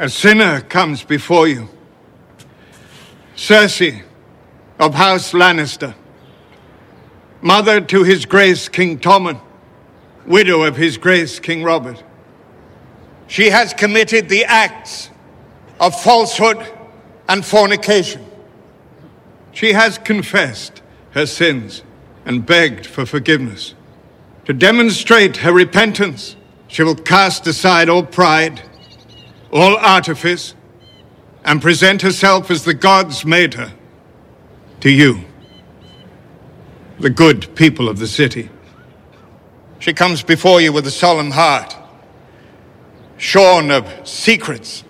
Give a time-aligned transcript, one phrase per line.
[0.00, 1.68] A sinner comes before you.
[3.34, 4.04] Cersei
[4.78, 5.92] of House Lannister,
[7.42, 9.40] mother to His Grace King Tommen,
[10.24, 12.00] widow of His Grace King Robert.
[13.26, 15.10] She has committed the acts
[15.80, 16.64] of falsehood
[17.28, 18.24] and fornication.
[19.50, 20.80] She has confessed
[21.10, 21.82] her sins
[22.24, 23.74] and begged for forgiveness.
[24.44, 26.36] To demonstrate her repentance,
[26.68, 28.62] she will cast aside all pride,
[29.50, 30.54] all artifice,
[31.44, 33.72] and present herself as the gods made her
[34.80, 35.24] to you,
[36.98, 38.50] the good people of the city.
[39.78, 41.76] She comes before you with a solemn heart,
[43.16, 44.84] shorn of secrets,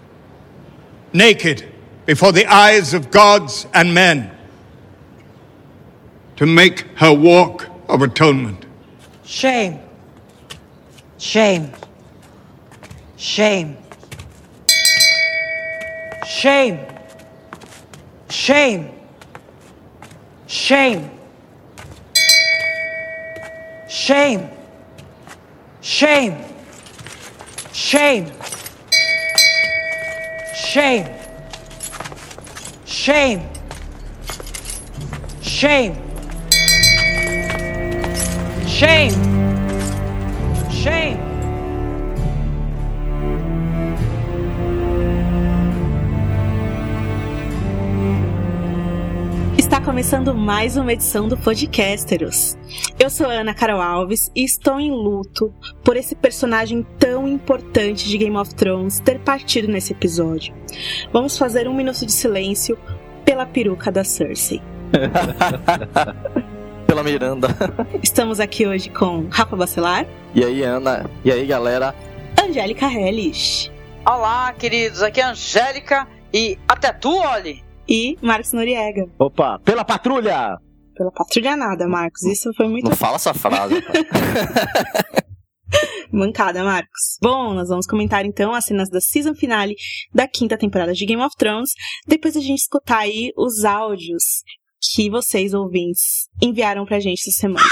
[1.12, 1.68] naked
[2.06, 4.30] before the eyes of gods and men,
[6.36, 8.64] to make her walk of atonement.
[9.24, 9.78] Shame.
[11.18, 11.72] Shame.
[13.16, 13.76] Shame.
[16.28, 16.78] Shame.
[18.28, 18.90] Shame.
[20.46, 21.10] Shame.
[23.88, 24.50] Shame.
[25.80, 26.36] Shame.
[27.72, 28.30] Shame.
[30.54, 31.06] Shame.
[32.84, 33.48] Shame.
[35.40, 35.96] Shame.
[38.66, 39.14] Shame.
[40.70, 41.27] Shame.
[49.68, 52.56] Está começando mais uma edição do Podcasteros.
[52.98, 55.52] Eu sou a Ana Carol Alves e estou em luto
[55.84, 60.54] por esse personagem tão importante de Game of Thrones ter partido nesse episódio.
[61.12, 62.78] Vamos fazer um minuto de silêncio
[63.26, 64.62] pela peruca da Cersei.
[66.86, 67.48] Pela Miranda.
[68.02, 71.04] Estamos aqui hoje com Rafa Bacelar, E aí, Ana?
[71.22, 71.94] E aí, galera?
[72.42, 73.70] Angélica Hellish
[74.02, 75.02] Olá, queridos.
[75.02, 77.67] Aqui é a Angélica e até tu, Oli.
[77.88, 79.06] E Marcos Noriega.
[79.18, 80.58] Opa, pela patrulha!
[80.94, 82.22] Pela patrulha nada, Marcos.
[82.24, 83.76] Isso foi muito Não fala essa frase.
[86.10, 87.18] Mancada, Marcos.
[87.22, 89.74] Bom, nós vamos comentar então as cenas da season finale
[90.12, 91.70] da quinta temporada de Game of Thrones,
[92.06, 94.42] depois a gente escutar aí os áudios
[94.94, 97.68] que vocês, ouvintes, enviaram pra gente essa semana.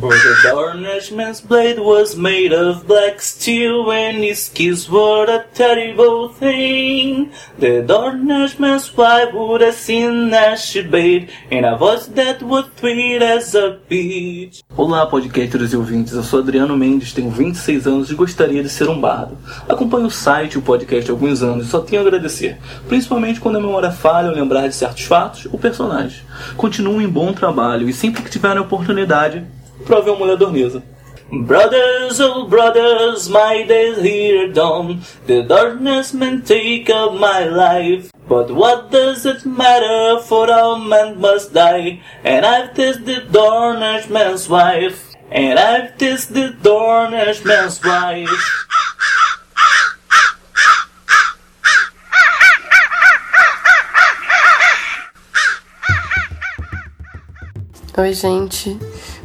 [0.00, 7.30] The Darnashman's blade was made of black steel, and his kiss were a terrible thing.
[7.58, 13.22] The Darnashman's wife would have seen as she bade, in a voice that was sweet
[13.22, 14.62] as a peach.
[14.74, 18.88] Olá, podcasters e ouvintes, eu sou Adriano Mendes, tenho 26 anos e gostaria de ser
[18.88, 19.36] um bardo.
[19.68, 22.56] Acompanho o site e o podcast há alguns anos e só tenho a agradecer,
[22.88, 26.22] principalmente quando a memória falha ou lembrar de certos fatos ou personagens.
[26.56, 29.44] Continuem em bom trabalho e sempre que tiverem a oportunidade,
[29.84, 30.82] prove a mulher dormida.
[31.32, 35.02] Brothers, oh brothers, my days here done.
[35.26, 38.10] The darkness may take up my life.
[38.28, 42.00] But what does it matter, for all men must die.
[42.24, 45.14] And I've tasted the Dornish man's wife.
[45.30, 48.66] And I've tasted the Dornish man's wife.
[57.98, 58.78] Oi, gente.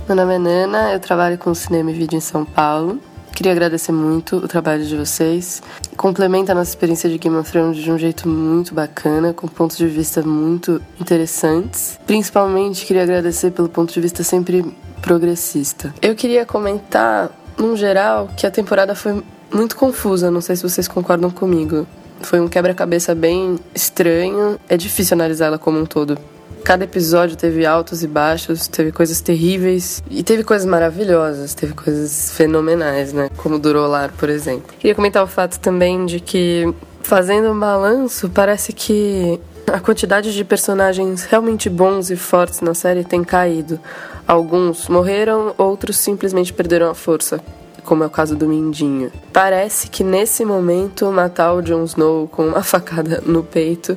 [0.07, 2.99] Meu nome é Nana, eu trabalho com cinema e vídeo em São Paulo.
[3.33, 5.63] Queria agradecer muito o trabalho de vocês.
[5.97, 9.75] Complementa a nossa experiência de Game of Thrones de um jeito muito bacana, com pontos
[9.77, 11.99] de vista muito interessantes.
[12.05, 14.63] Principalmente queria agradecer pelo ponto de vista sempre
[15.01, 15.91] progressista.
[15.99, 20.87] Eu queria comentar, num geral, que a temporada foi muito confusa, não sei se vocês
[20.87, 21.87] concordam comigo.
[22.21, 26.15] Foi um quebra-cabeça bem estranho, é difícil analisá-la como um todo.
[26.65, 32.31] Cada episódio teve altos e baixos, teve coisas terríveis e teve coisas maravilhosas, teve coisas
[32.31, 33.29] fenomenais, né?
[33.37, 34.73] Como Durolar, por exemplo.
[34.79, 36.73] Queria comentar o fato também de que,
[37.03, 39.39] fazendo um balanço, parece que
[39.71, 43.79] a quantidade de personagens realmente bons e fortes na série tem caído.
[44.27, 47.39] Alguns morreram, outros simplesmente perderam a força.
[47.83, 49.11] Como é o caso do Mindinho.
[49.31, 53.95] Parece que nesse momento matar o Jon Snow com uma facada no peito,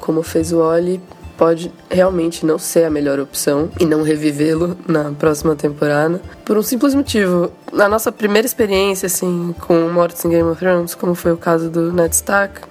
[0.00, 0.98] como fez o Ollie,
[1.38, 6.20] pode realmente não ser a melhor opção e não revivê-lo na próxima temporada.
[6.44, 7.52] Por um simples motivo.
[7.72, 11.70] Na nossa primeira experiência, assim, com mortes em Game of Thrones, como foi o caso
[11.70, 12.62] do Ned Stark,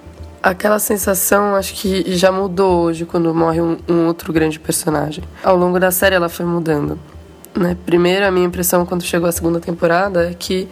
[0.43, 5.23] aquela sensação acho que já mudou hoje quando morre um, um outro grande personagem.
[5.41, 6.99] Ao longo da série ela foi mudando.
[7.55, 7.75] Né?
[7.85, 10.67] Primeiro, a minha impressão quando chegou a segunda temporada é que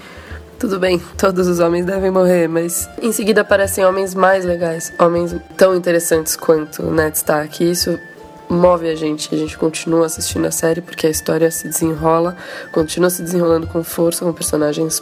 [0.60, 5.36] tudo bem, todos os homens devem morrer, mas em seguida aparecem homens mais legais, homens
[5.58, 7.64] tão interessantes quanto Ned Stark.
[7.64, 8.00] E isso
[8.50, 9.34] move a gente.
[9.34, 12.36] A gente continua assistindo a série porque a história se desenrola,
[12.72, 15.02] continua se desenrolando com força, com personagens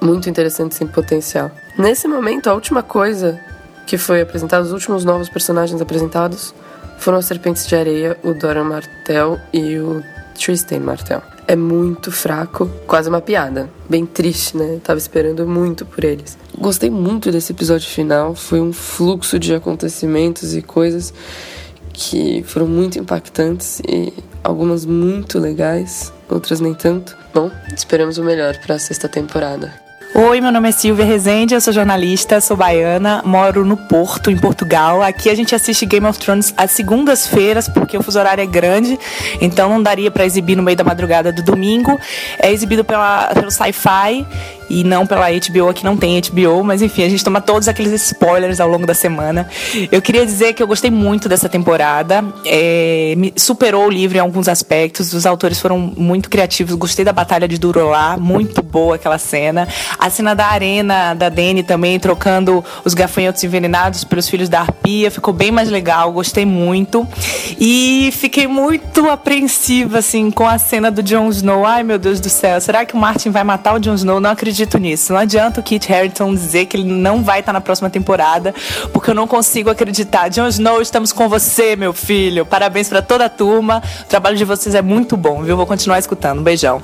[0.00, 1.50] muito interessantes em potencial.
[1.76, 3.38] Nesse momento, a última coisa
[3.86, 6.54] que foi apresentada, os últimos novos personagens apresentados
[6.98, 10.02] foram as Serpentes de Areia, o Doran Martel e o
[10.34, 11.22] Tristan Martel.
[11.50, 13.70] É muito fraco, quase uma piada.
[13.88, 14.78] Bem triste, né?
[14.84, 16.36] tava esperando muito por eles.
[16.58, 21.14] Gostei muito desse episódio final, foi um fluxo de acontecimentos e coisas
[21.90, 24.12] que foram muito impactantes e
[24.44, 27.16] algumas muito legais, outras nem tanto.
[27.32, 29.87] Bom, esperamos o melhor para a sexta temporada.
[30.14, 34.36] Oi, meu nome é Silvia Rezende, eu sou jornalista, sou baiana, moro no Porto, em
[34.38, 35.02] Portugal.
[35.02, 38.98] Aqui a gente assiste Game of Thrones às segundas-feiras, porque o fuso horário é grande,
[39.40, 42.00] então não daria para exibir no meio da madrugada do domingo.
[42.38, 44.26] É exibido pela, pelo Sci-Fi
[44.68, 47.92] e não pela HBO, aqui não tem HBO, mas enfim, a gente toma todos aqueles
[48.02, 49.48] spoilers ao longo da semana.
[49.90, 54.48] Eu queria dizer que eu gostei muito dessa temporada, é, superou o livro em alguns
[54.48, 59.66] aspectos, os autores foram muito criativos, gostei da Batalha de Durolá, muito boa aquela cena.
[59.98, 65.10] A cena da arena da Dany também, trocando os gafanhotos envenenados pelos filhos da Arpia,
[65.10, 67.06] ficou bem mais legal, gostei muito.
[67.58, 71.64] E fiquei muito apreensiva, assim, com a cena do Jon Snow.
[71.64, 74.20] Ai, meu Deus do céu, será que o Martin vai matar o Jon Snow?
[74.20, 75.12] Não acredito acredito nisso.
[75.12, 78.52] Não adianta o Kit Harington dizer que ele não vai estar na próxima temporada,
[78.92, 80.28] porque eu não consigo acreditar.
[80.28, 82.44] Jon Snow, estamos com você, meu filho.
[82.44, 83.82] Parabéns para toda a turma.
[84.02, 85.56] O trabalho de vocês é muito bom, viu?
[85.56, 86.40] Vou continuar escutando.
[86.40, 86.82] Um beijão.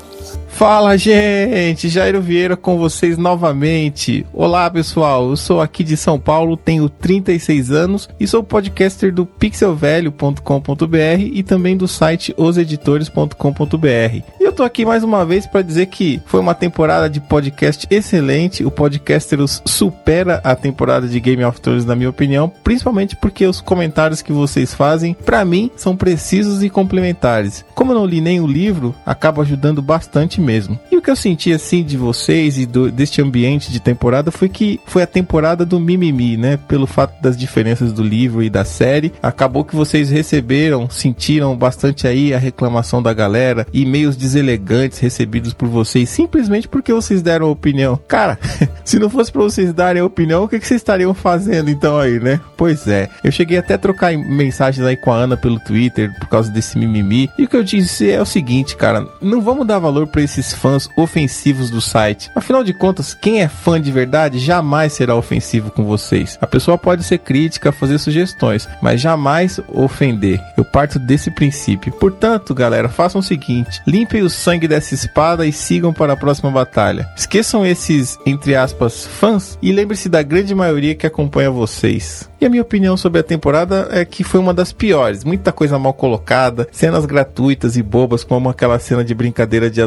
[0.55, 1.89] Fala, gente!
[1.89, 4.25] Jairo Vieira com vocês novamente.
[4.31, 5.29] Olá, pessoal.
[5.29, 11.43] Eu sou aqui de São Paulo, tenho 36 anos e sou podcaster do pixelvelho.com.br e
[11.43, 14.23] também do site oseditores.com.br.
[14.39, 17.85] E eu tô aqui mais uma vez para dizer que foi uma temporada de podcast
[17.89, 18.63] excelente.
[18.63, 23.59] O Podcasteros supera a temporada de Game of Thrones, na minha opinião, principalmente porque os
[23.59, 27.65] comentários que vocês fazem, para mim, são precisos e complementares.
[27.75, 30.79] Como eu não li nem o livro, acaba ajudando bastante mesmo.
[30.91, 34.47] E o que eu senti assim de vocês e do, deste ambiente de temporada foi
[34.47, 36.57] que foi a temporada do mimimi, né?
[36.67, 42.07] Pelo fato das diferenças do livro e da série, acabou que vocês receberam, sentiram bastante
[42.07, 47.99] aí a reclamação da galera, e-mails deselegantes recebidos por vocês simplesmente porque vocês deram opinião.
[48.07, 48.37] Cara,
[48.85, 52.19] se não fosse para vocês darem opinião, o que, que vocês estariam fazendo então aí,
[52.19, 52.39] né?
[52.55, 56.27] Pois é, eu cheguei até a trocar mensagens aí com a Ana pelo Twitter por
[56.27, 57.29] causa desse mimimi.
[57.37, 60.34] E o que eu disse é o seguinte, cara, não vamos dar valor para esse
[60.35, 62.29] esses fãs ofensivos do site.
[62.35, 66.37] Afinal de contas, quem é fã de verdade jamais será ofensivo com vocês.
[66.41, 70.41] A pessoa pode ser crítica, fazer sugestões, mas jamais ofender.
[70.57, 71.93] Eu parto desse princípio.
[71.93, 76.51] Portanto, galera, façam o seguinte: limpem o sangue dessa espada e sigam para a próxima
[76.51, 77.07] batalha.
[77.15, 82.29] Esqueçam esses, entre aspas, fãs e lembre-se da grande maioria que acompanha vocês.
[82.39, 85.23] E a minha opinião sobre a temporada é que foi uma das piores.
[85.23, 89.81] Muita coisa mal colocada, cenas gratuitas e bobas, como aquela cena de brincadeira de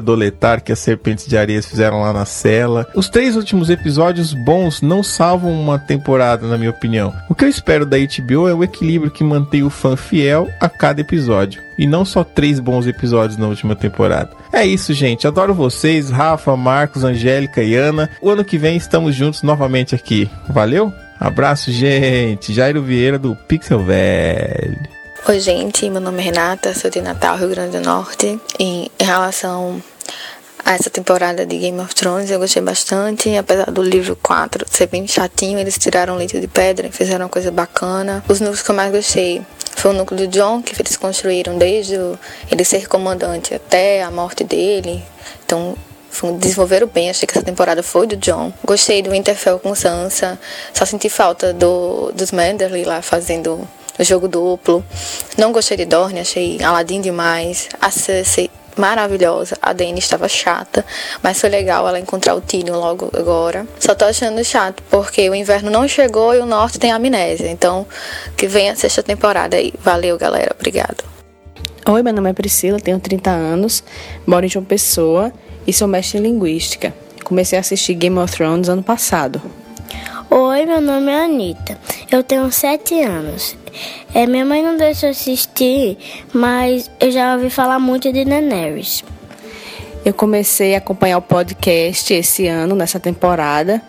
[0.64, 2.86] que as serpentes de areias fizeram lá na cela.
[2.94, 7.12] Os três últimos episódios bons não salvam uma temporada, na minha opinião.
[7.28, 10.68] O que eu espero da HBO é o equilíbrio que mantém o fã fiel a
[10.68, 11.60] cada episódio.
[11.78, 14.30] E não só três bons episódios na última temporada.
[14.52, 15.26] É isso, gente.
[15.26, 18.08] Adoro vocês, Rafa, Marcos, Angélica e Ana.
[18.20, 20.28] O ano que vem estamos juntos novamente aqui.
[20.48, 20.92] Valeu?
[21.20, 22.52] Abraço, gente.
[22.52, 24.98] Jairo Vieira do Pixel Velho.
[25.28, 25.90] Oi, gente.
[25.90, 28.40] Meu nome é Renata, sou de Natal, Rio Grande do Norte.
[28.58, 29.82] E em relação
[30.64, 33.34] a essa temporada de Game of Thrones, eu gostei bastante.
[33.36, 37.30] Apesar do livro 4 ser bem chatinho, eles tiraram leite de pedra e fizeram uma
[37.30, 38.22] coisa bacana.
[38.28, 39.42] Os núcleos que eu mais gostei
[39.76, 41.94] foi o núcleo do John, que eles construíram desde
[42.50, 45.02] ele ser comandante até a morte dele.
[45.46, 45.74] Então,
[46.38, 47.08] desenvolveram bem.
[47.08, 48.52] Achei que essa temporada foi do John.
[48.64, 50.38] Gostei do Winterfell com Sansa.
[50.74, 53.66] Só senti falta do, dos Manderly lá fazendo
[53.98, 54.84] o jogo duplo.
[55.36, 57.68] Não gostei de Dorne, achei Aladdin demais.
[57.80, 58.50] A Cersei
[58.80, 59.56] maravilhosa.
[59.60, 60.84] A Dany estava chata,
[61.22, 63.66] mas foi legal ela encontrar o Tyrion logo agora.
[63.78, 67.50] Só tô achando chato porque o inverno não chegou e o norte tem amnésia.
[67.50, 67.86] Então,
[68.36, 69.72] que venha a sexta temporada aí.
[69.80, 70.54] Valeu, galera.
[70.56, 71.04] Obrigado.
[71.86, 73.82] Oi, meu nome é Priscila, tenho 30 anos,
[74.26, 75.32] moro em João Pessoa
[75.66, 76.92] e sou mestre em linguística.
[77.24, 79.40] Comecei a assistir Game of Thrones ano passado.
[80.30, 81.78] Oi, meu nome é Anitta.
[82.12, 83.56] Eu tenho 7 anos.
[84.14, 85.96] É, minha mãe não deixou assistir,
[86.34, 89.02] mas eu já ouvi falar muito de Daenerys.
[90.04, 93.80] Eu comecei a acompanhar o podcast esse ano, nessa temporada,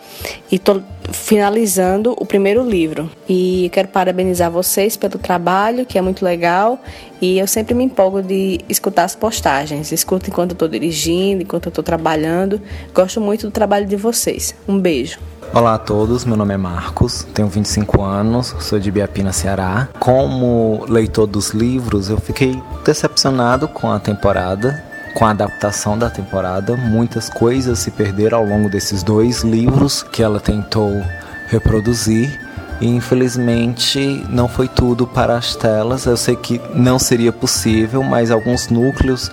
[0.49, 0.81] e estou
[1.11, 3.11] finalizando o primeiro livro.
[3.27, 6.79] E quero parabenizar vocês pelo trabalho, que é muito legal,
[7.21, 9.91] e eu sempre me empolgo de escutar as postagens.
[9.91, 12.61] Escuto enquanto eu estou dirigindo, enquanto eu estou trabalhando.
[12.93, 14.55] Gosto muito do trabalho de vocês.
[14.65, 15.19] Um beijo.
[15.51, 19.89] Olá a todos, meu nome é Marcos, tenho 25 anos, sou de Biapina, Ceará.
[19.99, 24.83] Como leitor dos livros, eu fiquei decepcionado com a temporada,
[25.15, 26.77] com a adaptação da temporada.
[26.77, 31.03] Muitas coisas se perderam ao longo desses dois livros que ela tentou
[31.47, 32.39] reproduzir.
[32.81, 36.05] E infelizmente não foi tudo para as telas.
[36.05, 39.31] Eu sei que não seria possível, mas alguns núcleos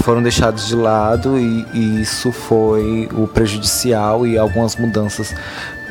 [0.00, 5.34] foram deixados de lado e, e isso foi o prejudicial e algumas mudanças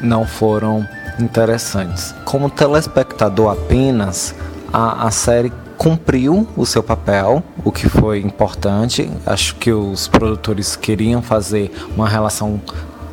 [0.01, 0.87] não foram
[1.19, 2.13] interessantes.
[2.25, 4.33] Como telespectador apenas,
[4.71, 9.09] a, a série cumpriu o seu papel, o que foi importante.
[9.25, 12.59] Acho que os produtores queriam fazer uma relação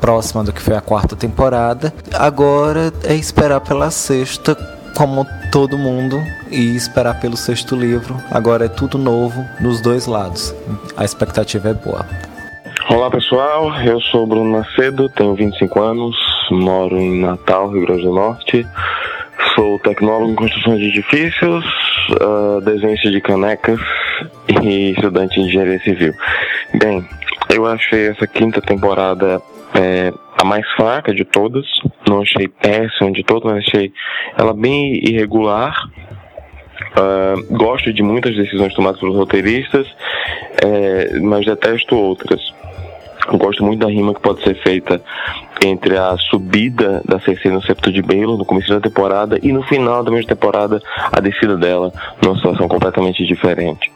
[0.06, 1.92] próxima do que foi a quarta temporada.
[2.14, 4.54] Agora é esperar pela sexta,
[4.96, 8.16] como todo mundo, e esperar pelo sexto livro.
[8.30, 10.54] Agora é tudo novo nos dois lados.
[10.96, 12.06] A expectativa é boa.
[12.88, 16.16] Olá pessoal, eu sou Bruno Macedo, tenho 25 anos,
[16.52, 18.64] moro em Natal, Rio Grande do Norte.
[19.56, 21.64] Sou tecnólogo em construção de edifícios,
[22.12, 23.80] uh, de canecas
[24.62, 26.14] e estudante de engenharia civil.
[26.74, 27.04] Bem,
[27.50, 29.42] eu achei essa quinta temporada
[29.78, 31.66] é, a mais fraca de todas.
[32.08, 33.92] Não achei péssima de todas, mas achei
[34.36, 35.74] ela bem irregular.
[36.96, 39.86] Uh, gosto de muitas decisões tomadas pelos roteiristas,
[40.62, 42.40] é, mas detesto outras.
[43.30, 45.02] Eu gosto muito da rima que pode ser feita
[45.64, 49.62] entre a subida da Cersei no septo de Baelor no começo da temporada e no
[49.64, 50.80] final da mesma temporada
[51.12, 51.92] a descida dela
[52.22, 53.90] numa situação completamente diferente.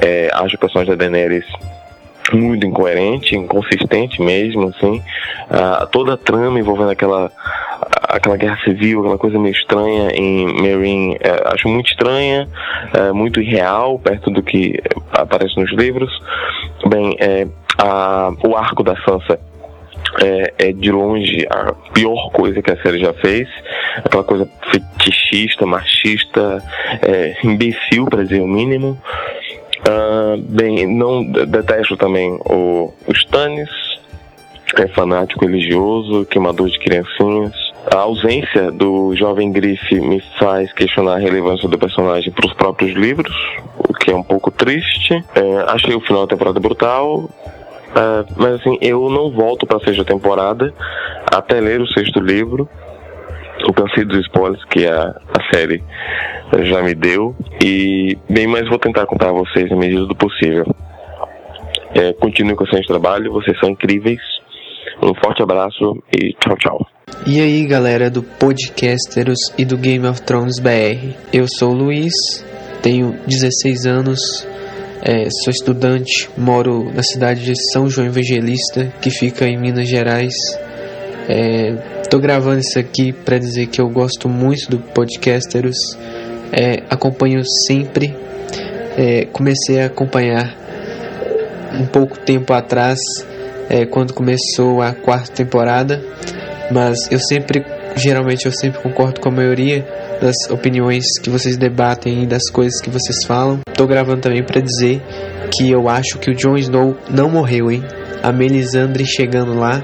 [0.00, 1.46] É, acho o personagem da Daenerys
[2.32, 5.02] muito incoerente, inconsistente mesmo, assim.
[5.50, 7.30] Uh, toda a trama envolvendo aquela
[8.08, 12.48] aquela guerra civil, aquela coisa meio estranha em Meereen, uh, acho muito estranha,
[12.94, 14.80] uh, muito irreal, perto do que
[15.12, 16.10] aparece nos livros.
[16.86, 17.46] Bem, é,
[18.46, 19.38] o arco da Sansa
[20.22, 23.48] é, é, de longe a pior coisa que a série já fez.
[24.04, 26.62] Aquela coisa fetichista, machista,
[27.02, 28.98] é, imbecil, para dizer o mínimo.
[29.80, 33.70] Uh, bem, não detesto também o, o Stannis,
[34.76, 37.52] é fanático religioso, queimador de criancinhas.
[37.90, 42.92] A ausência do jovem Griff me faz questionar a relevância do personagem para os próprios
[42.94, 43.32] livros,
[43.78, 45.14] o que é um pouco triste.
[45.34, 47.30] É, achei o final da temporada brutal,
[47.94, 50.74] é, mas assim, eu não volto para a sexta temporada
[51.32, 52.68] até ler o sexto livro.
[53.66, 55.82] Eu cansei dos spoilers que a, a série
[56.62, 57.34] já me deu.
[57.62, 60.64] E bem, mas vou tentar contar a vocês na medida do possível.
[61.94, 64.20] É, continue com o seu trabalho, vocês são incríveis.
[65.02, 66.86] Um forte abraço e tchau, tchau.
[67.26, 71.14] E aí, galera do Podcasteros e do Game of Thrones BR.
[71.32, 72.14] Eu sou o Luiz,
[72.82, 74.46] tenho 16 anos,
[75.02, 80.34] é, sou estudante, moro na cidade de São João Evangelista, que fica em Minas Gerais.
[81.28, 81.74] É,
[82.08, 85.76] tô gravando isso aqui para dizer que eu gosto muito do Podcasteros
[86.52, 88.14] é, acompanho sempre.
[88.96, 90.56] É, comecei a acompanhar
[91.78, 92.98] um pouco tempo atrás,
[93.68, 96.02] é, quando começou a quarta temporada,
[96.72, 99.86] mas eu sempre, geralmente, eu sempre concordo com a maioria
[100.20, 103.60] das opiniões que vocês debatem e das coisas que vocês falam.
[103.74, 105.00] Tô gravando também para dizer
[105.52, 107.84] que eu acho que o Jon Snow não morreu, hein?
[108.20, 109.80] A Melisandre chegando lá,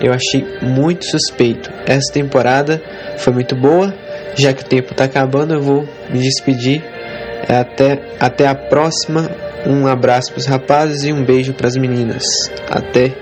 [0.00, 1.70] eu achei muito suspeito.
[1.86, 2.82] Essa temporada
[3.18, 3.94] foi muito boa,
[4.36, 6.82] já que o tempo está acabando, eu vou me despedir.
[7.48, 9.30] É até, até a próxima.
[9.66, 12.24] Um abraço para os rapazes e um beijo para as meninas.
[12.70, 13.16] Até.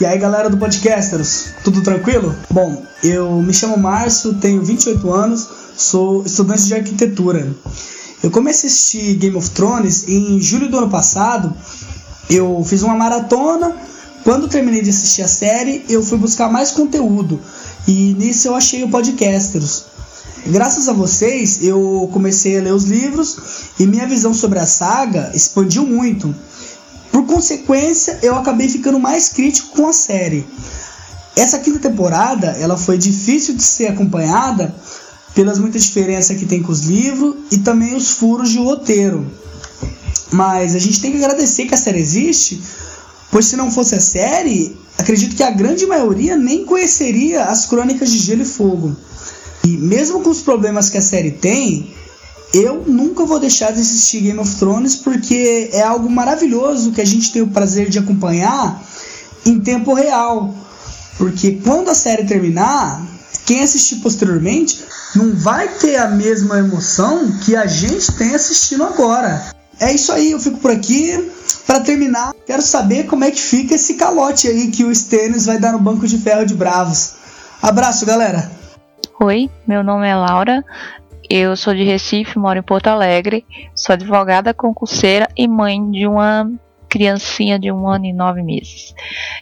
[0.00, 2.34] E aí galera do Podcasters, tudo tranquilo?
[2.50, 7.46] Bom, eu me chamo Márcio, tenho 28 anos, sou estudante de arquitetura.
[8.22, 11.54] Eu comecei a assistir Game of Thrones em julho do ano passado.
[12.28, 13.76] Eu fiz uma maratona.
[14.24, 17.38] Quando terminei de assistir a série, eu fui buscar mais conteúdo.
[17.86, 19.84] E nisso eu achei o Podcasters.
[20.46, 23.36] Graças a vocês, eu comecei a ler os livros
[23.78, 26.34] e minha visão sobre a saga expandiu muito.
[27.12, 30.46] Por consequência, eu acabei ficando mais crítico com a série.
[31.36, 34.74] Essa quinta temporada, ela foi difícil de ser acompanhada
[35.34, 39.30] pelas muitas diferenças que tem com os livros e também os furos de roteiro.
[40.32, 42.60] Mas a gente tem que agradecer que a série existe,
[43.34, 48.08] pois se não fosse a série, acredito que a grande maioria nem conheceria as Crônicas
[48.12, 48.96] de Gelo e Fogo.
[49.64, 51.92] E mesmo com os problemas que a série tem,
[52.54, 57.04] eu nunca vou deixar de assistir Game of Thrones porque é algo maravilhoso que a
[57.04, 58.80] gente tem o prazer de acompanhar
[59.44, 60.54] em tempo real.
[61.18, 63.04] Porque quando a série terminar,
[63.44, 64.84] quem assistir posteriormente
[65.16, 69.53] não vai ter a mesma emoção que a gente tem assistindo agora.
[69.80, 71.30] É isso aí, eu fico por aqui.
[71.66, 75.58] Para terminar, quero saber como é que fica esse calote aí que o Stannis vai
[75.58, 77.14] dar no banco de ferro de bravos.
[77.62, 78.50] Abraço, galera!
[79.20, 80.62] Oi, meu nome é Laura.
[81.28, 83.46] Eu sou de Recife, moro em Porto Alegre.
[83.74, 86.50] Sou advogada, concurseira e mãe de uma
[86.88, 88.94] criancinha de um ano e nove meses.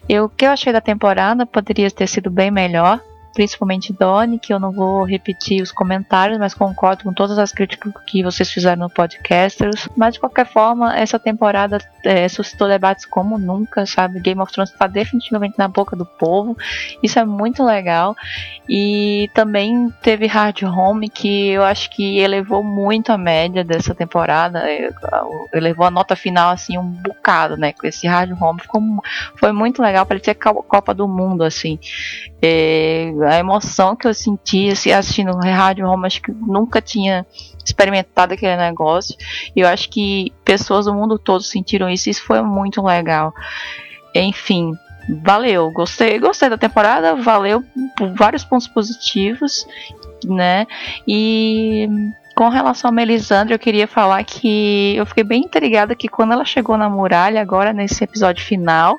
[0.09, 3.01] Eu, o que eu achei da temporada poderia ter sido bem melhor
[3.33, 7.93] principalmente Doni, que eu não vou repetir os comentários, mas concordo com todas as críticas
[8.07, 9.89] que vocês fizeram no podcasters.
[9.97, 14.21] Mas de qualquer forma, essa temporada é, suscitou debates como nunca, sabe?
[14.21, 16.57] Game of Thrones está definitivamente na boca do povo.
[17.03, 18.15] Isso é muito legal.
[18.69, 24.71] E também teve Hard Home, que eu acho que elevou muito a média dessa temporada.
[24.71, 24.89] É,
[25.53, 27.73] elevou a nota final assim um bocado, né?
[27.73, 28.61] Com esse Hard Home.
[28.61, 28.81] Ficou,
[29.37, 31.79] foi muito legal, parecia Copa do Mundo, assim.
[32.41, 37.27] É, a emoção que eu senti assim, assistindo Rádio Roma, acho que nunca tinha
[37.65, 39.17] experimentado aquele negócio.
[39.55, 43.33] E eu acho que pessoas do mundo todo sentiram isso, e isso foi muito legal.
[44.15, 44.73] Enfim,
[45.23, 47.63] valeu, gostei, gostei da temporada, valeu
[47.97, 49.67] por vários pontos positivos,
[50.25, 50.67] né?
[51.07, 51.89] E
[52.35, 56.45] com relação a Melisandre, eu queria falar que eu fiquei bem intrigada que quando ela
[56.45, 58.99] chegou na muralha, agora nesse episódio final,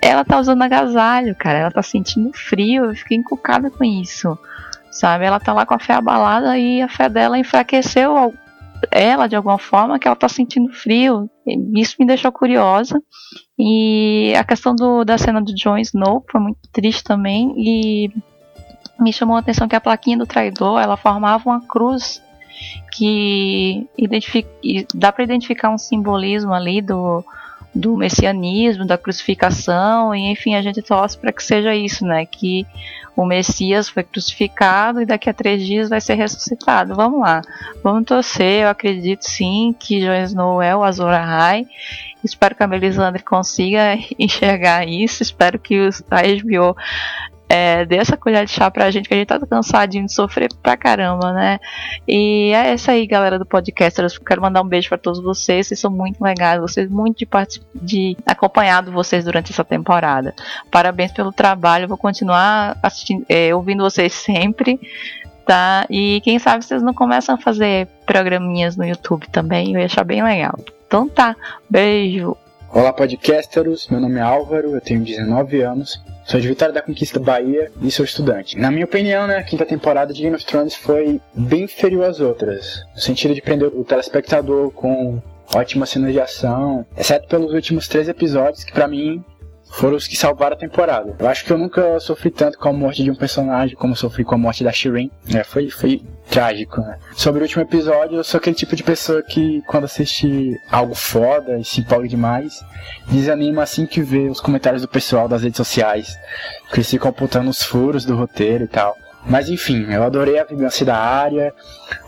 [0.00, 1.58] ela tá usando agasalho, cara.
[1.58, 2.86] Ela tá sentindo frio.
[2.86, 4.38] Eu fiquei encucada com isso.
[4.90, 5.24] Sabe?
[5.24, 8.34] Ela tá lá com a fé abalada e a fé dela enfraqueceu
[8.90, 11.28] ela de alguma forma que ela tá sentindo frio.
[11.74, 13.00] Isso me deixou curiosa.
[13.58, 17.52] E a questão do, da cena do Jon Snow foi muito triste também.
[17.56, 18.10] E
[18.98, 22.22] me chamou a atenção que a plaquinha do traidor ela formava uma cruz
[22.92, 24.50] que identifica,
[24.94, 27.24] dá para identificar um simbolismo ali do,
[27.74, 32.26] do messianismo, da crucificação, e enfim, a gente torce para que seja isso, né?
[32.26, 32.66] Que
[33.16, 36.94] o Messias foi crucificado e daqui a três dias vai ser ressuscitado.
[36.94, 37.42] Vamos lá,
[37.82, 38.62] vamos torcer.
[38.62, 41.66] Eu acredito sim que Jon Snow é Azor Ahai.
[42.24, 45.22] Espero que a Melisandre consiga enxergar isso.
[45.22, 46.76] Espero que a HBO
[47.52, 50.48] é, dê essa colher de chá pra gente, que a gente tá cansadinho de sofrer
[50.62, 51.58] pra caramba, né?
[52.06, 54.00] E é isso aí, galera do podcast.
[54.00, 55.66] Eu quero mandar um beijo para todos vocês.
[55.66, 57.26] Vocês são muito legais, vocês muito de,
[57.74, 60.32] de acompanhado vocês durante essa temporada.
[60.70, 61.88] Parabéns pelo trabalho.
[61.88, 64.78] Vou continuar assistindo, é, ouvindo vocês sempre.
[65.44, 65.84] Tá?
[65.90, 70.04] E quem sabe vocês não começam a fazer programinhas no YouTube também, eu ia achar
[70.04, 70.54] bem legal.
[70.86, 71.34] Então tá,
[71.68, 72.36] beijo.
[72.72, 73.88] Olá, podcasters.
[73.88, 77.90] Meu nome é Álvaro, eu tenho 19 anos, sou de Vitória da Conquista, Bahia e
[77.90, 78.56] sou estudante.
[78.56, 82.20] Na minha opinião, né, a quinta temporada de Game of Thrones foi bem inferior às
[82.20, 85.20] outras, no sentido de prender o telespectador com
[85.52, 89.24] ótimas cenas de ação, exceto pelos últimos três episódios que para mim
[89.70, 91.14] foram os que salvaram a temporada.
[91.18, 94.24] Eu acho que eu nunca sofri tanto com a morte de um personagem como sofri
[94.24, 95.10] com a morte da Shireen.
[95.32, 96.98] É, foi, foi trágico, né?
[97.14, 101.58] Sobre o último episódio, eu sou aquele tipo de pessoa que, quando assiste algo foda
[101.58, 102.64] e se empolga demais,
[103.06, 106.18] desanima assim que vê os comentários do pessoal das redes sociais,
[106.70, 108.96] que eles ficam apontando os furos do roteiro e tal.
[109.24, 111.52] Mas enfim, eu adorei a vingança da área,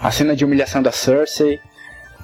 [0.01, 1.61] a cena de humilhação da Cersei,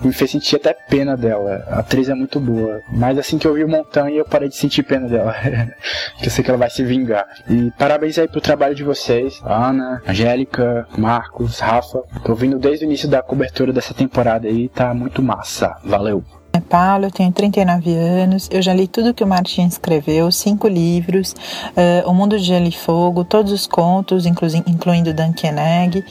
[0.01, 1.65] me fez sentir até pena dela.
[1.69, 2.81] A atriz é muito boa.
[2.93, 5.35] Mas assim que eu vi o Montanha, eu parei de sentir pena dela.
[6.15, 7.27] Porque eu sei que ela vai se vingar.
[7.49, 9.41] E parabéns aí pro trabalho de vocês.
[9.45, 12.03] Ana, Angélica, Marcos, Rafa.
[12.25, 14.69] Tô vindo desde o início da cobertura dessa temporada aí.
[14.69, 15.77] Tá muito massa.
[15.85, 16.23] Valeu!
[16.59, 20.67] É Paulo, eu tenho 39 anos, eu já li tudo que o Martin escreveu, cinco
[20.67, 26.05] livros, uh, O Mundo de Gelo e Fogo, todos os contos, inclu incluindo Duncan Egg.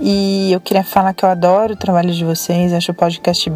[0.00, 3.52] E eu queria falar que eu adoro o trabalho de vocês, acho o podcast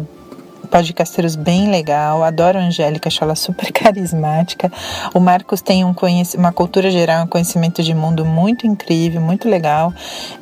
[0.69, 2.23] podcasteiros bem legal.
[2.23, 4.71] Adoro a Angélica, acho ela super carismática.
[5.13, 5.93] O Marcos tem um
[6.37, 9.93] uma cultura geral, um conhecimento de mundo muito incrível, muito legal.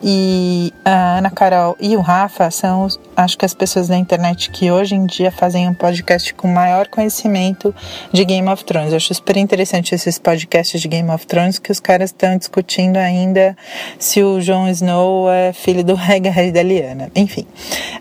[0.04, 4.72] E a Ana Carol e o Rafa são, acho que as pessoas da internet que
[4.72, 7.74] hoje em dia fazem um podcast com maior conhecimento
[8.12, 8.94] de Game of Thrones.
[8.94, 13.56] Acho super interessante esses podcasts de Game of Thrones que os caras estão discutindo ainda
[13.98, 17.12] se o Jon Snow é filho do e da Lyanna.
[17.16, 17.48] Enfim,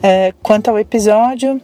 [0.02, 1.60] é, quanto ao episódio,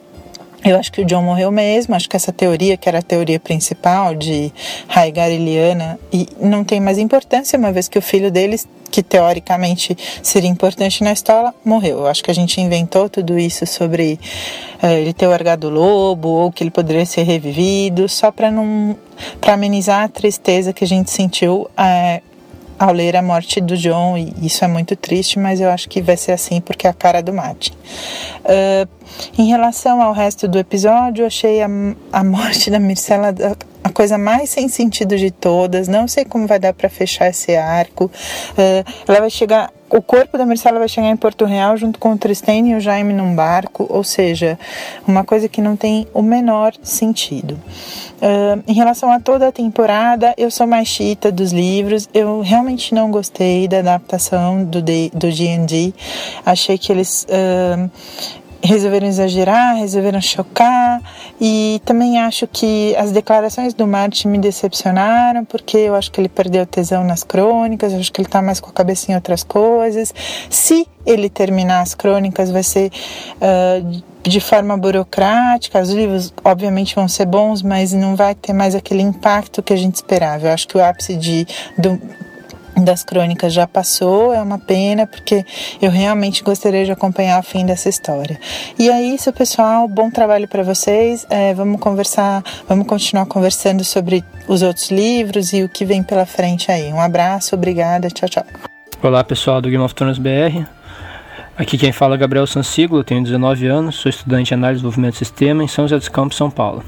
[0.64, 3.40] eu acho que o John morreu mesmo, acho que essa teoria, que era a teoria
[3.40, 4.52] principal de
[4.86, 9.02] Raigar e Liana, e não tem mais importância, uma vez que o filho deles, que
[9.02, 12.00] teoricamente seria importante na história, morreu.
[12.00, 14.20] Eu acho que a gente inventou tudo isso sobre
[14.82, 18.96] uh, ele ter largado o lobo, ou que ele poderia ser revivido, só para não
[19.40, 22.31] para amenizar a tristeza que a gente sentiu uh,
[22.82, 26.02] ao ler a morte do John, e isso é muito triste, mas eu acho que
[26.02, 27.72] vai ser assim porque é a cara do Martin.
[28.44, 28.88] Uh,
[29.38, 31.68] em relação ao resto do episódio, achei a,
[32.12, 32.80] a morte da
[33.82, 35.88] Mircela coisa mais sem sentido de todas.
[35.88, 38.04] Não sei como vai dar para fechar esse arco.
[38.04, 42.12] Uh, ela vai chegar o corpo da Marcela vai chegar em Porto Real junto com
[42.12, 44.58] o Tristane e o Jaime num barco, ou seja,
[45.06, 47.60] uma coisa que não tem o menor sentido.
[48.16, 52.08] Uh, em relação a toda a temporada, eu sou mais chita dos livros.
[52.14, 55.92] Eu realmente não gostei da adaptação do D&D.
[56.46, 57.90] Achei que eles uh,
[58.62, 60.81] resolveram exagerar, resolveram chocar
[61.44, 66.28] e também acho que as declarações do Martin me decepcionaram porque eu acho que ele
[66.28, 69.42] perdeu tesão nas crônicas, eu acho que ele está mais com a cabeça em outras
[69.42, 70.14] coisas.
[70.48, 72.92] Se ele terminar as crônicas vai ser
[73.38, 78.76] uh, de forma burocrática, os livros obviamente vão ser bons, mas não vai ter mais
[78.76, 80.46] aquele impacto que a gente esperava.
[80.46, 81.44] Eu acho que o ápice de,
[81.76, 82.00] do,
[82.76, 85.44] das crônicas já passou, é uma pena, porque
[85.80, 88.38] eu realmente gostaria de acompanhar o fim dessa história.
[88.78, 89.86] E é isso, pessoal.
[89.88, 91.26] Bom trabalho para vocês.
[91.28, 96.26] É, vamos conversar, vamos continuar conversando sobre os outros livros e o que vem pela
[96.26, 96.92] frente aí.
[96.92, 98.44] Um abraço, obrigada, tchau, tchau.
[99.02, 100.64] Olá, pessoal do Game of Thrones BR.
[101.56, 105.12] Aqui quem fala é Gabriel Sansiglo, tenho 19 anos, sou estudante de análise de desenvolvimento
[105.12, 106.82] de sistema em São José dos Campos, São Paulo.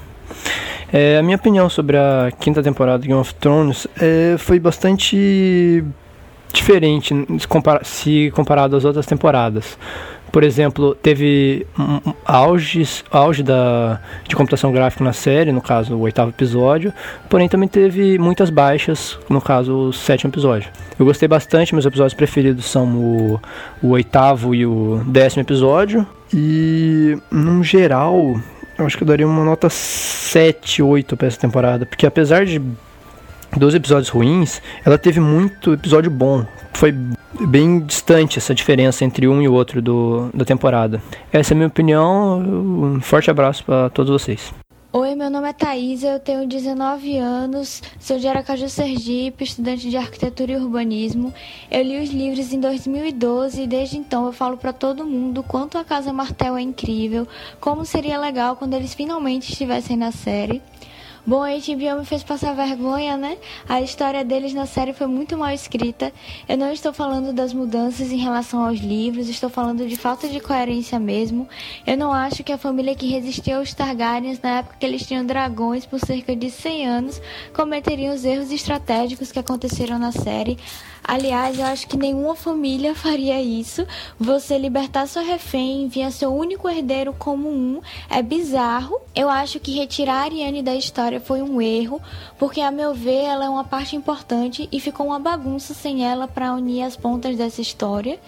[0.92, 5.85] É, a minha opinião sobre a quinta temporada de Game of Thrones é, foi bastante
[6.52, 7.12] diferente
[7.83, 9.76] se comparado às outras temporadas.
[10.30, 11.64] Por exemplo, teve
[12.24, 16.92] auge, auge da, de computação gráfica na série, no caso o oitavo episódio,
[17.28, 20.70] porém também teve muitas baixas, no caso o sétimo episódio.
[20.98, 23.40] Eu gostei bastante, meus episódios preferidos são o,
[23.80, 28.35] o oitavo e o décimo episódio, e no geral
[28.78, 32.60] eu acho que eu daria uma nota 7, 8 para essa temporada, porque apesar de
[33.56, 36.44] dos episódios ruins, ela teve muito episódio bom.
[36.72, 36.92] Foi
[37.46, 41.00] bem distante essa diferença entre um e o outro do, da temporada.
[41.32, 42.40] Essa é a minha opinião.
[42.40, 44.52] Um forte abraço para todos vocês.
[44.96, 49.96] Oi, meu nome é Thaisa, eu tenho 19 anos, sou de Aracaju, Sergipe, estudante de
[49.96, 51.35] arquitetura e urbanismo.
[51.68, 55.76] Eu li os livros em 2012 e desde então eu falo para todo mundo quanto
[55.76, 57.26] a Casa Martel é incrível,
[57.59, 60.62] como seria legal quando eles finalmente estivessem na série.
[61.26, 63.38] Bom, a HBO me fez passar vergonha, né?
[63.66, 66.12] A história deles na série foi muito mal escrita.
[66.46, 70.38] Eu não estou falando das mudanças em relação aos livros, estou falando de falta de
[70.38, 71.48] coerência mesmo.
[71.87, 75.24] Eu não acho que a família que resistiu aos Targaryens na época que eles tinham
[75.24, 77.22] dragões por cerca de 100 anos
[77.54, 80.58] cometeria os erros estratégicos que aconteceram na série.
[81.06, 83.86] Aliás, eu acho que nenhuma família faria isso.
[84.18, 88.98] Você libertar seu refém enviar seu único herdeiro como um é bizarro.
[89.14, 92.00] Eu acho que retirar a Ariane da história foi um erro,
[92.38, 96.26] porque a meu ver ela é uma parte importante e ficou uma bagunça sem ela
[96.26, 98.18] para unir as pontas dessa história.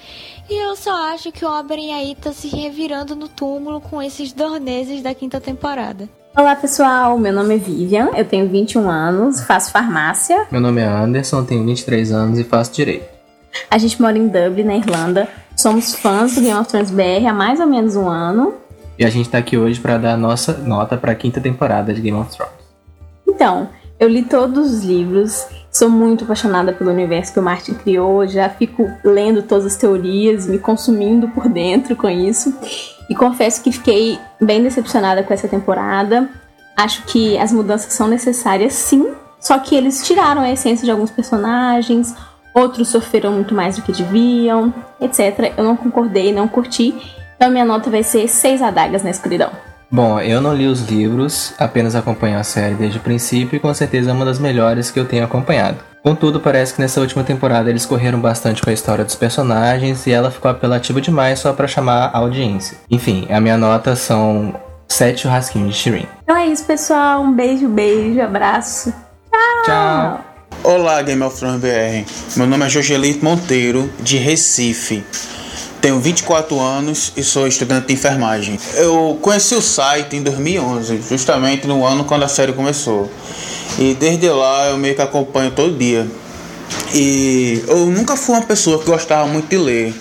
[0.49, 4.33] E eu só acho que o Oberyn aí tá se revirando no túmulo com esses
[4.33, 6.09] dorneses da quinta temporada.
[6.37, 10.47] Olá pessoal, meu nome é Vivian, eu tenho 21 anos, faço farmácia.
[10.53, 13.07] Meu nome é Anderson, tenho 23 anos e faço direito.
[13.71, 15.27] A gente mora em Dublin, na Irlanda.
[15.57, 18.53] Somos fãs do Game of Thrones BR há mais ou menos um ano.
[18.99, 21.95] E a gente tá aqui hoje para dar a nossa nota para a quinta temporada
[21.95, 22.53] de Game of Thrones.
[23.27, 28.27] Então, eu li todos os livros, sou muito apaixonada pelo universo que o Martin criou,
[28.27, 32.55] já fico lendo todas as teorias, me consumindo por dentro com isso.
[33.09, 36.29] E confesso que fiquei bem decepcionada com essa temporada.
[36.77, 39.13] Acho que as mudanças são necessárias, sim.
[39.41, 42.15] Só que eles tiraram a essência de alguns personagens,
[42.55, 45.53] outros sofreram muito mais do que deviam, etc.
[45.57, 46.95] Eu não concordei, não curti.
[47.37, 49.51] Então minha nota vai ser 6 adagas na escuridão.
[49.91, 53.73] Bom, eu não li os livros, apenas acompanho a série desde o princípio e com
[53.73, 55.79] certeza é uma das melhores que eu tenho acompanhado.
[56.03, 60.13] Contudo, parece que nessa última temporada eles correram bastante com a história dos personagens e
[60.13, 62.79] ela ficou apelativa demais só para chamar a audiência.
[62.91, 64.55] Enfim, a minha nota são
[64.89, 66.07] 7 churrasquinhos de Shirin.
[66.23, 67.23] Então é isso, pessoal.
[67.23, 68.93] Um beijo, beijo, abraço.
[69.33, 69.65] Tchau!
[69.65, 70.25] Tchau!
[70.63, 72.09] Olá, Game of Thrones BR.
[72.37, 75.05] Meu nome é Jogelito Monteiro, de Recife.
[75.87, 78.59] Tenho 24 anos e sou estudante de enfermagem.
[78.75, 83.09] Eu conheci o site em 2011, justamente no ano quando a série começou.
[83.79, 86.05] E desde lá eu meio que acompanho todo dia.
[86.93, 89.95] E eu nunca fui uma pessoa que gostava muito de ler,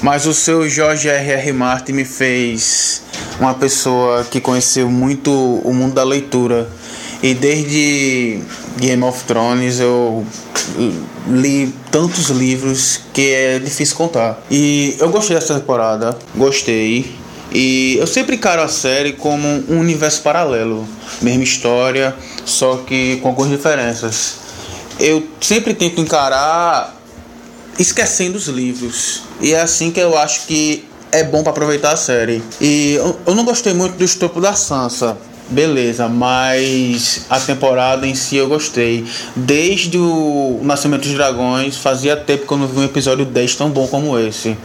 [0.00, 1.32] mas o seu George R.
[1.32, 1.52] R.
[1.52, 3.02] Martin me fez
[3.38, 6.66] uma pessoa que conheceu muito o mundo da leitura.
[7.22, 8.40] E desde
[8.78, 10.24] Game of Thrones eu
[11.28, 14.42] li tantos livros que é difícil contar.
[14.50, 17.14] E eu gostei dessa temporada, gostei.
[17.52, 20.86] E eu sempre encaro a série como um universo paralelo,
[21.22, 24.36] mesma história, só que com algumas diferenças.
[24.98, 26.96] Eu sempre tento encarar
[27.78, 29.22] esquecendo os livros.
[29.40, 32.42] E é assim que eu acho que é bom para aproveitar a série.
[32.60, 32.94] E
[33.26, 35.16] eu, não gostei muito do estupro da Sansa.
[35.48, 39.04] Beleza, mas a temporada em si eu gostei.
[39.34, 43.70] Desde o Nascimento dos Dragões, fazia tempo que eu não vi um episódio 10 tão
[43.70, 44.56] bom como esse.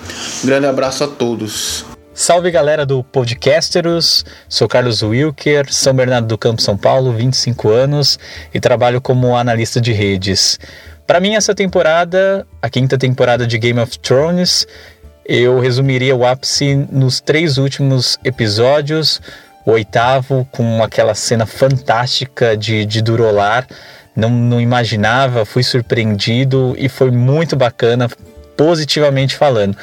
[0.43, 1.85] Grande abraço a todos.
[2.13, 8.19] Salve galera do Podcasteros, sou Carlos Wilker, São Bernardo do Campo, São Paulo, 25 anos
[8.53, 10.59] e trabalho como analista de redes.
[11.07, 14.67] Para mim, essa temporada, a quinta temporada de Game of Thrones,
[15.25, 19.21] eu resumiria o ápice nos três últimos episódios.
[19.65, 23.67] O oitavo, com aquela cena fantástica de, de Durolar,
[24.15, 28.09] não, não imaginava, fui surpreendido e foi muito bacana,
[28.57, 29.77] positivamente falando.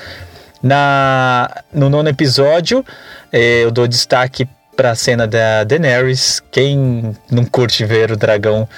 [0.63, 2.85] Na, no nono episódio,
[3.33, 6.41] eh, eu dou destaque para a cena da Daenerys.
[6.53, 8.69] Quem não curte ver o dragão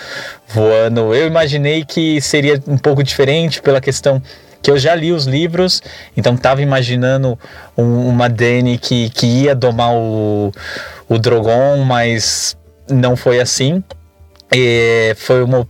[0.48, 1.14] voando?
[1.14, 4.22] Eu imaginei que seria um pouco diferente pela questão
[4.62, 5.82] que eu já li os livros,
[6.16, 7.38] então estava imaginando
[7.76, 10.52] um, uma Dany que, que ia domar o,
[11.08, 12.56] o Drogon, mas
[12.88, 13.82] não foi assim.
[14.52, 15.66] E foi uma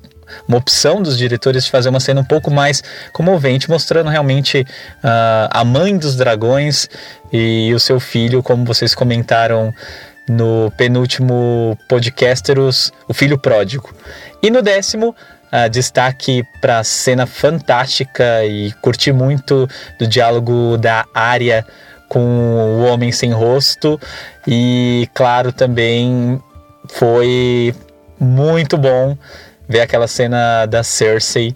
[0.48, 5.48] uma opção dos diretores de fazer uma cena um pouco mais comovente, mostrando realmente uh,
[5.50, 6.88] a mãe dos dragões
[7.32, 9.72] e o seu filho, como vocês comentaram
[10.28, 13.90] no penúltimo podcasteros, o filho pródigo.
[14.42, 15.14] E no décimo,
[15.52, 21.64] uh, destaque para a cena fantástica e curti muito do diálogo da Arya
[22.08, 24.00] com o Homem Sem Rosto
[24.46, 26.40] e claro também
[26.88, 27.74] foi
[28.18, 29.16] muito bom
[29.68, 31.54] ver aquela cena da Cersei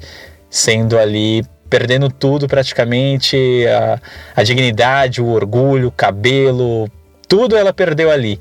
[0.48, 4.00] sendo ali perdendo tudo praticamente, a,
[4.37, 6.88] a dignidade, o orgulho, o cabelo,
[7.26, 8.38] tudo ela perdeu ali.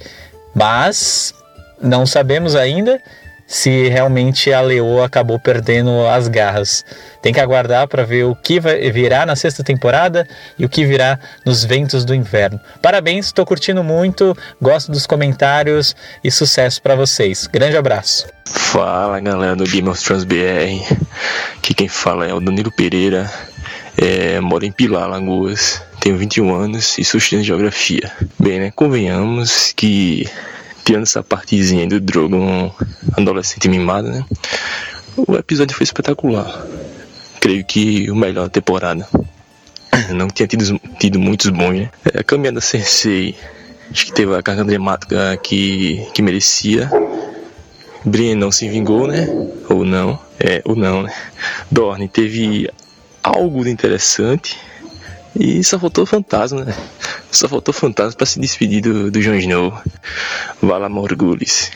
[0.53, 1.33] Mas
[1.81, 3.01] não sabemos ainda
[3.47, 6.85] se realmente a Leoa acabou perdendo as garras.
[7.21, 10.27] Tem que aguardar para ver o que virá na sexta temporada
[10.57, 12.59] e o que virá nos ventos do inverno.
[12.81, 17.47] Parabéns, estou curtindo muito, gosto dos comentários e sucesso para vocês.
[17.47, 18.27] Grande abraço.
[18.45, 20.83] Fala galera do Game of Thrones BR,
[21.57, 23.31] aqui quem fala é o Danilo Pereira,
[23.97, 28.11] é, moro em Pilar, Lagoas, tenho 21 anos e sou estudante de geografia.
[28.37, 30.27] Bem, né, convenhamos que
[30.83, 32.71] tirando essa partezinha do Drogon
[33.17, 34.25] adolescente mimado, né?
[35.15, 36.65] O episódio foi espetacular.
[37.39, 39.07] Creio que o melhor da temporada.
[40.13, 41.91] Não tinha tido, tido muitos bons, né?
[42.13, 43.35] É, a caminhada Sensei,
[43.91, 46.89] acho que teve a carga dramática que, que merecia.
[48.05, 49.27] Brienne não se vingou, né?
[49.69, 50.19] Ou não.
[50.37, 51.13] É, ou não, né?
[51.71, 52.69] Dorne teve
[53.23, 54.57] algo de interessante.
[55.39, 56.73] E só faltou fantasma, né?
[57.31, 59.73] Só faltou fantasma para se despedir do, do Jon Snow.
[60.61, 61.71] Vala Morgulis.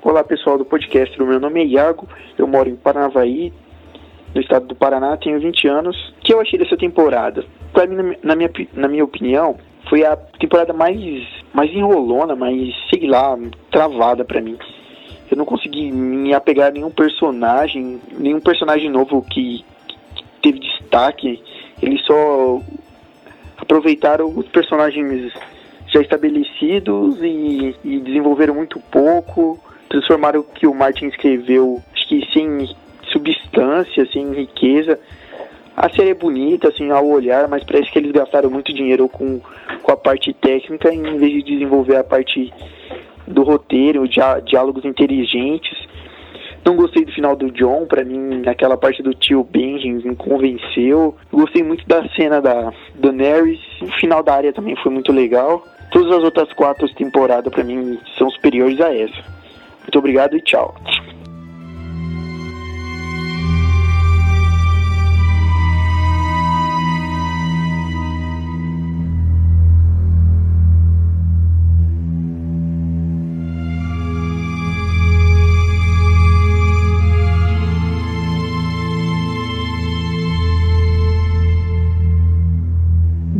[0.00, 3.52] Olá pessoal do podcast, meu nome é Iago, eu moro em Paranavaí,
[4.32, 5.96] no estado do Paraná, tenho 20 anos.
[6.10, 7.44] O que eu achei dessa temporada?
[7.72, 9.56] Para mim, na minha, na minha opinião,
[9.88, 13.36] foi a temporada mais, mais enrolona, mais, sei lá,
[13.72, 14.56] travada para mim.
[15.28, 19.64] Eu não consegui me apegar a nenhum personagem, nenhum personagem novo que,
[20.14, 21.42] que teve destaque.
[21.82, 22.60] Eles só
[23.56, 25.32] aproveitaram os personagens
[25.88, 29.58] já estabelecidos e, e desenvolveram muito pouco,
[29.88, 32.68] transformaram o que o Martin escreveu, acho que sem
[33.12, 34.98] substância, sem riqueza.
[35.76, 39.40] A série é bonita, assim, ao olhar, mas parece que eles gastaram muito dinheiro com,
[39.82, 42.52] com a parte técnica em vez de desenvolver a parte
[43.26, 45.76] do roteiro, diálogos inteligentes.
[46.66, 51.14] Não gostei do final do John, para mim, aquela parte do tio Benjamin me convenceu.
[51.32, 55.62] Gostei muito da cena da Daenerys, o final da área também foi muito legal.
[55.92, 59.22] Todas as outras quatro temporadas, para mim, são superiores a essa.
[59.82, 60.74] Muito obrigado e tchau.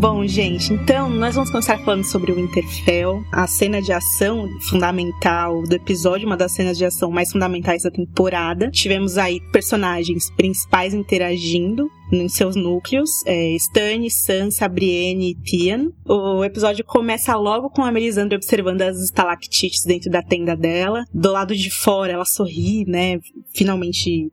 [0.09, 5.64] Bom, gente, então nós vamos começar falando sobre o Winterfell, a cena de ação fundamental
[5.64, 8.71] do episódio, uma das cenas de ação mais fundamentais da temporada.
[8.71, 15.90] Tivemos aí personagens principais interagindo em seus núcleos, é, Stannis, Sansa, Brienne e Tian.
[16.05, 21.05] O episódio começa logo com a Melisandre observando as estalactites dentro da tenda dela.
[21.12, 23.19] Do lado de fora, ela sorri, né?
[23.53, 24.31] Finalmente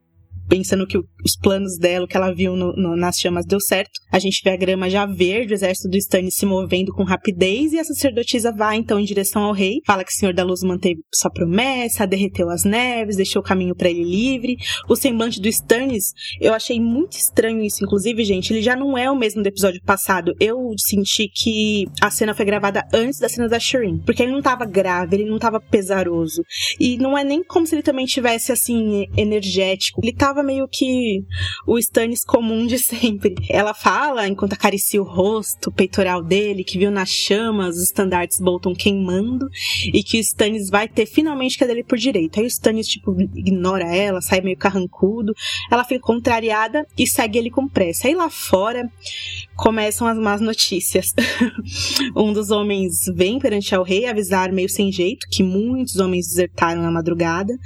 [0.48, 3.92] pensando que os planos dela, o que ela viu no, no, nas chamas deu certo.
[4.12, 7.74] A gente vê a grama já verde, o exército do Stannis se movendo com rapidez
[7.74, 10.64] e a sacerdotisa vai então em direção ao rei, fala que o Senhor da Luz
[10.64, 14.58] manteve sua promessa, derreteu as neves, deixou o caminho para ele livre.
[14.90, 19.10] O semblante do Stannis, eu achei muito estranho isso, inclusive, gente, ele já não é
[19.10, 20.34] o mesmo do episódio passado.
[20.40, 24.42] Eu senti que a cena foi gravada antes da cena da Shireen, porque ele não
[24.42, 26.44] tava grave, ele não tava pesaroso.
[26.80, 30.02] E não é nem como se ele também tivesse assim energético.
[30.04, 31.24] Ele tava meio que
[31.68, 33.36] o Stannis comum de sempre.
[33.50, 38.40] Ela fala enquanto acaricia o rosto, o peitoral dele, que viu nas chamas os estandartes
[38.40, 39.48] Bolton queimando
[39.94, 42.40] e que o Stannis vai ter finalmente que é dele por direito.
[42.40, 45.34] Aí o Stannis tipo ignora ela, sai meio carrancudo.
[45.70, 48.08] Ela fica contrariada e segue ele com pressa.
[48.08, 48.90] Aí lá fora
[49.56, 51.14] começam as más notícias.
[52.16, 56.82] um dos homens vem perante ao rei avisar meio sem jeito que muitos homens desertaram
[56.82, 57.58] na madrugada.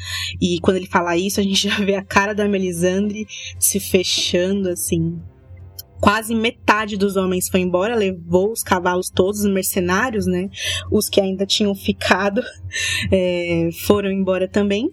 [0.42, 3.26] E quando ele fala isso, a gente já vê a cara da Melisandre
[3.60, 5.20] se fechando assim.
[6.00, 10.48] Quase metade dos homens foi embora, levou os cavalos todos, os mercenários, né?
[10.92, 12.44] Os que ainda tinham ficado
[13.12, 14.92] é, foram embora também.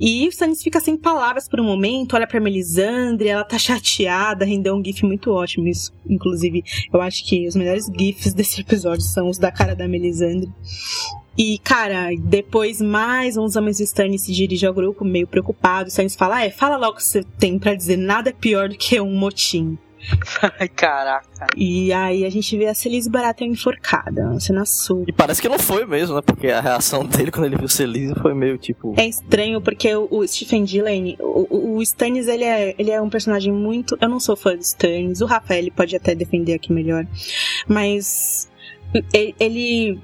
[0.00, 4.44] E o Stannis fica sem palavras por um momento, olha pra Melisandre, ela tá chateada,
[4.44, 5.92] rendeu um gif muito ótimo isso.
[6.08, 10.50] Inclusive, eu acho que os melhores gifs desse episódio são os da cara da Melisandre.
[11.38, 15.86] E, cara, depois mais uns homens do Stannis se dirigem ao grupo, meio preocupado.
[15.86, 18.70] O Stannis fala, é, fala logo o que você tem para dizer, nada é pior
[18.70, 19.76] do que um motim.
[20.58, 21.46] Ai, caraca.
[21.56, 25.08] E aí a gente vê a Celise Baratheon enforcada, uma cena super.
[25.08, 26.22] E parece que não foi mesmo, né?
[26.22, 28.94] Porque a reação dele quando ele viu Celise foi meio tipo.
[28.96, 33.10] É estranho, porque o, o Stephen Dillane, o, o Stannis, ele é, ele é um
[33.10, 33.96] personagem muito.
[34.00, 37.06] Eu não sou fã do Stannis, o Rafael pode até defender aqui melhor.
[37.66, 38.48] Mas.
[39.12, 40.00] Ele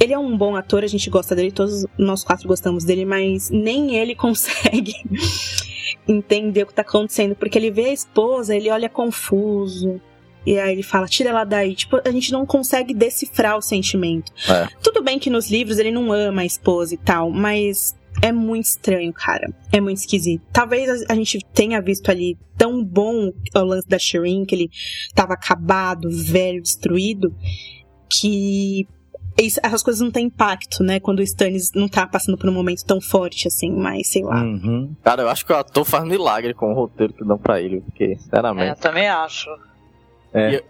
[0.00, 3.50] ele é um bom ator, a gente gosta dele, todos nós quatro gostamos dele, mas
[3.50, 4.94] nem ele consegue
[6.06, 10.00] entender o que tá acontecendo, porque ele vê a esposa, ele olha confuso.
[10.46, 11.74] E aí ele fala, tira ela daí.
[11.74, 14.32] Tipo, a gente não consegue decifrar o sentimento.
[14.48, 14.66] É.
[14.82, 18.64] Tudo bem que nos livros ele não ama a esposa e tal, mas é muito
[18.64, 19.52] estranho, cara.
[19.70, 20.42] É muito esquisito.
[20.52, 24.70] Talvez a, gente tenha visto ali tão bom o lance da Shireen, que ele
[25.14, 27.34] tava acabado, velho, destruído,
[28.08, 28.86] que
[29.42, 30.98] isso, essas coisas não têm impacto, né?
[30.98, 34.42] Quando o Stannis não tá passando por um momento tão forte assim, mas sei lá.
[34.42, 34.94] Uhum.
[35.02, 37.80] Cara, eu acho que o ator faz milagre com o roteiro que dão pra ele,
[37.80, 38.70] porque, sinceramente.
[38.70, 39.48] É, também acho.
[40.32, 40.56] É.
[40.56, 40.64] Eu,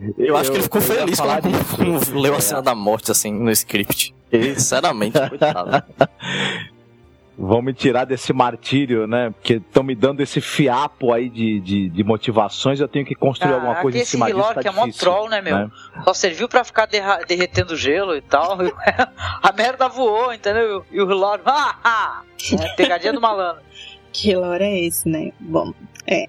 [0.00, 3.50] eu, eu, acho que ele ficou feliz quando leu a cena da morte, assim, no
[3.50, 4.14] script.
[4.30, 5.82] Ele, sinceramente, coitado.
[7.38, 9.30] vão me tirar desse martírio, né?
[9.30, 13.52] Porque estão me dando esse fiapo aí de, de, de motivações, eu tenho que construir
[13.52, 14.54] ah, alguma coisa em cima disso.
[14.54, 15.56] Tá que é mó troll, né, meu?
[15.56, 15.70] Né?
[16.04, 16.88] Só serviu pra ficar
[17.26, 18.58] derretendo gelo e tal.
[19.42, 20.84] a merda voou, entendeu?
[20.90, 22.22] E o Hilor, ah, ah!
[22.52, 23.62] É, pegadinha do malandro.
[24.12, 25.32] Que Hilor é esse, né?
[25.38, 25.74] Bom,
[26.06, 26.26] é.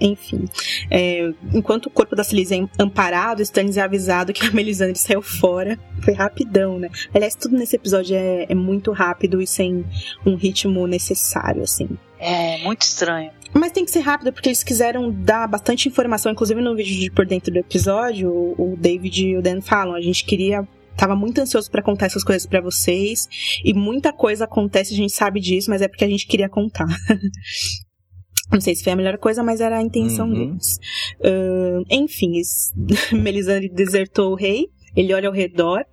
[0.00, 0.44] Enfim,
[0.90, 5.22] é, enquanto o corpo da Celise é amparado, Stannis é avisado que a Melisandre saiu
[5.22, 5.78] fora.
[6.02, 6.90] Foi rapidão, né?
[7.14, 9.84] Aliás, tudo nesse episódio é, é muito rápido e sem
[10.24, 11.88] um ritmo necessário, assim.
[12.18, 13.30] É, muito estranho.
[13.54, 17.10] Mas tem que ser rápido porque eles quiseram dar bastante informação, inclusive no vídeo de
[17.10, 21.38] por dentro do episódio, o David e o Dan falam, a gente queria tava muito
[21.40, 23.28] ansioso para contar essas coisas para vocês
[23.62, 26.86] e muita coisa acontece, a gente sabe disso, mas é porque a gente queria contar.
[28.50, 30.34] Não sei se foi a melhor coisa, mas era a intenção uhum.
[30.34, 30.78] deles.
[31.20, 32.40] Uh, enfim,
[33.12, 34.68] Melisandre desertou o rei.
[34.94, 35.84] Ele olha ao redor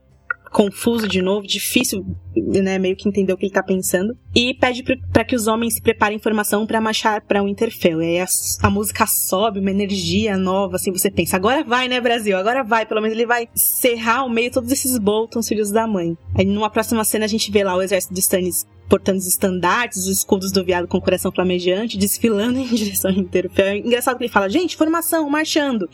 [0.53, 4.83] confuso de novo, difícil, né, meio que entender o que ele tá pensando, e pede
[5.11, 8.01] para que os homens se preparem informação para marchar para Winterfell.
[8.01, 8.27] E aí a,
[8.61, 12.37] a, música sobe, uma energia nova, assim, você pensa, agora vai, né, Brasil?
[12.37, 16.15] Agora vai, pelo menos ele vai serrar ao meio todos esses Boltons, filhos da mãe.
[16.35, 20.03] Aí numa próxima cena a gente vê lá o exército de Stannis portando os estandartes,
[20.03, 23.65] os escudos do viado com o coração flamejante, desfilando em direção ao Winterfell.
[23.65, 25.89] É engraçado que ele fala, gente, formação, marchando.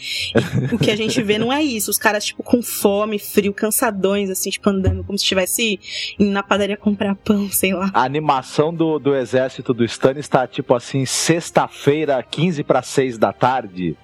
[0.69, 1.89] E o que a gente vê não é isso.
[1.89, 5.79] Os caras, tipo, com fome, frio, cansadões, assim, tipo, andando como se estivesse
[6.19, 7.89] indo na padaria comprar pão, sei lá.
[7.93, 13.31] A animação do, do exército do Stannis está, tipo assim, sexta-feira, 15 para 6 da
[13.31, 13.95] tarde.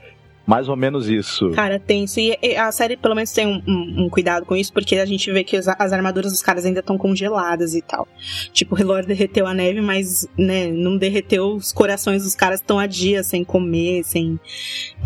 [0.46, 1.50] Mais ou menos isso.
[1.52, 2.20] Cara, tenso.
[2.20, 5.32] E a série pelo menos tem um, um, um cuidado com isso, porque a gente
[5.32, 8.08] vê que as, as armaduras dos caras ainda estão congeladas e tal.
[8.52, 12.78] Tipo, o Hilor derreteu a neve, mas, né, não derreteu os corações dos caras estão
[12.78, 14.40] há dias sem comer, sem,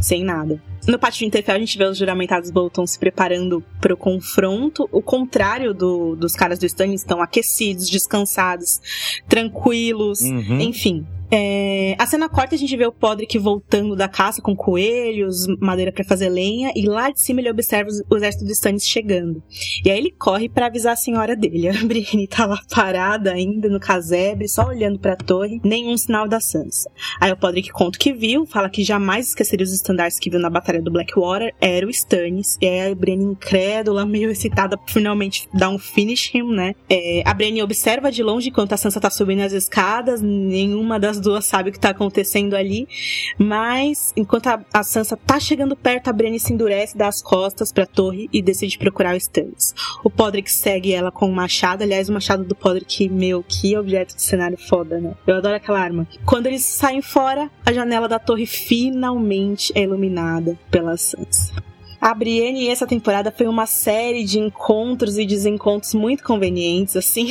[0.02, 0.62] sem nada.
[0.88, 4.90] No pátio de Interfell a gente vê os juramentados Bolton se preparando para o confronto.
[4.92, 8.82] O contrário do, dos caras do Stannis estão aquecidos, descansados,
[9.28, 10.60] tranquilos, uhum.
[10.60, 15.46] enfim É, a cena corta a gente vê o Podrick voltando da caça com coelhos,
[15.60, 19.42] madeira para fazer lenha, e lá de cima ele observa o exército de Stannis chegando.
[19.86, 21.70] E aí ele corre para avisar a senhora dele.
[21.70, 26.28] A Brienne tá lá parada ainda no casebre, só olhando para a torre, nenhum sinal
[26.28, 26.90] da Sansa.
[27.20, 30.40] Aí o Podrick conta o que viu, fala que jamais esqueceria os estandartes que viu
[30.40, 32.58] na batalha do Blackwater, era o Stannis.
[32.62, 36.76] E aí a Brienne incrédula, meio excitada por finalmente dar um finish him, né?
[36.90, 41.19] É, a Brienne observa de longe enquanto a Sansa tá subindo as escadas, nenhuma das
[41.20, 42.88] duas sabe o que tá acontecendo ali,
[43.38, 47.72] mas enquanto a, a Sansa tá chegando perto, a Brienne se endurece, dá as costas
[47.72, 49.74] pra torre e decide procurar o Stannis.
[50.04, 54.16] O Podrick segue ela com o machado, aliás, o machado do Podrick, meu, que objeto
[54.16, 55.14] de cenário foda, né?
[55.26, 56.08] Eu adoro aquela arma.
[56.26, 61.54] Quando eles saem fora, a janela da torre finalmente é iluminada pela Sansa.
[62.02, 67.28] A Brienne essa temporada foi uma série de encontros e desencontros muito convenientes, assim.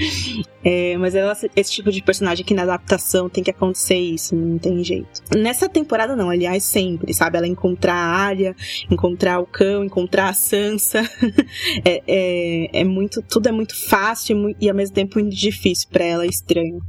[0.62, 4.58] é, mas ela, esse tipo de personagem que na adaptação tem que acontecer isso, não
[4.58, 5.22] tem jeito.
[5.34, 7.38] Nessa temporada não, aliás, sempre, sabe?
[7.38, 8.54] Ela encontrar a área,
[8.90, 11.00] encontrar o cão, encontrar a Sansa.
[11.82, 15.88] é, é, é, muito, tudo é muito fácil e, e ao mesmo tempo muito difícil
[15.90, 16.82] para ela, estranho.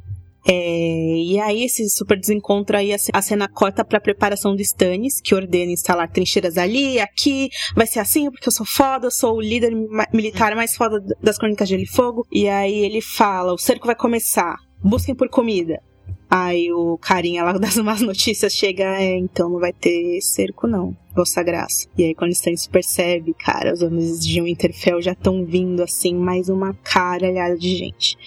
[0.48, 5.34] É, e aí esse super desencontro aí a cena corta para preparação do Stannis, que
[5.34, 9.41] ordena instalar trincheiras ali, aqui, vai ser assim porque eu sou foda, eu sou o
[9.41, 9.72] líder
[10.14, 12.28] militar mais foda das Crônicas de Gelo e Fogo.
[12.32, 15.82] E aí ele fala, o cerco vai começar, busquem por comida.
[16.30, 20.96] Aí o carinha lá das más notícias chega, é, então não vai ter cerco não,
[21.16, 21.88] Vossa Graça.
[21.97, 26.49] E aí quando Stannis percebe, cara, os homens de Winterfell já estão vindo assim, mais
[26.49, 28.18] uma caralhada de gente.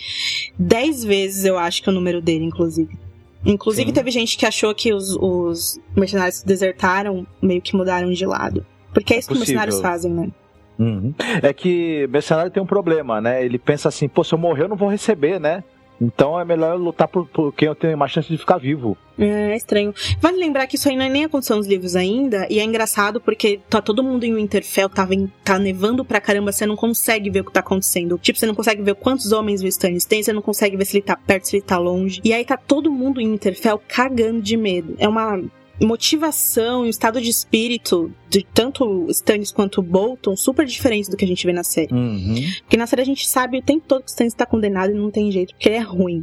[0.58, 2.96] Dez vezes eu acho que é o número dele, inclusive.
[3.44, 3.94] Inclusive Sim.
[3.94, 8.64] teve gente que achou que os, os mercenários que desertaram meio que mudaram de lado.
[8.92, 10.30] Porque é isso que os mercenários fazem, né?
[10.78, 11.12] Uhum.
[11.42, 13.44] É que mercenário tem um problema, né?
[13.44, 15.62] Ele pensa assim, pô, se eu morrer eu não vou receber, né?
[16.00, 18.96] Então é melhor lutar por, por quem tenho mais chance de ficar vivo.
[19.18, 19.92] É, é estranho.
[20.20, 23.20] Vale lembrar que isso aí não é nem aconteceu nos livros ainda, e é engraçado
[23.20, 25.06] porque tá todo mundo em Winterfell, tá,
[25.44, 28.18] tá nevando pra caramba, você não consegue ver o que tá acontecendo.
[28.18, 30.96] Tipo, você não consegue ver quantos homens o Stannis tem, você não consegue ver se
[30.96, 32.20] ele tá perto, se ele tá longe.
[32.24, 34.94] E aí tá todo mundo em Winterfell cagando de medo.
[34.98, 35.40] É uma
[35.80, 41.24] motivação e um estado de espírito de tanto Stannis quanto Bolton super diferente do que
[41.24, 41.92] a gente vê na série.
[41.92, 42.36] Uhum.
[42.60, 44.94] Porque na série a gente sabe o tempo todo que o Stannis tá condenado e
[44.94, 46.22] não tem jeito, porque ele é ruim.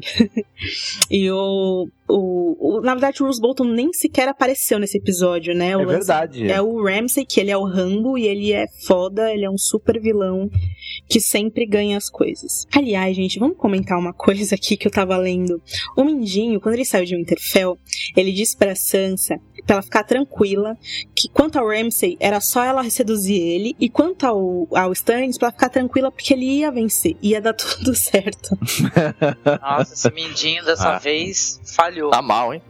[1.10, 5.76] e o, o, o, na verdade, o Bruce Bolton nem sequer apareceu nesse episódio, né?
[5.76, 6.52] O é verdade.
[6.52, 9.58] É o Ramsay, que ele é o Rambo e ele é foda, ele é um
[9.58, 10.50] super vilão
[11.10, 12.68] que sempre ganha as coisas.
[12.74, 15.62] Aliás, gente, vamos comentar uma coisa aqui que eu tava lendo.
[15.98, 17.78] O Mindinho, quando ele saiu de Winterfell,
[18.16, 20.78] ele disse pra Sansa pra ela ficar tranquila
[21.16, 25.48] que quanto ao Ramsay, era só ela seduzir ele, e quanto ao, ao Stannis, pra
[25.48, 28.58] ela ficar tranquila porque ele ia vencer, ia dar tudo certo.
[29.62, 31.00] Nossa, esse Mindinho dessa ah.
[31.00, 31.95] vez falhou.
[32.10, 32.62] Tá mal, hein?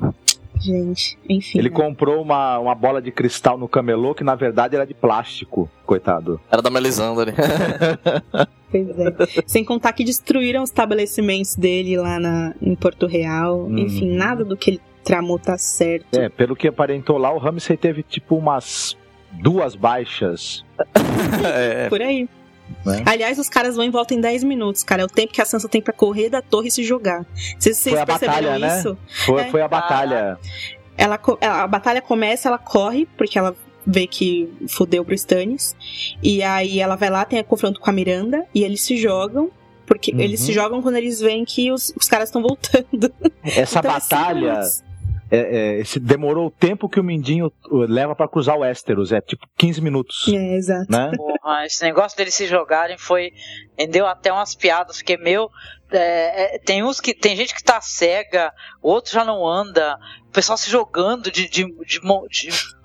[0.59, 1.59] Gente, enfim.
[1.59, 1.75] Ele né?
[1.75, 6.39] comprou uma, uma bola de cristal no camelô que na verdade era de plástico, coitado.
[6.49, 7.33] Era da Melisandre.
[8.71, 9.43] pois é.
[9.45, 13.65] Sem contar que destruíram os estabelecimentos dele lá na, em Porto Real.
[13.65, 13.77] Hum.
[13.77, 16.17] Enfim, nada do que ele tramou tá certo.
[16.17, 18.97] É, pelo que aparentou lá, o Ramsey teve tipo umas
[19.31, 20.65] duas baixas.
[21.53, 21.89] é.
[21.89, 22.27] Por aí.
[22.85, 23.03] Né?
[23.05, 25.01] Aliás, os caras vão em volta em 10 minutos, cara.
[25.01, 27.25] É o tempo que a Sansa tem pra correr da torre e se jogar.
[27.57, 28.79] Vocês, vocês foi a batalha, né?
[28.79, 28.97] isso?
[29.25, 29.49] Foi, é.
[29.49, 30.37] foi a batalha.
[30.97, 33.55] Ela, a batalha começa, ela corre, porque ela
[33.85, 35.75] vê que fudeu pro Stannis.
[36.21, 39.49] E aí ela vai lá, tem a confronto com a Miranda, e eles se jogam.
[39.85, 40.19] Porque uhum.
[40.19, 43.13] eles se jogam quando eles veem que os, os caras estão voltando.
[43.43, 44.59] Essa então, batalha.
[44.59, 44.84] Assim,
[45.35, 49.11] é, é, esse demorou o tempo que o Mindinho uh, leva para cruzar o Westeros,
[49.11, 50.27] é tipo 15 minutos.
[50.27, 50.91] É, exato.
[50.91, 51.11] Né?
[51.15, 53.31] Porra, esse negócio deles se jogarem foi.
[53.77, 55.49] Rendeu até umas piadas, porque, meu,
[55.91, 57.13] é, é, tem uns que.
[57.13, 59.97] Tem gente que tá cega, outro já não anda,
[60.35, 62.01] pessoal se jogando de, de, de,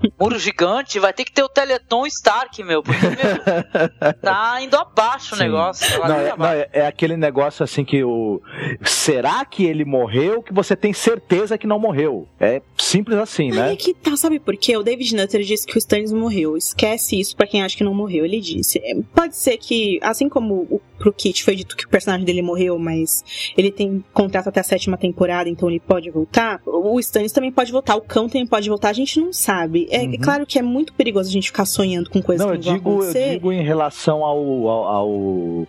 [0.01, 4.77] de muro gigante, vai ter que ter o Teleton Stark, meu, porque, meu, tá indo
[4.77, 5.43] abaixo Sim.
[5.43, 5.99] o negócio.
[5.99, 8.41] Não, é, não é, é, aquele negócio assim que o.
[8.85, 12.29] Será que ele morreu que você tem certeza que não morreu?
[12.39, 13.71] É simples assim, né?
[13.71, 14.77] Aí que tá, sabe por quê?
[14.77, 16.57] O David Nutter disse que o Stannis morreu.
[16.57, 18.25] Esquece isso para quem acha que não morreu.
[18.25, 18.79] Ele disse.
[18.83, 22.43] É, pode ser que, assim como o, pro Kit foi dito que o personagem dele
[22.43, 23.25] morreu, mas
[23.57, 26.61] ele tem contrato até a sétima temporada, então ele pode voltar.
[26.65, 29.89] O Stannis também pode voltar, o cão também pode voltar, a gente não sabe.
[29.91, 30.17] É, uhum.
[30.21, 32.75] claro que é muito perigoso a gente ficar sonhando com coisas não, que não eu
[32.75, 33.29] digo, vão acontecer.
[33.29, 35.69] Eu digo em relação ao, ao, ao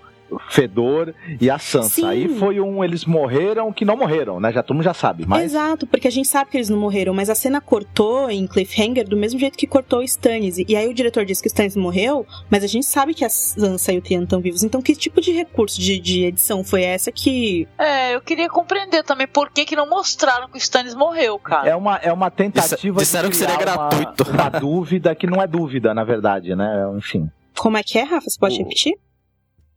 [0.50, 1.90] Fedor e a Sansa.
[1.90, 2.06] Sim.
[2.06, 4.52] Aí foi um eles morreram que não morreram, né?
[4.52, 7.14] Já todo mundo já sabe, mas Exato, porque a gente sabe que eles não morreram,
[7.14, 10.58] mas a cena cortou em cliffhanger do mesmo jeito que cortou o Stannis.
[10.58, 13.30] E aí o diretor disse que o Stannis morreu, mas a gente sabe que a
[13.30, 14.64] Sansa e o Tyrion estão vivos.
[14.64, 17.68] Então que tipo de recurso de, de edição foi essa que...
[17.78, 21.70] É, eu queria compreender também por que, que não mostraram que o Stannis morreu, cara.
[21.70, 24.30] é uma, é uma tentativa Disseram de que seria criar uma- gratuito.
[24.32, 26.86] Uma, dúvida que não é dúvida, na verdade, né?
[26.98, 27.30] Enfim.
[27.58, 28.30] Como é que é, Rafa?
[28.30, 28.94] Você pode repetir?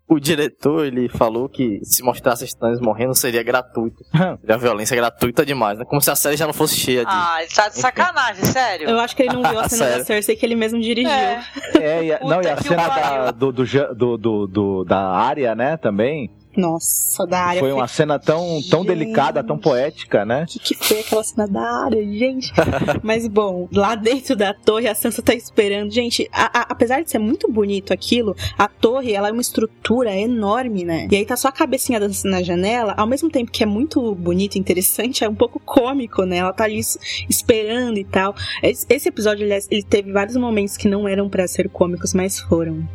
[0.07, 4.05] O diretor, ele falou que se mostrasse Stannis morrendo seria gratuito.
[4.41, 5.85] seria violência gratuita demais, né?
[5.87, 7.11] Como se a série já não fosse cheia de...
[7.11, 8.91] Ah, ele tá de sacanagem, sério.
[8.91, 10.05] Eu acho que ele não viu a cena da Sério.
[10.05, 11.11] Cersei que ele mesmo dirigiu.
[11.11, 13.65] É, e a, não, e a cena da, do, do,
[14.19, 16.31] do- do- da área, né, também.
[16.57, 17.61] Nossa, da área.
[17.61, 20.47] Foi uma cena tão, tão delicada, tão poética, né?
[20.49, 22.53] que, que foi aquela cena da área, gente.
[23.03, 25.91] Mas bom, lá dentro da torre a Sansa tá esperando.
[25.93, 30.15] Gente, a- a- apesar de ser muito bonito aquilo, a torre ela é uma estrutura
[30.17, 31.09] enorme, né?
[31.11, 34.15] E aí tá só a cabecinha dançando na janela, ao mesmo tempo que é muito
[34.15, 36.37] bonito e interessante, é um pouco cômico, né?
[36.39, 36.81] Ela tá ali
[37.29, 38.35] esperando e tal.
[38.63, 42.39] Esse, esse episódio, aliás, ele teve vários momentos que não eram pra ser cômicos, mas
[42.41, 42.87] foram.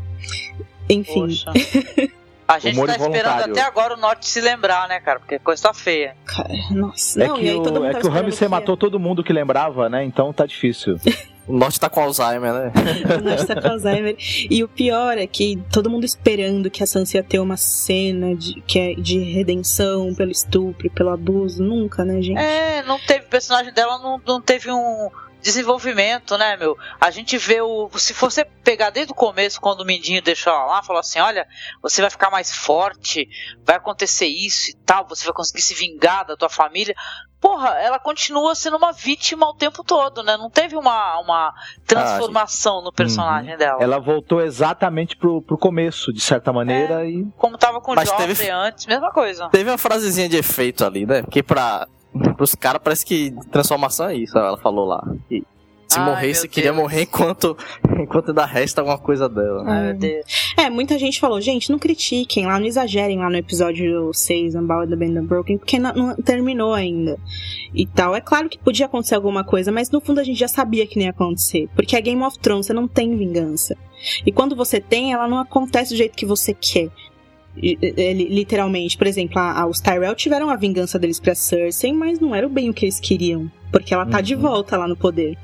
[0.90, 1.28] Enfim.
[2.50, 5.20] A gente Humor tá esperando até agora o Norte se lembrar, né, cara?
[5.20, 6.16] Porque a coisa tá feia.
[6.26, 7.24] Cara, nossa.
[7.24, 8.76] É Não, que, e aí todo o, mundo é tava que o Ramsey que- matou
[8.76, 10.04] todo mundo que lembrava, né?
[10.04, 10.98] Então tá difícil.
[11.48, 12.72] O Norte tá com Alzheimer, né?
[13.18, 14.16] O Norte tá com Alzheimer.
[14.52, 18.36] E o pior é que todo mundo esperando que a Sansa ia ter uma cena
[18.36, 21.64] de, que é de redenção pelo estupro, pelo abuso.
[21.64, 22.38] Nunca, né, gente?
[22.38, 23.26] É, não teve.
[23.26, 25.10] O personagem dela não, não teve um
[25.42, 26.78] desenvolvimento, né, meu?
[27.00, 27.90] A gente vê o.
[27.96, 31.48] Se você pegar desde o começo, quando o Mindinho deixou ela lá, falou assim: olha,
[31.82, 33.28] você vai ficar mais forte,
[33.66, 36.96] vai acontecer isso e tal, você vai conseguir se vingar da tua família.
[37.42, 40.36] Porra, ela continua sendo uma vítima o tempo todo, né?
[40.36, 41.54] Não teve uma, uma
[41.88, 43.82] transformação no personagem dela.
[43.82, 47.26] Ela voltou exatamente pro, pro começo, de certa maneira, e.
[47.38, 49.48] Como tava com o Joffrey teve- antes, mesma coisa.
[49.50, 51.22] Teve uma frasezinha de efeito ali, né?
[51.22, 51.88] Porque pra...
[52.36, 55.04] Pros caras parece que transformação é isso, ela falou lá.
[55.28, 55.44] Que
[55.90, 56.84] se Ai, morresse, queria Deus.
[56.84, 57.58] morrer enquanto,
[58.00, 59.64] enquanto ainda resta alguma coisa dela.
[59.66, 60.54] Ai, meu Deus.
[60.56, 64.88] É, muita gente falou, gente, não critiquem lá, não exagerem lá no episódio 6, Unbound
[64.88, 67.18] the Band Broken, porque não, não terminou ainda.
[67.74, 68.16] E tal.
[68.16, 70.96] É claro que podia acontecer alguma coisa, mas no fundo a gente já sabia que
[70.96, 71.68] não ia acontecer.
[71.76, 73.76] Porque é Game of Thrones, você não tem vingança.
[74.24, 76.92] E quando você tem, ela não acontece do jeito que você quer.
[77.56, 82.20] Li- Literalmente, por exemplo, a- a- os Tyrell tiveram a vingança deles pra Cersei, mas
[82.20, 83.50] não era bem o que eles queriam.
[83.72, 85.38] Porque ela tá de volta lá no poder.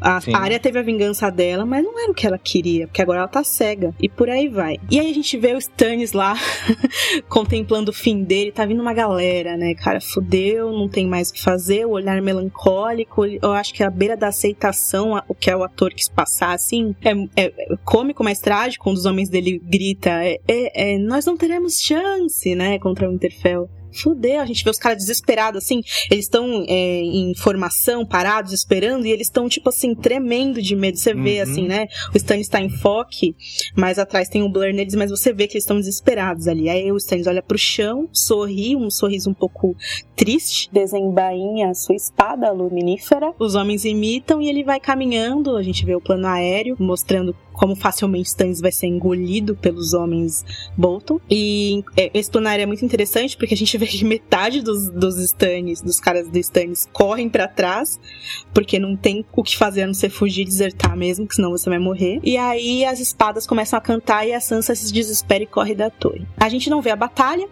[0.00, 0.34] A Sim.
[0.34, 3.28] Arya teve a vingança dela, mas não era o que ela queria, porque agora ela
[3.28, 3.94] tá cega.
[4.00, 4.78] E por aí vai.
[4.90, 6.34] E aí a gente vê o Stannis lá
[7.28, 9.74] contemplando o fim dele, tá vindo uma galera, né?
[9.74, 13.86] Cara, fudeu, não tem mais o que fazer, o olhar melancólico, eu acho que é
[13.86, 17.12] a beira da aceitação, o que é o ator quis passar, assim, é,
[17.44, 21.36] é- é cômico, mas trágico, um dos homens dele grita, é, é- é, nós não
[21.36, 23.68] teremos chance, né, contra o Winterfell.
[23.92, 29.06] Fudeu, a gente vê os caras desesperados, assim, eles estão é, em formação, parados, esperando,
[29.06, 30.96] e eles estão, tipo assim, tremendo de medo.
[30.98, 31.42] Você vê, Uhum.
[31.42, 31.86] assim, né?
[32.14, 33.34] O Stannis tá em foque,
[33.76, 36.68] mas atrás tem um blur neles, mas você vê que eles estão desesperados ali.
[36.68, 39.76] Aí o Stannis olha pro chão, sorri, um sorriso um pouco
[40.16, 43.32] triste, desembainha a sua espada luminífera.
[43.38, 45.56] Os homens imitam e ele vai caminhando.
[45.56, 50.44] A gente vê o plano aéreo mostrando como facilmente Stannis vai ser engolido pelos homens
[50.76, 51.20] Bolton.
[51.30, 54.88] E é, esse plano aéreo é muito interessante porque a gente vê que metade dos,
[54.90, 57.98] dos Stannis, dos caras do Stannis, correm pra trás
[58.52, 61.50] porque não tem o que fazer a não ser fugir e desertar mesmo, que senão
[61.50, 62.20] você vai morrer.
[62.22, 65.90] E aí as espadas começam a cantar e a Sansa se desespera e corre da
[65.90, 66.26] torre.
[66.38, 67.46] A gente não vê a batalha.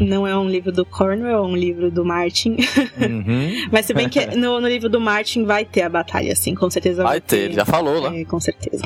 [0.00, 2.56] Não é um livro do Cornwell, é um livro do Martin.
[2.96, 3.66] Uhum.
[3.70, 6.70] Mas se bem que no, no livro do Martin vai ter a batalha, assim, com
[6.70, 8.20] certeza vai, Vai ter, ele já falou, né?
[8.20, 8.84] É, com certeza.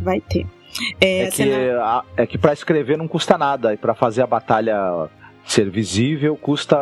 [0.00, 0.46] Vai ter.
[1.00, 4.26] É, É que, cena- é que pra escrever não custa nada, e pra fazer a
[4.26, 5.08] batalha
[5.52, 6.76] ser visível custa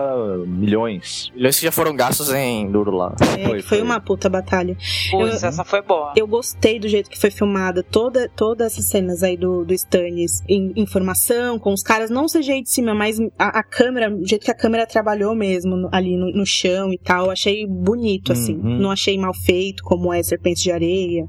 [0.46, 1.30] milhões.
[1.34, 3.14] Milhões que já foram gastos em duro lá.
[3.38, 4.76] É, que foi, uma puta batalha.
[5.10, 6.12] Pois, essa foi boa.
[6.16, 10.42] Eu gostei do jeito que foi filmada toda, todas essas cenas aí do, do Stannis
[10.48, 14.26] em informação, com os caras, não o CGI de cima, mas a, a câmera, o
[14.26, 17.26] jeito que a câmera trabalhou mesmo no- ali no, no chão e tal.
[17.26, 18.56] eu Achei bonito, assim.
[18.56, 18.78] Uhum.
[18.80, 21.24] Não achei mal feito, como é Serpentes de Areia.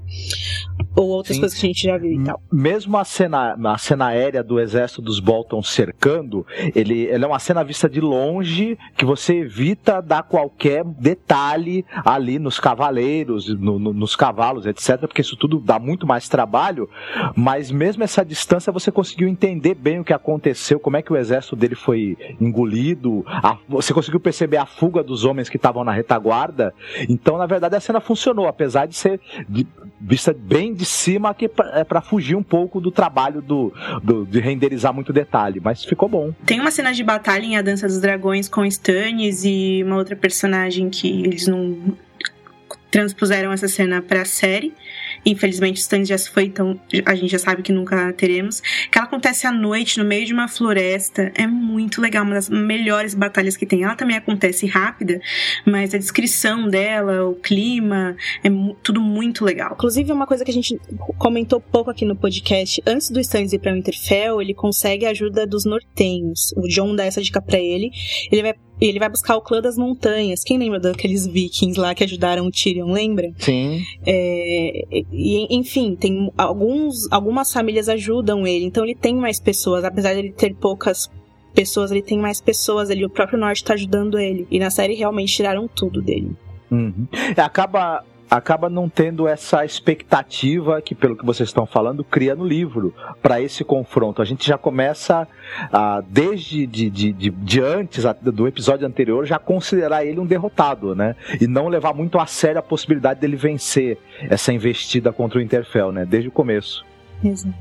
[0.96, 1.42] Ou outras Sim.
[1.42, 2.42] coisas que a gente já viu e tal.
[2.52, 7.40] Mesmo a cena, a cena aérea do exército dos Bolton cercando, ele, ele é uma
[7.40, 13.94] cena vista de longe que você evita dar qualquer detalhe ali nos cavaleiros, no- no-
[13.94, 16.90] nos cavalos, etc., porque isso tudo dá muito mais trabalho,
[17.36, 21.18] mas mesmo essa distância você conseguiu entender bem o que aconteceu, como é que o
[21.18, 25.92] exército dele foi engolido, a- você conseguiu perceber a fuga dos homens que estavam na
[25.92, 26.74] retaguarda,
[27.08, 29.68] então na verdade a cena funcionou, apesar de ser de-
[30.02, 33.74] vista bem de cima, que é para fugir um pouco do trabalho do,
[34.04, 36.34] do, de renderizar muito detalhe, mas ficou bom.
[36.46, 40.16] Tem uma cena de batalha em A Dança dos Dragões com Stannis e uma outra
[40.16, 41.78] personagem que eles não
[42.90, 44.74] transpuseram essa cena para a série.
[45.26, 48.62] Infelizmente, Stannis já se foi, então a gente já sabe que nunca teremos.
[48.92, 51.32] Que ela acontece à noite, no meio de uma floresta.
[51.36, 53.84] É muito legal, uma das melhores batalhas que tem.
[53.84, 55.22] Ela também acontece rápida,
[55.66, 58.50] mas a descrição dela, o clima, é
[58.84, 59.74] tudo muito legal.
[59.74, 60.80] Inclusive, uma coisa que a gente
[61.18, 65.46] comentou pouco aqui no podcast, antes do Stannis ir pra Winterfell, ele consegue a ajuda
[65.46, 66.54] dos nortenhos.
[66.56, 67.92] O John dá essa dica para ele.
[68.32, 70.44] Ele vai e ele vai buscar o clã das montanhas.
[70.44, 73.32] Quem lembra daqueles vikings lá que ajudaram o Tyrion, lembra?
[73.38, 73.82] Sim.
[74.06, 80.14] É, e, enfim, tem alguns, algumas famílias ajudam ele, então ele tem mais pessoas, apesar
[80.14, 81.10] de ele ter poucas
[81.54, 84.48] pessoas, ele tem mais pessoas ali, o próprio Norte tá ajudando ele.
[84.50, 86.32] E na série realmente tiraram tudo dele.
[86.72, 87.08] Uhum.
[87.36, 92.94] Acaba acaba não tendo essa expectativa que, pelo que vocês estão falando, cria no livro
[93.22, 94.22] para esse confronto.
[94.22, 95.28] A gente já começa,
[95.72, 100.96] ah, desde de, de, de, de antes do episódio anterior, já considerar ele um derrotado,
[100.96, 101.16] né?
[101.42, 105.92] E não levar muito a sério a possibilidade dele vencer essa investida contra o Interfell,
[105.92, 106.06] né?
[106.06, 106.86] Desde o começo.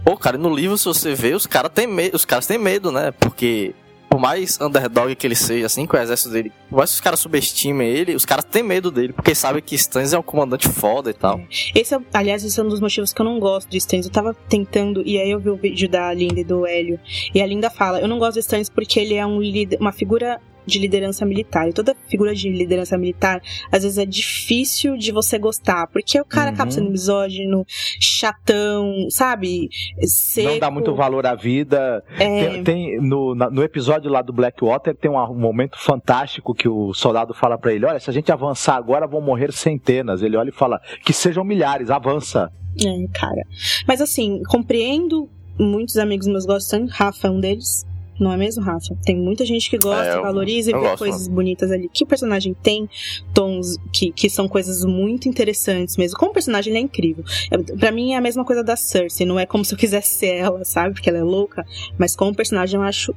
[0.04, 2.92] Pô, cara, no livro, se você vê, os caras têm medo, os caras têm medo,
[2.92, 3.10] né?
[3.18, 3.74] Porque
[4.08, 7.00] por mais underdog que ele seja, assim, com o exército dele, por mais que os
[7.00, 10.68] caras subestimem ele, os caras têm medo dele, porque sabem que Stannis é um comandante
[10.68, 11.40] foda e tal.
[11.74, 14.06] Esse é, aliás, esse é um dos motivos que eu não gosto de Stannis.
[14.06, 16.98] Eu tava tentando, e aí eu vi o vídeo da Linda e do Hélio,
[17.34, 19.92] e a Linda fala, eu não gosto de Stannis porque ele é um líder, uma
[19.92, 21.68] figura de liderança militar.
[21.68, 23.40] E toda figura de liderança militar,
[23.72, 26.54] às vezes é difícil de você gostar, porque o cara uhum.
[26.54, 27.64] acaba sendo misógino,
[28.00, 29.68] chatão, sabe?
[30.06, 30.48] Seco.
[30.48, 32.04] Não dá muito valor à vida.
[32.18, 32.62] É...
[32.62, 36.92] Tem, tem no, no episódio lá do Blackwater tem um, um momento fantástico que o
[36.94, 40.22] soldado fala para ele: olha, se a gente avançar agora vão morrer centenas.
[40.22, 42.50] Ele olha e fala: que sejam milhares, avança.
[42.84, 43.42] É, cara.
[43.86, 47.86] Mas assim, compreendo muitos amigos meus gostam, Rafa é um deles.
[48.18, 48.96] Não é mesmo, Rafa?
[49.04, 51.88] Tem muita gente que gosta, é, valoriza e vê gosto, coisas bonitas ali.
[51.92, 52.88] Que o personagem tem
[53.32, 56.18] tons que, que são coisas muito interessantes mesmo.
[56.18, 57.24] Como personagem, ele é incrível.
[57.50, 59.26] É, para mim é a mesma coisa da Cersei.
[59.26, 60.94] Não é como se eu quisesse ser ela, sabe?
[60.94, 61.64] Porque ela é louca.
[61.96, 63.14] Mas como personagem, eu acho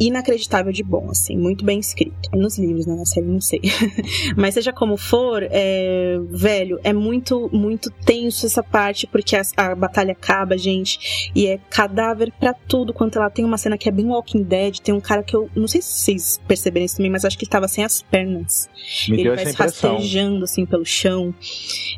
[0.00, 2.30] inacreditável de bom, assim, muito bem escrito.
[2.34, 3.60] Nos livros, né, na série, não sei.
[4.36, 9.74] Mas seja como for, é, velho, é muito, muito tenso essa parte, porque a, a,
[9.74, 13.92] batalha acaba, gente, e é cadáver para tudo quanto ela tem uma cena que é
[13.92, 17.10] bem Walking Dead, tem um cara que eu, não sei se vocês perceberam isso também,
[17.10, 18.68] mas acho que ele tava sem as pernas.
[19.08, 21.34] Me ele vai se rastejando, assim, pelo chão.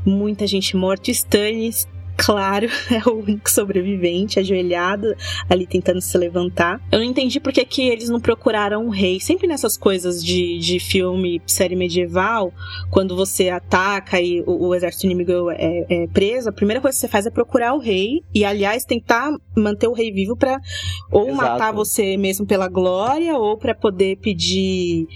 [0.04, 1.10] Muita gente morta.
[1.10, 1.86] Stannis
[2.16, 5.14] claro, é o único sobrevivente, ajoelhado
[5.48, 6.80] ali tentando se levantar.
[6.90, 9.20] Eu não entendi por que, eles não procuraram um rei.
[9.20, 12.52] Sempre nessas coisas de, de filme, série medieval,
[12.90, 17.00] quando você ataca e o, o exército inimigo é, é, preso, a primeira coisa que
[17.00, 20.60] você faz é procurar o rei e, aliás, tentar manter o rei vivo para
[21.10, 21.36] ou Exato.
[21.36, 25.06] matar você mesmo pela glória ou para poder pedir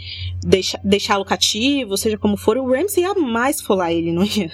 [0.84, 2.56] deixá-lo cativo, seja como for.
[2.56, 4.50] O Ramsay jamais folar ele, não ia.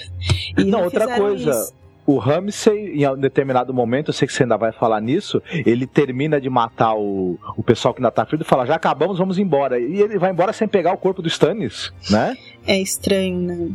[0.57, 1.51] E não, outra coisa.
[1.51, 5.43] Isso o Ramsey, em um determinado momento, eu sei que você ainda vai falar nisso,
[5.51, 9.19] ele termina de matar o, o pessoal que ainda tá ferido e fala, já acabamos,
[9.19, 9.79] vamos embora.
[9.79, 12.37] E ele vai embora sem pegar o corpo do Stannis, né?
[12.67, 13.71] É estranho, né?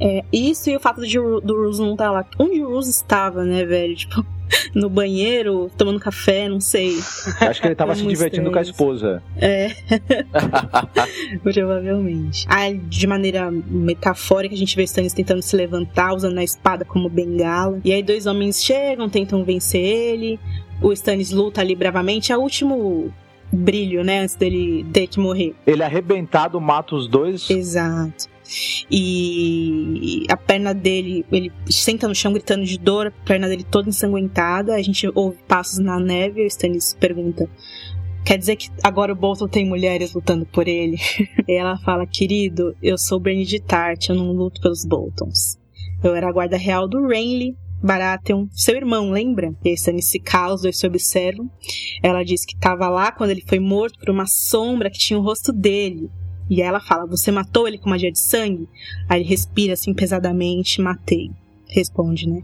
[0.00, 2.26] É, isso e o fato de, do Rose não estar tá lá.
[2.38, 3.94] Onde o Rose estava, né, velho?
[3.94, 4.24] Tipo,
[4.74, 6.98] no banheiro, tomando café, não sei.
[7.40, 9.22] Acho que ele tava é se divertindo com a esposa.
[9.36, 9.70] É.
[11.42, 12.46] Provavelmente.
[12.48, 17.08] Ah, de maneira metafórica, a gente vê Stannis tentando se levantar, usando a espada como
[17.08, 17.80] bengala.
[17.84, 20.38] E aí dois homens chegam, tentam vencer ele.
[20.82, 22.32] O Stannis luta ali bravamente.
[22.32, 23.12] É o último
[23.52, 24.20] brilho, né?
[24.20, 25.54] Antes dele ter que morrer.
[25.66, 27.48] Ele arrebentado mata os dois.
[27.48, 28.33] Exato
[28.90, 33.88] e a perna dele, ele senta no chão gritando de dor, a perna dele toda
[33.88, 34.74] ensanguentada.
[34.74, 37.48] A gente ouve passos na neve e o Stannis pergunta:
[38.24, 40.96] Quer dizer que agora o Bolton tem mulheres lutando por ele?
[41.48, 45.58] e ela fala: Querido, eu sou Brandy de Tart, eu não luto pelos Boltons.
[46.02, 49.54] Eu era a guarda real do Renly, Baratheon, seu irmão, lembra?
[49.62, 51.50] E aí Stannis se cala, os dois se observam.
[52.02, 55.22] Ela diz que estava lá quando ele foi morto por uma sombra que tinha o
[55.22, 56.10] rosto dele.
[56.48, 58.68] E aí ela fala: Você matou ele com magia de sangue?
[59.08, 61.30] Aí ele respira assim pesadamente: Matei.
[61.68, 62.42] Responde, né?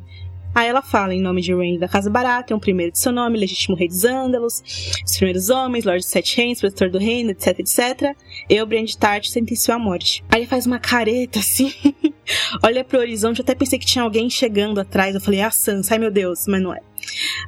[0.53, 3.13] Aí ela fala em nome de Rain da Casa Barata, é um primeiro de seu
[3.13, 4.63] nome, legítimo rei dos Ândalos,
[5.05, 8.17] os primeiros homens, Lorde de Sete Reinos, protetor do reino, etc, etc.
[8.49, 10.25] Eu, Brand Tart, sentenciou a morte.
[10.29, 11.73] Aí ele faz uma careta assim,
[12.65, 15.15] olha pro horizonte, eu até pensei que tinha alguém chegando atrás.
[15.15, 16.81] Eu falei, ah, Sansa, ai meu Deus, mas não é.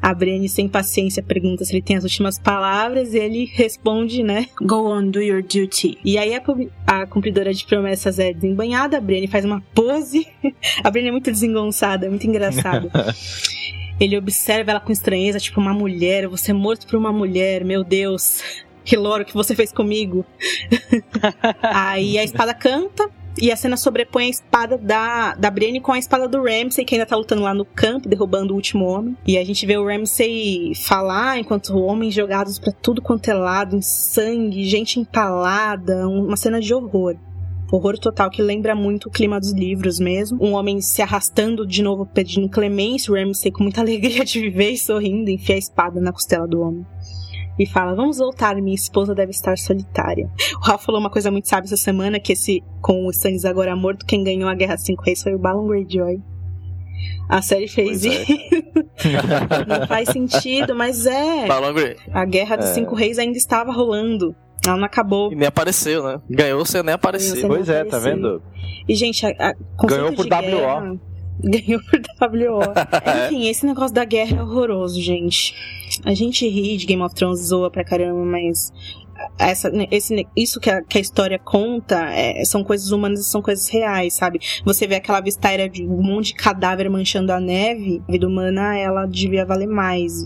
[0.01, 4.49] A Brienne, sem paciência, pergunta se ele tem as últimas palavras e ele responde, né?
[4.61, 5.99] Go on, do your duty.
[6.05, 6.43] E aí a,
[6.87, 10.27] a cumpridora de promessas é desembanhada, a Brienne faz uma pose.
[10.83, 12.91] a Brienne é muito desengonçada, é muito engraçada.
[14.01, 17.85] Ele observa ela com estranheza, tipo uma mulher, você é morto por uma mulher, meu
[17.85, 18.43] Deus.
[18.85, 20.27] Que loro que você fez comigo.
[21.63, 23.09] Aí a espada canta,
[23.41, 26.95] e a cena sobrepõe a espada da, da Brienne com a espada do Ramsay, que
[26.95, 29.16] ainda tá lutando lá no campo, derrubando o último homem.
[29.26, 33.76] E a gente vê o Ramsay falar enquanto homens jogados para tudo quanto é lado,
[33.76, 37.16] em sangue, gente empalada, uma cena de horror
[37.72, 40.39] horror total que lembra muito o clima dos livros mesmo.
[40.45, 44.72] Um homem se arrastando de novo pedindo clemência, o Ramsay com muita alegria de viver
[44.72, 46.87] e sorrindo, enfia a espada na costela do homem
[47.59, 50.31] e fala: Vamos voltar, minha esposa deve estar solitária.
[50.57, 53.75] O Ralph falou uma coisa muito sábia essa semana: que esse, com o Stannis agora
[53.77, 56.21] morto, quem ganhou a Guerra Cinco Reis foi o Balon Greyjoy.
[57.29, 58.33] A série fez isso.
[58.33, 59.65] É.
[59.67, 61.47] Não faz sentido, mas é.
[62.13, 62.75] A Guerra dos é.
[62.75, 64.35] Cinco Reis ainda estava rolando.
[64.65, 65.33] Ela não acabou.
[65.33, 66.21] E nem apareceu, né?
[66.31, 67.45] Ganhou sem nem aparecer.
[67.49, 68.41] Pois é, tá vendo?
[68.89, 70.29] E, gente, a, a Ganhou por WO.
[70.29, 71.01] Guerra,
[71.41, 72.61] ganhou por WO.
[73.26, 75.55] Enfim, esse negócio da guerra é horroroso, gente.
[76.05, 78.72] A gente ri de Game of Thrones, zoa pra caramba, mas
[79.39, 83.43] essa, esse, isso que a, que a história conta é, são coisas humanas e são
[83.43, 84.41] coisas reais, sabe?
[84.64, 88.76] Você vê aquela vistaira de um monte de cadáver manchando a neve, a vida humana,
[88.76, 90.24] ela devia valer mais.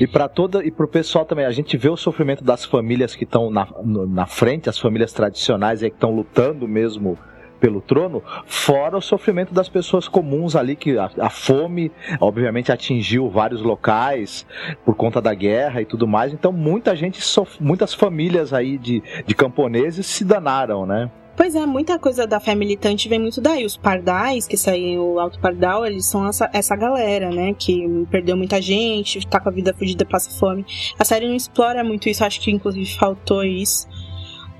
[0.00, 3.14] E, para toda e para o pessoal também, a gente vê o sofrimento das famílias
[3.14, 7.18] que estão na, na frente, as famílias tradicionais aí que estão lutando mesmo
[7.60, 13.28] pelo trono, fora o sofrimento das pessoas comuns ali, que a, a, fome, obviamente, atingiu
[13.28, 14.46] vários locais
[14.84, 16.32] por conta da guerra e tudo mais.
[16.32, 17.20] Então, muita gente,
[17.60, 21.10] muitas famílias aí de, de camponeses se danaram, né?
[21.36, 23.64] Pois é, muita coisa da fé militante vem muito daí.
[23.64, 27.54] Os pardais, que saem o Alto Pardal, eles são essa, essa galera, né?
[27.58, 30.66] Que perdeu muita gente, tá com a vida fugida, passa fome.
[30.98, 33.88] A série não explora muito isso, acho que inclusive faltou isso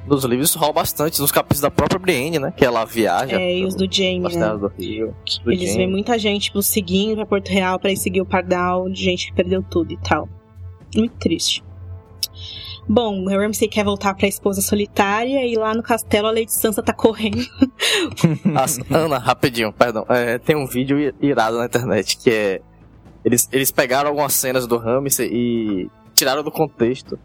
[0.06, 2.52] nos livros rola bastante, nos capítulos da própria Brienne, né?
[2.56, 3.36] Que ela viaja.
[3.36, 4.56] É, e os do Jaime, né?
[4.56, 8.20] Do Rio, do Eles veem muita gente tipo, seguindo pra Porto Real pra ir seguir
[8.20, 10.28] o Pardal, de gente que perdeu tudo e tal.
[10.94, 11.62] Muito triste.
[12.88, 16.82] Bom, o Ramsay quer voltar pra esposa solitária e lá no castelo a Lady Sansa
[16.82, 17.38] tá correndo.
[18.90, 20.04] Ana, rapidinho, perdão.
[20.08, 22.60] É, tem um vídeo irado na internet que é.
[23.24, 27.18] Eles, eles pegaram algumas cenas do Ramsay e tiraram do contexto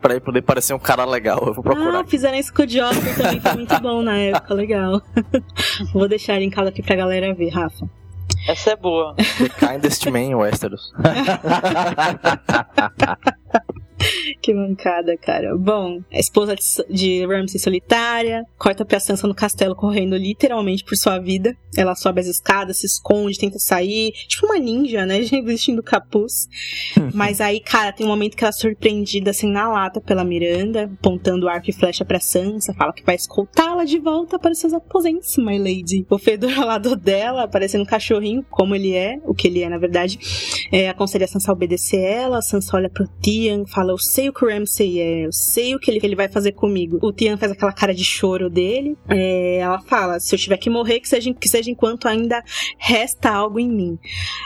[0.00, 1.42] pra ele poder parecer um cara legal.
[1.46, 2.00] Eu vou procurar.
[2.00, 5.02] Ah, fizeram isso com o Joffrey também, foi muito bom na época, legal.
[5.92, 7.88] vou deixar linkado aqui pra galera ver, Rafa.
[8.46, 9.14] Essa é boa.
[9.16, 10.92] The Kindest Man Westeros.
[14.40, 15.56] que mancada, cara.
[15.56, 16.54] Bom, a esposa
[16.88, 21.56] de Ramsay solitária, corta pra Sansa no castelo correndo literalmente por sua vida.
[21.76, 25.20] Ela sobe as escadas, se esconde, tenta sair, tipo uma ninja, né?
[25.44, 26.48] Vestindo capuz.
[27.14, 30.84] Mas aí, cara, tem um momento que ela é surpreendida assim na lata pela Miranda,
[30.84, 35.36] apontando arco e flecha pra Sansa, fala que vai escoltá-la de volta para seus aposentos,
[35.38, 36.06] my lady.
[36.08, 39.68] O Fedor ao lado dela, parecendo um cachorrinho, como ele é, o que ele é,
[39.68, 40.18] na verdade,
[40.72, 42.38] é, aconselha a Sansa a obedecer ela.
[42.38, 45.74] A Sansa olha pro Tian, fala: Eu sei o que o Ramsay é, eu sei
[45.74, 46.98] o que ele, ele vai fazer comigo.
[47.02, 48.96] O Tian faz aquela cara de choro dele.
[49.08, 52.42] É, ela fala: se eu tiver que morrer, que seja, que seja enquanto ainda
[52.78, 53.98] resta algo em mim.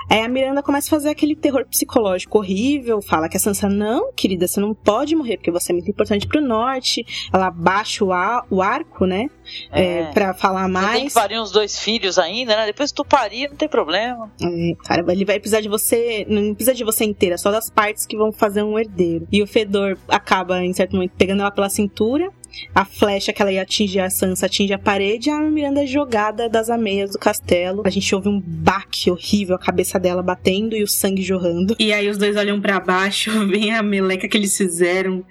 [0.08, 4.12] Aí a Miranda começa a fazer aquele terror psicológico horrível, fala que a Sansa, não,
[4.12, 7.04] querida, você não pode morrer, porque você é muito importante pro norte.
[7.32, 9.28] Ela baixa o, ar, o arco, né?
[9.70, 10.96] É, é, pra falar mais.
[10.96, 12.66] Tem que parir uns dois filhos ainda, né?
[12.66, 14.30] Depois tu parir, não tem problema.
[14.40, 16.26] É, cara, ele vai precisar de você.
[16.28, 19.26] Não precisa de você inteira, só das partes que vão fazer um herdeiro.
[19.30, 22.30] E o Fedor acaba, em certo momento, pegando ela pela cintura.
[22.74, 25.86] A flecha que ela ia atingir a Sansa atinge a parede e a Miranda é
[25.86, 27.82] jogada das ameias do castelo.
[27.84, 31.74] A gente ouve um baque horrível, a cabeça dela batendo e o sangue jorrando.
[31.78, 35.24] E aí os dois olham para baixo, vem a meleca que eles fizeram,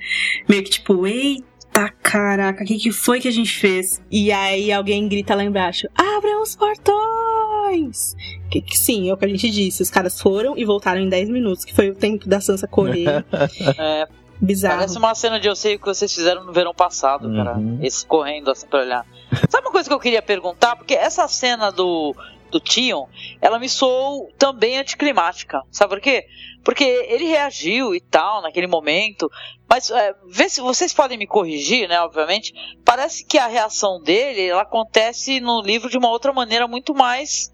[0.47, 4.01] meio que tipo, eita Tá, caraca, o que, que foi que a gente fez?
[4.11, 8.15] E aí alguém grita lá embaixo: Abram os portões!
[8.49, 9.81] Que, que, sim, é o que a gente disse.
[9.81, 13.25] Os caras foram e voltaram em 10 minutos, que foi o tempo da Sansa correr.
[13.79, 14.07] é,
[14.41, 14.77] Bizarro.
[14.77, 17.35] Parece uma cena de eu sei o que vocês fizeram no verão passado, uhum.
[17.35, 17.57] cara.
[17.79, 19.05] Esse correndo assim pra olhar.
[19.47, 20.75] Sabe uma coisa que eu queria perguntar?
[20.75, 22.15] Porque essa cena do,
[22.51, 23.07] do Tion,
[23.41, 25.61] ela me soou também anticlimática.
[25.71, 26.25] Sabe por quê?
[26.63, 29.29] Porque ele reagiu e tal naquele momento,
[29.67, 31.99] mas é, vê se vocês podem me corrigir, né?
[32.01, 32.53] Obviamente,
[32.85, 37.51] parece que a reação dele ela acontece no livro de uma outra maneira muito mais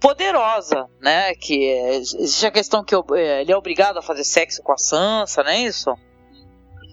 [0.00, 1.34] poderosa, né?
[1.34, 4.78] Que é, existe a questão que é, ele é obrigado a fazer sexo com a
[4.78, 5.94] Sansa, não é isso?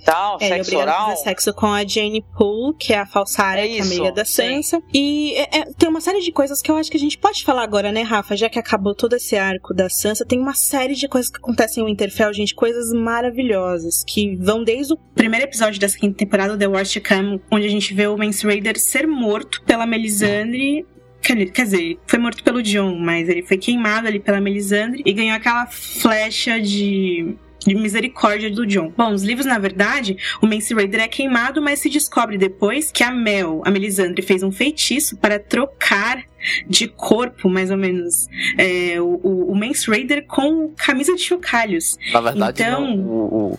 [0.06, 1.10] Tal, é, sexo oral.
[1.12, 4.12] a sexo com a Jane Poole, que é a falsária, É que é isso, amiga
[4.12, 4.62] da sim.
[4.62, 4.82] Sansa.
[4.94, 7.44] E é- é- tem uma série de coisas que eu acho que a gente pode
[7.44, 8.38] falar agora, né, Rafa?
[8.38, 11.84] Já que acabou todo esse arco da Sansa, tem uma série de coisas que acontecem
[11.84, 16.68] em Winterfell, gente, coisas maravilhosas, que vão desde o primeiro episódio dessa quinta temporada, The
[16.68, 20.86] Worst Come, onde a gente vê o Mance Raider ser morto pela Melisandre
[21.26, 25.12] Quer quer dizer, foi morto pelo John, mas ele foi queimado ali pela Melisandre e
[25.12, 27.36] ganhou aquela flecha de.
[27.66, 28.92] De misericórdia do John.
[28.96, 33.04] Bom, os livros, na verdade, o Mance Raider é queimado, mas se descobre depois que
[33.04, 36.24] a Mel, a Melisandre, fez um feitiço para trocar
[36.68, 41.98] de corpo, mais ou menos, é, o, o, o Mance Raider com camisa de chocalhos.
[42.14, 43.58] Na verdade, então, não, o,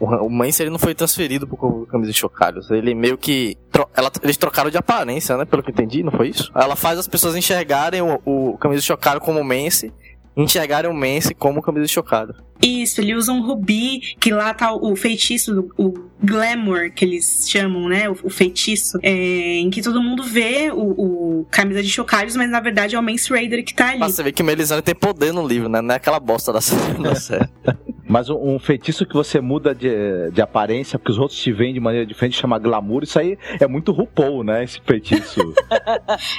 [0.00, 2.70] o, o, Mance ele não foi transferido pro Camisa de Chocalhos.
[2.70, 3.56] Ele meio que.
[3.70, 5.44] tro- ela- eles trocaram de aparência, né?
[5.44, 6.50] Pelo que eu entendi, não foi isso?
[6.54, 9.92] Ela faz as pessoas enxergarem o, o Camisa de Chocalho como Mance
[10.36, 12.32] enxergarem o Mance como Camisa de Chocalho.
[12.62, 17.88] Isso, ele usa um rubi, que lá tá o feitiço, o glamour, que eles chamam,
[17.88, 18.08] né?
[18.08, 19.10] O, o feitiço, é,
[19.58, 23.02] em que todo mundo vê o, o camisa de chocalhos, mas na verdade é o
[23.02, 23.98] Mance Raider que tá ali.
[24.00, 25.80] Mas você vê que Melisandre tem poder no livro, né?
[25.80, 27.14] Não é aquela bosta da série.
[27.16, 27.48] série.
[28.08, 31.74] Mas um, um feitiço que você muda de, de aparência, porque os outros te veem
[31.74, 34.64] de maneira diferente, chama glamour, isso aí é muito RuPaul, né?
[34.64, 35.40] Esse feitiço.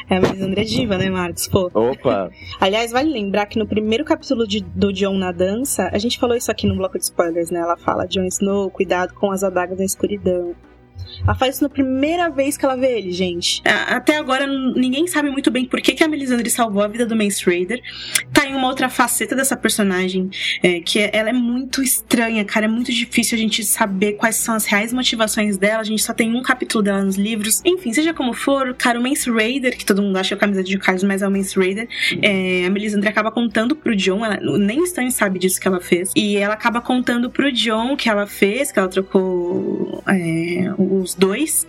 [0.09, 1.47] É a Melisandre é diva, né, Marcos?
[1.47, 1.69] Pô.
[1.73, 2.31] Opa!
[2.59, 6.37] Aliás, vale lembrar que no primeiro capítulo de- do Jon na dança, a gente falou
[6.37, 7.59] isso aqui no bloco de spoilers, né?
[7.59, 10.55] Ela fala, Jon Snow, cuidado com as adagas da escuridão.
[11.23, 13.61] Ela faz isso na primeira vez que ela vê ele, gente.
[13.65, 17.05] A- Até agora, ninguém sabe muito bem por que, que a Melisandre salvou a vida
[17.05, 17.81] do Mance Raider.
[18.33, 20.29] Tá em uma outra faceta dessa personagem,
[20.63, 22.65] é, que é- ela é muito estranha, cara.
[22.65, 25.81] É muito difícil a gente saber quais são as reais motivações dela.
[25.81, 27.61] A gente só tem um capítulo dela nos livros.
[27.65, 30.63] Enfim, seja como for, cara, o Mance Raider, que todo mundo acha é a camisa
[30.63, 31.87] de Carlos, mas é o Mance Raider,
[32.21, 35.79] é, a Melisandre acaba contando pro John, ela, nem o Stan sabe disso que ela
[35.81, 41.13] fez, e ela acaba contando pro John que ela fez, que ela trocou é, os
[41.13, 41.67] dois,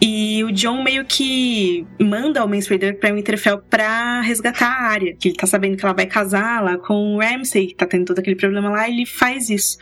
[0.00, 5.16] e o John meio que manda o Mance Raider pra Winterfell pra resgatar a área,
[5.16, 8.06] que ele tá sabendo que ela vai casar lá com o Ramsay, que tá tendo
[8.06, 9.78] todo aquele problema lá, ele faz isso.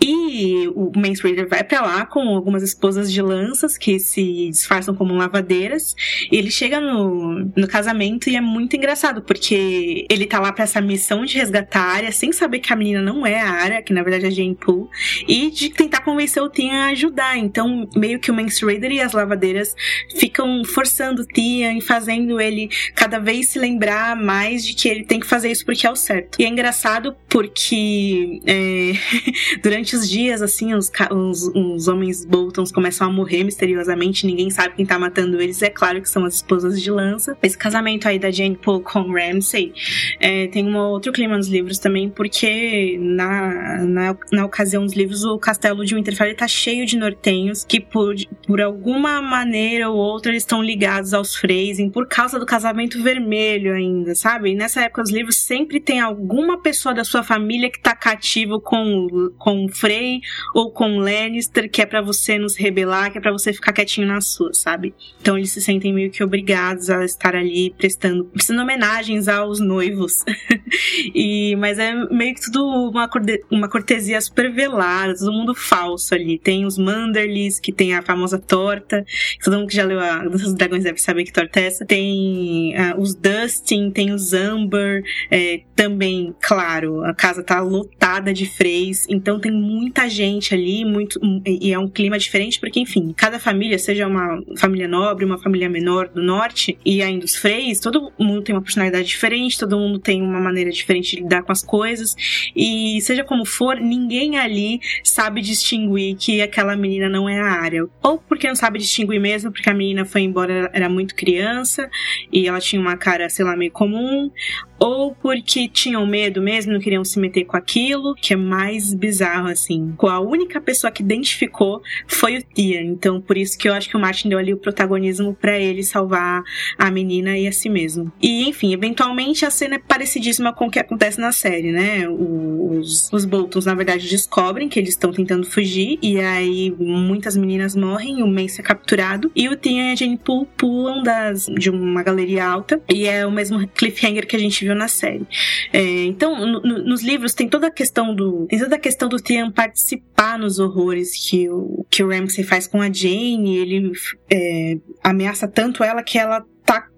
[0.00, 5.14] E o Raider vai pra lá com algumas esposas de lanças que se disfarçam como
[5.14, 5.94] lavadeiras,
[6.30, 10.80] ele chega no, no casamento e é muito engraçado, porque ele tá lá pra essa
[10.80, 13.92] missão de resgatar a área, sem saber que a menina não é a área, que
[13.92, 14.88] na verdade é a Jane Poole,
[15.26, 17.36] e de tentar convencer o Tian a ajudar.
[17.38, 19.74] Então, meio que o Mance Raider e as lavadeiras
[20.16, 25.20] ficam forçando o Tian fazendo ele cada vez se lembrar mais de que ele tem
[25.20, 26.40] que fazer isso porque é o certo.
[26.40, 28.92] E é engraçado porque é,
[29.62, 34.74] durante os dias, assim, os, os, os homens Boltons começam a morrer misteriosamente, ninguém sabe
[34.76, 37.36] quem tá matando eles, é claro que são as esposas de lança.
[37.42, 39.72] Esse casamento aí da Jane Poole com o Ramsay
[40.20, 45.24] é, tem um outro clima nos livros também, porque na, na, na ocasião dos livros
[45.24, 48.03] o castelo de Winterfell tá cheio de nortenhos que por,
[48.46, 53.74] por alguma maneira ou outra eles estão ligados aos Freysing por causa do casamento vermelho
[53.74, 54.50] ainda, sabe?
[54.50, 58.60] E nessa época dos livros sempre tem alguma pessoa da sua família que tá cativo
[58.60, 60.20] com, com Frey
[60.54, 64.06] ou com Lannister, que é pra você nos rebelar, que é pra você ficar quietinho
[64.06, 64.94] na sua, sabe?
[65.20, 70.24] Então eles se sentem meio que obrigados a estar ali prestando, prestando homenagens aos noivos.
[71.14, 73.08] e, mas é meio que tudo uma,
[73.50, 76.38] uma cortesia super velada, todo mundo falso ali.
[76.38, 79.04] Tem os Manderlys, que tem a famosa torta,
[79.42, 81.84] todo mundo que já leu a Dança dos Dragões deve saber que torta é essa.
[81.84, 88.46] Tem ah, os Dustin, tem os Amber, é, também, claro, a casa tá lotada de
[88.46, 93.38] freis, então tem muita gente ali, muito e é um clima diferente, porque, enfim, cada
[93.38, 98.12] família, seja uma família nobre, uma família menor do norte, e ainda os freis, todo
[98.18, 101.62] mundo tem uma personalidade diferente, todo mundo tem uma maneira diferente de lidar com as
[101.62, 102.14] coisas,
[102.54, 107.73] e seja como for, ninguém ali sabe distinguir que aquela menina não é a área.
[108.02, 111.88] Ou porque não sabe distinguir mesmo, porque a menina foi embora, era muito criança,
[112.32, 114.30] e ela tinha uma cara, sei lá, meio comum,
[114.78, 119.48] ou porque tinham medo mesmo, não queriam se meter com aquilo, que é mais bizarro,
[119.48, 119.94] assim.
[119.98, 123.96] A única pessoa que identificou foi o Tia, então por isso que eu acho que
[123.96, 126.42] o Martin deu ali o protagonismo pra ele salvar
[126.76, 128.12] a menina e a si mesmo.
[128.20, 132.06] E enfim, eventualmente a cena é parecidíssima com o que acontece na série, né?
[132.08, 137.63] Os, os Boltons, na verdade, descobrem que eles estão tentando fugir, e aí muitas meninas
[137.76, 141.70] morrem, o Mace é capturado, e o Tia e a Jane Poole pulam das, de
[141.70, 145.24] uma galeria alta, e é o mesmo cliffhanger que a gente viu na série.
[145.72, 148.46] É, então, no- no- nos livros tem toda a questão do.
[148.48, 152.66] Tem toda a questão do Tian participar nos horrores que o, que o Ramsay faz
[152.66, 153.56] com a Jane.
[153.56, 153.92] Ele
[154.28, 156.44] é, ameaça tanto ela que ela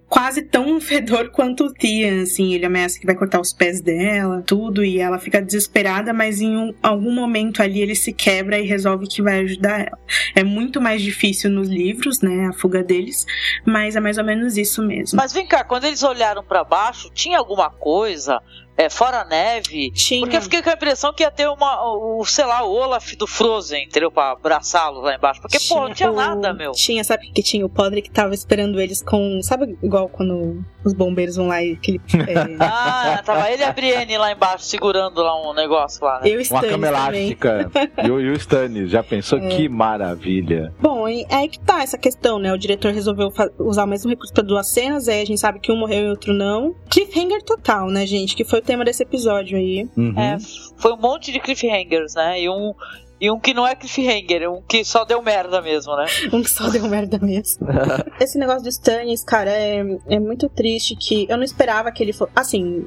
[0.08, 4.42] quase tão fedor quanto o Tian, assim, ele ameaça que vai cortar os pés dela,
[4.46, 8.66] tudo, e ela fica desesperada, mas em um, algum momento ali ele se quebra e
[8.66, 9.98] resolve que vai ajudar ela.
[10.34, 13.26] É muito mais difícil nos livros, né, a fuga deles,
[13.64, 15.16] mas é mais ou menos isso mesmo.
[15.16, 18.40] Mas vem cá, quando eles olharam para baixo, tinha alguma coisa
[18.76, 19.90] é, fora a neve.
[19.92, 20.20] Tinha.
[20.20, 23.12] Porque eu fiquei com a impressão que ia ter uma, o, sei lá, o Olaf
[23.14, 24.10] do Frozen, entendeu?
[24.10, 25.40] Pra abraçá-los lá embaixo.
[25.40, 26.72] Porque, pô, não tinha o- nada, meu.
[26.72, 27.64] Tinha, sabe o que tinha?
[27.64, 29.40] O Podrick tava esperando eles com.
[29.42, 32.00] Sabe igual quando os bombeiros vão lá e aquele.
[32.28, 36.28] é, Ah, tava ele e a Brienne lá embaixo segurando lá um negócio lá, né?
[36.28, 37.70] Eu e Uma cama elástica.
[38.04, 39.38] e, o, Stannis, já pensou?
[39.46, 39.48] É.
[39.48, 40.72] Que maravilha.
[40.80, 42.52] Bom, é aí que tá essa questão, né?
[42.52, 45.70] O diretor resolveu usar o mesmo recurso pra duas cenas, aí a gente sabe que
[45.70, 46.74] um morreu e o outro não.
[46.90, 48.34] Cliffhanger total, né, gente?
[48.34, 49.88] Que foi tema desse episódio aí.
[49.96, 50.14] Uhum.
[50.18, 50.36] É,
[50.76, 52.40] foi um monte de cliffhangers, né?
[52.42, 52.74] E um,
[53.20, 56.04] e um que não é cliffhanger, um que só deu merda mesmo, né?
[56.32, 57.66] Um que só deu merda mesmo.
[58.20, 62.12] Esse negócio do Stannis, cara, é, é muito triste que eu não esperava que ele
[62.12, 62.32] fosse.
[62.36, 62.86] Assim.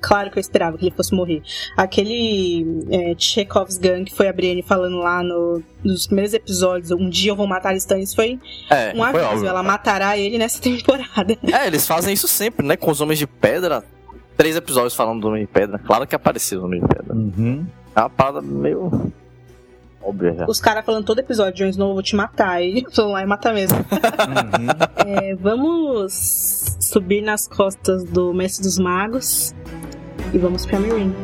[0.00, 1.42] Claro que eu esperava que ele fosse morrer.
[1.76, 7.08] Aquele é, Chekhov's Gun que foi a Brienne falando lá no, nos primeiros episódios, um
[7.08, 9.24] dia eu vou matar Stannis, foi É, um foi aviso.
[9.26, 9.48] óbvio.
[9.48, 11.38] Ela matará ele nessa temporada.
[11.52, 12.76] É, eles fazem isso sempre, né?
[12.76, 13.84] Com os Homens de Pedra.
[14.40, 15.78] Três episódios falando do Homem de Pedra.
[15.78, 17.14] Claro que apareceu o Homem de Pedra.
[17.14, 17.66] Uhum.
[17.94, 19.12] É uma parada meio.
[20.00, 20.46] óbvia já.
[20.48, 22.62] Os caras falando todo episódio, Jon Snow, eu vou te matar.
[22.62, 23.76] E vão lá e matar mesmo.
[25.06, 29.54] É, vamos subir nas costas do Mestre dos Magos
[30.32, 31.14] e vamos pra Meereen.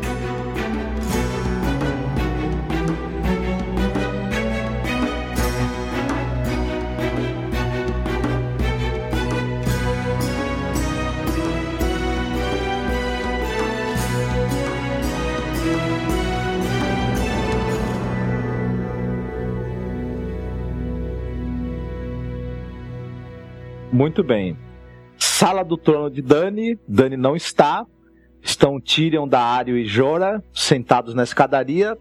[23.96, 24.54] Muito bem.
[25.16, 26.78] Sala do trono de Dani.
[26.86, 27.86] Dani não está.
[28.42, 31.96] Estão Tyrion, Daario e Jora sentados na escadaria.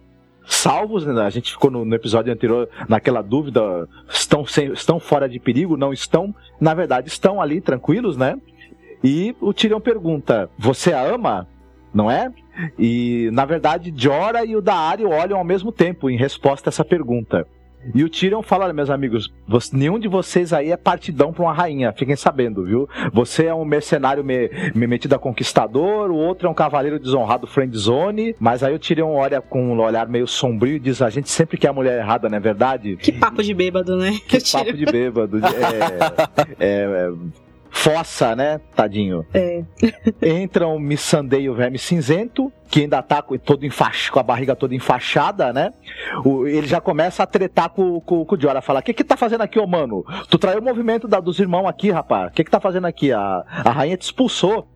[0.45, 1.21] Salvos, né?
[1.21, 5.77] A gente ficou no, no episódio anterior naquela dúvida: estão, sem- estão fora de perigo?
[5.77, 6.35] Não estão?
[6.59, 8.37] Na verdade, estão ali tranquilos, né?
[9.01, 11.47] E o Tyrion pergunta: Você a ama?
[11.93, 12.29] Não é?
[12.77, 16.83] E na verdade, Jora e o Daario olham ao mesmo tempo em resposta a essa
[16.83, 17.47] pergunta.
[17.93, 21.53] E o Tyrion fala, meus amigos, você- nenhum de vocês aí é partidão pra uma
[21.53, 22.89] rainha, fiquem sabendo, viu?
[23.13, 27.45] Você é um mercenário me, me metido a conquistador, o outro é um cavaleiro desonrado
[27.47, 31.29] friendzone, mas aí o Tyrion olha com um olhar meio sombrio e diz, a gente
[31.29, 32.95] sempre quer a mulher errada, não é verdade?
[32.97, 34.17] Que papo de bêbado, né?
[34.27, 35.39] Que papo de bêbado.
[35.45, 37.11] é, é, é,
[37.76, 39.26] fossa, né, tadinho?
[39.34, 39.63] É.
[40.41, 44.23] Entram o Missandei e o Verme Cinzento, que ainda tá com, todo enfaix, com a
[44.23, 45.71] barriga toda enfaixada, né?
[46.23, 49.03] O- ele já começa a tretar com, com, com o Jora, fala, o que que
[49.03, 50.03] tá fazendo aqui, ô mano?
[50.30, 52.30] Tu traiu o movimento da- dos irmãos aqui, rapaz.
[52.32, 53.11] O que que tá fazendo aqui?
[53.11, 54.67] A, a rainha te expulsou.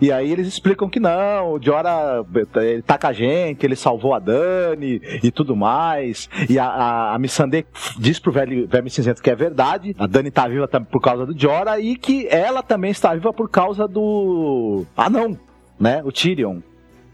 [0.00, 2.24] E aí eles explicam que não, o Jora
[2.56, 6.28] ele tá com a gente, ele salvou a Dani e tudo mais.
[6.48, 7.64] E a, a, a Missandei
[7.98, 11.38] diz pro velho, Verme Cinzento que é verdade, a Dani tá viva por causa do
[11.38, 14.84] Jora e que ela também está viva por causa do.
[14.96, 15.38] Ah, não,
[15.78, 16.02] né?
[16.04, 16.60] O Tyrion.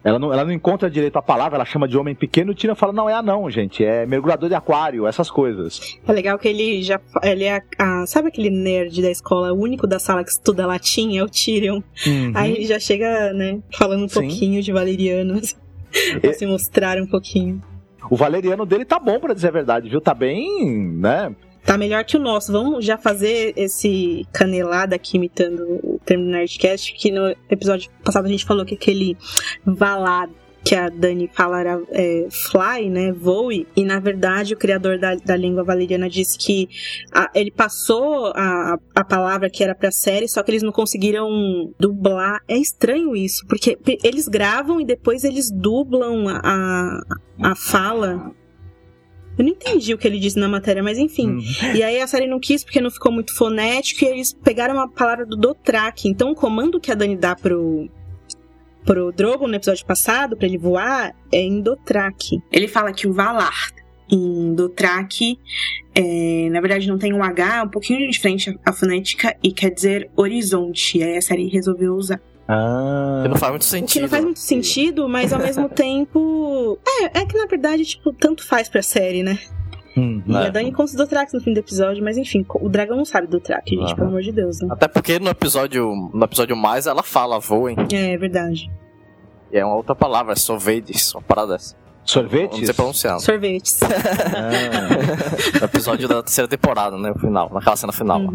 [0.05, 2.55] Ela não, ela não encontra direito a palavra, ela chama de homem pequeno e o
[2.57, 5.99] Tyrion fala: não, é anão, gente, é mergulhador de aquário, essas coisas.
[6.07, 7.01] É legal que ele já.
[7.23, 7.63] Ele é.
[7.79, 11.17] a- sabe aquele nerd da escola, o único da sala que estuda latim?
[11.17, 11.81] É o Tyrion.
[12.07, 12.33] Uhum.
[12.35, 14.21] Aí ele já chega, né, falando um Sim.
[14.21, 15.41] pouquinho de Valeriano.
[16.21, 17.63] pra se mostrar um pouquinho.
[18.11, 20.01] O valeriano dele tá bom, pra dizer a verdade, viu?
[20.01, 20.67] Tá bem,
[20.99, 21.35] né?
[21.65, 22.51] Tá melhor que o nosso.
[22.53, 28.27] Vamos já fazer esse canelada aqui imitando o termo do Nerdcast, que no episódio passado
[28.27, 29.17] a gente falou que aquele
[29.65, 30.29] Valar
[30.65, 35.17] que a Dani fala era é, fly, né, voe, e na verdade o criador da,
[35.17, 36.69] da língua valeriana disse que
[37.13, 41.29] a- ele passou a, a palavra que era pra série, só que eles não conseguiram
[41.81, 42.39] dublar.
[42.47, 47.01] É estranho isso, porque eles gravam e depois eles dublam a,
[47.43, 48.31] a fala.
[49.39, 51.39] Eu não entendi o que ele disse na matéria, mas enfim.
[51.74, 54.89] E aí a série não quis porque não ficou muito fonético e eles pegaram uma
[54.89, 56.09] palavra do Dothraki.
[56.09, 57.89] Então o comando que a Dani dá pro
[58.85, 62.43] pro Drogon no episódio passado, pra ele voar, é em Dothraki.
[62.51, 63.70] Ele fala que o Valar
[64.11, 65.39] em Dothraki,
[65.95, 69.70] é, na verdade não tem um H, é um pouquinho diferente a fonética e quer
[69.70, 71.03] dizer horizonte.
[71.03, 72.20] Aí a série resolveu usar.
[72.49, 73.20] Ah.
[73.22, 74.03] Que não faz muito O que sentido.
[74.03, 76.78] não faz muito sentido, mas ao mesmo tempo.
[76.86, 79.38] É, é que na verdade, tipo, tanto faz pra série, né?
[79.97, 82.97] Hum, E a Dani conta do Trax no fim do episódio, mas enfim, o dragão
[82.97, 83.95] não sabe do Trax, gente, Aham.
[83.95, 84.68] pelo amor de Deus, né?
[84.70, 87.76] Até porque no episódio, no episódio mais ela fala voem.
[87.93, 88.70] É verdade.
[89.53, 91.76] E é uma outra palavra, é sorvetes, uma parada dessa.
[92.05, 92.59] Sorvetes?
[92.59, 93.20] Não sei pronunciar.
[93.20, 93.80] Sorvetes.
[95.61, 97.11] No episódio da terceira temporada, né?
[97.11, 98.18] No final, naquela cena final.
[98.20, 98.32] lá.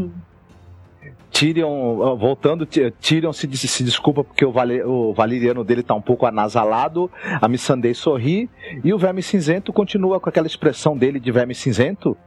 [1.31, 6.01] Tyrion, voltando, Ty- Tyrion se, se desculpa porque o, vale- o valeriano dele tá um
[6.01, 7.09] pouco anasalado,
[7.41, 8.49] a Missandei sorri,
[8.83, 12.17] e o Verme Cinzento continua com aquela expressão dele de Verme Cinzento,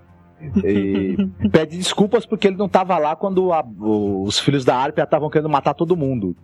[0.65, 1.17] e
[1.53, 5.49] pede desculpas porque ele não tava lá quando a- os filhos da Arpia estavam querendo
[5.51, 6.37] matar todo mundo.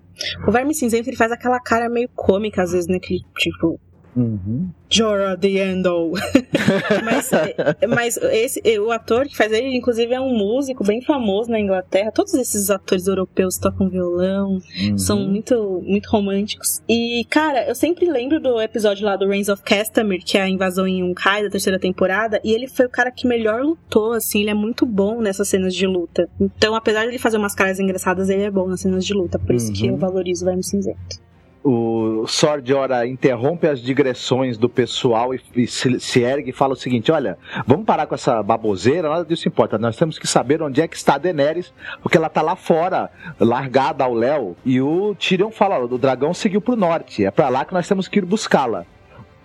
[0.46, 2.98] O Verme Cinzento ele faz aquela cara meio cômica às vezes, né?
[2.98, 3.78] Que tipo,
[4.16, 4.68] Uhum.
[4.88, 6.12] Jorah the Endo.
[7.04, 11.02] mas é, mas esse, é, o ator que faz ele, inclusive, é um músico bem
[11.02, 12.12] famoso na Inglaterra.
[12.12, 14.58] Todos esses atores europeus tocam violão,
[14.88, 14.96] Uhum.
[14.98, 16.80] são muito, muito românticos.
[16.88, 20.48] E, cara, eu sempre lembro do episódio lá do Reigns of Castamere, que é a
[20.48, 24.40] invasão em Yunkai da terceira temporada, e ele foi o cara que melhor lutou, assim,
[24.42, 26.28] ele é muito bom nessas cenas de luta.
[26.40, 29.38] Então, apesar de ele fazer umas caras engraçadas, ele é bom nas cenas de luta,
[29.38, 29.90] por isso que Uhum.
[29.94, 31.25] eu valorizo o Verme Cinzento.
[31.68, 36.74] O Sword Ora interrompe as digressões do pessoal e, e se, se ergue e fala
[36.74, 37.36] o seguinte: olha,
[37.66, 39.76] vamos parar com essa baboseira, nada disso importa.
[39.76, 43.10] Nós temos que saber onde é que está a Daenerys, porque ela tá lá fora,
[43.40, 44.56] largada ao léu.
[44.64, 48.06] E o Tyrion fala: o dragão seguiu pro norte, é pra lá que nós temos
[48.06, 48.86] que ir buscá-la.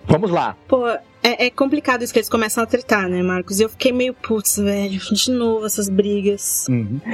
[0.06, 0.56] Vamos lá.
[0.68, 0.86] Pô,
[1.24, 3.60] é, é complicado isso que eles começam a tretar, né, Marcos?
[3.60, 6.68] E eu fiquei meio, putz, velho, de novo essas brigas.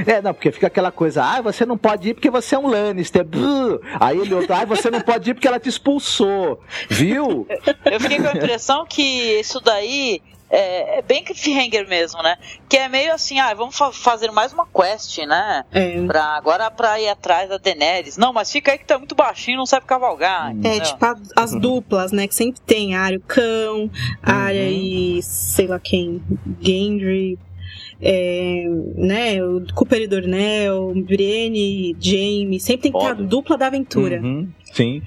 [0.06, 2.68] É, não, porque fica aquela coisa, ah, você não pode ir porque você é um
[2.68, 3.24] Lannister.
[3.24, 3.80] Buh!
[4.00, 6.62] Aí ele outro, ah, você não pode ir porque ela te expulsou.
[6.90, 7.48] Viu?
[7.86, 12.38] Eu fiquei com a impressão que isso daí é, é bem cliffhanger mesmo, né?
[12.70, 15.66] Que é meio assim, ah, vamos fa- fazer mais uma quest, né?
[16.08, 18.18] Pra, agora pra ir atrás da Daenerys.
[18.18, 20.50] Não, mas fica aí que tá muito baixinho, não sabe cavalgar.
[20.50, 20.82] É, entendeu?
[20.84, 22.28] tipo a- as duplas, né?
[22.28, 23.90] Que sempre tem Arya, o Cão,
[24.24, 26.22] Arya e sei lá quem,
[26.62, 27.38] Gendry,
[28.02, 29.44] é, né?
[29.44, 32.60] O Cooper e Dornell, Brienne e Jaime.
[32.60, 34.20] Sempre tem que ter a dupla da aventura.
[34.22, 35.02] Uhum, sim.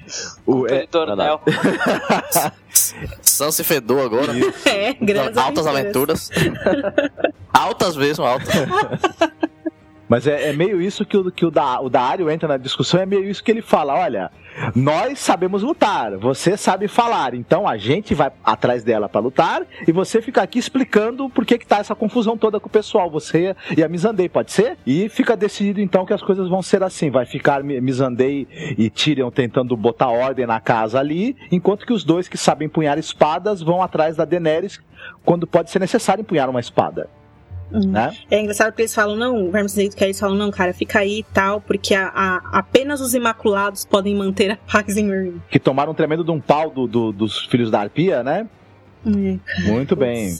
[0.45, 1.41] O, é, Dornel.
[3.21, 4.33] Sansa e Fedor agora.
[4.65, 6.29] É, grandes Altas aventuras.
[7.53, 8.53] altas mesmo, altas.
[10.11, 12.99] Mas é, é meio isso que, o, que o, da, o Dario entra na discussão,
[12.99, 14.29] é meio isso que ele fala: olha,
[14.75, 19.91] nós sabemos lutar, você sabe falar, então a gente vai atrás dela pra lutar e
[19.93, 23.55] você fica aqui explicando por que, que tá essa confusão toda com o pessoal, você
[23.77, 24.77] e a Mizandei, pode ser?
[24.85, 28.45] E fica decidido então que as coisas vão ser assim: vai ficar Mi- Mizandei
[28.77, 32.99] e Tyrion tentando botar ordem na casa ali, enquanto que os dois que sabem empunhar
[32.99, 34.77] espadas vão atrás da Daenerys
[35.23, 37.09] quando pode ser necessário empunhar uma espada.
[37.71, 38.15] Né?
[38.29, 40.99] É engraçado porque eles falam, não, o Verme Cinzento que eles falam, não, cara, fica
[40.99, 45.41] aí e tal, porque a, a- apenas os Imaculados podem manter a paz em Meereen.
[45.49, 48.47] Que tomaram um tremendo de um pau do- do- dos filhos da Arpia, né?
[49.65, 50.37] Muito bem.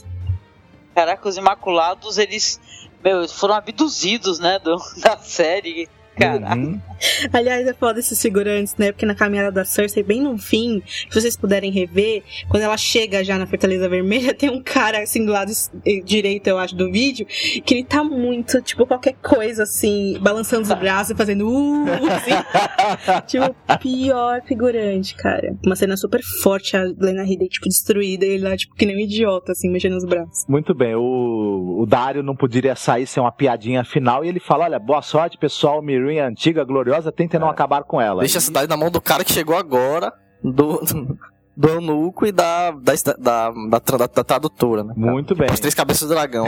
[0.94, 2.60] Caraca, os Imaculados, eles.
[3.02, 4.58] Meu, eles foram abduzidos, né?
[4.58, 5.88] do- da série.
[6.16, 6.54] Caraca.
[6.54, 6.80] Uhum.
[7.32, 8.92] Aliás, é foda esses figurantes, né?
[8.92, 13.24] Porque na caminhada da Cersei, bem no fim, se vocês puderem rever, quando ela chega
[13.24, 15.52] já na Fortaleza Vermelha, tem um cara assim do lado
[15.86, 20.62] eh, direito, eu acho, do vídeo, que ele tá muito, tipo, qualquer coisa assim, balançando
[20.62, 23.26] os braços e fazendo uh, assim.
[23.26, 25.56] tipo, pior figurante, cara.
[25.64, 28.96] Uma cena super forte, a Lena Headey, tipo, destruída, e ele lá, tipo, que nem
[28.96, 30.46] um idiota, assim, mexendo os braços.
[30.48, 34.64] Muito bem, o, o Dario não poderia sair sem uma piadinha final e ele fala:
[34.64, 35.82] Olha, boa sorte, pessoal.
[35.82, 38.20] Mirin é antiga, gloriosa, tentem não acabar com ela.
[38.20, 40.12] Deixa a cidade na mão do cara que chegou agora,
[40.42, 40.80] do,
[41.56, 44.92] do eunuco e da, da, da, da, tra- da- da tradutora, né?
[44.96, 45.48] Muito bem.
[45.50, 46.46] As três cabeças do dragão.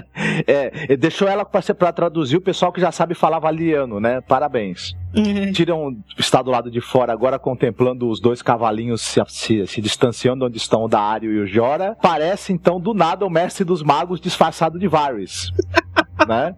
[0.46, 4.20] é, deixou ela pra traduzir o pessoal que já sabe falar valiano, né?
[4.22, 4.94] Parabéns.
[5.54, 10.44] Tyrion está do lado de fora agora contemplando os dois cavalinhos se, se, se distanciando
[10.44, 11.96] onde estão o Dario e o Jora.
[12.02, 15.50] Parece então do nada o mestre dos magos disfarçado de Varys.
[16.26, 16.54] né?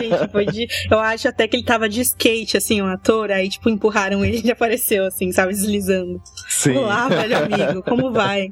[0.00, 0.66] Gente, foi de.
[0.90, 4.36] Eu acho até que ele tava de skate, assim, um ator, aí, tipo, empurraram ele
[4.36, 6.20] e ele apareceu, assim, sabe, deslizando.
[6.48, 6.76] Sim.
[6.76, 8.48] Olá, velho amigo, como vai?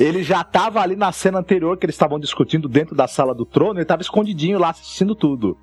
[0.00, 3.46] Ele já estava ali na cena anterior que eles estavam discutindo dentro da sala do
[3.46, 5.56] trono, ele estava escondidinho lá assistindo tudo.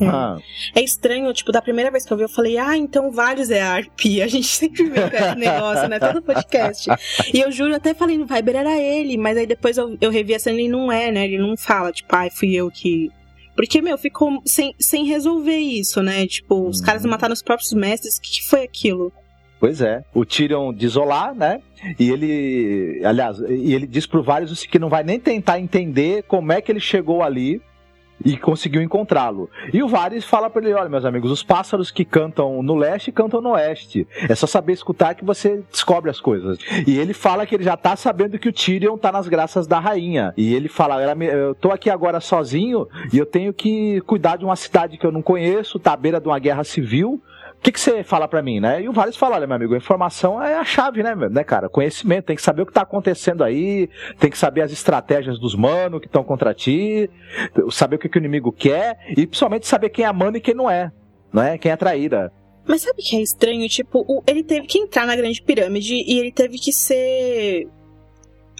[0.00, 0.36] Ah,
[0.74, 3.62] É estranho, tipo, da primeira vez que eu vi, eu falei, ah, então vários é
[3.62, 4.20] ARP.
[4.22, 5.98] A gente sempre vê com esse negócio, né?
[5.98, 6.90] Todo podcast.
[7.32, 10.34] E eu juro, até falei, no Viber era ele, mas aí depois eu, eu revi
[10.34, 11.24] a cena e ele não é, né?
[11.24, 13.10] Ele não fala, tipo, ai, fui eu que.
[13.56, 16.26] Porque, meu, ficou sem, sem resolver isso, né?
[16.26, 19.10] Tipo, os caras mataram os próprios mestres, o que, que foi aquilo?
[19.58, 20.04] Pois é.
[20.14, 21.62] O Tyrion olá, né?
[21.98, 26.52] E ele, aliás, e ele diz pro Varys que não vai nem tentar entender como
[26.52, 27.60] é que ele chegou ali
[28.24, 29.50] e conseguiu encontrá-lo.
[29.72, 33.12] E o Varys fala para ele: olha, meus amigos, os pássaros que cantam no leste
[33.12, 34.06] cantam no oeste.
[34.28, 36.58] É só saber escutar que você descobre as coisas.
[36.86, 39.78] E ele fala que ele já tá sabendo que o Tyrion tá nas graças da
[39.78, 40.32] rainha.
[40.36, 44.36] E ele fala: "Ela me- eu tô aqui agora sozinho e eu tenho que cuidar
[44.36, 47.20] de uma cidade que eu não conheço, tá à beira de uma guerra civil.
[47.66, 48.80] O que, que você fala para mim, né?
[48.80, 51.68] E o Varys fala, olha, meu amigo, a informação é a chave, né, né, cara?
[51.68, 53.88] Conhecimento, tem que saber o que tá acontecendo aí,
[54.20, 57.10] tem que saber as estratégias dos manos que estão contra ti,
[57.72, 60.54] saber o que, que o inimigo quer, e principalmente saber quem é mano e quem
[60.54, 60.92] não é,
[61.32, 61.58] não é?
[61.58, 62.30] Quem é traíra.
[62.64, 63.68] Mas sabe o que é estranho?
[63.68, 67.66] Tipo, o- ele teve que entrar na grande pirâmide e ele teve que ser.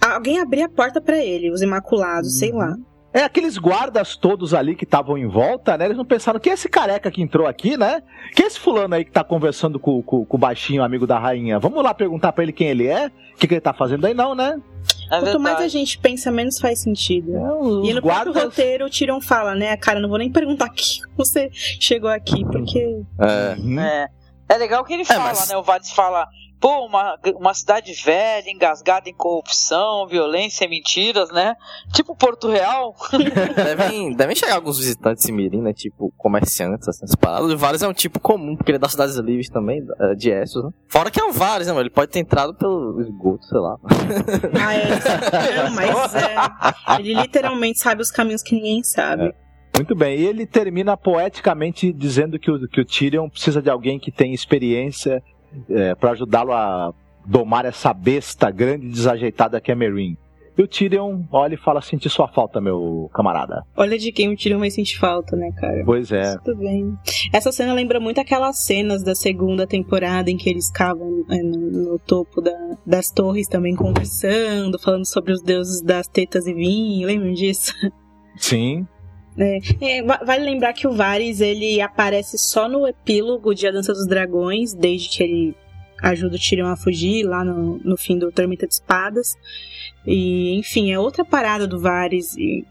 [0.05, 2.75] Alguém abrir a porta pra ele, os Imaculados, sei lá.
[3.19, 5.87] É, aqueles guardas todos ali que estavam em volta, né?
[5.87, 8.03] Eles não pensaram, quem é esse careca que entrou aqui, né?
[8.35, 11.19] Quem é esse fulano aí que tá conversando com, com- com o baixinho amigo da
[11.19, 11.59] rainha?
[11.59, 13.07] Vamos lá perguntar pra ele quem ele é?
[13.07, 14.61] O que, que ele tá fazendo aí, não, né?
[15.09, 17.31] Quanto mais a gente pensa, menos faz sentido.
[17.85, 19.77] e no próprio guardas- roteiro, o Tyrion fala, né?
[19.79, 22.85] Cara, não vou nem perguntar que você chegou aqui, porque.
[22.85, 23.81] Uhum.
[23.81, 24.09] É.
[24.49, 25.57] É legal que ele fala, né?
[25.57, 26.27] O Varys fala,
[26.67, 31.55] pô, uma, uma cidade velha, engasgada em corrupção, violência e mentiras, né?
[31.93, 32.93] Tipo Porto Real.
[33.55, 35.73] devem, devem chegar alguns visitantes em Mirim, né?
[35.73, 37.53] Tipo, comerciantes, assim, essas paradas.
[37.53, 40.29] O Varys é um tipo comum, porque ele é das cidades livres também, eh, de
[40.29, 40.71] Essos, né?
[40.89, 41.83] Fora que é o Varys, né, mano?
[41.83, 43.77] Ele pode ter entrado pelo esgoto, sei lá.
[44.59, 45.63] Ah, é.
[45.63, 46.99] Não, mas é.
[46.99, 49.33] Ele literalmente sabe os caminhos que ninguém sabe.
[49.77, 53.99] Muito bem, e ele termina poeticamente dizendo que o, que o Tyrion precisa de alguém
[53.99, 55.23] que tem experiência
[55.71, 56.93] é, para ajudá-lo a
[57.25, 60.17] domar essa besta grande e desajeitada que é Meereen.
[60.59, 63.63] E o Tyrion olha e fala: Senti sua falta, meu camarada.
[63.77, 65.83] Olha de quem o Tyrion vai sentir falta, né, cara?
[65.85, 66.35] Pois é.
[66.39, 66.97] Tudo bem.
[67.31, 71.59] Essa cena lembra muito aquelas cenas da segunda temporada em que eles cavam é, no,
[71.93, 77.07] no topo da- das torres também conversando, falando sobre os deuses das tetas e vinho.
[77.07, 77.75] Lembram disso?
[78.39, 78.87] Sim.
[79.39, 79.59] É,
[79.99, 83.93] é, va- vale lembrar que o Varys ele aparece só no epílogo de A Dança
[83.93, 85.55] dos Dragões, desde que ele
[86.03, 89.37] ajuda o Tyrion a fugir lá no, no fim do Tormenta de Espadas.
[90.07, 92.37] E, enfim, é outra parada do Varys.
[92.37, 92.65] E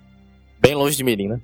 [0.59, 1.39] Bem longe de Mirim, né?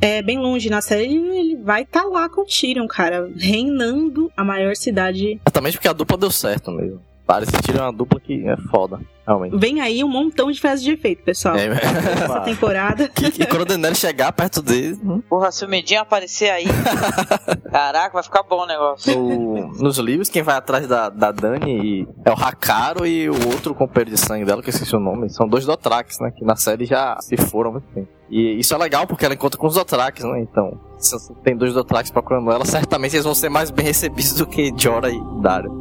[0.00, 4.42] é bem longe na série, ele, vai estar lá com o Tyrion, cara, reinando a
[4.42, 5.38] maior cidade.
[5.46, 7.02] Exatamente porque a dupla deu certo mesmo.
[7.38, 9.56] Tyrion é uma dupla que é foda, realmente.
[9.58, 11.56] Vem aí um montão de festas de efeito, pessoal.
[11.56, 13.10] É, Essa temporada.
[13.38, 16.64] E quando o Daenerys chegar perto dele, hum, Porra, se o Medinho aparecer aí.
[17.70, 19.14] Caraca, vai ficar bom o negócio.
[19.18, 23.74] no- nos livros, quem vai atrás da, da Dani é o Hakaro e o outro
[23.74, 25.28] companheiro de sangue dela, que eu esqueci o nome.
[25.30, 26.30] São dois Dothrax, né?
[26.36, 28.08] Que na série já se foram há muito tempo.
[28.28, 30.40] E isso é legal porque ela encontra com os Dothrax, né?
[30.40, 34.46] Então, se tem dois Dothrax procurando ela, certamente eles vão ser mais bem recebidos do
[34.46, 35.79] que Jorah e Dario.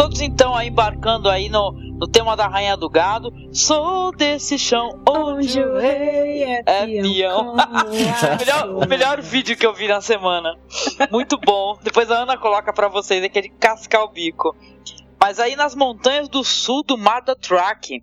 [0.00, 3.30] Todos então aí embarcando aí no, no tema da Rainha do Gado.
[3.52, 7.52] Sou desse chão onde o rei é peão.
[7.52, 10.58] o, melhor, o melhor vídeo que eu vi na semana.
[11.10, 11.78] Muito bom.
[11.82, 14.56] Depois a Ana coloca pra vocês aqui é de cascar o bico.
[15.20, 18.02] Mas aí nas montanhas do sul do Mar da Track,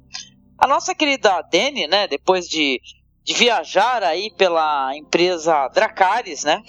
[0.55, 2.79] a nossa querida Dani, né, depois de,
[3.23, 6.61] de viajar aí pela empresa Dracarys, né?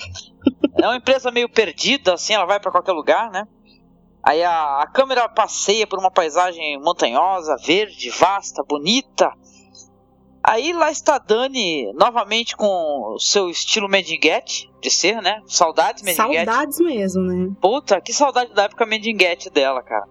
[0.81, 3.47] É uma empresa meio perdida, assim, ela vai pra qualquer lugar, né?
[4.29, 9.33] Aí a, a câmera passeia por uma paisagem montanhosa, verde, vasta, bonita.
[10.43, 15.41] Aí lá está Dani, novamente com o seu estilo Mendinguete de ser, né?
[15.47, 16.45] Saudades Mendinguete.
[16.45, 17.51] Saudades mesmo, né?
[17.59, 20.07] Puta, que saudade da época Mendinguete dela, cara.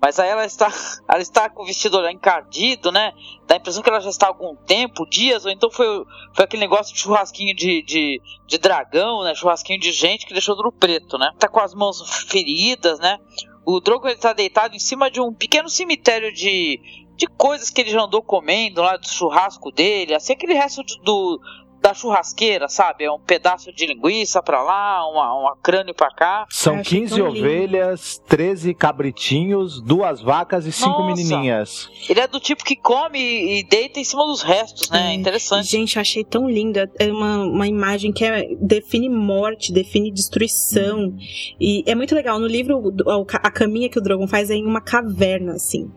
[0.00, 0.68] Mas aí ela está,
[1.08, 3.12] ela está com o vestido encardido, né?
[3.46, 5.86] Dá a impressão que ela já está há algum tempo, dias, ou então foi,
[6.34, 9.34] foi aquele negócio de churrasquinho de, de, de dragão, né?
[9.34, 11.30] Churrasquinho de gente que deixou duro preto, né?
[11.38, 13.18] Tá com as mãos feridas, né?
[13.64, 16.80] O Drogo ele tá deitado em cima de um pequeno cemitério de,
[17.16, 21.40] de coisas que ele já andou comendo lá do churrasco dele, assim, aquele resto do,
[21.86, 23.04] da churrasqueira, sabe?
[23.04, 26.44] É um pedaço de linguiça pra lá, uma, uma crânio pra cá.
[26.50, 31.06] São 15 ovelhas, 13 cabritinhos, duas vacas e cinco Nossa.
[31.06, 31.88] menininhas.
[32.08, 33.20] Ele é do tipo que come
[33.60, 35.14] e deita em cima dos restos, né?
[35.14, 35.68] Interessante.
[35.68, 36.90] Gente, eu achei tão linda.
[36.98, 41.14] É uma, uma imagem que é- define morte, define destruição.
[41.60, 42.40] E é muito legal.
[42.40, 42.92] No livro,
[43.32, 45.88] a caminha que o Drogon faz é em uma caverna, assim.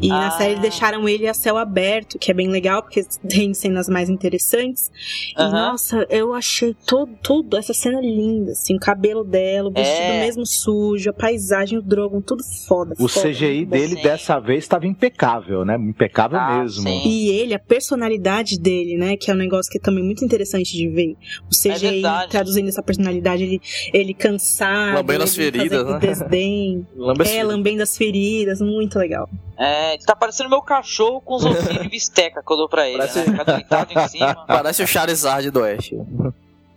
[0.00, 0.30] E na Ah.
[0.32, 4.90] série deixaram ele a céu aberto, que é bem legal, porque tem cenas mais interessantes.
[5.36, 5.50] E Aham.
[5.72, 10.20] nossa, eu achei todo, tudo, essa cena linda, assim, o cabelo dela, o vestido É.
[10.20, 12.94] mesmo sujo, a paisagem, o Drogon, tudo foda.
[12.98, 15.76] O foda, CGI dele dessa vez estava impecável, né?
[15.76, 16.88] Impecável Ah, mesmo.
[16.88, 19.16] E ele, a personalidade dele, né?
[19.16, 21.16] Que é um negócio que é também muito interessante de ver.
[21.50, 22.30] O CGI verdade.
[22.30, 23.60] traduzindo essa personalidade, ele,
[23.92, 24.94] ele cansado.
[24.96, 25.98] Lambendo as ele feridas, fazendo né?
[25.98, 26.86] Desdém.
[26.96, 27.48] Lambe as é, feridas.
[27.56, 29.28] lambendo as feridas, muito legal.
[29.58, 32.88] É, ele tá parecendo meu cachorro com os ossinhos de bisteca que eu dou pra
[32.88, 33.38] ele, Parece- né?
[33.38, 34.44] Fica deitado em cima.
[34.46, 35.96] Parece o Charizard do Oeste.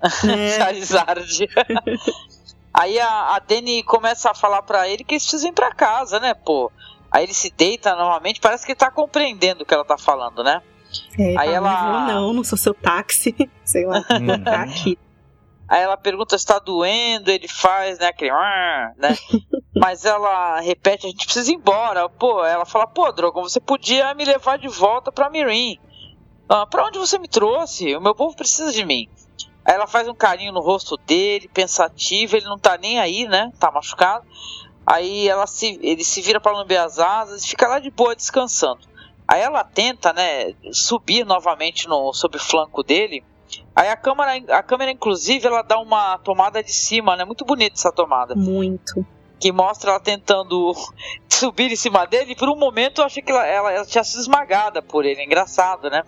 [0.57, 1.47] Charizard.
[2.73, 6.19] Aí a, a Dani começa a falar pra ele que eles precisam ir pra casa,
[6.19, 6.71] né, pô?
[7.11, 10.43] Aí ele se deita novamente, parece que ele tá compreendendo o que ela tá falando,
[10.43, 10.61] né?
[11.19, 13.35] É, Aí fala, ela- Não, não sou seu táxi.
[13.65, 14.97] Sei lá, vou ficar aqui.
[15.71, 19.07] Aí ela pergunta se tá doendo, ele faz, né, aquele, "Ah", né?
[19.73, 22.09] Mas ela repete, a gente precisa ir embora.
[22.09, 25.79] Pô, ela fala, pô, Drogon, você podia me levar de volta pra Mirim.
[26.49, 27.95] Ah, pra onde você me trouxe?
[27.95, 29.07] O meu povo precisa de mim.
[29.63, 33.49] Aí ela faz um carinho no rosto dele, pensativo, ele não tá nem aí, né?
[33.57, 34.25] Tá machucado.
[34.85, 38.13] Aí ela se, ele se vira pra lamber as asas e fica lá de boa
[38.13, 38.81] descansando.
[39.25, 43.23] Aí ela tenta, né, subir novamente no, sob o flanco dele.
[43.75, 47.25] Aí a câmera, a câmera, inclusive, ela dá uma tomada de cima, né?
[47.25, 48.35] Muito bonita essa tomada.
[48.35, 49.05] Muito.
[49.39, 50.73] Que mostra ela tentando
[51.29, 52.33] subir em cima dele.
[52.33, 55.23] E por um momento eu achei que ela, ela, ela tinha sido esmagada por ele.
[55.23, 56.03] Engraçado, né?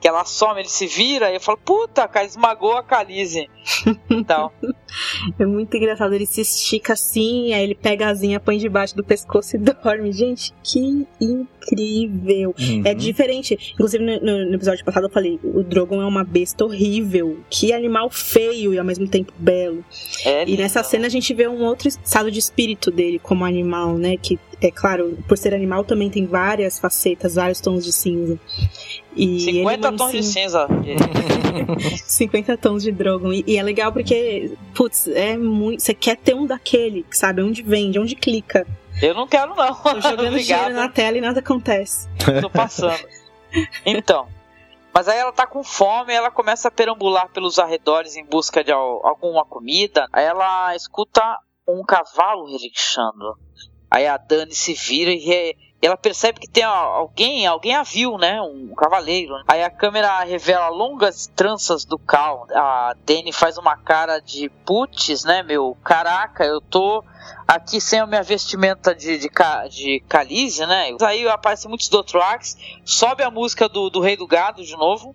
[0.00, 3.48] Que ela some, ele se vira e eu falo, puta, cara, esmagou a Calize.
[4.10, 4.52] Então,
[5.38, 6.14] É muito engraçado.
[6.14, 10.12] Ele se estica assim, aí ele pega a asinha, põe debaixo do pescoço e dorme.
[10.12, 12.54] Gente, que incrível.
[12.58, 12.82] Uhum.
[12.84, 13.58] É diferente.
[13.74, 17.38] Inclusive, no, no- episódio passado eu falei: o Drogon é uma besta horrível.
[17.50, 19.84] Que animal feio e ao mesmo tempo belo.
[20.24, 23.96] É e nessa cena a gente vê um outro estado de espírito dele como animal,
[23.96, 24.16] né?
[24.16, 28.38] Que, é claro, por ser animal também tem várias facetas, vários tons de cinza.
[29.16, 30.66] E 50 ele, tons de cinza.
[32.06, 33.32] 50 tons de Drogon.
[33.32, 34.52] E, e é legal porque,
[34.84, 35.82] putz, é muito.
[35.82, 37.42] Você quer ter um daquele, sabe?
[37.42, 38.66] Onde vende, onde clica.
[39.02, 39.74] Eu não quero, não.
[39.74, 42.08] Tô jogando dinheiro na tela e nada acontece.
[42.40, 43.02] Tô passando.
[43.84, 44.28] Então.
[44.92, 48.70] Mas aí ela tá com fome, ela começa a perambular pelos arredores em busca de
[48.70, 50.06] al- alguma comida.
[50.12, 51.20] Aí ela escuta
[51.66, 53.36] um cavalo relinchando.
[53.94, 58.18] Aí a Dani se vira e re- ela percebe que tem alguém, alguém a viu,
[58.18, 58.40] né?
[58.42, 59.34] Um cavaleiro.
[59.46, 62.46] Aí a câmera revela longas tranças do cal.
[62.52, 65.76] A Dani faz uma cara de putz, né, meu?
[65.84, 67.04] Caraca, eu tô
[67.46, 69.30] aqui sem a minha vestimenta de, de,
[69.70, 70.96] de calize, né?
[71.02, 75.14] Aí aparecem muitos Dothrax, sobe a música do, do Rei do Gado de novo,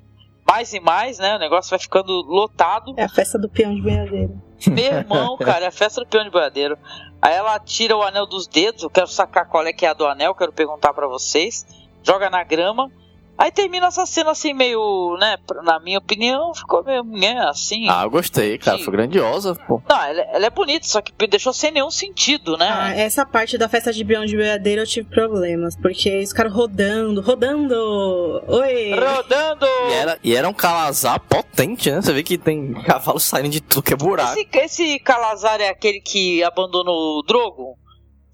[0.50, 1.36] mais e mais, né?
[1.36, 2.96] O negócio vai ficando lotado.
[2.98, 4.42] É a festa do peão de boiadeiro.
[4.68, 6.76] Meu irmão, cara, é a festa do peão de boiadeiro.
[7.22, 9.94] Aí ela tira o anel dos dedos, eu quero sacar qual é que é a
[9.94, 11.66] do anel, quero perguntar pra vocês.
[12.02, 12.92] Joga na grama.
[13.40, 15.38] Aí termina essa cena assim, meio, né?
[15.64, 17.88] Na minha opinião, ficou meio, né, assim.
[17.90, 18.78] Ah, eu gostei, cara.
[18.80, 19.82] Foi grandiosa, pô.
[19.88, 22.68] Não, ela, ela é bonita, só que deixou sem nenhum sentido, né?
[22.70, 25.78] Ah, essa parte da festa de peão de boiadeiro eu tive problemas.
[25.78, 28.44] Porque eles ficaram rodando, rodando.
[28.46, 28.92] Oi!
[28.92, 29.66] Rodando!
[29.90, 32.02] E era, e era um calazar potente, né?
[32.02, 34.38] Você vê que tem cavalos saindo de tudo que é buraco.
[34.38, 37.78] Esse, esse Calazar é aquele que abandonou o Drogo?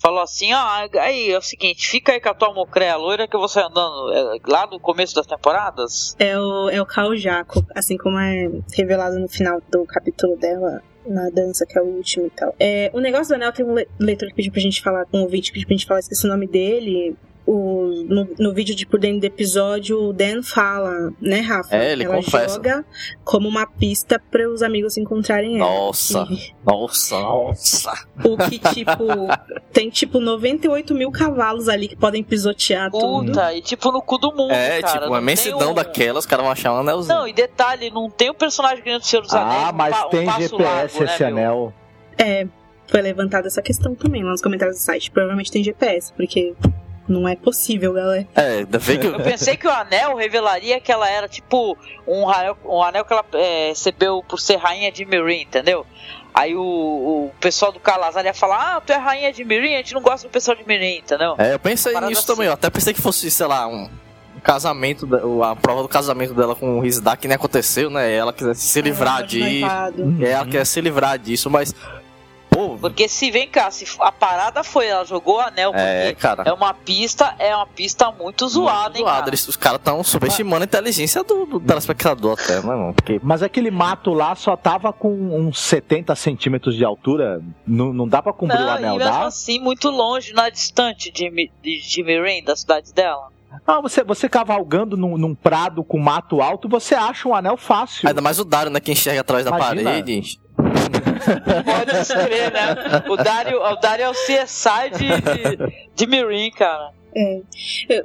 [0.06, 3.36] Falou assim, ah, aí é o seguinte, fica aí com a tua mocréia loira que
[3.48, 6.16] sair andando é, lá no começo das temporadas.
[6.20, 10.80] É o, é o Cal Jaco, assim como é revelado no final do capítulo dela.
[11.08, 12.54] Na dança, que é o último e tal.
[12.60, 15.22] É, o negócio do anel tem um le- leitor que pediu pra gente falar, um
[15.22, 17.16] ouvinte que pediu pra gente falar, esqueci o nome dele.
[17.48, 21.76] O, no, no vídeo de por dentro do episódio, o Dan fala, né, Rafa?
[21.76, 22.56] É, ele Ela confessa.
[22.56, 22.84] joga
[23.24, 25.70] como uma pista para os amigos encontrarem ela.
[25.70, 27.94] Nossa, E- nossa, nossa.
[28.24, 29.04] O que, tipo,
[29.72, 33.28] tem tipo 98 mil cavalos ali que podem pisotear tudo.
[33.28, 34.94] Puta, e tipo no cu do mundo, É, cara.
[34.94, 37.16] tipo, uma imensidão um- daquela, os caras vão achar um anelzinho.
[37.16, 39.64] Não, e detalhe, não tem o personagem que nem do Senhor dos Anéis.
[39.66, 41.28] Ah, um mas um tem GPS largo, né, esse meu?
[41.32, 41.74] anel.
[42.18, 42.48] É,
[42.88, 45.12] foi levantada essa questão também lá nos comentários do site.
[45.12, 46.56] Provavelmente tem GPS, porque
[47.08, 48.28] não é possível, galera.
[48.36, 51.78] É, ainda bem que Eu pensei que o anel revelaria que ela era tipo
[52.08, 55.86] um anel, um anel que ela é, recebeu por ser rainha de Mirin, entendeu?
[56.34, 59.78] Aí o, o pessoal do Calazar ia falar: Ah, tu é rainha de Mirin, a
[59.78, 61.36] gente não gosta do pessoal de Mirin, entendeu?
[61.38, 62.28] É, eu pensei nisso assim.
[62.28, 62.48] também.
[62.48, 63.90] Eu até pensei que fosse, sei lá, um
[64.44, 65.08] casamento,
[65.44, 68.14] a prova do casamento dela com o Rizdak que nem aconteceu, né?
[68.14, 69.66] Ela quisesse se livrar de disso.
[70.22, 71.74] É, ela quer se livrar disso, mas.
[72.56, 76.22] Pô, Porque se vem cá, se a parada foi, ela jogou o anel, É, porque
[76.22, 76.44] cara.
[76.46, 79.18] é uma pista, é uma pista muito zoada, hein, zoado.
[79.18, 79.30] cara?
[79.30, 82.94] Eles- os caras estão subestimando a inteligência do, do telespectador até, né, mano?
[82.94, 87.42] Porque Mas aquele mato lá só tava com uns 70 centímetros de altura.
[87.68, 89.26] Não, não dá pra cumprir o Não, anel, e mesmo dá?
[89.26, 91.30] assim, muito longe, não é distante de,
[91.62, 93.28] de, de da cidade dela.
[93.68, 98.08] Ah, você, você cavalgando num, num prado com mato alto, você acha um anel fácil.
[98.08, 98.80] Ainda mais o Dario, né?
[98.80, 99.84] Que enxerga atrás da Imagina.
[99.92, 100.40] parede.
[101.26, 102.76] Pode escrever, né?
[103.10, 106.92] O Dario, o Dario é o CSI de, de, Mirin, cara.
[107.16, 107.42] É.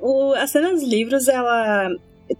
[0.00, 1.90] O, a cena dos livros, ela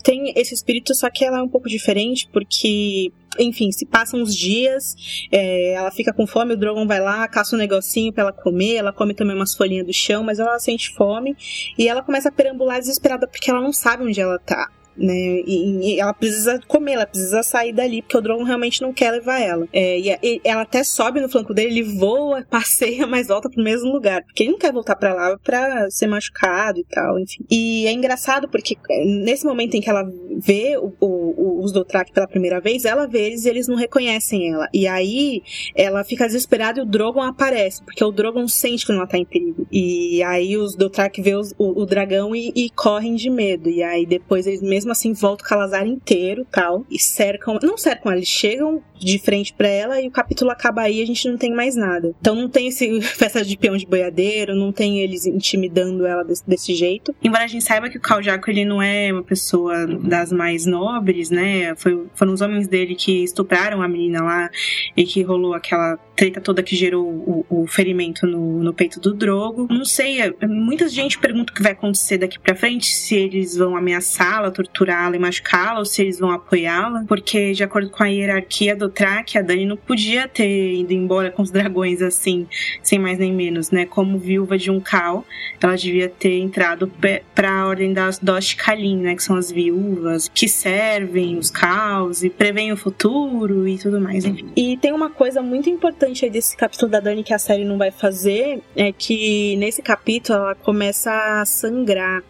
[0.02, 4.36] tem esse espírito, só que ela é um pouco diferente, porque, enfim, se passam os
[4.36, 4.94] dias,
[5.32, 8.76] é, ela fica com fome, o Drogon vai lá, caça um negocinho pra ela comer,
[8.76, 11.36] ela come também umas folhinhas do chão, mas ela sente fome,
[11.76, 14.70] e ela começa a perambular desesperada porque ela não sabe onde ela tá.
[14.96, 15.42] Né?
[15.46, 19.10] E, e, ela precisa comer, ela precisa sair dali, porque o Drogon realmente não quer
[19.10, 19.66] levar ela.
[19.72, 23.62] É, e, e, ela até sobe no flanco dele, ele voa, passeia, mas volta pro
[23.62, 27.44] mesmo lugar, porque ele não quer voltar para lá pra ser machucado e tal, enfim.
[27.50, 30.04] E é engraçado porque é, nesse momento em que ela
[30.36, 34.52] vê o, o, os Dothraki pela primeira vez, ela vê eles e eles não reconhecem
[34.52, 34.68] ela.
[34.72, 35.42] E aí
[35.74, 39.24] ela fica desesperada e o Drogon aparece, porque o Drogon sente que ela tá em
[39.24, 39.66] perigo.
[39.70, 43.68] E aí os Dothraki vê os, o, o, dragão e, e correm de medo.
[43.68, 46.84] E aí depois eles mesmo mesmo assim volta o Calazar inteiro tal.
[46.90, 47.58] E cercam.
[47.62, 51.28] Não cercam, eles chegam de frente para ela e o capítulo acaba aí a gente
[51.28, 52.14] não tem mais nada.
[52.20, 56.46] Então não tem esse festa de peão de boiadeiro, não tem eles intimidando ela desse,
[56.46, 57.14] desse jeito.
[57.22, 60.66] Embora a gente saiba que o Cal Jaco, ele não é uma pessoa das mais
[60.66, 61.74] nobres, né?
[61.76, 64.50] Foi, foram os homens dele que estupraram a menina lá
[64.96, 69.14] e que rolou aquela treta toda que gerou o, o ferimento no, no, peito do
[69.14, 69.66] Drogo.
[69.70, 73.56] Não sei, é, muita gente pergunta o que vai acontecer daqui para frente, se eles
[73.56, 78.06] vão ameaçá-la, torturá-la e machucá-la, ou se eles vão apoiá-la, porque de acordo com a
[78.06, 82.46] hierarquia do Track, a Dani não podia ter ido embora com os dragões assim,
[82.82, 83.84] sem mais nem menos, né?
[83.84, 85.24] Como viúva de um Cal,
[85.60, 86.90] ela devia ter entrado
[87.34, 89.14] para a ordem das Dosh Kalin, né?
[89.14, 94.24] Que são as viúvas que servem os Caos e preveem o futuro e tudo mais,
[94.24, 94.50] enfim.
[94.56, 97.76] E tem uma coisa muito importante aí desse capítulo da Dani que a série não
[97.76, 102.22] vai fazer, é que nesse capítulo ela começa a sangrar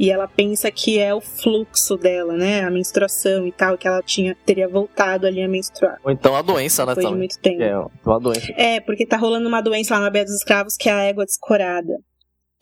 [0.00, 2.62] e ela pensa que é o fluxo dela, né?
[2.62, 5.98] A menstruação e tal, que ela tinha teria voltado ali a menstruar.
[6.02, 6.94] Ou então a doença, né?
[6.94, 7.62] De muito tempo.
[7.62, 8.50] É, uma doença.
[8.56, 11.26] É, porque tá rolando uma doença lá na Beira dos Escravos que é a égua
[11.26, 11.92] descorada.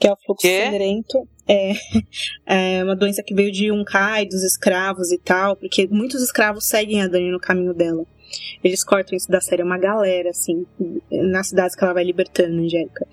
[0.00, 0.64] Que é o fluxo que?
[0.64, 1.28] sangrento.
[1.46, 1.72] É,
[2.80, 6.64] é uma doença que veio de um cai dos escravos e tal, porque muitos escravos
[6.64, 8.04] seguem a Dani no caminho dela.
[8.62, 10.66] Eles cortam isso da série, é uma galera, assim,
[11.10, 13.06] nas cidades que ela vai libertando, Angélica.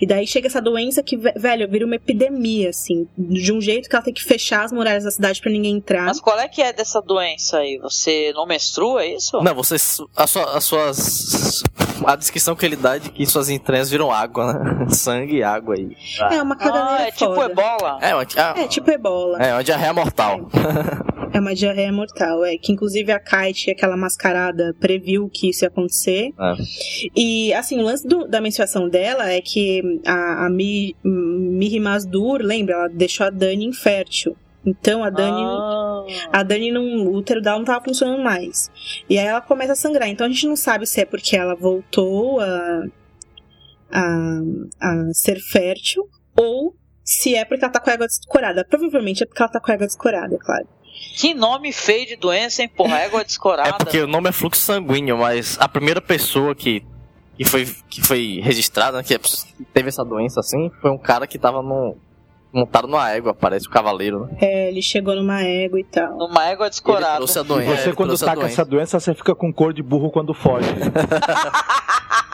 [0.00, 3.96] E daí chega essa doença que, velho, vira uma epidemia, assim, de um jeito que
[3.96, 6.06] ela tem que fechar as muralhas da cidade para ninguém entrar.
[6.06, 7.78] Mas qual é que é dessa doença aí?
[7.78, 9.40] Você não menstrua, é isso?
[9.42, 9.74] Não, você.
[9.74, 11.62] As, sua, as suas.
[12.04, 14.86] A descrição que ele dá é de que suas entranhas viram água, né?
[14.90, 15.96] Sangue e água aí.
[16.30, 17.04] É uma caganeira.
[17.04, 17.48] Ah, é tipo foda.
[17.48, 17.98] tipo ebola?
[18.00, 19.38] É, uma, ah, é tipo ebola.
[19.38, 20.48] É, uma diarreia mortal.
[21.32, 22.58] É uma diarreia mortal, é.
[22.58, 26.32] Que inclusive a Kite, aquela mascarada, previu que isso ia acontecer.
[26.38, 26.54] É.
[27.16, 32.40] E, assim, o lance do, da menstruação dela é que a, a Mi, Mihi Masdur,
[32.42, 32.74] lembra?
[32.74, 34.36] Ela deixou a Dani infértil.
[34.64, 35.42] Então a Dani.
[35.42, 36.04] Ah.
[36.32, 36.84] A Dani não.
[37.06, 38.70] O útero dela não tava funcionando mais.
[39.08, 40.08] E aí ela começa a sangrar.
[40.08, 42.86] Então a gente não sabe se é porque ela voltou a.
[43.90, 44.40] a,
[44.80, 46.74] a ser fértil ou
[47.04, 48.64] se é porque ela tá com a água descorada.
[48.64, 50.68] Provavelmente é porque ela tá com a água descorada, é claro.
[51.16, 52.98] Que nome feio de doença, hein, porra?
[53.00, 53.70] Égua descorada.
[53.72, 56.82] É porque o nome é fluxo sanguíneo, mas a primeira pessoa que,
[57.36, 59.18] que, foi, que foi registrada, né, que
[59.72, 61.96] teve essa doença assim, foi um cara que tava no,
[62.52, 64.36] montado numa égua, parece o cavaleiro, né?
[64.40, 66.16] É, ele chegou numa égua e tal.
[66.16, 67.06] Numa égua descorada.
[67.06, 67.72] Ele trouxe a doença.
[67.72, 70.68] E você, quando tá com essa doença, você fica com cor de burro quando foge.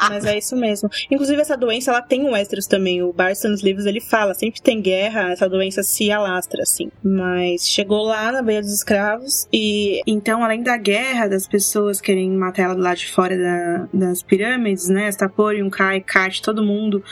[0.09, 0.91] Mas é isso mesmo.
[1.11, 3.03] Inclusive, essa doença, ela tem o Westeros também.
[3.03, 6.91] O Barson nos livros, ele fala, sempre tem guerra, essa doença se alastra, assim.
[7.03, 12.31] Mas chegou lá na Beira dos Escravos e, então, além da guerra, das pessoas querem
[12.31, 15.09] matar ela do lado de fora da, das pirâmides, né?
[15.09, 17.03] Staporium, Kai, Kat, todo mundo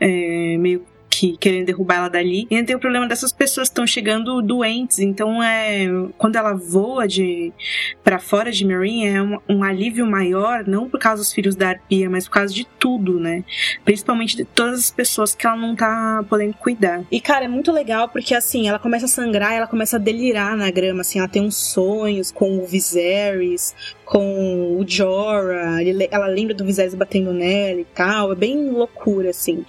[0.00, 0.84] é, meio
[1.16, 2.46] que querendo derrubar ela dali.
[2.50, 4.98] E ainda tem o problema dessas pessoas que estão chegando doentes.
[4.98, 5.86] Então é
[6.18, 7.52] quando ela voa de
[8.04, 11.70] para fora de Marine é um, um, alívio maior, não por causa dos filhos da
[11.70, 13.44] Arpia, mas por causa de tudo, né?
[13.84, 17.02] Principalmente de todas as pessoas que ela não tá podendo cuidar.
[17.10, 20.56] E cara, é muito legal porque assim, ela começa a sangrar, ela começa a delirar
[20.56, 23.74] na grama, assim, ela tem uns sonhos com o Viserys,
[24.04, 25.78] com o Jorah,
[26.10, 29.64] ela lembra do Viserys batendo nela e tal, é bem loucura assim.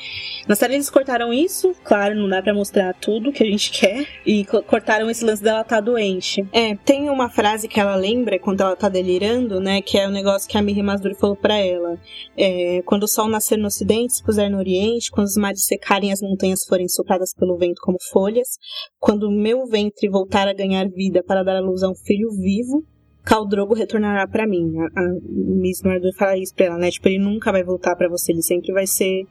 [0.47, 4.07] Na série eles cortaram isso, claro, não dá para mostrar tudo que a gente quer.
[4.25, 6.47] E cortaram esse lance dela tá doente.
[6.51, 9.81] É, tem uma frase que ela lembra quando ela tá delirando, né?
[9.81, 11.97] Que é o negócio que a Miri Masdur falou para ela.
[12.37, 16.11] É, quando o sol nascer no ocidente, se puser no oriente, quando os mares secarem
[16.11, 18.57] as montanhas forem sopradas pelo vento como folhas,
[18.99, 22.29] quando o meu ventre voltar a ganhar vida para dar à luz a um filho
[22.31, 22.83] vivo,
[23.27, 24.73] Caldrogo retornará para mim.
[24.79, 26.89] A, a Miss Mardur fala isso pra ela, né?
[26.89, 29.25] Tipo, ele nunca vai voltar para você, ele sempre vai ser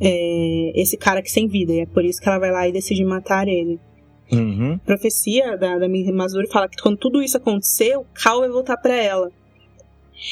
[0.00, 1.72] é, esse cara que sem vida.
[1.72, 3.78] E é por isso que ela vai lá e decide matar ele.
[4.32, 4.74] Uhum.
[4.74, 8.76] A profecia da, da Mazuri fala que quando tudo isso acontecer, o Cal vai voltar
[8.76, 9.30] para ela.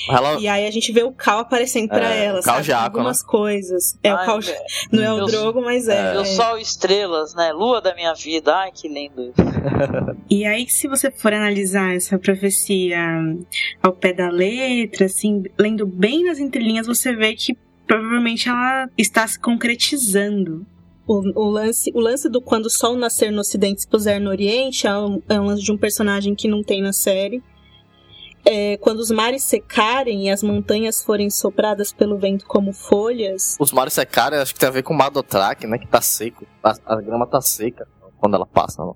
[0.09, 0.39] Ela...
[0.39, 2.63] E aí a gente vê o Cal aparecendo pra é, ela, sabe?
[2.63, 3.29] Jaco, Algumas né?
[3.29, 3.99] coisas.
[4.03, 4.41] É Ai, o Cal...
[4.93, 6.15] Não é o Drogo, mas é.
[6.15, 6.21] é.
[6.21, 7.53] O sol estrelas, né?
[7.53, 8.55] Lua da minha vida.
[8.55, 9.33] Ai, que lindo
[10.31, 12.99] e aí, se você for analisar essa profecia
[13.83, 17.57] ao pé da letra, assim, lendo bem nas entrelinhas, você vê que
[17.89, 20.65] provavelmente ela está se concretizando.
[21.07, 24.29] O, o lance, o lance do quando o sol nascer no ocidente se puser no
[24.29, 27.43] oriente é um, é um lance de um personagem que não tem na série.
[28.45, 33.57] É, quando os mares secarem e as montanhas forem sopradas pelo vento como folhas.
[33.59, 35.79] Os mares secarem, acho que tem a ver com o Madotrak, né?
[35.79, 36.47] Que tá seco.
[36.63, 37.89] A, a grama tá seca
[38.19, 38.83] quando ela passa.
[38.83, 38.95] Não.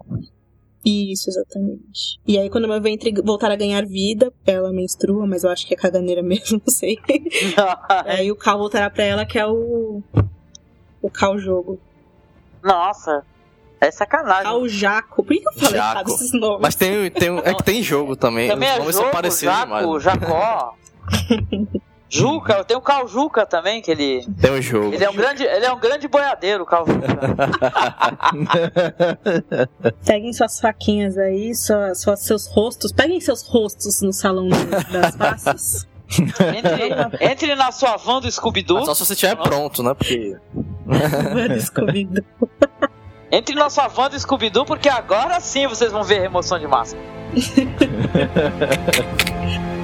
[0.85, 2.19] Isso, exatamente.
[2.27, 5.67] E aí, quando o meu ventre voltar a ganhar vida, ela menstrua, mas eu acho
[5.67, 6.99] que é caganeira mesmo, não sei.
[8.07, 10.03] aí o Cal voltará pra ela, que é o.
[11.01, 11.81] O Cal jogo.
[12.63, 13.25] Nossa,
[13.81, 14.45] é sacanagem.
[14.45, 15.25] Cal Jaco.
[15.25, 15.93] Por que eu falei Jaco.
[15.93, 16.61] errado esses nomes?
[16.61, 18.49] Mas tem, tem, é que tem jogo também.
[18.49, 20.03] Também Os é nomes jogo, são parecidos Jaco, demais.
[20.03, 20.75] Jacó.
[22.19, 24.27] Juca, tem o Cal Juca também, que ele.
[24.41, 24.93] Tem um jogo.
[24.95, 27.07] Ele é um grande, ele é um grande boiadeiro, o Cal Juca.
[30.05, 32.93] Peguem suas faquinhas aí, sua, sua- seus rostos.
[32.93, 35.87] Peguem seus rostos no salão do- das faces.
[36.55, 38.77] Entre, entre na sua van do Scooby-Doo.
[38.79, 39.95] Mas só se você estiver pronto, né?
[39.95, 40.37] Porque.
[41.61, 42.25] Scooby-Doo.
[43.31, 46.97] Entre na sua van do Scooby-Doo, porque agora sim vocês vão ver remoção de massa.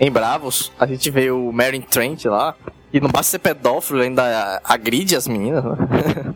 [0.00, 2.56] Em Bravos, a gente vê o Meryn Trent lá.
[2.92, 5.76] E não basta ser pedófilo, ainda agride as meninas, né?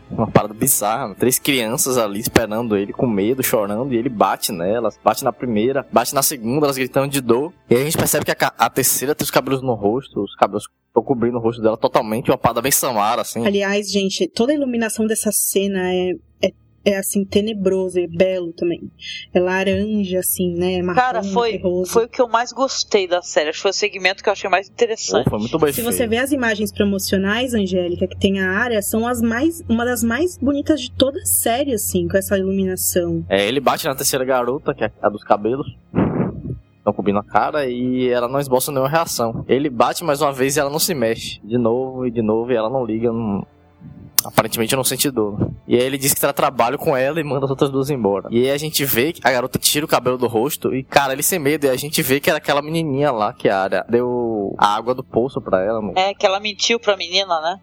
[0.09, 1.09] Uma parada bizarra.
[1.09, 1.15] né?
[1.19, 4.97] Três crianças ali esperando ele com medo, chorando, e ele bate nelas.
[5.03, 7.51] Bate na primeira, bate na segunda, elas gritando de dor.
[7.69, 10.33] E aí a gente percebe que a, a terceira tem os cabelos no rosto, os
[10.35, 13.45] cabelos estão cobrindo o rosto dela totalmente, uma parada bem Samara, assim.
[13.45, 16.11] Aliás, gente, toda a iluminação dessa cena é,
[16.41, 16.51] é,
[16.85, 18.91] é assim, tenebroso e belo também.
[19.33, 20.81] É laranja, assim, né?
[20.83, 21.91] Marrom, Cara, foi, terroso.
[21.91, 23.49] foi o que eu mais gostei da série.
[23.49, 25.27] Acho que foi o segmento que eu achei mais interessante.
[25.27, 29.07] foi muito bem Se você vê as imagens promocionais, Angélica, que tem a área, são
[29.07, 33.25] as mais, uma das mais bonitas de toda a série, assim, com essa iluminação.
[33.27, 35.75] É, ele bate na terceira garota, que é a dos cabelos.
[36.77, 39.43] Estão cobrindo a cara e ela não esboça nenhuma reação.
[39.47, 41.41] Ele bate mais uma vez e ela não se mexe.
[41.43, 43.11] De novo e de novo e ela não liga.
[43.11, 43.43] Não...
[44.25, 45.51] Aparentemente não sente dor.
[45.67, 48.27] E aí ele diz que terá trabalho com ela e manda as outras duas embora.
[48.31, 51.13] E aí a gente vê que a garota tira o cabelo do rosto e, cara,
[51.13, 51.65] ele sem medo.
[51.65, 54.93] E a gente vê que era aquela menininha lá que a área deu a água
[54.93, 55.81] do poço pra ela.
[55.81, 55.93] mano.
[55.97, 57.59] É, que ela mentiu pra menina, né?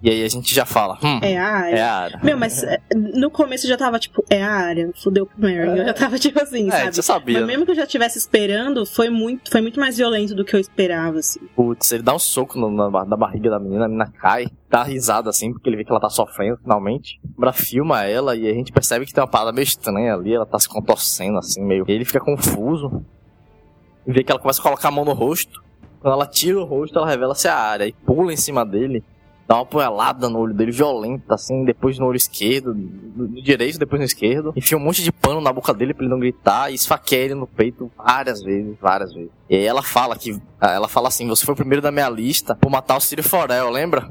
[0.00, 1.76] E aí a gente já fala: hum, É a área.
[1.76, 2.20] é a área.
[2.22, 5.56] Meu, mas é, no começo eu já tava tipo, é a área, fudeu pro Mary.
[5.80, 6.94] Eu já tava tipo assim, É, sabe?
[6.94, 7.46] você sabia, Mas né?
[7.48, 10.60] mesmo que eu já estivesse esperando, foi muito, foi muito mais violento do que eu
[10.60, 11.40] esperava, assim.
[11.56, 14.84] Putz, ele dá um soco no- na, na barriga da menina, a menina cai, dá
[14.84, 17.18] risada assim, porque ele vê que ela tá sofrendo finalmente.
[17.36, 20.46] Bra filma ela e a gente percebe que tem uma parada meio estranha ali, ela
[20.46, 21.84] tá se contorcendo assim, meio.
[21.88, 23.04] Ele fica confuso.
[24.06, 25.60] E vê que ela começa a colocar a mão no rosto.
[26.00, 29.02] Quando ela tira o rosto, ela revela ser a área e pula em cima dele.
[29.48, 33.78] Dá uma punhalada no olho dele, violenta, assim, depois no olho esquerdo, no, no direito,
[33.78, 34.52] depois no esquerdo.
[34.54, 37.34] Enfia um monte de pano na boca dele pra ele não gritar e esfaqueia ele
[37.34, 39.30] no peito várias vezes, várias vezes.
[39.48, 40.38] E aí ela fala que.
[40.60, 43.70] Ela fala assim: você foi o primeiro da minha lista por matar o Ciro Forel,
[43.70, 44.10] lembra?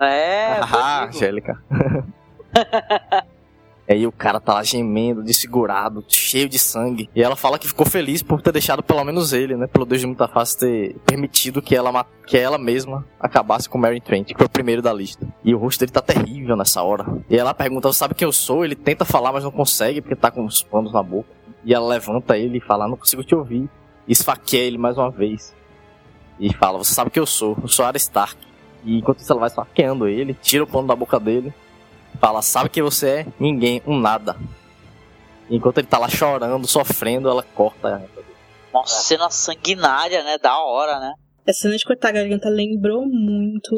[0.00, 1.62] É, Ah, Angélica.
[3.88, 7.08] Aí o cara tá lá gemendo, desfigurado, cheio de sangue.
[7.14, 9.66] E ela fala que ficou feliz por ter deixado pelo menos ele, né?
[9.66, 14.00] Pelo Deus de muita face ter permitido que ela, que ela mesma acabasse com Mary
[14.00, 15.26] Trent, que foi o primeiro da lista.
[15.44, 17.04] E o rosto dele tá terrível nessa hora.
[17.28, 18.64] E ela pergunta, você sabe quem eu sou?
[18.64, 21.28] Ele tenta falar, mas não consegue, porque tá com os panos na boca.
[21.64, 23.68] E ela levanta ele e fala, não consigo te ouvir.
[24.08, 25.54] E esfaqueia ele mais uma vez.
[26.40, 27.56] E fala, você sabe quem eu sou?
[27.60, 28.36] Eu sou Arya Stark.
[28.84, 31.54] E enquanto isso ela vai esfaqueando ele, tira o pano da boca dele.
[32.20, 33.26] Fala, sabe quem você é?
[33.38, 34.36] Ninguém, um nada.
[35.50, 38.02] Enquanto ele tá lá chorando, sofrendo, ela corta.
[38.72, 40.38] Nossa, cena sanguinária, né?
[40.38, 41.12] Da hora, né?
[41.46, 43.76] Essa cena de cortar a garganta lembrou muito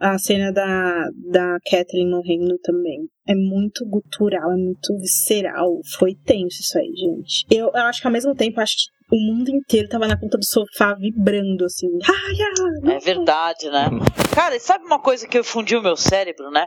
[0.00, 3.08] a cena da, da Catherine morrendo também.
[3.26, 5.80] É muito gutural, é muito visceral.
[5.98, 7.46] Foi tenso isso aí, gente.
[7.50, 10.38] Eu, eu acho que ao mesmo tempo, acho que o mundo inteiro tava na ponta
[10.38, 11.88] do sofá vibrando, assim.
[12.06, 13.88] Ai, É verdade, né?
[14.34, 16.66] Cara, e sabe uma coisa que fundiu o meu cérebro, né?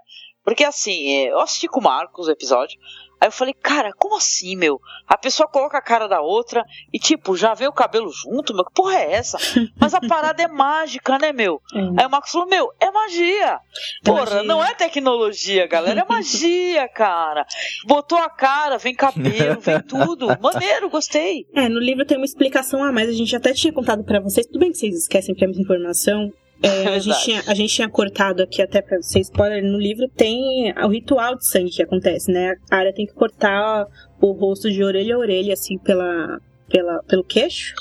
[0.51, 2.77] Porque assim, é, eu assisti com o Marcos o episódio.
[3.21, 4.81] Aí eu falei, cara, como assim, meu?
[5.07, 6.61] A pessoa coloca a cara da outra
[6.91, 8.65] e, tipo, já vê o cabelo junto, meu?
[8.65, 9.37] Que porra é essa?
[9.79, 11.61] Mas a parada é mágica, né, meu?
[11.73, 13.59] Aí o Marcos falou, meu, é magia.
[14.03, 14.43] Porra, magia.
[14.43, 17.45] não é tecnologia, galera, é magia, cara.
[17.85, 20.37] Botou a cara, vem cabelo, vem tudo.
[20.41, 21.45] Maneiro, gostei.
[21.55, 23.07] É, no livro tem uma explicação a mais.
[23.07, 24.45] A gente até tinha contado pra vocês.
[24.47, 26.29] Tudo bem que vocês esquecem que é muita informação.
[26.61, 29.63] É, a, gente tinha, a gente tinha cortado aqui até pra ser spoiler.
[29.63, 32.55] No livro tem o ritual de sangue que acontece, né?
[32.69, 33.87] A área tem que cortar
[34.19, 36.39] o rosto de orelha a orelha, assim, pela,
[36.69, 37.75] pela, pelo queixo.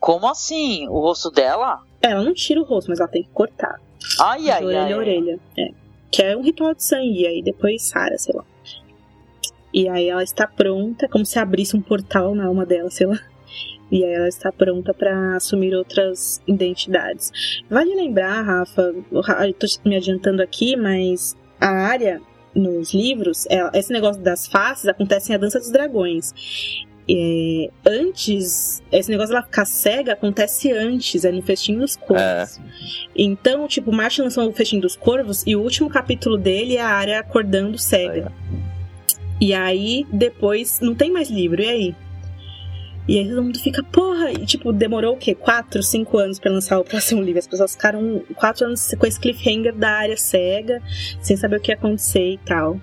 [0.00, 0.88] Como assim?
[0.88, 1.80] O rosto dela?
[2.00, 3.80] Ela não tira o rosto, mas ela tem que cortar.
[4.20, 4.92] Ai, ai, de orelha ai.
[4.92, 5.40] a orelha.
[5.58, 5.68] É.
[6.10, 8.44] Que é um ritual de sangue, e aí depois sara, sei lá.
[9.72, 13.18] E aí ela está pronta, como se abrisse um portal na alma dela, sei lá.
[13.90, 17.30] E aí ela está pronta para assumir outras identidades.
[17.70, 18.94] Vale lembrar, Rafa,
[19.58, 22.20] tô me adiantando aqui, mas a área
[22.54, 26.32] nos livros, ela- esse negócio das faces acontece em A Dança dos Dragões.
[27.08, 32.60] É, antes, esse negócio dela ficar cega acontece antes, é no Festim dos Corvos.
[33.14, 36.88] Então, tipo, Martin lançou o Festim dos Corvos e o último capítulo dele é a
[36.88, 38.32] área acordando cega.
[39.40, 41.94] E aí, depois, não tem mais livro, e aí?
[43.08, 45.34] E aí todo mundo fica, porra, e tipo, demorou o quê?
[45.34, 47.38] Quatro, cinco anos pra lançar o próximo livro.
[47.38, 50.82] As pessoas ficaram quatro anos com esse cliffhanger da área cega,
[51.22, 52.80] sem saber o que ia acontecer e tal.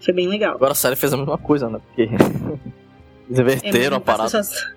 [0.00, 0.54] Foi bem legal.
[0.54, 1.78] Agora a série fez a mesma coisa, né?
[1.86, 4.24] Porque eles inverteram a mas parada.
[4.24, 4.74] as pessoas-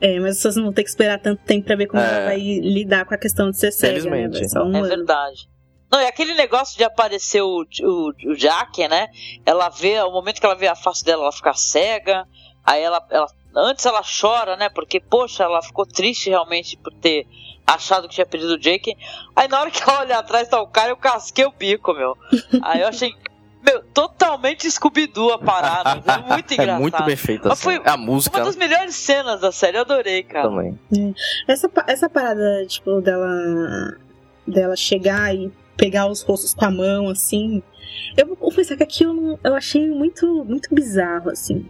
[0.00, 2.06] é, mas as pessoas não vão ter que esperar tanto tempo pra ver como É.
[2.06, 4.28] ela vai lidar com a questão de ser cega, né?
[4.56, 4.88] Um É ano.
[4.88, 5.48] verdade.
[5.90, 9.06] Não, e aquele negócio de aparecer o, o, o Jack, né?
[9.46, 12.26] Ela vê, o momento que ela vê a face dela, ela fica cega.
[12.64, 13.26] Aí ela, ela.
[13.56, 14.68] Antes ela chora, né?
[14.68, 17.26] Porque, poxa, ela ficou triste realmente por ter
[17.66, 18.96] achado que tinha perdido o Jake.
[19.34, 22.16] Aí na hora que ela olha atrás tá o cara, eu casquei o bico, meu.
[22.62, 23.14] Aí eu achei.
[23.62, 26.02] Meu, totalmente Scooby-Doo a parada.
[26.06, 26.80] É muito É engraçado.
[26.82, 27.48] muito bem feita.
[27.48, 27.62] Mas Assim.
[27.78, 30.48] foi É a música uma das melhores cenas da série, eu adorei, cara.
[30.48, 30.78] também.
[31.48, 33.26] Essa, pa- essa parada, tipo, dela.
[34.46, 37.62] dela chegar e pegar os rostos com a mão, assim.
[38.16, 41.66] Eu vou confessar que aquilo eu achei muito, muito bizarro, assim.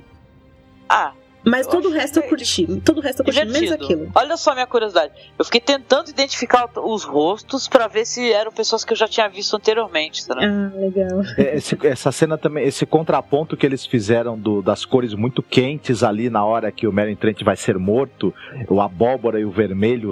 [0.89, 1.13] Ah.
[1.45, 2.67] Mas todo o resto eu curti.
[2.85, 3.85] Todo o resto eu curti, menos Divertido.
[3.85, 4.13] aquilo.
[4.15, 5.13] Olha só a minha curiosidade.
[5.39, 9.29] Eu fiquei tentando identificar os rostos pra ver se eram pessoas que eu já tinha
[9.29, 10.35] visto anteriormente, tá?
[10.39, 11.21] Ah, legal.
[11.37, 16.03] É, esse- essa cena também, esse contraponto que eles fizeram do- das cores muito quentes
[16.03, 18.33] ali na hora que o Merlin Trent vai ser morto,
[18.69, 20.11] o abóbora e o vermelho,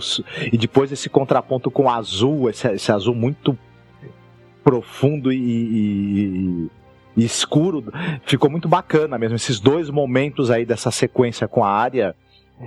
[0.53, 3.57] e depois esse contraponto com o azul, esse, esse azul muito
[4.65, 6.21] profundo e, e-
[6.67, 6.71] e
[7.17, 7.85] escuro,
[8.25, 9.37] ficou muito bacana mesmo.
[9.37, 12.15] Esses dois momentos aí dessa sequência com a área,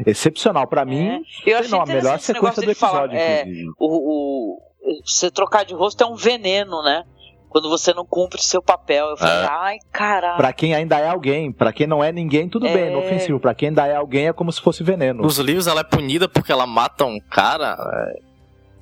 [0.05, 1.21] excepcional para mim.
[1.45, 3.05] Eu achei não, a melhor sequência do de falar.
[3.05, 3.17] episódio.
[3.17, 3.69] É, inclusive.
[3.79, 7.03] o, o, você trocar de rosto é um veneno, né?
[7.49, 9.07] Quando você não cumpre seu papel.
[9.11, 9.47] Eu falei, É.
[9.49, 10.35] ai, caralho.
[10.35, 12.91] Pra quem ainda é alguém, pra quem não é ninguém, tudo bem, É.
[12.91, 13.39] inofensivo.
[13.39, 15.23] Pra quem ainda é alguém, é como se fosse veneno.
[15.23, 18.19] Nos livros ela é punida porque ela mata um cara é,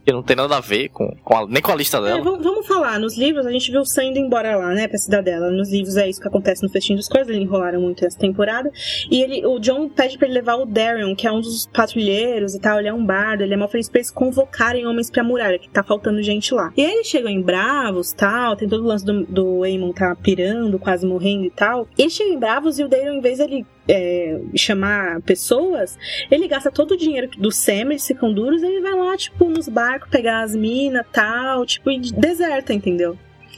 [0.05, 2.21] que não tem nada a ver com, com a- nem com a lista É, dela.
[2.21, 4.97] vamos, vamos falar, nos livros a gente viu o Sam indo embora lá, né, pra
[4.97, 5.49] cidadela.
[5.49, 8.71] Nos livros é isso que acontece no Festim dos Coisas, eles enrolaram muito essa temporada.
[9.09, 12.53] E ele, o John pede pra ele levar o Darion, que é um dos patrulheiros
[12.55, 15.23] e tal, ele é um bardo, ele é mal feliz pra eles convocarem homens pra
[15.23, 16.71] muralha, que tá faltando gente lá.
[16.75, 20.15] E aí eles chegam em Bravos tal, tem todo o lance do, do Aemon tá
[20.15, 21.87] pirando, quase morrendo e tal.
[21.97, 25.97] Eles chegam em Bravos e o Darion, em vez dele é, chamar pessoas,
[26.31, 29.67] ele gasta todo o dinheiro do Sam, eles ficam duros, ele vai lá, tipo, nos
[29.67, 33.17] barcos pegar as minas tal, tipo, e deserta, entendeu?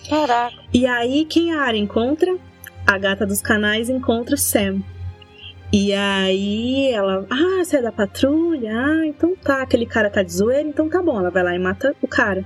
[0.10, 0.56] Caraca.
[0.74, 2.36] E aí, quem a Arya encontra?
[2.86, 4.82] A gata dos canais encontra o Sam.
[5.74, 8.72] E aí ela, ah, você é da patrulha?
[8.72, 11.20] Ah, então tá, aquele cara tá de zoeira, então tá bom.
[11.20, 12.46] Ela vai lá e mata o cara.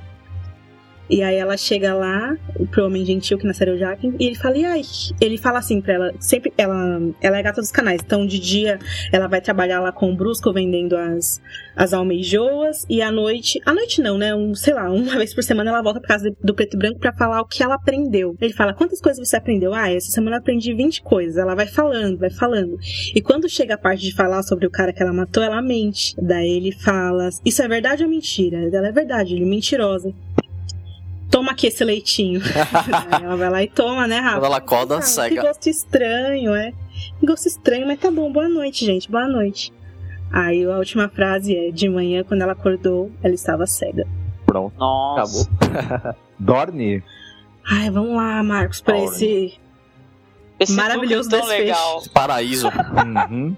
[1.10, 2.36] E aí ela chega lá,
[2.72, 4.81] pro homem gentil que nasceu o Jaquen, e ele fala, e aí?
[5.19, 8.80] Ele fala assim pra ela, sempre, ela, ela é gata dos canais, então de dia
[9.11, 11.41] ela vai trabalhar lá com o Brusco vendendo as,
[11.76, 15.44] as almeijoas, e à noite, à noite não, né, um, sei lá, uma vez por
[15.44, 18.36] semana ela volta pra casa do Preto e Branco pra falar o que ela aprendeu.
[18.40, 19.73] Ele fala, quantas coisas você aprendeu?
[19.73, 21.38] Ah, essa semana eu aprendi 20 coisas.
[21.38, 22.77] Ela vai falando, vai falando.
[23.15, 26.15] E quando chega a parte de falar sobre o cara que ela matou, ela mente.
[26.22, 28.69] Daí ele fala, isso é verdade ou mentira?
[28.72, 30.14] Ela é verdade, ele é mentirosa.
[31.30, 32.41] Toma aqui esse leitinho.
[33.11, 34.35] Aí ela vai lá e toma, né, Rafa?
[34.38, 35.41] Quando ela acorda, Ah, Que cega.
[35.43, 36.73] gosto estranho, é.
[37.19, 38.31] Que gosto estranho, mas tá bom.
[38.31, 39.10] Boa noite, gente.
[39.10, 39.72] Boa noite.
[40.31, 44.07] Aí a última frase é: De manhã, quando ela acordou, ela estava cega.
[44.45, 44.73] Pronto.
[44.77, 45.49] Nossa.
[45.61, 46.15] Acabou.
[46.39, 47.03] Dorne?
[47.69, 49.10] Ai, vamos lá, Marcos, pra Dorne.
[49.14, 49.60] esse,
[50.60, 51.51] Esse maravilhoso desfecho.
[51.51, 52.03] legal.
[52.14, 52.69] Paraíso.
[53.30, 53.56] Uhum.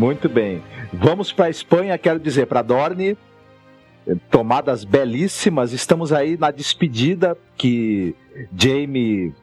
[0.00, 0.62] Muito bem.
[0.94, 3.18] Vamos para a Espanha, quero dizer, para Dorne.
[4.30, 5.74] Tomadas belíssimas.
[5.74, 8.14] Estamos aí na despedida que
[8.56, 9.34] Jamie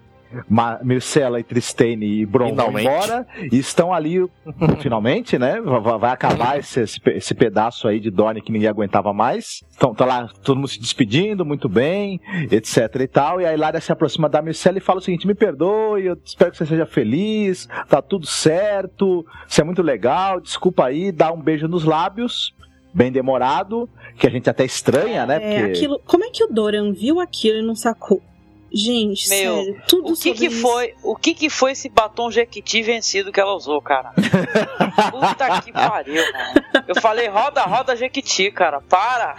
[0.83, 4.25] Mircela e Tristane e Bron vão embora e estão ali,
[4.81, 5.61] finalmente, né?
[5.61, 9.63] Vai, acabar esse, esse, esse pedaço aí de Dorne que ninguém aguentava mais.
[9.75, 12.19] Então tá lá todo mundo se despedindo, muito bem,
[12.51, 13.41] etc e tal.
[13.41, 16.51] E a Hilária se aproxima da Mircela e fala o seguinte: me perdoe, eu espero
[16.51, 21.41] que você seja feliz, tá tudo certo, você é muito legal, desculpa aí, dá um
[21.41, 22.55] beijo nos lábios.
[22.93, 23.87] Bem demorado,
[24.17, 25.39] que a gente até estranha, né?
[25.41, 28.23] É, aquilo, como é que o Doran viu aquilo e não sacou?
[28.71, 30.61] Gente, Meu, sério, tudo o que sobre que isso.
[30.61, 34.11] foi, o que que foi esse batom Jequiti vencido que ela usou, cara?
[35.11, 36.83] Puta que pariu, mano.
[36.87, 38.81] Eu falei roda, roda Jequiti, cara.
[38.81, 39.35] Para.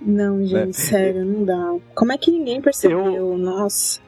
[0.00, 0.72] Não, gente, Né?
[0.72, 1.74] sério, não dá.
[1.94, 3.36] Como é que ninguém percebeu?
[3.36, 4.00] Nossa.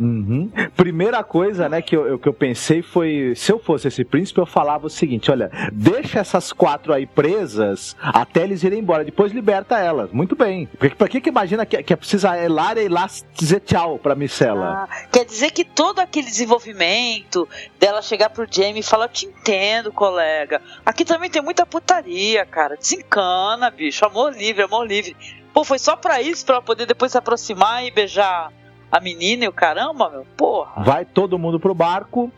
[0.00, 0.50] Uhum.
[0.74, 4.46] Primeira coisa, né, que eu, que eu pensei foi, se eu fosse esse príncipe, eu
[4.46, 9.78] falava o seguinte, olha, deixa essas quatro aí presas até eles irem embora, depois liberta
[9.78, 10.10] elas.
[10.10, 10.66] Muito bem.
[10.78, 13.98] Porque pra que que imagina que, que é preciso a Elária ir lá dizer tchau
[13.98, 14.88] pra Micela?
[14.88, 17.46] Ah, quer dizer que todo aquele desenvolvimento
[17.78, 20.62] dela chegar pro Jamie e falar, eu te entendo, colega.
[20.84, 22.76] Aqui também tem muita putaria, cara.
[22.76, 24.04] Desencana, bicho.
[24.06, 25.14] Amor livre, amor livre.
[25.52, 28.52] Pô, foi só pra isso, pra ela poder depois se aproximar e beijar
[28.90, 30.26] a menina e o caramba, meu.
[30.36, 30.82] Porra.
[30.82, 32.30] Vai todo mundo pro barco,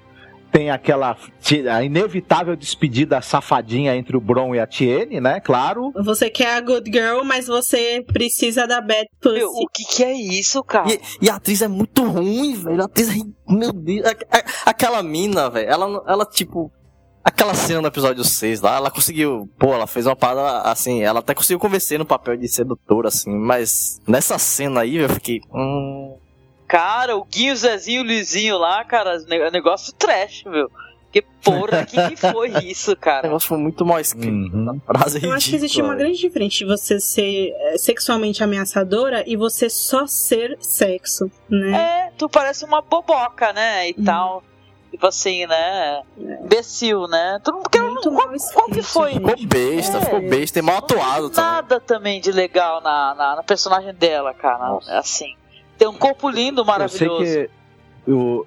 [0.50, 1.16] tem aquela
[1.70, 5.92] a inevitável despedida safadinha entre o Bron e a Tiene, né, claro.
[6.04, 9.44] Você quer a good girl, mas você precisa da bad pussy.
[9.44, 10.92] O que que é isso, cara?
[10.92, 12.82] E, e a atriz é muito ruim, velho.
[12.82, 13.14] A atriz é.
[13.48, 14.04] Meu Deus.
[14.06, 15.68] a- a- aquela mina, velho.
[15.70, 16.70] Ela, ela, tipo.
[17.24, 19.48] Aquela cena no episódio 6 lá, ela conseguiu.
[19.56, 21.02] Pô, ela fez uma parada assim.
[21.04, 23.30] Ela até conseguiu convencer no papel de sedutora, assim.
[23.30, 25.40] Mas nessa cena aí, eu fiquei.
[25.54, 26.16] Hum.
[26.72, 30.70] Cara, o Guinho, o Zezinho e o Lizinho lá, cara, ne- negócio trash, meu.
[31.12, 33.24] Que porra, que que foi isso, O cara?
[33.24, 34.32] negócio foi muito mal escrito.
[34.56, 34.80] Uhum.
[34.86, 39.36] Frase Eu acho que existe uma grande diferença de você ser é, sexualmente ameaçadora e
[39.36, 42.06] você só ser sexo, né?
[42.08, 43.90] É, tu parece uma boboca, né?
[43.90, 44.42] E tal.
[44.90, 46.00] Tipo assim, né?
[46.16, 47.38] Imbecil, né?
[47.44, 49.12] Tu não, porque ela não, qual, qual que foi?
[49.12, 51.50] Ficou besta, ficou besta e mal atuado também.
[51.50, 54.78] Nada também de legal na, na, na personagem dela, cara.
[54.98, 55.34] Assim.
[55.78, 57.24] Tem um corpo lindo, Eu sei maravilhoso.
[57.24, 57.50] que
[58.10, 58.46] o,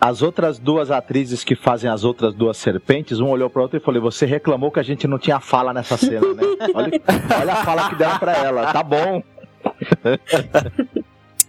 [0.00, 3.80] as outras duas atrizes que fazem as outras duas serpentes, um olhou para outra e
[3.80, 6.42] falou: Você reclamou que a gente não tinha fala nessa cena, né?
[6.74, 6.90] Olha,
[7.40, 9.22] olha a fala que deram para ela, tá bom.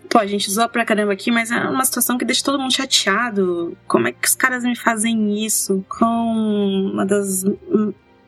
[0.09, 2.71] Pô, a gente zoa pra caramba aqui, mas é uma situação que deixa todo mundo
[2.71, 3.75] chateado.
[3.87, 7.43] Como é que os caras me fazem isso com uma das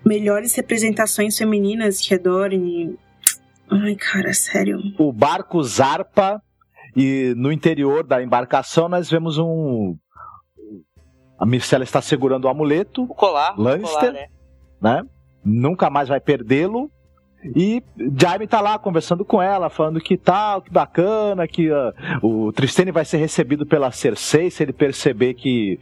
[0.04, 2.98] melhores representações femininas que é Dorne?
[3.70, 4.80] Ai, cara, sério.
[4.98, 6.42] O barco zarpa
[6.96, 9.98] e no interior da embarcação nós vemos um.
[11.38, 13.04] A Micela está segurando o amuleto.
[13.04, 13.54] O colar.
[13.60, 14.28] Lannister, o colar, né?
[14.82, 15.04] né?
[15.44, 16.90] Nunca mais vai perdê-lo.
[17.56, 17.84] E
[18.18, 21.94] Jaime tá lá conversando com ela, falando que tal, que bacana, que ah,
[22.24, 25.80] o Tristane vai ser recebido pela Cersei se ele perceber que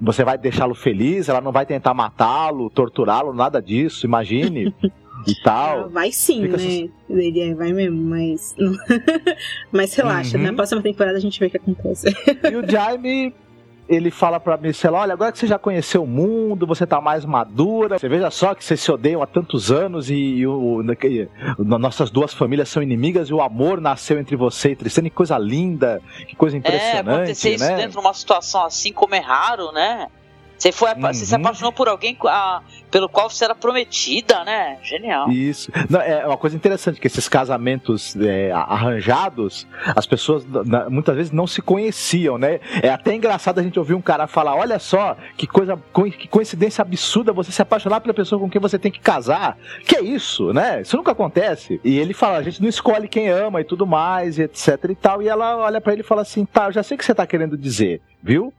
[0.00, 4.74] você vai deixá-lo feliz, ela não vai tentar matá-lo, torturá-lo, nada disso, imagine.
[5.26, 5.88] e tal.
[5.90, 6.62] Vai sim, Fica né?
[6.64, 8.54] assim- Ele é, vai mesmo, mas.
[9.70, 10.44] mas relaxa, Uhum.
[10.44, 12.06] na próxima temporada a gente vê o que acontece.
[12.50, 13.34] E o Jaime,
[13.88, 17.24] ele fala pra Micela, olha, agora que você já conheceu o mundo, você tá mais
[17.24, 21.28] madura, você veja só que vocês se odeiam há tantos anos e, e o, que-
[21.58, 25.36] nossas duas famílias são inimigas e o amor nasceu entre você e Tristana, que coisa
[25.38, 27.76] linda, que coisa É, impressionante, acontecer isso né?
[27.76, 30.06] dentro de uma situação assim como é raro, né?
[30.62, 31.40] Você, foi, apa- você se Uhum.
[31.40, 34.78] apaixonou por alguém ah, pelo qual você era prometida, né?
[34.84, 35.28] Genial.
[35.28, 35.72] Isso.
[35.90, 39.66] Não, é uma coisa interessante que esses casamentos é, arranjados,
[39.96, 42.60] as pessoas na- muitas vezes não se conheciam, né?
[42.80, 46.28] É até engraçado a gente ouvir um cara falar: olha só, que coisa, co- que
[46.28, 49.58] coincidência absurda você se apaixonar pela pessoa com quem você tem que casar.
[49.84, 50.82] Que é isso, né?
[50.82, 51.80] Isso nunca acontece.
[51.82, 54.94] E ele fala: a gente não escolhe quem ama e tudo mais, e etc e
[54.94, 55.20] tal.
[55.20, 57.12] E ela olha pra ele e fala assim: tá, eu já sei o que você
[57.16, 58.54] tá querendo dizer, viu?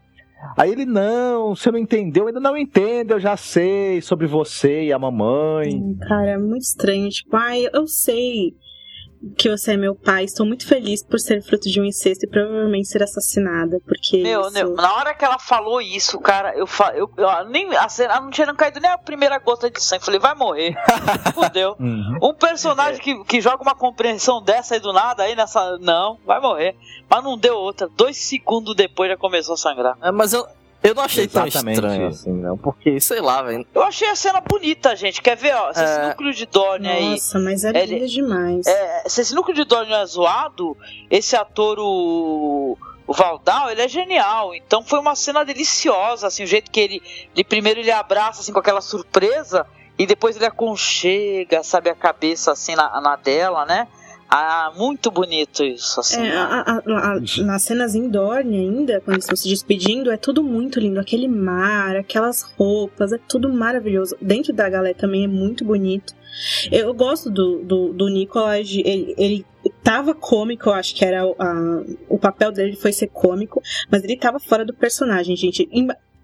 [0.58, 4.86] Aí ele, não, você não entendeu, eu ainda não entendo, eu já sei sobre você
[4.86, 5.96] e a mamãe.
[6.08, 7.10] Cara, é muito estranho.
[7.10, 8.54] Tipo, ai, eu sei
[9.38, 12.30] que você é meu pai, estou muito feliz por ser fruto de um incesto e
[12.30, 14.22] provavelmente ser assassinada, porque.
[14.22, 17.76] Meu, isso- meu, na hora que ela falou isso, cara, eu, fa- eu, eu nem
[17.76, 20.04] a cena não tinha não caído nem a primeira gota de sangue.
[20.06, 20.76] Falei, vai morrer.
[21.34, 21.76] Fudeu.
[21.80, 22.18] Uhum.
[22.22, 25.78] Um personagem que, que joga uma compreensão dessa aí do nada, aí nessa.
[25.80, 26.76] Não, vai morrer.
[27.10, 27.88] Mas não deu outra.
[27.96, 29.98] Dois segundos depois já começou a sangrar.
[30.02, 30.46] É, mas eu,
[30.84, 31.76] eu não achei tão Exatamente.
[31.76, 32.58] estranho assim, não.
[32.58, 33.66] Porque, sei lá, velho.
[33.74, 35.22] Eu achei a cena bonita, gente.
[35.22, 35.74] Quer ver, ó?
[35.74, 36.08] Se esse É.
[36.10, 37.10] núcleo de Dorne aí.
[37.12, 38.68] Nossa, mas era Ele- linda demais.
[38.68, 40.76] É, se esse núcleo de Dorne é zoado,
[41.10, 42.78] esse ator, o,
[43.08, 44.54] o Valdal, ele é genial.
[44.54, 47.02] Então foi uma cena deliciosa, assim, o jeito que ele,
[47.34, 49.66] ele primeiro ele abraça, assim, com aquela surpresa,
[49.98, 53.88] e depois ele aconchega, sabe, a cabeça, assim, na, na dela, né?
[54.36, 56.22] Ah, muito bonito isso, assim.
[56.26, 60.18] É, a- a- a- nas cenas em Dorne ainda, quando eles estão se despedindo, é
[60.18, 61.00] tudo muito lindo.
[61.00, 64.16] Aquele mar, aquelas roupas, é tudo maravilhoso.
[64.20, 66.16] Dentro da galera também é muito bonito.
[66.72, 69.46] Eu gosto do, do, do Nicolas, ele, ele
[69.84, 73.62] tava cômico, eu acho que era a- o papel dele foi ser cômico,
[73.92, 75.70] mas ele tava fora do personagem, gente.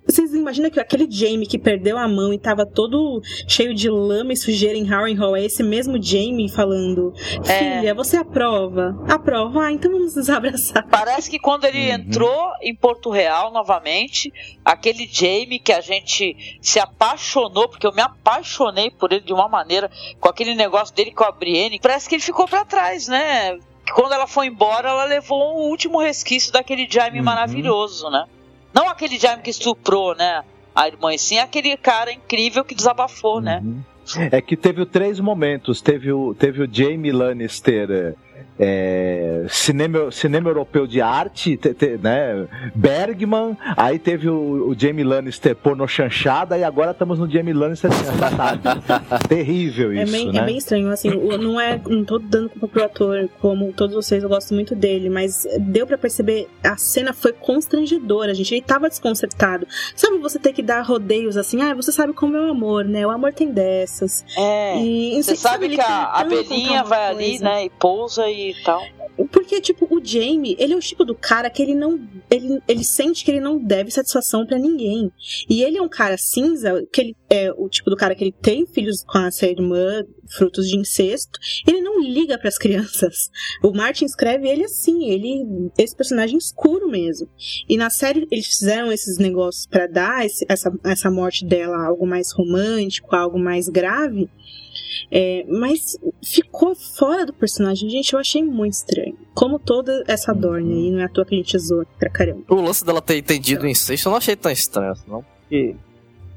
[0.06, 4.34] Vocês imaginam que aquele Jamie que perdeu a mão e tava todo cheio de lama
[4.34, 7.14] e sujeira em Harrenhal é esse mesmo Jamie falando:
[7.44, 8.98] Filha, você aprova?
[9.08, 9.66] Aprova?
[9.66, 10.88] Ah, então vamos nos abraçar.
[10.88, 14.34] Parece que quando ele entrou em Porto Real novamente,
[14.66, 19.48] aquele Jamie que a gente se apaixonou, porque eu me apaixonei por ele de uma
[19.48, 23.58] maneira, com aquele negócio dele com a Brienne, parece que ele ficou pra trás, né?
[23.94, 28.26] Quando ela foi embora, ela levou o último resquício daquele Jaime maravilhoso, né?
[28.74, 30.44] Não aquele Jaime que estuprou, né?
[30.76, 33.62] A irmã, e sim aquele cara incrível que desabafou, né?
[34.32, 35.82] É que teve três momentos.
[35.82, 38.16] Teve o, teve o Jamie Lannister,
[38.60, 42.46] é, cinema, cinema europeu de arte, te- te- né?
[42.76, 43.58] Bergman.
[43.78, 47.90] Aí teve o, o Jamie Lannister porno chanchada e agora estamos no Jamie Lannister.
[49.28, 50.40] Terrível É isso, bem, né?
[50.40, 51.80] é bem estranho, assim, não é.
[51.88, 55.88] Não tô dando culpa pro ator, como todos vocês, eu gosto muito dele, mas deu
[55.88, 58.54] pra perceber, a cena foi constrangedora, gente.
[58.54, 59.68] Ele tava desconcertado.
[59.96, 63.06] Sabe você ter que dar rodeios assim, ah, você sabe como é o amor, né?
[63.06, 64.26] O amor tem dessas.
[64.38, 64.78] É.
[64.82, 67.66] E, Você sabe ele que a abelhinha vai ali, né?
[67.66, 68.82] E pousa e tal.
[69.34, 72.00] Porque, tipo, o Jamie, ele é o tipo do cara que ele não.
[72.32, 75.12] Ele, ele sente que ele não deve satisfação pra ninguém.
[75.50, 78.32] E ele é um cara cinza, que ele é o tipo do cara que ele
[78.32, 80.04] tem filhos com essa irmã,
[80.38, 81.38] frutos de incesto.
[81.68, 83.30] Ele não liga pras crianças.
[83.62, 85.70] O Martin escreve ele assim, ele.
[85.78, 87.28] Esse personagem escuro mesmo.
[87.68, 92.06] E na série eles fizeram esses negócios pra dar esse- essa, essa morte dela algo
[92.08, 94.30] mais romântico, algo mais grave.
[95.12, 97.90] É, mas ficou fora do personagem.
[97.90, 99.18] Gente, eu achei muito estranho.
[99.34, 102.44] Como toda essa Dorne aí, não é à toa que a gente zoa pra caramba.
[102.50, 105.24] O lance dela ter entendido o incesto eu não achei tão estranho assim, não.
[105.42, 105.76] Porque,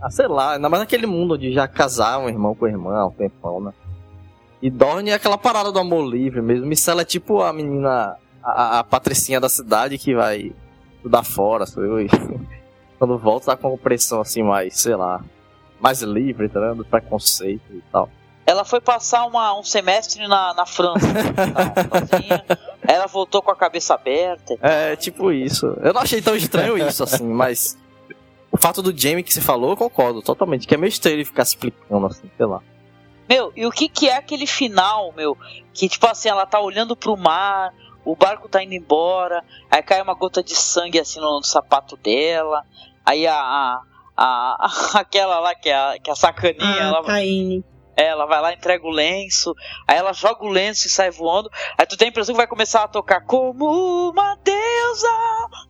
[0.01, 2.95] ah, sei lá, ainda mais naquele mundo onde já casaram um irmão com a irmã
[2.97, 3.73] há um tempão, né?
[4.61, 6.67] E Dorne é aquela parada do amor livre mesmo.
[6.67, 10.53] Micela é tipo a menina, a, a patricinha da cidade que vai
[10.97, 12.05] estudar fora, sabe?
[12.05, 12.09] E
[12.99, 15.25] quando volta tá com pressão assim mais, sei lá,
[15.81, 16.77] mais livre, tá vendo?
[16.77, 18.09] Do preconceito e tal.
[18.45, 21.07] Ela foi passar uma, um semestre na, na França.
[21.07, 22.45] tá, sozinha.
[22.87, 24.55] Ela voltou com a cabeça aberta.
[24.61, 25.67] É, tipo isso.
[25.81, 27.79] Eu não achei tão estranho isso, assim, mas.
[28.51, 30.67] O fato do Jamie que você falou, eu concordo totalmente.
[30.67, 32.61] Que é meio estranho ele ficar se explicando, assim, sei lá.
[33.29, 35.39] Meu, e o que que é aquele final, meu?
[35.73, 37.73] Que tipo assim, ela tá olhando pro mar,
[38.05, 41.97] o barco tá indo embora, aí cai uma gota de sangue assim no, no sapato
[41.97, 42.63] dela,
[43.07, 43.35] aí a.
[43.35, 43.83] a,
[44.17, 44.71] a-
[45.01, 47.65] aquela lá que é a, que é a sacaninha, Ah, ela, Taine.
[47.97, 49.55] É, ela vai lá, entrega o lenço,
[49.87, 52.47] aí ela joga o lenço e sai voando, aí tu tem a impressão que vai
[52.47, 55.09] começar a tocar como uma deusa,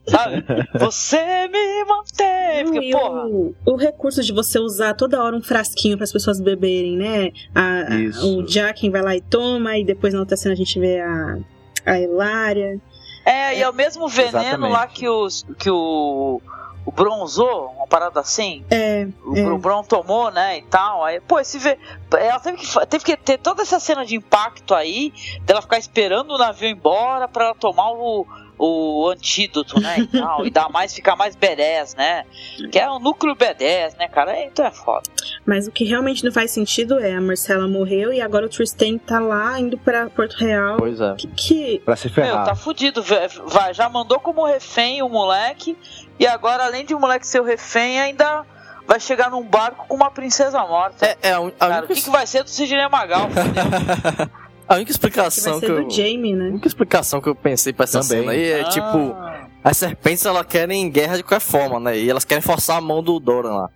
[0.08, 0.44] sabe?
[0.78, 3.26] Você me mantém, porque, e porra.
[3.26, 7.30] o, o recurso de você usar toda hora um frasquinho para as pessoas beberem, né?
[7.54, 7.82] A-
[8.20, 11.00] a- o Jaquen vai lá e toma, e depois na outra cena a gente vê
[11.00, 11.38] a,
[11.86, 12.80] a Hilária.
[13.24, 14.72] É, e é o mesmo veneno Exatamente.
[14.72, 16.40] lá que, os, que o,
[16.84, 18.64] o Bron usou, uma parada assim.
[18.70, 19.50] É, O, é.
[19.50, 21.04] o Bron tomou, né, e tal.
[21.04, 21.78] Aí, pô, esse vê,
[22.18, 26.32] ela teve que, teve que ter toda essa cena de impacto aí, dela ficar esperando
[26.32, 28.26] o navio ir embora pra ela tomar o,
[28.64, 30.46] o antídoto, né, e tal.
[30.46, 32.24] e dar mais, ficar mais B10, né.
[32.70, 34.40] Que é o núcleo B10, né, cara.
[34.44, 35.02] Então é foda.
[35.44, 38.98] Mas o que realmente não faz sentido é a Marcela morreu e agora o Tristan
[38.98, 40.76] tá lá indo pra Porto Real.
[40.76, 41.14] Pois é.
[41.14, 41.82] Que, que...
[41.84, 42.44] Pra se Meu, ferrar.
[42.44, 43.02] tá fudido.
[43.46, 45.76] Vai, já mandou como refém o moleque.
[46.18, 48.44] E agora, além de o moleque ser o refém, ainda
[48.86, 51.04] vai chegar num barco com uma princesa morta.
[51.04, 53.28] É, é a, a Cara, o única, que, que vai ser do Sidney Magal?
[54.68, 55.88] a única explicação Que que, vai ser eu.
[55.88, 56.44] do Jamie, né?
[56.46, 58.20] A única explicação que eu pensei pra essa Também.
[58.20, 58.68] cena aí é Ah.
[58.68, 59.16] tipo.
[59.64, 61.96] As serpentes elas querem guerra de qualquer forma, né?
[61.98, 63.68] E elas querem forçar a mão do Doran lá.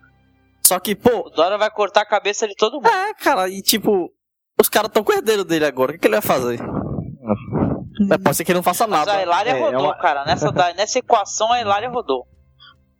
[0.66, 1.26] Só que, pô.
[1.26, 2.88] O Dora vai cortar a cabeça de todo mundo.
[2.88, 4.10] É, cara, e tipo.
[4.60, 5.90] Os caras tão com o herdeiro dele agora.
[5.90, 6.58] O que, que ele vai fazer?
[8.10, 9.12] É, pode ser que ele não faça Mas nada.
[9.18, 10.24] a Hilária É, é rodou, uma- cara.
[10.24, 12.26] Nessa, nessa equação, a Hilária rodou.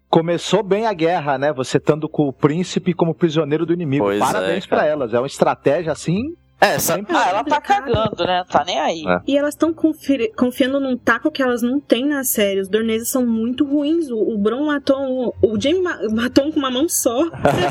[0.09, 1.53] Começou bem a guerra, né?
[1.53, 4.05] Você estando com o príncipe como prisioneiro do inimigo.
[4.05, 4.89] Pois Parabéns é, pra cara.
[4.91, 5.13] elas.
[5.15, 6.35] É uma estratégia assim.
[6.61, 6.95] É, essa...
[7.11, 8.43] Ah, ela tá cagando, né?
[8.51, 9.05] Tá nem aí.
[9.07, 9.21] É.
[9.27, 12.61] E elas estão confiando num taco que elas não têm na série.
[12.61, 14.11] Os dorneses são muito ruins.
[14.11, 14.97] O, o Bron matou.
[14.99, 17.25] um- O Jamie ma- matou um com uma mão só.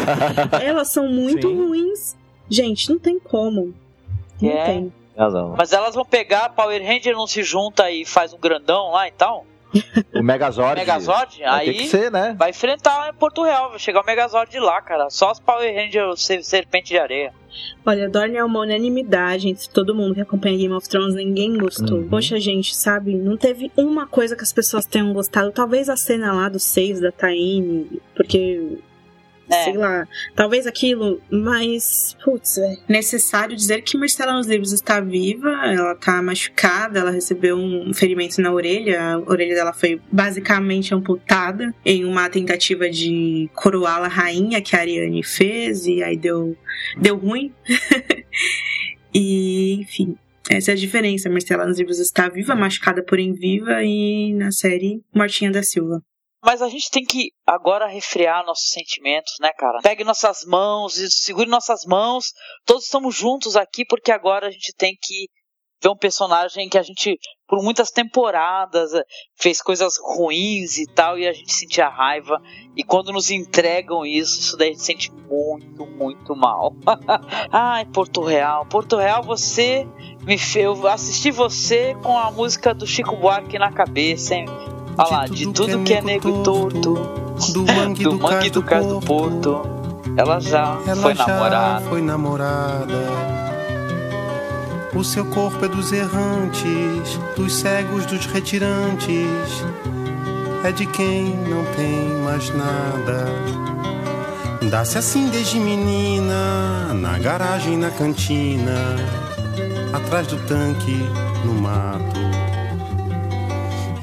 [0.62, 1.56] elas são muito Sim.
[1.58, 2.16] ruins.
[2.50, 3.74] Gente, não tem como.
[4.42, 4.66] Não É.
[4.66, 4.94] tem.
[5.58, 9.12] Mas elas vão pegar, Power Ranger não se junta e faz um grandão lá e
[9.12, 9.46] tal?
[10.14, 10.80] O Megazord.
[10.80, 11.40] Megazord?
[11.40, 12.36] Vai aí ter que ser, né?
[12.38, 15.10] vai enfrentar em Porto Real, vai chegar o Megazord de lá, cara.
[15.10, 17.34] Só os Power Rangers ser- Serpente de Areia.
[17.86, 22.00] Olha, Dorne é uma unanimidade entre todo mundo que acompanha Game of Thrones, ninguém gostou.
[22.00, 22.10] Uhum.
[22.10, 23.16] Poxa, gente, sabe?
[23.16, 25.52] Não teve uma coisa que as pessoas tenham gostado.
[25.52, 28.78] Talvez a cena lá dos seis da Taine, porque.
[29.50, 29.64] É.
[29.66, 35.50] Sei lá, talvez aquilo, mas, putz, é necessário dizer que Marcela nos livros está viva,
[35.66, 41.74] ela tá machucada, ela recebeu um ferimento na orelha, a orelha dela foi basicamente amputada
[41.86, 46.58] em uma tentativa de coroá-la rainha que a Ariane fez, e aí deu,
[46.98, 47.54] deu ruim.
[49.14, 50.18] e, enfim,
[50.50, 51.30] essa é a diferença.
[51.30, 56.02] Marcela nos livros está viva, machucada, porém viva, e na série, Martinha da Silva.
[56.46, 59.80] Mas a gente tem que agora refrear nossos sentimentos, né, cara?
[59.82, 62.34] Pegue nossas mãos segure nossas mãos.
[62.66, 65.28] Todos estamos juntos aqui porque agora a gente tem que
[65.82, 67.18] ver um personagem que a gente,
[67.48, 69.04] por muitas temporadas, eh,
[69.36, 72.40] fez coisas ruins e tal, e a gente sentia raiva.
[72.76, 76.74] E quando nos entregam isso, isso daí a gente sente muito, muito mal.
[77.52, 78.66] Ai, Porto Real.
[78.68, 79.88] Porto Real, você
[80.24, 80.66] me fez.
[80.66, 84.46] Eu assisti você com a música do Chico Buarque na cabeça, hein?
[84.98, 86.94] Olha lá, de tudo que é nego torto,
[87.54, 89.62] do mangue do do, mangue do do cais do Porto,
[90.18, 91.86] ela já Ela foi já namorada.
[91.90, 93.26] foi namorada.
[94.96, 99.28] O seu corpo é dos errantes, dos cegos, dos retirantes.
[100.64, 103.28] É de quem não tem mais nada.
[104.70, 108.96] Dá-se assim desde menina, na garagem, na cantina,
[109.94, 110.98] atrás do tanque,
[111.44, 112.25] no mato.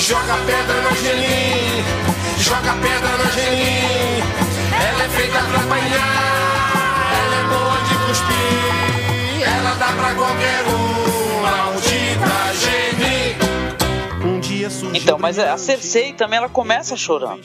[0.00, 1.84] Joga pedra na Angelim,
[2.38, 4.20] joga pedra na Angelim.
[4.88, 9.48] Ela é feita pra apanhar, ela é boa de cuspir.
[9.48, 13.36] Ela dá pra qualquer um, maldita Geni.
[14.24, 14.40] Um
[14.96, 17.44] Então, mas a Cersei também ela começa chorando.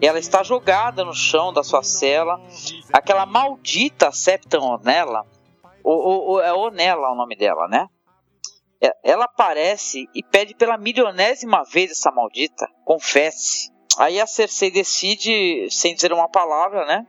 [0.00, 2.40] Ela está jogada no chão da sua cela.
[2.92, 5.24] Aquela maldita Septa Onella,
[5.82, 7.86] o, o, o- é Onella o nome dela, né?
[8.80, 13.70] É- Ela aparece e pede pela milionésima vez essa maldita, confesse.
[13.98, 17.04] Aí a Cersei decide, sem dizer uma palavra, né?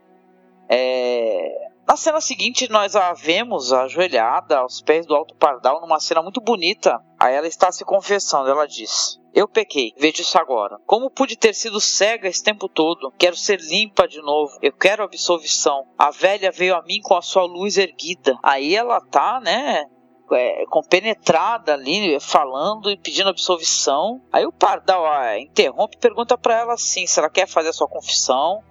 [0.67, 6.21] É, Na cena seguinte, nós a vemos ajoelhada aos pés do Alto Pardal, numa cena
[6.21, 6.99] muito bonita.
[7.19, 10.77] Aí ela está se confessando, ela diz: Eu pequei, vejo isso agora.
[10.85, 13.11] Como pude ter sido cega esse tempo todo?
[13.17, 14.55] Quero ser limpa de novo.
[14.61, 15.87] Eu quero absolvição.
[15.97, 18.37] A velha veio a mim com a sua luz erguida.
[18.43, 19.85] Aí ela tá, né?
[20.31, 24.21] É, compenetrada ali, falando e pedindo absolvição.
[24.31, 25.05] Aí o Pardal
[25.37, 28.63] interrompe e pergunta pra ela assim, se ela quer fazer a sua confissão.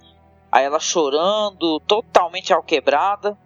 [0.50, 3.36] Aí ela chorando, totalmente alquebrada.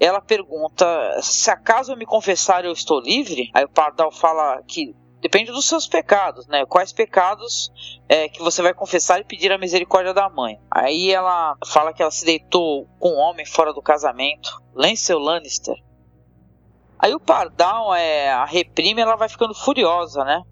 [0.00, 0.86] Ela pergunta:
[1.22, 3.50] se acaso eu me confessar eu estou livre?
[3.54, 6.64] Aí o Pardal fala que depende dos seus pecados, né?
[6.66, 7.72] Quais pecados
[8.08, 10.60] é, que você vai confessar e pedir a misericórdia da mãe.
[10.70, 15.76] Aí ela fala que ela se deitou com um homem fora do casamento, Lancel Lannister.
[16.98, 20.42] Aí o Pardal é, a reprime, ela vai ficando furiosa, né?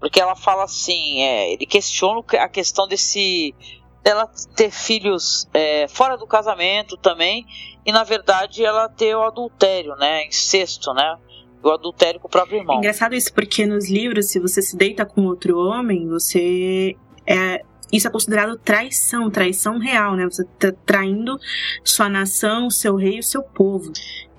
[0.00, 3.54] Porque ela fala assim, é, ele questiona a questão desse
[4.02, 7.46] dela ter filhos é, fora do casamento também
[7.86, 10.26] e na verdade ela ter o adultério, né?
[10.26, 11.16] Incesto, né?
[11.62, 12.76] O adultério com o próprio irmão.
[12.76, 16.94] Engraçado isso, porque nos livros, se você se deita com outro homem, você.
[17.26, 20.24] É, isso é considerado traição, traição real, né?
[20.24, 21.38] Você tá traindo
[21.82, 23.90] sua nação, seu rei o seu povo.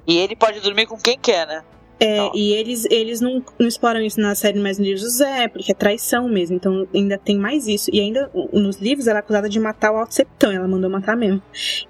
[0.07, 1.63] E ele pode dormir com quem quer, né?
[1.97, 5.71] É, e eles, eles não, não exploram isso na série mais nos livros, é, porque
[5.71, 7.89] é traição mesmo, então ainda tem mais isso.
[7.93, 11.15] E ainda nos livros ela é acusada de matar o Alto Septão, ela mandou matar
[11.15, 11.41] mesmo.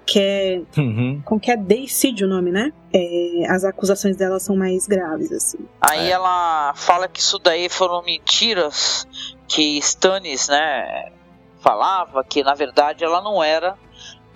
[0.04, 0.62] Que é.
[0.78, 1.20] Uhum.
[1.24, 2.72] Como que é deicídio o nome, né?
[2.94, 5.58] É, as acusações dela são mais graves, assim.
[5.80, 9.06] Aí ela fala que isso daí foram mentiras
[9.48, 11.10] que Stannis, né,
[11.60, 13.76] falava que na verdade ela não era,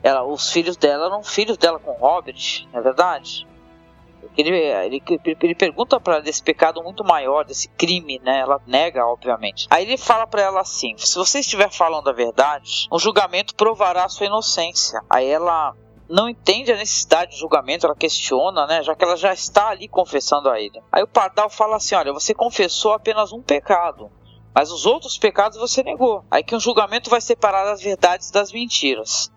[0.02, 3.46] ela, os filhos dela eram filhos dela com Robert, não é verdade?
[4.36, 5.02] Ele, ele,
[5.42, 8.40] ele pergunta para ela desse pecado muito maior, desse crime, né?
[8.40, 9.66] Ela nega, obviamente.
[9.70, 14.04] Aí ele fala para ela assim: se você estiver falando a verdade, o julgamento provará
[14.04, 15.00] a sua inocência.
[15.08, 15.74] Aí ela
[16.08, 18.82] não entende a necessidade de julgamento, ela questiona, né?
[18.82, 20.80] Já que ela já está ali confessando a ele.
[20.90, 24.10] Aí o Pardal fala assim: olha, você confessou apenas um pecado.
[24.52, 26.24] Mas os outros pecados você negou.
[26.30, 29.30] Aí que um julgamento vai separar as verdades das mentiras.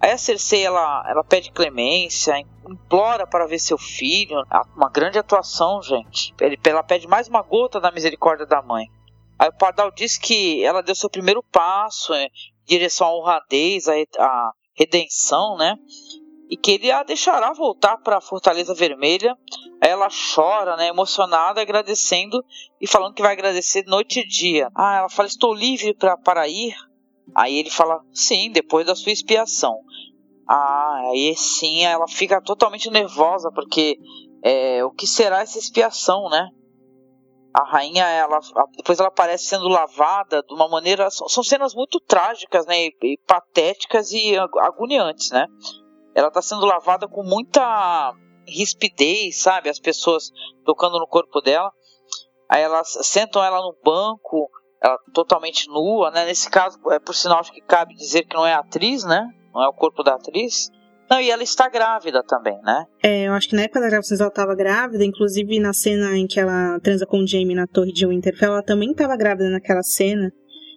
[0.00, 2.38] Aí a Cersei ela, ela pede clemência,
[2.68, 4.36] implora para ver seu filho.
[4.76, 6.32] Uma grande atuação, gente.
[6.64, 8.86] Ela pede mais uma gota da misericórdia da mãe.
[9.38, 12.28] Aí o Pardal diz que ela deu seu primeiro passo em
[12.64, 15.76] direção à honradez, à redenção, né?
[16.50, 19.36] E que ele a deixará voltar para a Fortaleza Vermelha.
[19.80, 22.44] Aí ela chora, né, emocionada, agradecendo
[22.80, 24.68] e falando que vai agradecer noite e dia.
[24.74, 25.94] Ah, ela fala: Estou livre
[26.24, 26.74] para ir.
[27.34, 29.78] Aí ele fala: Sim, depois da sua expiação.
[30.48, 33.98] Ah, aí sim ela fica totalmente nervosa, porque
[34.42, 36.48] é, o que será essa expiação, né?
[37.58, 38.38] a rainha, ela,
[38.76, 41.10] depois ela aparece sendo lavada de uma maneira.
[41.10, 42.86] São cenas muito trágicas, né?
[42.86, 45.46] E, e patéticas e agoniantes, né?
[46.14, 48.14] Ela está sendo lavada com muita
[48.46, 49.68] rispidez, sabe?
[49.68, 50.30] As pessoas
[50.64, 51.72] tocando no corpo dela.
[52.48, 54.48] Aí elas sentam ela no banco,
[54.82, 56.26] ela totalmente nua, né?
[56.26, 59.28] Nesse caso, é por sinal acho que cabe dizer que não é atriz, né?
[59.54, 60.70] Não é o corpo da atriz.
[61.10, 62.84] Não, e ela está grávida também, né?
[63.02, 66.26] É, eu acho que na época da gravação ela estava grávida, inclusive na cena em
[66.26, 69.82] que ela transa com o Jamie na torre de Winterfell, ela também estava grávida naquela
[69.82, 70.30] cena.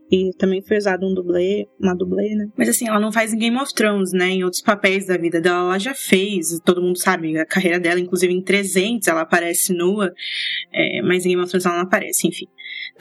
[0.10, 2.50] E também foi usado um dublê, uma dublê, né?
[2.58, 4.28] Mas assim, ela não faz em Game of Thrones, né?
[4.28, 6.60] Em outros papéis da vida dela, ela já fez.
[6.66, 10.12] Todo mundo sabe a carreira dela, inclusive em 300 ela aparece nua.
[10.74, 12.46] É, mas em Game of Thrones ela não aparece, enfim.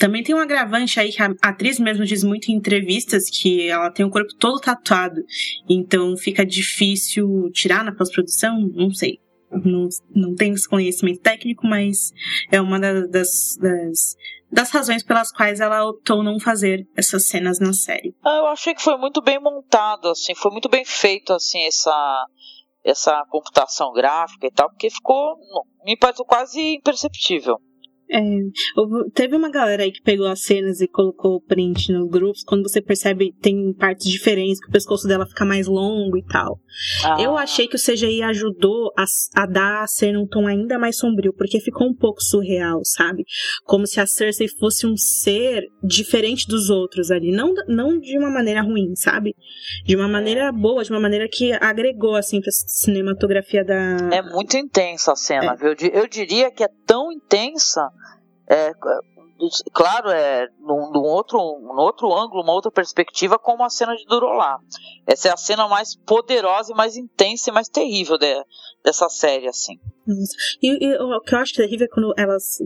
[0.00, 3.90] Também tem um agravante aí que a atriz mesmo diz muito em entrevistas que ela
[3.90, 5.20] tem o corpo todo tatuado.
[5.68, 9.18] Então fica difícil tirar na pós-produção, não sei.
[9.52, 12.12] Não, não tenho esse conhecimento técnico, mas
[12.50, 14.16] é uma das, das
[14.50, 18.14] das razões pelas quais ela optou não fazer essas cenas na série.
[18.24, 22.26] Ah, eu achei que foi muito bem montado, assim, foi muito bem feito, assim, essa
[22.82, 25.36] essa computação gráfica e tal, porque ficou,
[25.84, 27.58] me pareceu quase imperceptível.
[28.12, 28.20] É,
[29.14, 32.68] teve uma galera aí que pegou as cenas e colocou o print no grupos, quando
[32.68, 36.58] você percebe tem partes diferentes, que o pescoço dela fica mais longo e tal.
[37.04, 37.22] Ah.
[37.22, 39.04] Eu achei que o CGI ajudou a,
[39.36, 43.24] a, dar a cena um tom ainda mais sombrio, porque ficou um pouco surreal, sabe?
[43.64, 47.30] Como se a Cersei fosse um ser diferente dos outros ali.
[47.30, 49.34] Não, não de uma maneira ruim, sabe?
[49.84, 53.96] De uma maneira boa, de uma maneira que agregou, assim, pra cinematografia da.
[54.12, 55.56] É muito intensa a cena, é.
[55.56, 55.90] viu?
[55.92, 57.88] Eu diria que é tão intensa
[58.48, 58.72] é,
[59.72, 64.04] claro, é num, num, outro, num outro ângulo, uma outra perspectiva, como a cena de
[64.06, 64.58] Durolá.
[65.06, 68.44] Essa é a cena mais poderosa e mais intensa e mais terrível de,
[68.82, 69.78] dessa série, assim.
[70.60, 72.58] E, e, o que eu acho terrível é quando elas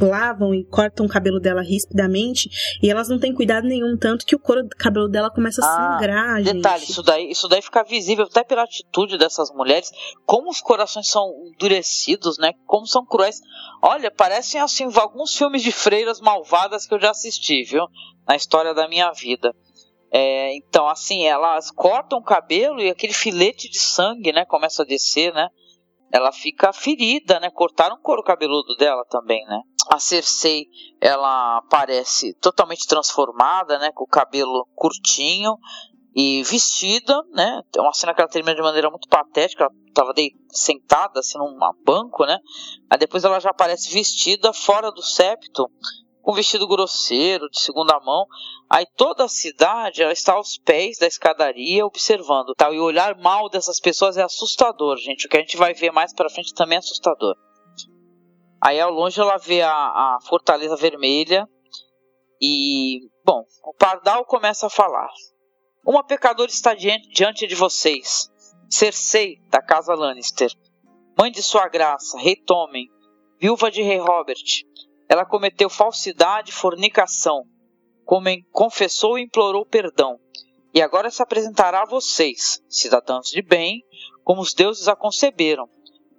[0.00, 2.48] lavam e cortam o cabelo dela rispidamente
[2.82, 5.66] e elas não têm cuidado nenhum, tanto que o couro do cabelo dela começa a
[5.66, 6.90] ah, sangrar, detalhe, gente.
[6.90, 9.90] isso daí, isso daí fica visível até pela atitude dessas mulheres,
[10.24, 12.52] como os corações são endurecidos, né?
[12.66, 13.40] Como são cruéis.
[13.82, 17.84] Olha, parecem assim alguns filmes de freiras malvadas que eu já assisti, viu?
[18.26, 19.54] Na história da minha vida.
[20.14, 24.86] É, então, assim, elas cortam o cabelo e aquele filete de sangue, né, começa a
[24.86, 25.48] descer, né?
[26.12, 27.50] Ela fica ferida, né?
[27.50, 29.62] Cortaram o couro cabeludo dela também, né?
[29.90, 30.66] A Cersei
[31.00, 35.56] ela aparece totalmente transformada, né, com o cabelo curtinho
[36.14, 37.62] e vestida, né?
[37.74, 40.12] É uma cena que ela termina de maneira muito patética, ela estava
[40.50, 42.38] sentada assim num banco, né?
[42.90, 45.70] Aí depois ela já aparece vestida fora do septo,
[46.20, 48.26] com um vestido grosseiro, de segunda mão.
[48.70, 52.72] Aí toda a cidade ela está aos pés da escadaria observando, tal.
[52.72, 55.26] E o olhar mal dessas pessoas é assustador, gente.
[55.26, 57.34] O que a gente vai ver mais para frente também é assustador.
[58.64, 61.48] Aí ao longe ela vê a, a Fortaleza Vermelha
[62.40, 65.10] e, bom, o Pardal começa a falar.
[65.84, 68.30] Uma pecadora está diante, diante de vocês,
[68.70, 70.52] Cersei, da casa Lannister,
[71.18, 72.86] mãe de sua graça, rei Tommen,
[73.40, 74.44] viúva de rei Robert.
[75.08, 77.42] Ela cometeu falsidade e fornicação,
[78.52, 80.20] confessou e implorou perdão,
[80.72, 83.82] e agora se apresentará a vocês, cidadãos de bem,
[84.22, 85.68] como os deuses a conceberam,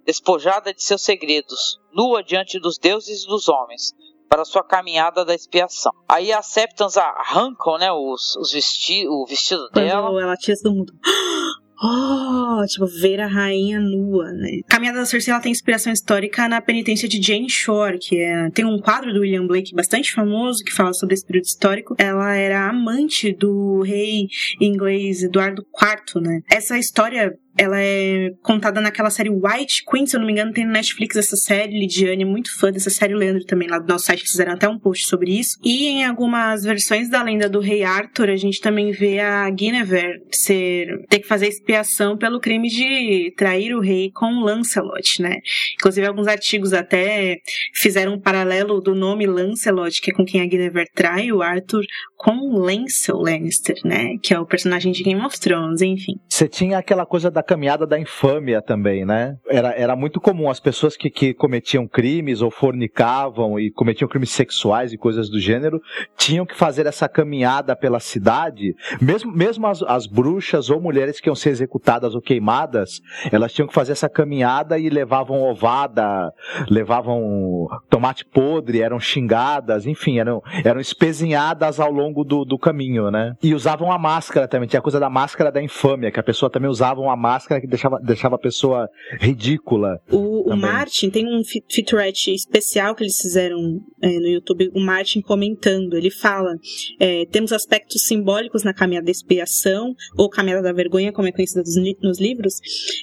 [0.04, 3.92] despojada de seus segredos, nua diante dos deuses e dos homens,
[4.28, 5.92] para sua caminhada da expiação.
[6.08, 10.22] Aí as Septons arrancam, né, os, os vesti o vestido Quando dela.
[10.22, 10.92] ela tira todo mundo.
[11.86, 14.60] Oh, tipo, ver a rainha nua, né?
[14.68, 18.64] Caminhada da Cersei ela tem inspiração histórica na penitência de Jane Shore, que é, tem
[18.64, 21.94] um quadro do William Blake bastante famoso que fala sobre esse período histórico.
[21.98, 24.28] Ela era amante do rei
[24.60, 26.40] inglês Eduardo IV, né?
[26.50, 30.64] Essa história ela é contada naquela série White Queen, se eu não me engano, tem
[30.64, 31.78] no Netflix essa série.
[31.78, 34.78] Lidiane é muito fã dessa série, Leandro também lá do nosso site fizeram até um
[34.78, 35.58] post sobre isso.
[35.62, 40.22] E em algumas versões da lenda do Rei Arthur, a gente também vê a Guinevere
[40.32, 45.38] ser ter que fazer expiação pelo crime de trair o rei com Lancelot, né?
[45.74, 47.38] Inclusive alguns artigos até
[47.74, 51.84] fizeram um paralelo do nome Lancelot, que é com quem a Guinevere trai o Arthur,
[52.16, 54.16] com Lancel Lannister, né?
[54.22, 56.14] Que é o personagem de Game of Thrones, enfim.
[56.34, 59.36] Você tinha aquela coisa da caminhada da infâmia também, né?
[59.48, 64.32] Era, era muito comum as pessoas que, que cometiam crimes ou fornicavam e cometiam crimes
[64.32, 65.80] sexuais e coisas do gênero
[66.16, 71.28] tinham que fazer essa caminhada pela cidade, mesmo, mesmo as, as bruxas ou mulheres que
[71.28, 73.00] iam ser executadas ou queimadas,
[73.30, 76.32] elas tinham que fazer essa caminhada e levavam ovada,
[76.68, 83.36] levavam tomate podre, eram xingadas, enfim, eram, eram espezinhadas ao longo do, do caminho, né?
[83.40, 86.50] E usavam a máscara também, tinha a coisa da máscara da infâmia, que a pessoa
[86.50, 88.88] também usava uma máscara que deixava, deixava a pessoa
[89.20, 90.00] ridícula.
[90.10, 95.20] O, o Martin tem um featurette especial que eles fizeram é, no YouTube, o Martin
[95.20, 96.54] comentando, ele fala,
[97.00, 101.62] é, temos aspectos simbólicos na caminhada da expiação, ou caminhada da vergonha, como é conhecida
[102.02, 102.54] nos livros,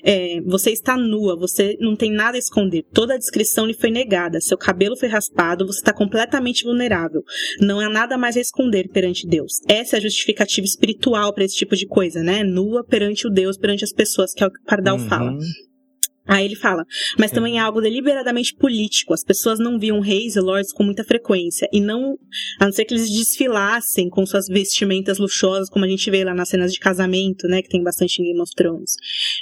[0.04, 3.92] é, você está nua, você não tem nada a esconder, toda a descrição lhe foi
[3.92, 7.24] negada, seu cabelo foi raspado, você está completamente vulnerável,
[7.60, 9.60] não há nada mais a esconder perante Deus.
[9.68, 12.44] Essa é a justificativa espiritual para esse tipo de coisa, né?
[12.44, 15.08] Nua perante o Deus, perante as pessoas, que é o que o Pardal uhum.
[15.08, 15.38] fala.
[16.28, 16.86] Aí ele fala,
[17.18, 19.14] mas também é algo deliberadamente político.
[19.14, 21.68] As pessoas não viam reis e lords com muita frequência.
[21.74, 22.18] E não,
[22.60, 26.34] a não ser que eles desfilassem com suas vestimentas luxuosas, como a gente vê lá
[26.34, 27.62] nas cenas de casamento, né?
[27.62, 28.96] Que tem bastante em Game of Thrones.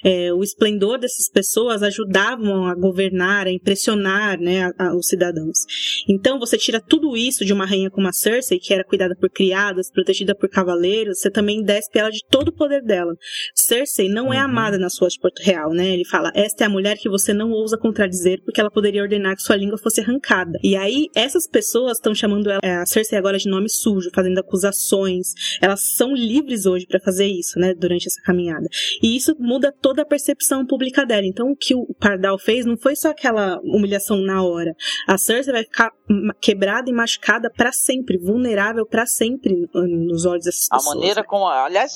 [0.03, 4.71] É, o esplendor dessas pessoas ajudavam a governar, a impressionar, né?
[4.77, 5.59] A, a, os cidadãos.
[6.07, 9.29] Então, você tira tudo isso de uma rainha como a Cersei, que era cuidada por
[9.29, 13.13] criadas, protegida por cavaleiros, você também despe ela de todo o poder dela.
[13.53, 14.43] Cersei não é uhum.
[14.43, 15.93] amada na sua de Porto Real, né?
[15.93, 19.35] Ele fala, esta é a mulher que você não ousa contradizer porque ela poderia ordenar
[19.35, 20.57] que sua língua fosse arrancada.
[20.63, 25.33] E aí, essas pessoas estão chamando ela, a Cersei agora de nome sujo, fazendo acusações.
[25.61, 28.67] Elas são livres hoje para fazer isso, né, durante essa caminhada.
[29.01, 31.25] E isso muda toda a percepção pública dela.
[31.25, 34.75] Então, o que o Pardal fez não foi só aquela humilhação na hora.
[35.07, 35.91] A Cersei vai ficar
[36.39, 40.87] quebrada e machucada para sempre, vulnerável para sempre nos olhos dessas pessoas.
[40.87, 41.93] A maneira como, aliás,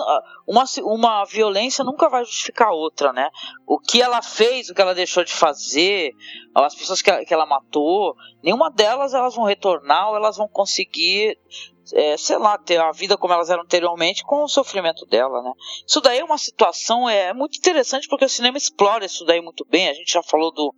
[0.48, 3.30] uma, uma violência nunca vai justificar outra, né?
[3.66, 6.14] O que ela fez, o que ela deixou de fazer,
[6.54, 11.38] as pessoas que, que ela matou, nenhuma delas elas vão retornar ou elas vão conseguir
[11.92, 15.52] é, sei lá, ter a vida como elas eram anteriormente com o sofrimento dela, né?
[15.86, 19.66] Isso daí é uma situação é muito interessante porque o cinema explora isso daí muito
[19.70, 19.90] bem.
[19.90, 20.74] A gente já falou do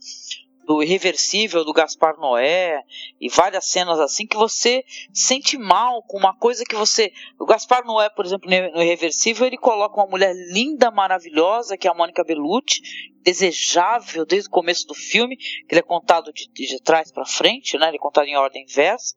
[0.66, 2.82] do Irreversível, do Gaspar Noé,
[3.20, 4.84] e várias cenas assim que você
[5.14, 7.12] sente mal com uma coisa que você.
[7.40, 11.92] O Gaspar Noé, por exemplo, no Irreversível, ele coloca uma mulher linda, maravilhosa, que é
[11.92, 12.82] a Mônica Bellucci,
[13.22, 17.78] desejável desde o começo do filme, que ele é contado de, de trás para frente,
[17.78, 17.88] né?
[17.88, 19.16] Ele é contado em ordem inversa.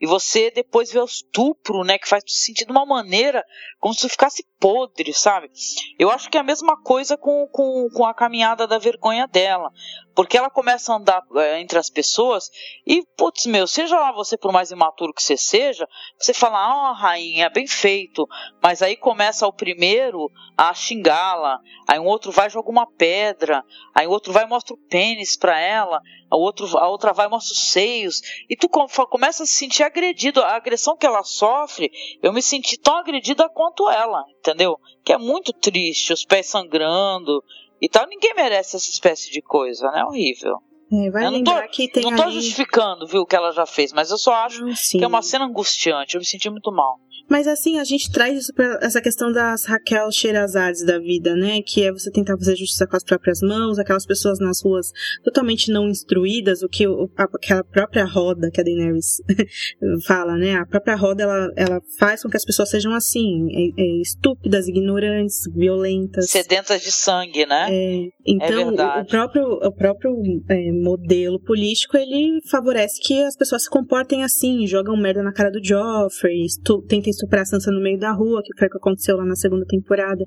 [0.00, 1.98] E você depois vê o estupro, né?
[1.98, 3.44] Que faz te sentir de uma maneira
[3.80, 5.50] como se ficasse podre, sabe?
[5.98, 9.70] Eu acho que é a mesma coisa com, com, com a caminhada da vergonha dela.
[10.14, 12.50] Porque ela começa a andar é, entre as pessoas
[12.84, 15.86] e, putz, meu, seja lá você por mais imaturo que você seja,
[16.18, 18.26] você fala, ah, rainha, bem feito.
[18.60, 23.64] Mas aí começa o primeiro a xingá-la, aí um outro vai e joga uma pedra,
[23.94, 27.26] aí o outro vai e mostra o pênis pra ela, a, outro, a outra vai
[27.26, 28.20] e mostra os seios,
[28.50, 30.42] e tu começa a se sentir agredido.
[30.42, 31.90] A agressão que ela sofre,
[32.22, 34.78] eu me senti tão agredida quanto ela, entendeu?
[35.04, 37.42] Que é muito triste, os pés sangrando
[37.80, 38.06] e tal.
[38.06, 40.00] Ninguém merece essa espécie de coisa, né?
[40.00, 40.58] É horrível.
[40.90, 42.32] É, vai eu não tô, que tem Não tô ali...
[42.32, 45.20] justificando, viu, o que ela já fez, mas eu só acho Não, que é uma
[45.20, 46.14] cena angustiante.
[46.14, 46.98] Eu me senti muito mal.
[47.28, 51.60] Mas assim, a gente traz isso pra essa questão das Raquel Sherazades da vida, né?
[51.62, 54.90] Que é você tentar fazer justiça com as próprias mãos, aquelas pessoas nas ruas
[55.22, 59.20] totalmente não instruídas, o que o, aquela própria roda que a Daenerys
[60.06, 60.54] fala, né?
[60.54, 64.66] A própria roda, ela, ela faz com que as pessoas sejam assim, é, é, estúpidas,
[64.66, 66.30] ignorantes, violentas.
[66.30, 67.68] Sedentas de sangue, né?
[67.70, 73.64] É, então, o, o, próprio, o próprio é, modelo político, ele favorece que as pessoas
[73.64, 76.46] se comportem assim, jogam merda na cara do Joffrey,
[76.88, 79.36] tentem estuprar a Sansa no meio da rua, que foi o que aconteceu lá na
[79.36, 80.24] segunda temporada.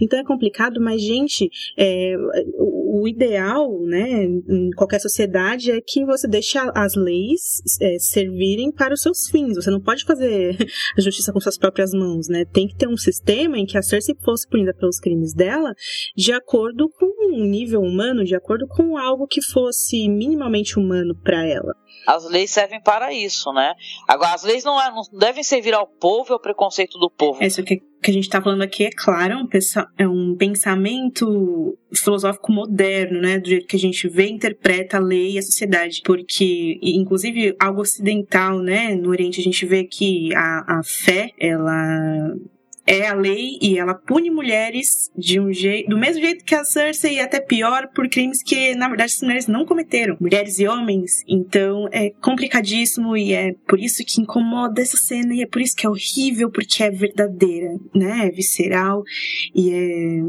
[0.00, 1.48] Então é complicado, mas, gente,
[1.78, 2.14] é,
[2.58, 8.70] o, o ideal, né, em qualquer sociedade é que você deixe as leis é, servirem
[8.72, 9.56] para os seus fins.
[9.56, 10.56] Você não pode fazer
[10.96, 12.44] a justiça com suas próprias mãos, né?
[12.44, 15.74] Tem que ter um sistema em que a Cersei fosse punida pelos crimes dela
[16.16, 21.46] de acordo com um nível humano, de acordo com algo que fosse minimamente humano para
[21.46, 21.74] ela.
[22.06, 23.74] As leis servem para isso, né?
[24.08, 27.42] Agora, as leis não, é, não devem servir ao povo e ao preconceito do povo.
[27.42, 29.48] É isso que que a gente está falando aqui, é claro, é um,
[29.96, 33.38] é um pensamento filosófico moderno, né?
[33.38, 36.02] Do jeito que a gente vê, interpreta a lei e a sociedade.
[36.04, 38.96] Porque, inclusive, algo ocidental, né?
[38.96, 42.34] No Oriente a gente vê que a, a fé, ela
[42.86, 46.64] é a lei e ela pune mulheres de um jeito, do mesmo jeito que a
[46.64, 50.66] Cersei, e até pior, por crimes que, na verdade, as mulheres não cometeram, mulheres e
[50.66, 51.22] homens.
[51.28, 55.76] Então é complicadíssimo e é por isso que incomoda essa cena e é por isso
[55.76, 58.26] que é horrível, porque é verdadeira, né?
[58.26, 59.02] É visceral
[59.54, 60.20] e é,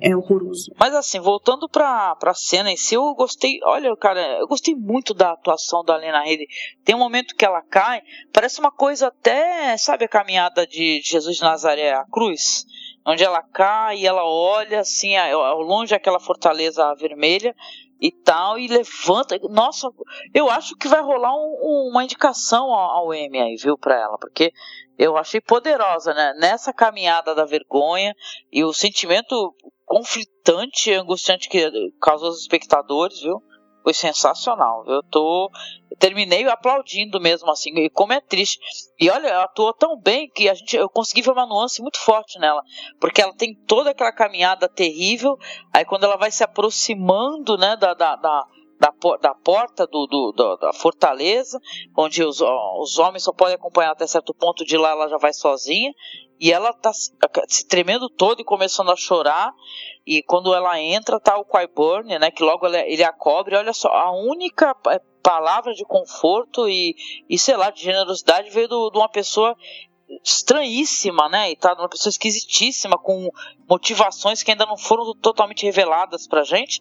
[0.00, 0.72] é horroroso.
[0.78, 3.58] Mas assim, voltando pra, pra cena em si, eu gostei.
[3.64, 6.46] Olha, cara, eu gostei muito da atuação da Lena Headey.
[6.84, 8.02] Tem um momento que ela cai,
[8.32, 12.64] parece uma coisa até, sabe, a caminhada de Jesus de Nazaré à cruz?
[13.06, 17.54] Onde ela cai e ela olha assim, ao longe aquela fortaleza vermelha
[18.00, 19.38] e tal, e levanta.
[19.48, 19.88] Nossa,
[20.34, 24.52] eu acho que vai rolar um, uma indicação ao, M aí, viu, pra ela, porque
[24.98, 26.34] eu achei poderosa, né?
[26.38, 28.14] Nessa caminhada da vergonha
[28.52, 29.54] e o sentimento
[29.86, 31.70] conflitante e angustiante que
[32.02, 33.40] causou os espectadores, viu?
[33.82, 34.84] Foi sensacional.
[34.88, 35.48] Eu tô.
[35.88, 38.58] Eu terminei aplaudindo mesmo, assim, e como é triste.
[39.00, 41.98] E olha, ela atuou tão bem que a gente, eu consegui ver uma nuance muito
[42.00, 42.60] forte nela.
[43.00, 45.38] Porque ela tem toda aquela caminhada terrível,
[45.72, 48.44] aí quando ela vai se aproximando, né, da, da, da
[48.78, 51.58] da, da porta do, do, do, da fortaleza,
[51.96, 55.32] onde os, os homens só podem acompanhar até certo ponto, de lá ela já vai
[55.32, 55.92] sozinha,
[56.38, 59.52] e ela tá se tremendo todo e começando a chorar,
[60.06, 63.72] e quando ela entra, tá o Qyburn, né, que logo ele, ele a cobre, olha
[63.72, 66.94] só, a única é, palavra de conforto e,
[67.28, 69.56] e sei lá, de generosidade veio do, de uma pessoa
[70.24, 71.50] estranhíssima, né?
[71.50, 73.28] E tá uma pessoa esquisitíssima, com
[73.68, 76.80] motivações que ainda não foram totalmente reveladas pra gente.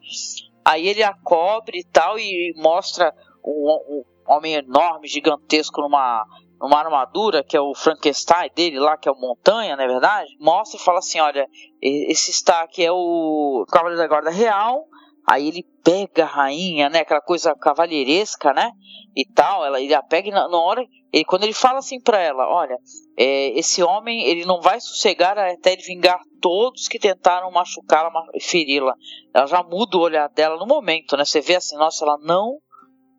[0.65, 3.13] Aí ele a cobre e tal e mostra
[3.45, 6.25] um, um homem enorme, gigantesco numa
[6.59, 10.35] numa armadura, que é o Frankenstein dele lá, que é o Montanha, não é verdade?
[10.39, 11.47] Mostra e fala assim: olha,
[11.81, 14.87] esse está aqui é o Cavaleiro da Guarda Real.
[15.27, 16.99] Aí ele pega a rainha, né?
[16.99, 18.71] Aquela coisa cavalheiresca, né?
[19.15, 19.65] E tal.
[19.65, 20.85] Ela, ele a pega e na, na hora.
[21.11, 22.77] Ele, quando ele fala assim pra ela: olha,
[23.17, 28.93] é, esse homem ele não vai sossegar até ele vingar todos que tentaram machucá-la, feri-la.
[29.33, 31.25] Ela já muda o olhar dela no momento, né?
[31.25, 32.59] Você vê assim, nossa, ela não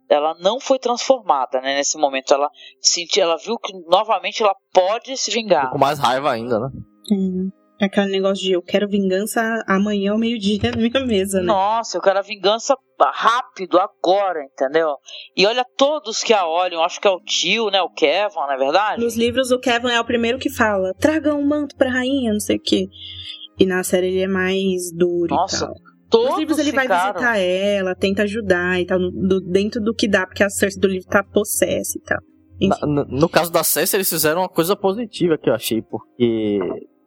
[0.08, 1.74] ela não foi transformada, né?
[1.74, 2.48] Nesse momento ela
[2.80, 5.70] sentiu, ela viu que novamente ela pode se vingar.
[5.70, 6.68] Com mais raiva ainda, né?
[7.10, 7.50] Hum.
[7.81, 11.47] Aquele negócio de eu quero vingança amanhã ao meio-dia na minha mesa, né?
[11.47, 12.74] Nossa, eu quero a vingança
[13.12, 14.94] rápido, agora, entendeu?
[15.36, 17.82] E olha todos que a olham, acho que é o tio, né?
[17.82, 19.03] O Kevin, não é verdade?
[19.03, 22.40] Nos livros, o Kevin é o primeiro que fala: traga um manto pra rainha, não
[22.40, 22.86] sei o quê.
[23.59, 25.74] E na série ele é mais duro Nossa, e tal.
[26.09, 26.89] Todos Nos livros ele ficaram...
[26.89, 30.81] vai visitar ela, tenta ajudar e tal, do, dentro do que dá, porque a Cersei
[30.81, 32.86] do livro tá possessa e tal.
[32.86, 36.59] No, no caso da Cersei, eles fizeram uma coisa positiva que eu achei, porque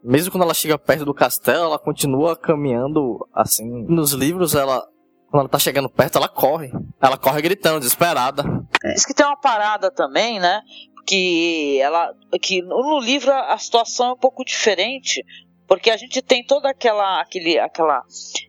[0.03, 3.85] mesmo quando ela chega perto do castelo, ela continua caminhando assim.
[3.87, 4.85] Nos livros, ela.
[5.29, 6.71] Quando ela tá chegando perto, ela corre.
[6.99, 8.43] Ela corre gritando, desesperada.
[8.83, 8.93] É.
[8.93, 10.61] Diz que tem uma parada também, né?
[11.05, 12.13] Que ela.
[12.41, 15.23] Que no livro a situação é um pouco diferente
[15.69, 18.03] porque a gente tem toda aquela, aquele, aquela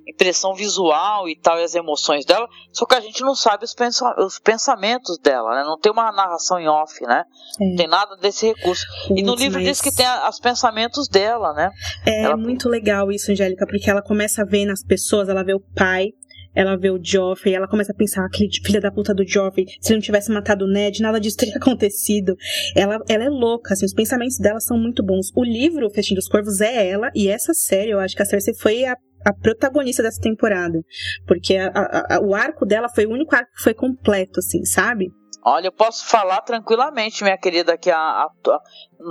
[0.09, 3.75] impressão visual e tal, e as emoções dela, só que a gente não sabe os,
[3.75, 5.63] pensa, os pensamentos dela, né?
[5.63, 7.25] Não tem uma narração em off, né?
[7.61, 7.65] É.
[7.69, 8.87] Não tem nada desse recurso.
[9.15, 11.71] e no livro diz que tem os pensamentos dela, né?
[12.07, 12.39] É ela...
[12.39, 16.09] muito legal isso, Angélica, porque ela começa a ver nas pessoas, ela vê o pai,
[16.55, 19.93] ela vê o Joffrey, ela começa a pensar, aquele filha da puta do Joffrey, se
[19.93, 22.36] ele não tivesse matado o Ned, nada disso teria acontecido.
[22.77, 25.31] Ela, ela é louca, assim, os pensamentos dela são muito bons.
[25.35, 28.27] O livro, O Festim dos Corvos, é ela, e essa série, eu acho que a
[28.27, 30.81] Cersei foi a a protagonista dessa temporada.
[31.27, 34.64] Porque a, a, a, o arco dela foi o único arco que foi completo, assim,
[34.64, 35.10] sabe?
[35.44, 38.27] Olha, eu posso falar tranquilamente, minha querida, que a,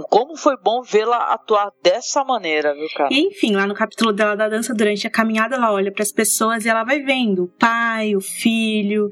[0.09, 3.09] como foi bom vê-la atuar dessa maneira, viu, cara?
[3.11, 6.11] E, enfim, lá no capítulo dela da dança, durante a caminhada, ela olha para as
[6.11, 9.09] pessoas e ela vai vendo o pai, o filho,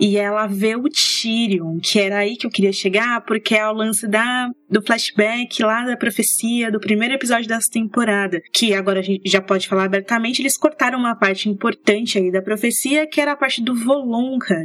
[0.00, 3.72] e ela vê o Tyrion, que era aí que eu queria chegar, porque é o
[3.72, 9.02] lance da, do flashback lá da profecia, do primeiro episódio dessa temporada, que agora a
[9.02, 13.32] gente já pode falar abertamente, eles cortaram uma parte importante aí da profecia, que era
[13.32, 14.62] a parte do Voloncar,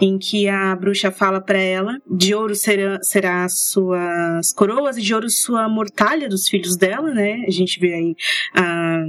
[0.00, 5.14] em que a bruxa fala para ela, de ouro será, será suas coroas e de
[5.14, 7.44] ouro sua mortalha dos filhos dela, né?
[7.46, 8.16] A gente vê aí
[8.54, 9.04] a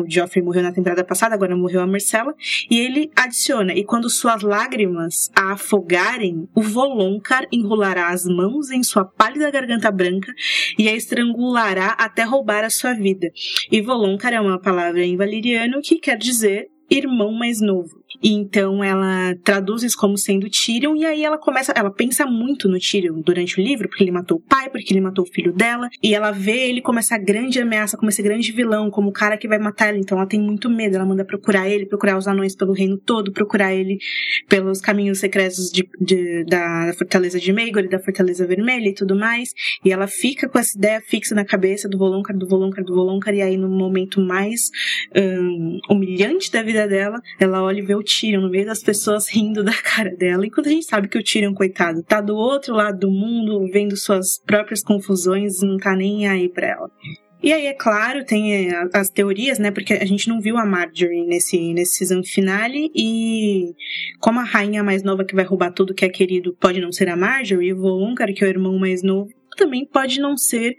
[0.00, 2.34] o Geoffrey morreu na temporada passada, agora morreu a Marcela,
[2.70, 8.82] e ele adiciona: e quando suas lágrimas a afogarem, o Voloncar enrolará as mãos em
[8.82, 10.32] sua pálida garganta branca
[10.78, 13.30] e a estrangulará até roubar a sua vida.
[13.70, 18.05] E Voloncar é uma palavra em valeriano que quer dizer irmão mais novo.
[18.22, 22.78] Então ela traduz isso como sendo Tyrion, e aí ela começa, ela pensa muito no
[22.78, 25.88] Tyrion durante o livro, porque ele matou o pai, porque ele matou o filho dela,
[26.02, 29.36] e ela vê ele como essa grande ameaça, como esse grande vilão, como o cara
[29.36, 32.26] que vai matar ela, então ela tem muito medo, ela manda procurar ele, procurar os
[32.26, 33.98] anões pelo reino todo, procurar ele
[34.48, 39.50] pelos caminhos secretos de, de, da fortaleza de Maegor da fortaleza vermelha e tudo mais,
[39.84, 43.34] e ela fica com essa ideia fixa na cabeça do Voloncar, do Voloncar, do Voloncar,
[43.34, 44.70] e aí no momento mais
[45.16, 49.28] hum, humilhante da vida dela, ela olha e vê o Tyrion no meio das pessoas
[49.28, 52.74] rindo da cara dela, enquanto a gente sabe que o Tyrion, coitado, tá do outro
[52.74, 56.90] lado do mundo, vendo suas próprias confusões não tá nem aí pra ela.
[57.42, 59.70] E aí, é claro, tem é, as teorias, né?
[59.70, 62.90] Porque a gente não viu a Marjorie nesse, nesse season finale.
[62.94, 63.74] E
[64.18, 67.08] como a rainha mais nova que vai roubar tudo que é querido pode não ser
[67.08, 70.76] a Marjorie, o Volungar, que é o irmão mais novo, também pode não ser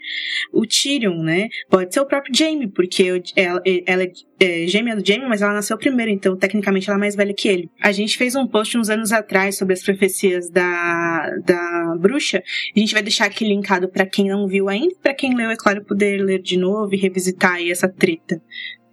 [0.53, 1.49] o Tyrion, né?
[1.69, 5.53] Pode ser o próprio Jaime, porque ela, ela é, é gêmea do Jaime, mas ela
[5.53, 7.69] nasceu primeiro, então tecnicamente ela é mais velha que ele.
[7.81, 12.43] A gente fez um post uns anos atrás sobre as profecias da, da bruxa.
[12.75, 15.55] A gente vai deixar aqui linkado para quem não viu ainda, para quem leu, é
[15.55, 18.41] claro, poder ler de novo e revisitar aí essa treta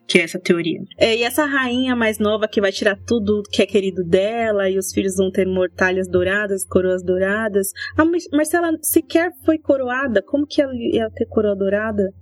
[0.07, 0.81] que é essa teoria.
[0.99, 4.79] É, e essa rainha mais nova que vai tirar tudo que é querido dela e
[4.79, 7.69] os filhos vão ter mortalhas douradas, coroas douradas.
[7.97, 8.05] A
[8.37, 10.23] Marcela sequer foi coroada.
[10.23, 12.13] Como que ela ia ter coroa dourada?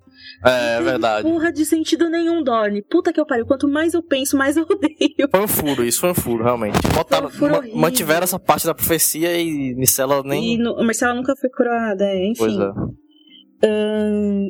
[0.44, 1.28] É, é verdade.
[1.28, 2.82] Porra de sentido nenhum, Dorne.
[2.82, 3.46] Puta que eu pariu.
[3.46, 5.28] Quanto mais eu penso, mais eu odeio.
[5.30, 6.78] Foi um furo, isso foi um furo, realmente.
[6.94, 10.54] Botaram, Foi um furo mantiveram essa parte da profecia e Marcela nem.
[10.54, 12.38] E no, Marcela nunca foi coroada, é, enfim.
[12.38, 12.72] Pois é.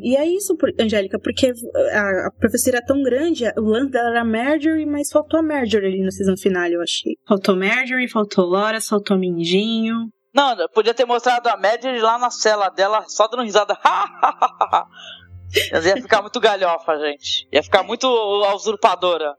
[0.03, 1.53] E é isso, por- Angélica, porque
[1.93, 5.87] a, a profecia era tão grande, o lance dela era Marjorie, mas faltou a Marjorie
[5.89, 7.15] ali no season finale, eu achei.
[7.29, 10.09] Faltou Marjorie, faltou Loras, faltou Mindinho.
[10.35, 13.77] Não, podia ter mostrado a Marjorie lá na cela dela, só dando risada.
[15.71, 17.47] Mas ia ficar muito galhofa, gente.
[17.53, 19.35] Ia ficar muito a usurpadora.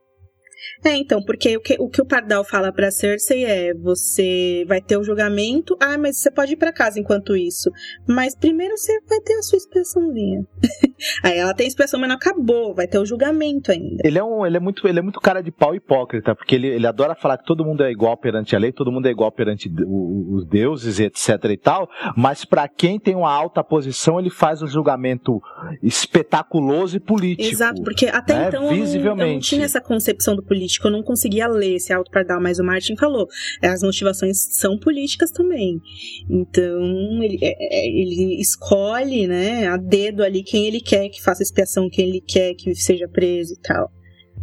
[0.86, 4.82] É, então, porque o que o, que o Pardal fala pra Cersei é: você vai
[4.82, 7.72] ter o julgamento, ah, mas você pode ir pra casa enquanto isso.
[8.08, 10.46] Mas primeiro você vai ter a sua expressãozinha.
[11.24, 14.02] Aí ela tem a expressão, mas não acabou, vai ter o julgamento ainda.
[14.04, 16.68] Ele é, um, ele, é muito, ele é muito cara de pau hipócrita, porque ele,
[16.68, 19.32] ele adora falar que todo mundo é igual perante a lei, todo mundo é igual
[19.32, 24.62] perante os deuses, etc e tal, mas pra quem tem uma alta posição, ele faz
[24.62, 25.42] um julgamento
[25.82, 27.50] espetaculoso e político.
[27.50, 28.48] Exato, porque até né?
[28.48, 31.94] então eu não, eu não tinha essa concepção do político, eu não conseguia ler esse
[31.94, 33.28] Alto Pardal, mas o Martin falou,
[33.62, 35.82] é, as motivações são políticas também.
[36.30, 41.44] Então, ele, é, é, ele escolhe, né, a dedo ali quem ele quer que faça
[41.44, 43.92] expiação, quem ele quer que seja preso e tal.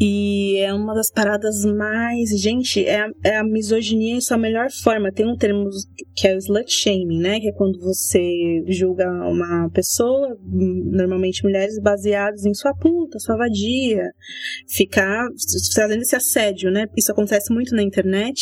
[0.00, 2.30] E é uma das paradas mais.
[2.40, 5.12] Gente, é a, é a misoginia em sua melhor forma.
[5.12, 5.68] Tem um termo
[6.16, 7.38] que é o slut shaming, né?
[7.38, 14.04] Que é quando você julga uma pessoa, normalmente mulheres, baseadas em sua puta, sua vadia.
[14.68, 15.26] Ficar
[15.74, 16.86] fazendo esse assédio, né?
[16.96, 18.40] Isso acontece muito na internet.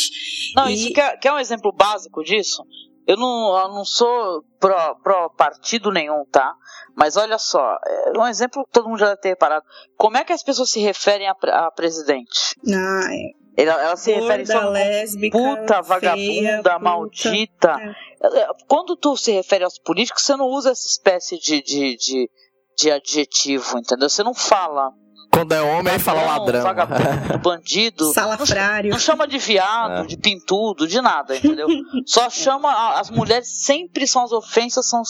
[0.54, 2.62] Não, E- isso quer, quer um exemplo básico disso?
[3.04, 6.54] Eu não, eu não sou pró, pró partido nenhum, tá?
[6.98, 9.64] Mas olha só, é um exemplo que todo mundo já deve ter reparado.
[9.96, 12.56] Como é que as pessoas se referem a, a presidente?
[12.66, 13.62] Ah, é.
[13.62, 17.76] Ela, ela se refere só lésbica, puta, vagabunda, maldita.
[18.20, 22.30] É, Quando tu se refere aos políticos, você não usa essa espécie de, de, de,
[22.76, 24.08] de adjetivo, entendeu?
[24.08, 24.92] Você não fala
[25.30, 26.62] Quando é homem, aí fala ladrão.
[26.62, 28.12] vagabundo, bandido.
[28.12, 28.90] Salafrário.
[28.90, 30.06] Não, não chama de viado, É.
[30.06, 31.66] de pintudo, de nada, entendeu?
[32.06, 32.98] Só chama.
[32.98, 35.02] As mulheres sempre são as ofensas, são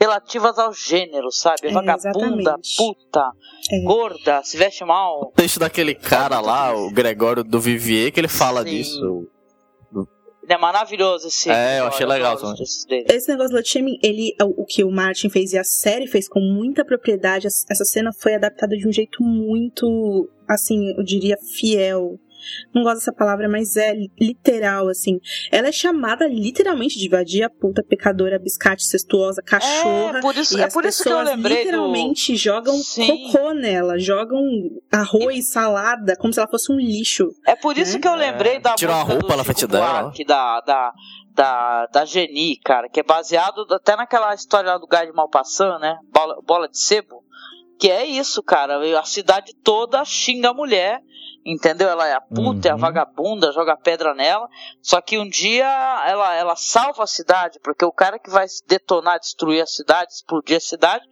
[0.00, 1.68] relativas ao gênero, sabe?
[1.68, 1.96] É, Vagabunda,
[2.58, 2.76] exatamente.
[2.76, 3.30] puta,
[3.72, 3.82] É.
[3.84, 5.20] gorda, se veste mal.
[5.22, 8.70] O texto daquele cara lá, o Gregório do Vivier, que ele fala Sim.
[8.70, 9.28] disso.
[10.46, 11.50] Ele é maravilhoso esse.
[11.50, 12.62] É, eu achei legal também.
[13.08, 16.28] Esse negócio do shaming, ele, o o que o Martin fez e a série fez
[16.28, 21.36] com muita propriedade, essa essa cena foi adaptada de um jeito muito, assim, eu diria
[21.36, 22.16] fiel.
[22.74, 25.18] Não gosto dessa palavra, mas é literal, assim.
[25.50, 30.18] Ela é chamada literalmente de vadia, puta, pecadora, biscate, cestuosa, cachorra.
[30.18, 32.76] É, por isso- e é as por isso que eu pessoas lembrei do- literalmente jogam
[33.06, 34.40] cocô nela, jogam
[34.92, 37.28] arroz, salada, como se ela fosse um lixo.
[37.46, 40.02] É por isso que eu lembrei da Tirou a roupa do frente Chico dela.
[40.02, 40.92] Buarque, da, da,
[41.34, 45.78] da, da Geni, cara, que é baseado até naquela história lá do Gás de Malpassant,
[45.80, 45.96] né?
[46.12, 47.24] Bola, bola de sebo.
[47.78, 48.78] Que é isso, cara.
[48.98, 51.00] A cidade toda xinga a mulher,
[51.46, 51.88] entendeu?
[51.88, 54.48] Ela é a puta, é a vagabunda, joga pedra nela.
[54.82, 55.66] Só que um dia
[56.04, 60.56] ela, ela salva a cidade, porque o cara que vai detonar, destruir a cidade, explodir
[60.56, 61.04] a cidade,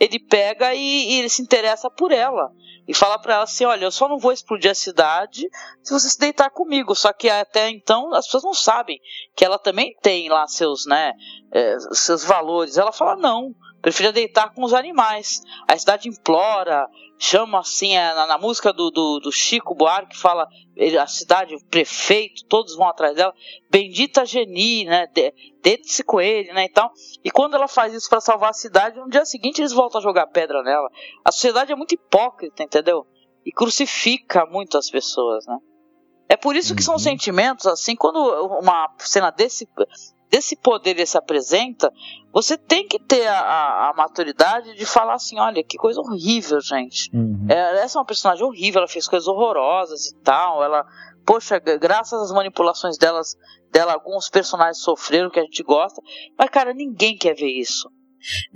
[0.00, 2.50] ele pega e, e ele se interessa por ela.
[2.88, 5.48] E fala pra ela assim: olha, eu só não vou explodir a cidade
[5.82, 6.94] se você se deitar comigo.
[6.94, 9.00] Só que até então as pessoas não sabem
[9.34, 11.12] que ela também tem lá seus, né,
[11.52, 12.76] eh, seus valores.
[12.76, 15.42] Ela fala: não, prefiro deitar com os animais.
[15.68, 20.46] A cidade implora, chamam assim, é, na, na música do, do, do Chico Buarque, fala
[20.74, 23.34] ele, a cidade, o prefeito, todos vão atrás dela,
[23.70, 25.32] bendita Geni, né, de,
[25.62, 26.90] deite-se com ele, né, então,
[27.24, 30.02] e quando ela faz isso para salvar a cidade, no dia seguinte eles voltam a
[30.02, 30.90] jogar pedra nela.
[31.24, 33.06] A sociedade é muito hipócrita, entendeu?
[33.44, 35.58] E crucifica muito as pessoas, né?
[36.28, 39.68] É por isso que são sentimentos assim, quando uma cena desse
[40.30, 41.92] desse poder ele se apresenta,
[42.32, 46.60] você tem que ter a, a, a, maturidade de falar assim, olha, que coisa horrível,
[46.60, 47.10] gente.
[47.14, 47.46] Uhum.
[47.48, 50.84] É, essa é uma personagem horrível, ela fez coisas horrorosas e tal, ela,
[51.24, 53.36] poxa, graças às manipulações delas,
[53.72, 56.00] dela, alguns personagens sofreram que a gente gosta,
[56.38, 57.90] mas cara, ninguém quer ver isso.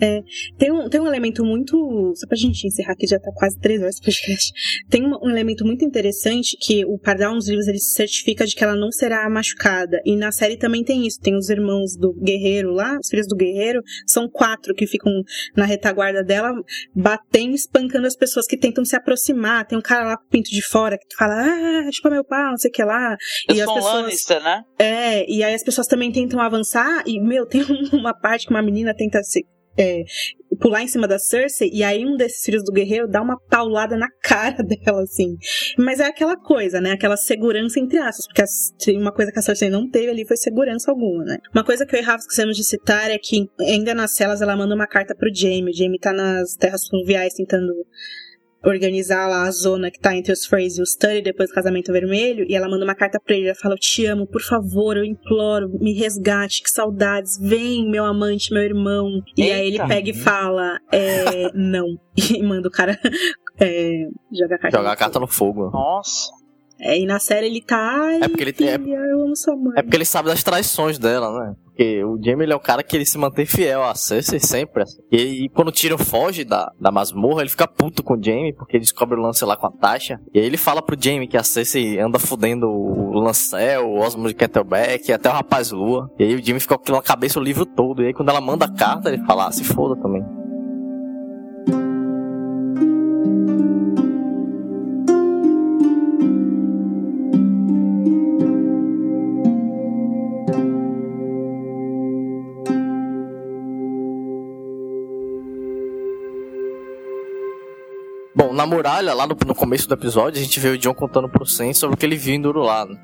[0.01, 0.23] É,
[0.59, 2.13] tem, um, tem um elemento muito.
[2.17, 4.53] Só pra gente encerrar aqui, já tá quase três horas de podcast.
[4.89, 8.65] Tem um, um, elemento muito interessante que o Pardal nos livros ele certifica de que
[8.65, 10.01] ela não será machucada.
[10.05, 11.21] E na série também tem isso.
[11.21, 15.13] Tem os irmãos do guerreiro lá, os filhos do guerreiro, são quatro que ficam
[15.57, 16.53] na retaguarda dela,
[16.95, 19.67] batendo, espancando as pessoas que tentam se aproximar.
[19.67, 22.51] Tem um cara lá com o pinto de fora que fala, ah, chupa meu pau,
[22.51, 23.17] não sei o que lá.
[23.49, 23.95] Eu e as pessoas.
[23.95, 24.63] Lannister, né?
[24.79, 27.03] É, e aí as pessoas também tentam avançar.
[27.07, 29.45] E, meu, tem uma parte que uma menina tenta se
[29.79, 30.05] é,
[30.61, 33.97] pular em cima da Cersei, e aí um desses filhos do guerreiro dá uma paulada
[33.97, 35.37] na cara dela, assim.
[35.79, 36.93] Mas é aquela coisa, né?
[36.93, 40.91] Aquela segurança entre aspas, porque uma coisa que a Cersei não teve ali foi segurança
[40.91, 41.39] alguma, né?
[41.55, 44.57] Uma coisa que eu e Rafa esquecemos de citar é que ainda nas celas ela
[44.57, 45.71] manda uma carta pro Jaime.
[45.71, 47.73] O Jaime tá nas terras fluviais tentando
[48.65, 51.93] organizar lá a zona que tá entre os Freys e os Tully depois do casamento
[51.93, 54.97] vermelho, e ela manda uma carta pra ele, ela fala, eu te amo, por favor,
[54.97, 59.23] eu imploro, me resgate, que saudades, vem, meu amante, meu irmão.
[59.37, 59.55] E Eita.
[59.55, 61.87] aí ele pega e fala, é, não.
[62.31, 62.99] E manda o cara
[63.59, 65.71] é, jogar a carta Jogar a carta no fogo.
[65.71, 66.40] Nossa.
[66.83, 69.75] É, e na série ele tá, É porque ele tem- mãe.
[69.77, 71.55] É porque ele sabe das traições dela, né?
[71.65, 74.83] Porque o Jamie ele é o cara que ele se mantém fiel a Cersei sempre.
[74.83, 75.01] assim.
[75.13, 78.53] E, e quando o Tyrion foge da, da masmorra, ele fica puto com o Jamie,
[78.55, 80.19] porque ele descobre o lance lá com a Tasha.
[80.33, 84.29] E aí ele fala pro Jamie que a Cersei anda fudendo o Lancel, o Osmond
[84.29, 86.11] de Kettleback, até o Rapaz Lua.
[86.19, 88.03] E aí o Jamie fica com aquilo na cabeça o livro todo.
[88.03, 90.23] E aí quando ela manda a carta, ele fala, ah, se foda também.
[108.41, 111.29] Bom, na muralha, lá no, no começo do episódio, a gente vê o John contando
[111.29, 112.99] pro Sen sobre o que ele viu em Durulado.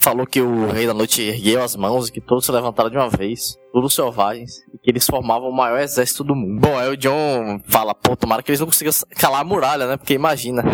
[0.00, 2.96] Falou que o Rei da Noite ergueu as mãos e que todos se levantaram de
[2.96, 6.60] uma vez, todos selvagens, e que eles formavam o maior exército do mundo.
[6.60, 9.96] Bom, aí o John fala, pô, tomara que eles não consigam calar a muralha, né?
[9.96, 10.64] Porque imagina.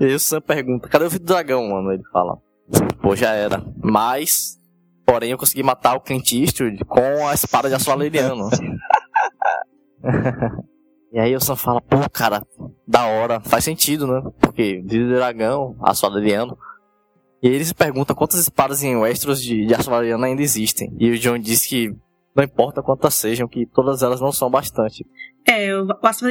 [0.00, 1.92] e aí o Sam pergunta, cadê o vidro do dragão, mano?
[1.92, 2.38] Ele fala,
[3.02, 3.62] pô, já era.
[3.82, 4.58] Mas,
[5.04, 8.48] porém, eu consegui matar o Clint Eastwood com a espada de aço valeriano.
[11.12, 12.42] E aí o Sam fala, pô, cara,
[12.88, 14.22] da hora, faz sentido, né?
[14.40, 16.56] Porque de dragão, aço valeriano.
[17.42, 20.90] E ele se pergunta quantas espadas em Westeros de, de aço valeriano ainda existem.
[20.98, 21.94] E o John diz que
[22.34, 25.04] não importa quantas sejam, que todas elas não são bastante.
[25.46, 26.24] É, o aço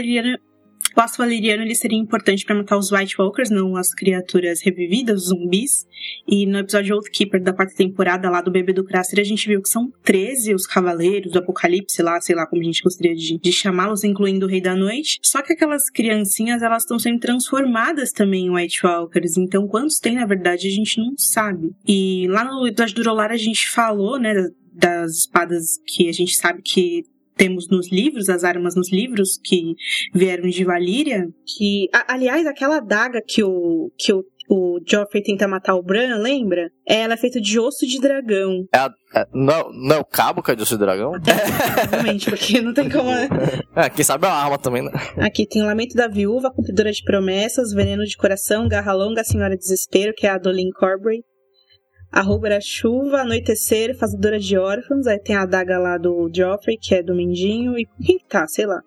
[0.91, 4.61] valeriano, o aço valeriano ele seria importante para matar os White Walkers, não as criaturas
[4.61, 5.87] revividas, os zumbis.
[6.27, 9.61] E no episódio Oathkeeper da quarta temporada, lá do Bebê do Craster, a gente viu
[9.61, 13.37] que são 13 os cavaleiros do Apocalipse, lá, sei lá como a gente gostaria de,
[13.37, 15.19] de chamá-los, incluindo o Rei da Noite.
[15.21, 19.37] Só que aquelas criancinhas, elas estão sendo transformadas também em White Walkers.
[19.37, 21.71] Então, quantos tem, na verdade, a gente não sabe.
[21.87, 24.33] E lá no episódio do Rolar, a gente falou, né,
[24.73, 27.03] das espadas que a gente sabe que
[27.41, 29.73] temos nos livros, as armas nos livros que
[30.13, 31.25] vieram de Valíria,
[31.57, 36.17] que, a- aliás, aquela adaga que o, que o, o Joffrey tenta matar o Bran,
[36.17, 36.69] lembra?
[36.85, 38.65] Ela é feita de osso de dragão.
[38.71, 41.13] É, a- é- não, não é o cabo que é do dragão?
[41.89, 43.09] Realmente, porque não tem como.
[43.75, 44.91] É, quem sabe é uma arma também, né?
[45.17, 49.57] Aqui tem o Lamento da Viúva, Cumpridora de Promessas, Veneno de Coração, Garra Longa, Senhora
[49.57, 51.23] Desespero, que é a Dolin Corbray.
[52.11, 55.07] A Rouba da Chuva, Anoitecer, Fazedora de Órfãos.
[55.07, 57.77] Aí tem a adaga lá do Joffrey, que é do Mendinho.
[57.77, 58.47] E quem que tá?
[58.47, 58.81] Sei lá.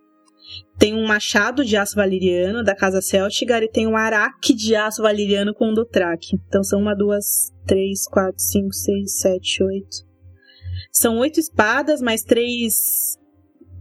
[0.78, 5.02] Tem um machado de aço valeriano da Casa Celtigar e tem um araque de aço
[5.02, 6.36] valeriano com o Dothraki.
[6.46, 9.96] Então são uma, duas, três, quatro, cinco, seis, sete, oito.
[10.92, 13.16] São oito espadas, mais três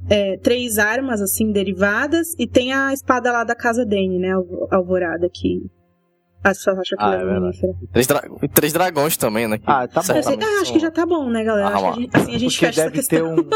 [0.10, 4.32] é, três armas, assim, derivadas, e tem a espada lá da casa Dane, né?
[4.32, 5.62] Alvo- Alvorada, que
[6.44, 7.40] as pessoas acham que Ah, é verdade.
[7.42, 7.74] mamífera.
[7.82, 9.60] E Três, dra- três dragões também, né?
[9.66, 10.22] Ah, tá bom.
[10.22, 11.68] Sei- ah, acho que já tá bom, né, galera?
[11.70, 13.36] Ah, acho que a gente, assim a gente Porque fecha essa deve ter questão.
[13.36, 13.50] um.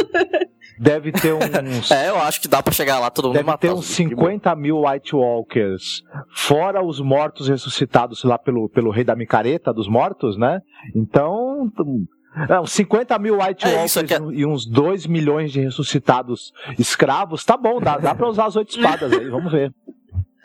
[0.80, 1.92] Deve ter uns.
[1.92, 4.56] É, eu acho que dá pra chegar lá todo mundo Deve matar ter uns 50
[4.56, 6.04] mil White Walkers,
[6.36, 10.62] fora os mortos ressuscitados lá pelo, pelo rei da micareta dos mortos, né?
[10.96, 11.72] Então.
[12.48, 17.44] é, uns 50 mil White É, Walkers é- e uns 2 milhões de ressuscitados escravos,
[17.44, 19.74] tá bom, dá, dá pra usar as oito espadas aí, vamos ver.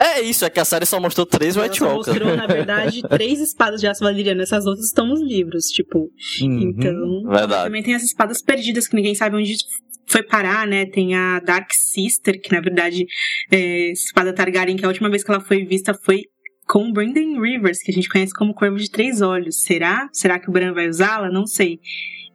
[0.02, 2.06] É isso, é que a série só mostrou três Ela White só Walkers.
[2.08, 4.42] mostrou, na verdade, três espadas de aço valeriano.
[4.42, 6.10] Essas outras estão nos livros, tipo.
[6.40, 7.22] Então.
[7.28, 7.64] Verdade.
[7.64, 9.54] Também tem as espadas perdidas que ninguém sabe onde
[10.06, 10.86] foi parar, né?
[10.86, 13.06] Tem a Dark Sister, que na verdade
[13.50, 16.24] é espada Targaryen, que a última vez que ela foi vista foi
[16.66, 19.62] com Brandon Rivers, que a gente conhece como Corvo de Três Olhos.
[19.62, 20.08] Será?
[20.12, 21.30] Será que o Bran vai usá-la?
[21.30, 21.78] Não sei.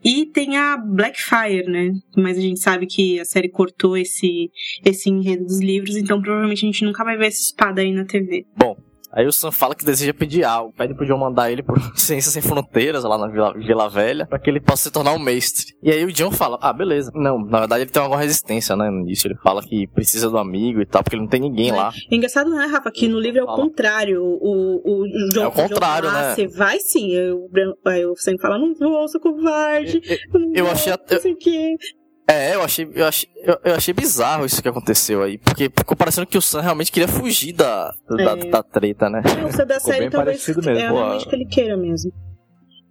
[0.03, 1.91] E tem a Blackfire, né?
[2.15, 4.51] Mas a gente sabe que a série cortou esse,
[4.85, 8.05] esse enredo dos livros, então provavelmente a gente nunca vai ver essa espada aí na
[8.05, 8.45] TV.
[8.55, 8.77] Bom,
[9.11, 10.73] aí o Sam fala que deseja pedir algo.
[10.77, 14.39] Pede pro John mandar ele pro Ciências Sem Fronteiras, lá na Vila, Vila Velha, pra
[14.39, 15.73] que ele possa se tornar um mestre.
[15.81, 17.11] E aí o John fala, ah, beleza.
[17.15, 19.27] Não, na verdade ele tem alguma resistência, né, nisso.
[19.27, 21.91] Ele fala que precisa do amigo e tal, porque ele não tem ninguém lá.
[22.11, 22.91] É engraçado, né, Rafa?
[22.91, 24.21] Que no livro é o contrário.
[24.23, 26.35] O, o, o John É o contrário, John, ah, né?
[26.35, 27.13] Você vai sim.
[27.85, 30.01] Aí o Sam fala, não vou, sou covarde.
[30.33, 31.75] não Eu vou, achei Não até- sei o quê.
[32.29, 35.37] É, eu achei, eu achei, eu, eu achei bizarro isso que aconteceu aí.
[35.37, 38.49] Porque ficou parecendo que o Sam realmente queria fugir da, da, É.
[38.49, 39.21] da treta, né?
[39.47, 42.11] O Sam da série talvez é realmente que ele queira mesmo.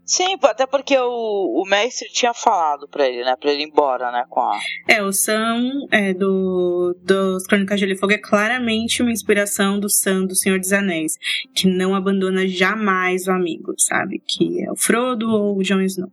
[0.07, 3.35] Sim, pô, até porque o, o mestre tinha falado pra ele, né?
[3.39, 4.25] Pra ele ir embora, né?
[4.31, 4.57] Com a.
[4.87, 9.81] É, o Sam é, do, dos Crônicas de Gelo e Fogo é claramente uma inspiração
[9.81, 11.15] do Sam do Senhor dos Anéis,
[11.53, 14.23] que não abandona jamais o amigo, sabe?
[14.25, 16.09] Que é o Frodo ou o Jon Snow.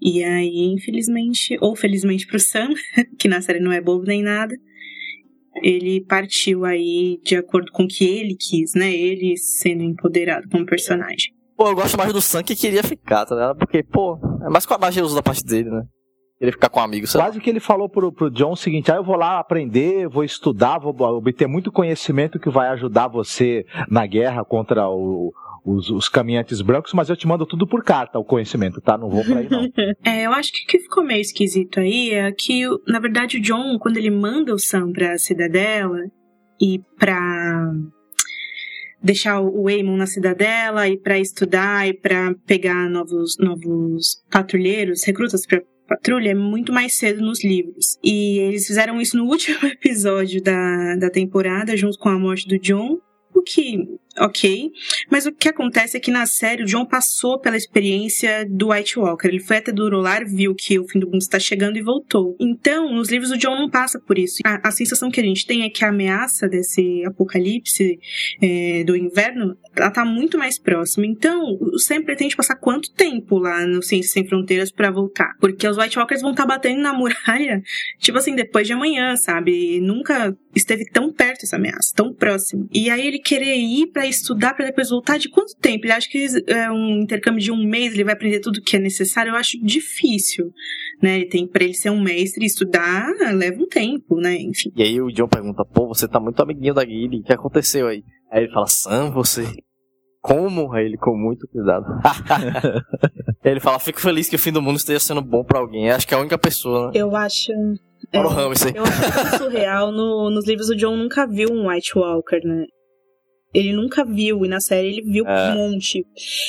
[0.00, 2.68] E aí, infelizmente, ou felizmente pro Sam,
[3.18, 4.54] que na série não é bobo nem nada,
[5.62, 8.92] ele partiu aí de acordo com o que ele quis, né?
[8.92, 11.32] Ele sendo empoderado como personagem.
[11.56, 13.58] Pô, eu gosto mais do Sam que queria ficar, tá ligado?
[13.58, 15.82] Porque, pô, é mais corajoso da parte dele, né?
[16.40, 17.24] Ele ficar com amigos, sabe?
[17.24, 20.22] Quase que ele falou pro, pro John o seguinte: ah, eu vou lá aprender, vou
[20.22, 25.32] estudar, vou obter muito conhecimento que vai ajudar você na guerra contra o-
[25.64, 28.96] os, os caminhantes brancos, mas eu te mando tudo por carta, o conhecimento, tá?
[28.96, 29.68] Não vou pra aí, não.
[30.04, 33.40] É, eu acho que o que ficou meio esquisito aí é que, na verdade, o
[33.42, 35.98] John, quando ele manda o Sam pra cidadela
[36.60, 37.70] e pra
[39.02, 45.44] deixar o Waymon na cidadela e pra estudar e pra pegar novos, novos patrulheiros, recrutas
[45.46, 47.98] pra patrulha, é muito mais cedo nos livros.
[48.04, 52.58] E eles fizeram isso no último episódio da, da temporada, junto com a morte do
[52.58, 52.98] John.
[53.34, 54.70] O que, ok.
[55.10, 58.98] Mas o que acontece é que na série o John passou pela experiência do White
[58.98, 59.28] Walker.
[59.28, 62.36] Ele foi até do Rolar, viu que o fim do mundo está chegando e voltou.
[62.40, 64.38] Então, nos livros o John não passa por isso.
[64.44, 67.98] A, a sensação que a gente tem é que a ameaça desse apocalipse
[68.40, 71.06] é, do inverno, ela tá muito mais próxima.
[71.06, 75.34] Então, o Sam pretende passar quanto tempo lá no Ciências Sem Fronteiras para voltar?
[75.40, 77.62] Porque os White Walkers vão estar batendo na muralha,
[77.98, 79.76] tipo assim, depois de amanhã, sabe?
[79.76, 82.68] E nunca esteve tão perto essa ameaça, tão próximo.
[82.72, 85.84] E aí ele querer ir para estudar para depois voltar de quanto tempo?
[85.84, 88.78] Ele acha que é um intercâmbio de um mês, ele vai aprender tudo que é
[88.78, 89.30] necessário.
[89.30, 90.52] Eu acho difícil,
[91.02, 91.16] né?
[91.16, 94.36] Ele tem para ele ser um mestre e estudar leva um tempo, né?
[94.36, 94.72] Enfim.
[94.76, 97.86] E aí o John pergunta, pô, você tá muito amiguinho da Guile, o que aconteceu
[97.88, 98.02] aí?
[98.30, 99.46] Aí ele fala, Sam, você...
[100.20, 100.72] Como?
[100.72, 101.86] Aí ele com muito cuidado.
[102.04, 105.90] Aí ele fala, fico feliz que o fim do mundo esteja sendo bom pra alguém.
[105.90, 106.92] Acho que é a única pessoa, né?
[106.94, 107.52] Eu acho.
[108.12, 108.72] Ramsey.
[108.74, 109.92] Eu acho surreal.
[109.92, 112.66] No, nos livros o John nunca viu um White Walker, né?
[113.54, 115.52] Ele nunca viu, e na série ele viu É.
[115.52, 116.04] um monte.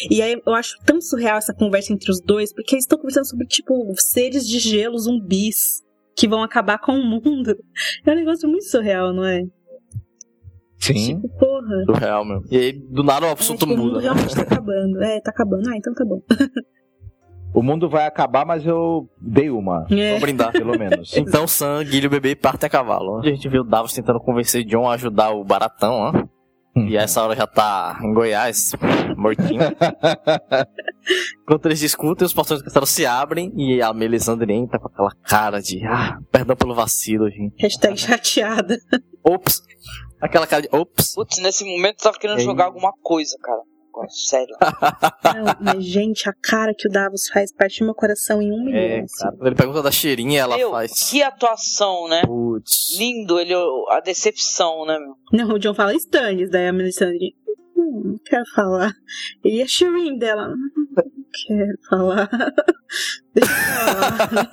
[0.10, 3.26] E aí eu acho tão surreal essa conversa entre os dois, porque eles estão conversando
[3.28, 5.82] sobre, tipo, seres de gelo zumbis
[6.16, 7.56] que vão acabar com o mundo.
[8.06, 9.44] É um negócio muito surreal, não é?
[10.78, 11.22] Sim.
[11.40, 11.84] Porra.
[11.86, 12.42] Surreal, meu.
[12.50, 13.98] E aí, do nada o assunto Tipo, o mundo muda.
[13.98, 14.04] né?
[14.04, 15.04] realmente tá acabando.
[15.04, 15.70] É, tá acabando.
[15.70, 16.22] Ah, então tá bom.
[17.52, 19.88] O mundo vai acabar, mas eu dei uma.
[19.90, 20.10] É.
[20.10, 20.52] Vamos brindar.
[20.52, 21.12] Pelo menos.
[21.18, 23.18] Então Sam, Guilherme e o bebê partem a cavalo.
[23.18, 26.14] Onde a gente viu o Davos tentando convencer John a ajudar o Baratão, ó.
[26.88, 28.72] E a essa hora já tá em Goiás,
[29.18, 29.61] mortinho.
[31.41, 35.11] Enquanto eles discutem, os portões do castelo se abrem e a Melisandre entra com aquela
[35.23, 37.61] cara de ah, perdão pelo vacilo, gente.
[37.61, 38.77] Hashtag chateada.
[39.23, 39.61] Ops!
[40.22, 41.15] Aquela cara de ops!
[41.15, 42.45] Putz, nesse momento eu tava querendo Ei.
[42.45, 43.61] jogar alguma coisa, cara.
[44.08, 44.56] Sério.
[44.62, 48.64] Não, mas, gente, a cara que o Davos faz parte do meu coração em um
[48.64, 48.80] milhão.
[48.80, 49.28] É, assim.
[49.42, 51.10] ele pergunta da cheirinha, ela Meu, faz.
[51.10, 52.22] que atuação, né?
[52.26, 52.98] Putz.
[52.98, 53.54] Lindo, ele,
[53.90, 55.16] a decepção, né, meu?
[55.32, 57.36] Não, o John fala Stannis, daí a Melisandre.
[57.80, 58.93] Hum, não quero falar.
[59.43, 60.49] E a Shireen dela.
[60.49, 61.03] "Hum, Não
[61.47, 62.30] quero falar.
[63.34, 64.51] Deixa eu falar.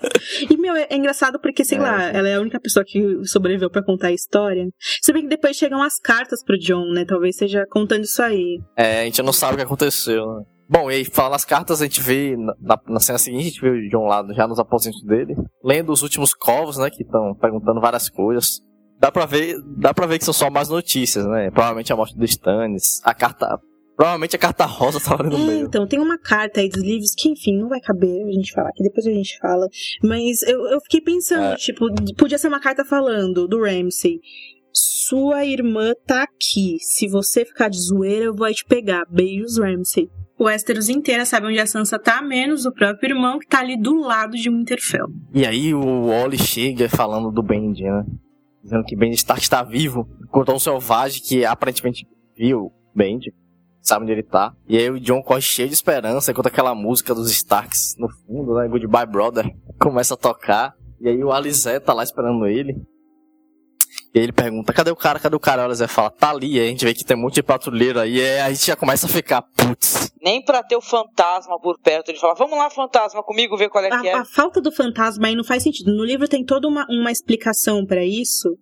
[0.51, 1.81] E, meu, é, é engraçado porque, sei É.
[1.81, 4.67] lá, ela é a única pessoa que sobreviveu pra contar a história.
[5.03, 7.05] Se bem que depois chegam as cartas pro John, né?
[7.05, 8.61] Talvez seja contando isso aí.
[8.77, 10.45] É, a gente não sabe o que aconteceu, né?
[10.69, 13.49] Bom, e aí, falando nas cartas, a gente vê, na, na- na cena seguinte, a
[13.51, 17.05] gente vê o John lá já nos aposentos dele, lendo os últimos covos, né, que
[17.05, 18.61] estão perguntando várias coisas.
[18.99, 21.51] Dá pra ver, dá pra ver que são só mais notícias, né?
[21.51, 23.59] Provavelmente a morte do Stannis, a carta,
[23.95, 25.67] provavelmente a carta rosa tava no É, meio.
[25.67, 28.71] então, tem uma carta aí dos livros que, enfim, não vai caber a gente falar,
[28.73, 29.69] que depois a gente fala.
[30.03, 31.57] Mas eu, eu fiquei pensando, É.
[31.57, 31.87] tipo,
[32.17, 34.19] podia ser uma carta falando do Ramsey.
[34.73, 36.77] Sua irmã tá aqui.
[36.81, 39.05] Se você ficar de zoeira, eu vou te pegar.
[39.11, 40.09] Beijos, Ramsay.
[40.39, 43.75] O Westeros inteira sabe onde a Sansa tá, menos o próprio irmão que tá ali
[43.81, 45.07] do lado de Winterfell.
[45.35, 48.05] E aí o Ollie chega falando do Bendy, né?
[48.67, 50.09] Dizendo que Bendy Stark está vivo.
[50.25, 52.05] Encontrou um selvagem que aparentemente
[52.37, 53.33] viu Bendy.
[53.81, 54.53] Sabe onde ele tá.
[54.69, 58.55] E aí o John corre cheio de esperança enquanto aquela música dos Starks no fundo,
[58.55, 58.67] né?
[58.67, 59.49] Goodbye Brother.
[59.79, 60.75] Começa a tocar.
[61.01, 62.75] E aí o Alizé tá lá esperando ele.
[64.17, 65.61] E aí ele pergunta, cadê o cara, cadê o cara?
[65.61, 66.59] O Alizé fala, tá ali.
[66.59, 68.17] Aí a gente vê que tem um monte de patrulheiro aí.
[68.17, 70.11] E aí a gente já começa a ficar, putz.
[70.23, 72.09] Nem pra ter o fantasma por perto.
[72.09, 74.15] Ele fala, vamos lá, fantasma, comigo, ver qual é que é.
[74.15, 75.95] A, a falta do fantasma aí não faz sentido.
[75.95, 78.57] No livro tem toda uma, uma explicação pra isso,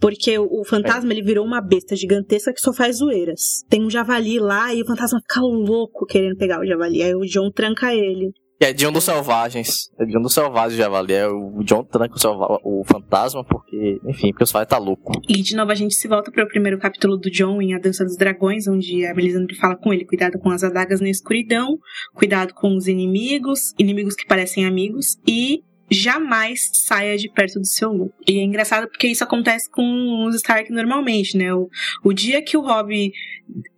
[0.00, 3.64] porque o, o fantasma ele virou uma besta gigantesca que só faz zoeiras.
[3.68, 7.02] Tem um javali lá e o fantasma fica louco querendo pegar o javali.
[7.02, 8.32] Aí o John tranca ele.
[8.62, 9.90] É de um dos selvagens.
[9.98, 11.14] É um dos selvagens de Javali.
[11.14, 15.12] É o John tranca o, o fantasma porque, enfim, porque os vai tá louco.
[15.26, 17.78] E de novo a gente se volta para o primeiro capítulo do John em A
[17.78, 21.78] Dança dos Dragões, onde a Melisandre fala com ele: cuidado com as adagas na escuridão,
[22.12, 27.90] cuidado com os inimigos, inimigos que parecem amigos, e jamais saia de perto do seu
[27.90, 28.12] lobo.
[28.28, 31.52] E é engraçado porque isso acontece com os Stark normalmente, né?
[31.54, 31.68] O,
[32.04, 33.10] o dia que o Robb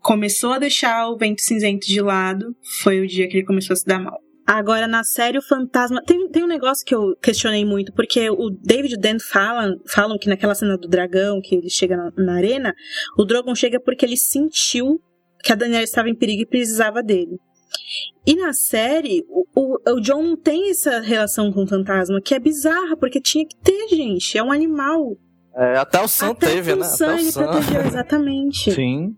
[0.01, 3.77] começou a deixar o vento cinzento de lado foi o dia que ele começou a
[3.77, 4.19] se dar mal.
[4.47, 6.03] Agora, na série, o fantasma.
[6.05, 9.77] Tem, tem um negócio que eu questionei muito, porque o David e o Dan falam,
[9.87, 12.75] falam que naquela cena do dragão, que ele chega na, na arena,
[13.17, 15.01] o Drogon chega porque ele sentiu
[15.43, 17.39] que a Daniela estava em perigo e precisava dele.
[18.27, 22.35] E na série, o, o, o John não tem essa relação com o fantasma, que
[22.35, 24.37] é bizarra, porque tinha que ter, gente.
[24.37, 25.17] É um animal.
[25.55, 26.85] É, até o Sam Até teve, o né?
[26.85, 27.43] Sam Até o ele Sam.
[27.45, 28.73] protegeu, exatamente.
[28.73, 29.17] Sim.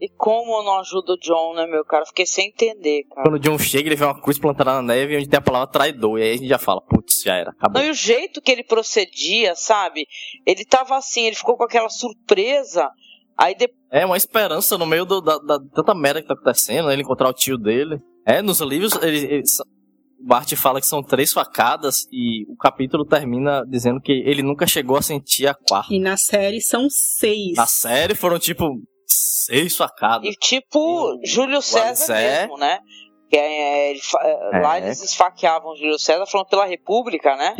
[0.00, 2.06] E como não ajuda o John, né, meu cara?
[2.06, 3.22] Fiquei sem entender, cara.
[3.22, 5.66] Quando o John chega, ele vê uma cruz plantada na neve onde tem a palavra
[5.66, 6.18] traidor.
[6.18, 7.80] E aí a gente já fala, putz, já era, acabou.
[7.82, 10.06] Não, e o jeito que ele procedia, sabe?
[10.46, 12.88] Ele tava assim, ele ficou com aquela surpresa.
[13.36, 13.78] Aí depois.
[13.90, 16.92] É uma esperança no meio do- da, da tanta merda que tá acontecendo, né?
[16.92, 17.98] ele encontrar o tio dele.
[18.26, 19.42] É, nos livros, ele, ele-
[20.20, 24.66] o Bart fala que são três facadas e o capítulo termina dizendo que ele nunca
[24.66, 25.94] chegou a sentir a quarta.
[25.94, 27.56] E na série são seis.
[27.56, 28.68] Na série foram tipo
[29.08, 30.28] seis facadas.
[30.28, 32.40] E tipo, Júlio César Zé.
[32.42, 32.78] mesmo, né?
[33.30, 34.20] Que é, ele fa-
[34.52, 34.60] É.
[34.60, 37.54] Lá eles esfaqueavam Júlio César falando pela República, né?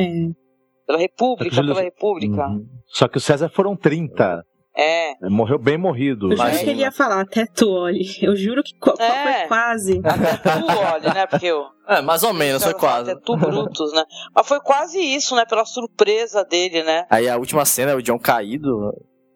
[0.86, 2.46] Pela República, Júlio- pela República.
[2.86, 4.42] Só que o César foram 30.
[4.80, 5.12] É.
[5.28, 6.30] Morreu bem morrido.
[6.32, 8.04] Eu juro que ele ia falar, até tu, olhe.
[8.22, 9.40] Eu juro que co- É.
[9.40, 10.00] foi quase.
[10.00, 11.26] Tu olha, né?
[11.26, 11.64] Porque eu.
[11.88, 13.10] É, mais ou menos, foi quase.
[13.10, 14.04] Até tu Brutus, né?
[14.34, 15.44] Mas foi quase isso, né?
[15.46, 17.04] Pela surpresa dele, né?
[17.10, 18.70] Aí a última cena é o John caído,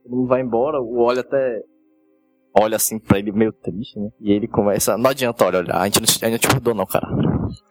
[0.05, 1.59] todo mundo vai embora, o olha até
[2.55, 4.09] olha assim pra ele meio triste, né?
[4.21, 6.75] E ele começa, não adianta olha, olhar, a gente não, a gente não te perdoa
[6.75, 7.09] não, cara.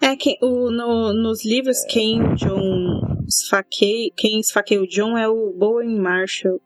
[0.01, 5.53] É que o, no- nos livros, quem John esfaqueia, quem esfaqueia o John é o
[5.57, 6.59] Bowen Marshall.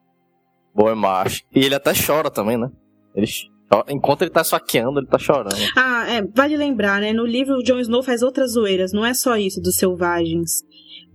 [0.73, 1.41] Boa macho.
[1.53, 2.69] E ele até chora também, né?
[3.15, 3.25] Ele
[3.69, 5.55] chora, enquanto ele tá esfaqueando, ele tá chorando.
[5.77, 7.13] Ah, é, vale lembrar, né?
[7.13, 10.63] No livro, o Jon Snow faz outras zoeiras, não é só isso dos selvagens.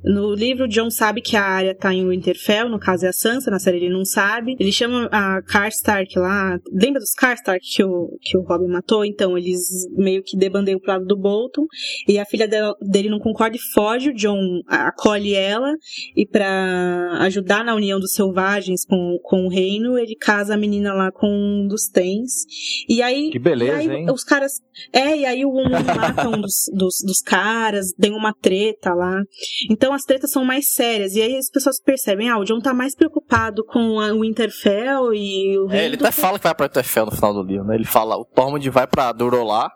[0.03, 3.51] No livro, John sabe que a área tá em Winterfell, no caso é a Sansa,
[3.51, 4.57] na série ele não sabe.
[4.59, 6.59] Ele chama a Karstark lá.
[6.73, 9.05] Lembra dos Karstark que o, que o Robin matou?
[9.05, 9.61] Então, eles
[9.97, 11.67] meio que debandeiam pro lado do Bolton.
[12.09, 14.11] E a filha dela- dele não concorda e foge.
[14.11, 15.73] O John acolhe ela.
[16.17, 20.93] E pra ajudar na união dos selvagens com, com o reino, ele casa a menina
[20.95, 22.45] lá com um dos Tens.
[22.89, 23.31] E aí.
[23.31, 24.07] Que beleza, aí hein?
[24.11, 24.53] Os caras.
[24.93, 29.23] É, e aí o Woman mata um dos, dos, dos caras, tem uma treta lá.
[29.71, 31.15] Então as tretas são mais sérias.
[31.15, 35.59] E aí as pessoas percebem, ah, o John tá mais preocupado com o Winterfell e
[35.59, 37.75] o É, ele até fala que vai pra Eterfell no final do livro, né?
[37.75, 39.71] Ele fala, o Tormund vai pra Durolá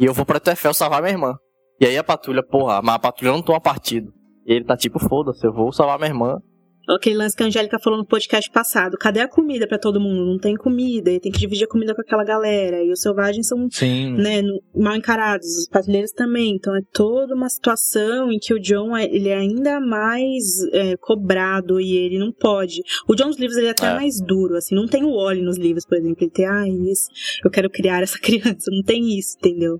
[0.00, 1.34] e eu vou pra Eterfell salvar minha irmã.
[1.80, 4.12] E aí a patrulha, porra, mas a patrulha não toma partido.
[4.46, 6.38] E ele tá tipo, foda-se, eu vou salvar minha irmã.
[6.88, 8.96] Aquele lance que a Angélica falou no podcast passado.
[8.98, 10.24] Cadê a comida pra todo mundo?
[10.24, 11.10] Não tem comida.
[11.10, 12.82] E tem que dividir a comida com aquela galera.
[12.82, 13.68] E os selvagens são
[14.16, 14.42] né,
[14.74, 15.46] mal encarados.
[15.46, 16.54] Os patrulheiros também.
[16.56, 20.96] Então é toda uma situação em que o John é- ele é ainda mais é,
[20.96, 22.80] cobrado e ele não pode.
[23.06, 23.94] O John nos livros ele é até É.
[23.94, 24.56] mais duro.
[24.56, 26.16] Assim, não tem o Wally nos livros, por exemplo.
[26.22, 27.08] Ele tem, ah, isso,
[27.44, 28.70] eu quero criar essa criança.
[28.70, 29.78] Não tem isso, entendeu?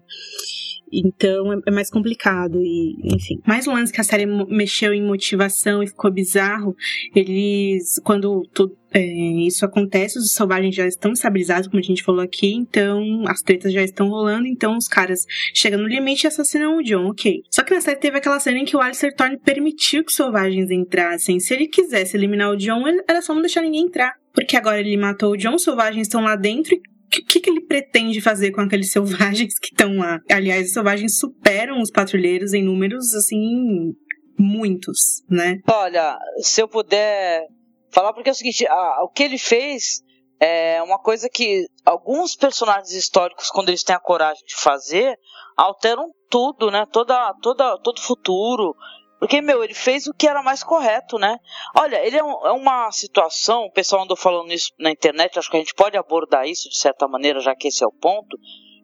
[0.92, 3.40] Então é, é mais complicado e, enfim.
[3.46, 6.74] Mais um lance que a série mexeu em motivação e ficou bizarro.
[7.14, 9.04] Eles, quando tu- é,
[9.46, 13.70] isso acontece, os selvagens já estão estabilizados, como a gente falou aqui, então as tretas
[13.72, 17.42] já estão rolando, então os caras chegam no limite e assassinam o John, ok.
[17.50, 20.16] Só que na série teve aquela cena em que o Alistair Thorne permitiu que os
[20.16, 21.38] selvagens entrassem.
[21.38, 24.14] Se ele quisesse eliminar o John, era só não deixar ninguém entrar.
[24.32, 27.50] Porque agora ele matou o John, os selvagens estão lá dentro e o que, que,
[27.50, 30.20] ele pretende fazer com aqueles selvagens que estão lá?
[30.30, 33.94] Aliás, os selvagens superam os patrulheiros em números, assim,
[34.38, 35.60] muitos, né?
[35.68, 37.46] Olha, se eu puder
[37.90, 40.02] falar porque é o seguinte, a, o que ele fez
[40.40, 45.16] é uma coisa que alguns personagens históricos, quando eles têm a coragem de fazer,
[45.56, 46.86] alteram tudo, né?
[46.92, 48.74] Toda, toda, todo o futuro.
[49.18, 51.38] Porque, meu, ele fez o que era mais correto, né?
[51.74, 55.50] Olha, ele é, um, é, uma situação, o pessoal andou falando isso na internet, acho
[55.50, 58.38] que a gente pode abordar isso de certa maneira, já que esse é o ponto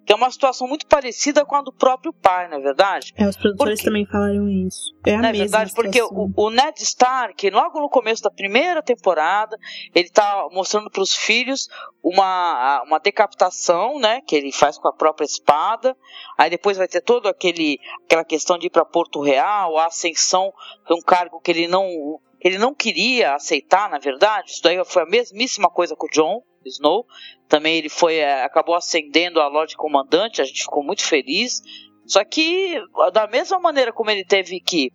[0.05, 3.13] que é uma situação muito parecida com a do próprio pai, não é verdade?
[3.17, 4.95] É, os produtores porque, também falaram isso.
[5.07, 8.83] É a não é verdade, porque o, o, Ned Stark, logo no começo da primeira
[8.83, 9.59] temporada,
[9.95, 11.69] ele tá mostrando para os filhos
[12.03, 15.97] uma, uma decapitação, né, que ele faz com a própria espada.
[16.37, 20.53] Aí depois vai ter todo aquele aquela questão de ir para Porto Real, a ascensão,
[20.87, 24.51] que é um cargo que ele não ele não queria aceitar, na verdade.
[24.51, 27.07] Isso daí foi a mesmíssima coisa com o John Snow.
[27.49, 31.63] Também ele foi é, acabou ascendendo a Lorde Comandante, a gente ficou muito feliz.
[32.07, 32.79] Só que
[33.15, 34.91] da mesma maneira como ele teve que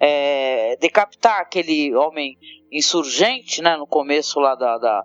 [0.00, 2.38] é, decapitar aquele homem
[2.72, 5.04] insurgente, né, no começo lá da, da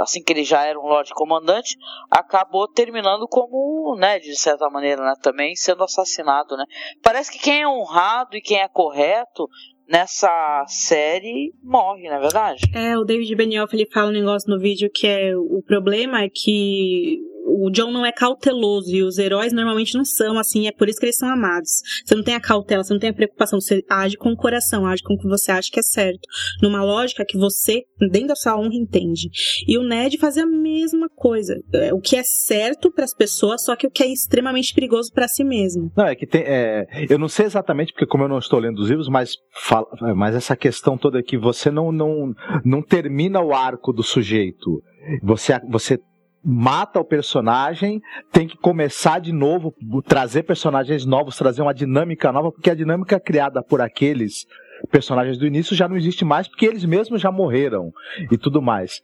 [0.00, 1.76] assim que ele já era um Lorde Comandante,
[2.10, 6.64] acabou terminando como, né, de certa maneira, né, também sendo assassinado, né.
[7.02, 9.48] Parece que quem é honrado e quem é correto
[9.88, 12.64] nessa série morre, na é verdade?
[12.74, 16.28] É, o David Benioff ele fala um negócio no vídeo que é o problema é
[16.28, 20.88] que o John não é cauteloso e os heróis normalmente não são assim, é por
[20.88, 21.80] isso que eles são amados.
[22.04, 24.86] Você não tem a cautela, você não tem a preocupação, você age com o coração,
[24.86, 26.26] age com o que você acha que é certo,
[26.62, 29.28] numa lógica que você, dentro da sua honra, entende.
[29.66, 33.64] E o Ned fazia a mesma coisa, é, o que é certo para as pessoas,
[33.64, 35.92] só que o que é extremamente perigoso para si mesmo.
[35.96, 38.78] Não, é que tem, é, eu não sei exatamente porque como eu não estou lendo
[38.78, 42.32] os livros, mas fala, mas essa questão toda que você não não
[42.64, 44.82] não termina o arco do sujeito.
[45.22, 45.98] Você, você
[46.44, 49.74] mata o personagem, tem que começar de novo,
[50.06, 54.46] trazer personagens novos, trazer uma dinâmica nova, porque a dinâmica criada por aqueles
[54.90, 57.92] personagens do início já não existe mais porque eles mesmos já morreram
[58.30, 59.02] e tudo mais.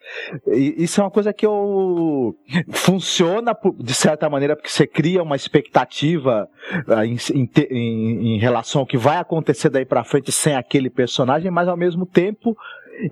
[0.49, 2.35] E isso é uma coisa que eu
[2.71, 6.49] funciona de certa maneira porque você cria uma expectativa
[6.87, 11.51] uh, em, em, em, relação ao que vai acontecer daí para frente sem aquele personagem,
[11.51, 12.57] mas ao mesmo tempo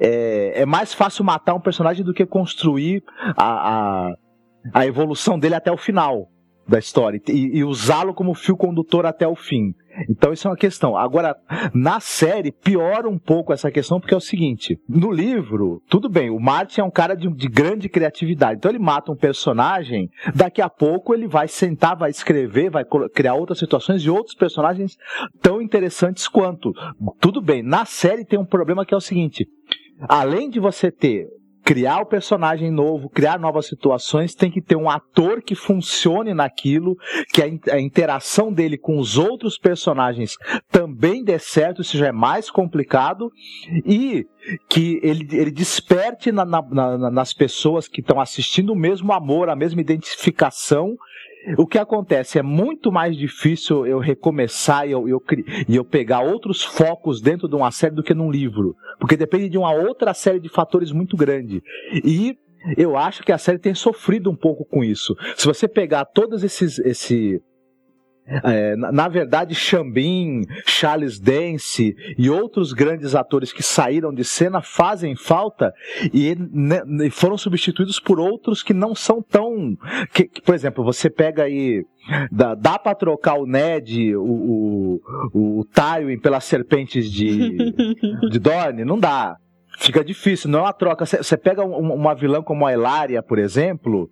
[0.01, 3.03] é, é mais fácil matar um personagem do que construir
[3.37, 4.15] a, a,
[4.75, 6.29] a evolução dele até o final
[6.67, 9.75] da história e, e usá-lo como fio condutor até o fim.
[10.09, 10.97] Então isso é uma questão.
[10.97, 11.37] Agora,
[11.75, 16.31] na série, piora um pouco essa questão, porque é o seguinte: no livro, tudo bem,
[16.31, 18.59] o Martin é um cara de, de, grande criatividade.
[18.59, 23.35] Então ele mata um personagem, daqui a pouco ele vai sentar, vai escrever, vai criar
[23.35, 24.97] outras situações e outros personagens
[25.41, 26.73] tão interessantes quanto.
[27.21, 29.47] Tudo bem, na série tem um problema que é o seguinte:
[30.09, 31.27] além de você ter
[31.69, 36.97] criar o personagem novo, criar novas situações, tem que ter um ator que funcione naquilo,
[37.31, 40.33] que a, interação dele com os outros personagens
[40.71, 43.31] também dê certo, isso já é mais complicado,
[43.85, 44.25] e
[44.67, 49.51] que ele, ele desperte na, na, na, nas pessoas que estão assistindo o mesmo amor,
[49.51, 50.97] a mesma identificação
[51.57, 55.23] o que acontece é muito mais difícil eu recomeçar e eu, eu,
[55.69, 58.75] e eu pegar outros focos dentro de uma série do que num livro.
[58.99, 61.63] Porque depende de uma outra série de fatores muito grande.
[62.05, 62.37] E
[62.77, 65.17] eu acho que a série tem sofrido um pouco com isso.
[65.37, 67.41] Se você pegar todos esses, esse,
[68.45, 75.17] é, na, verdade, Xambin, Charles Dance e outros grandes atores que saíram de cena fazem
[75.17, 75.73] falta
[76.13, 79.77] e né, foram substituídos por outros que não são tão.
[80.13, 81.85] Que, que, por exemplo, você pega aí.
[82.31, 85.01] Dá, dá pra trocar o Ned, o,
[85.35, 87.73] o, o Tywin pelas serpentes de,
[88.31, 88.85] de Dorne?
[88.85, 89.37] Não dá.
[89.79, 91.07] Fica difícil, não é uma troca.
[91.07, 94.11] Você pega uma vilã como a Elaria, por exemplo,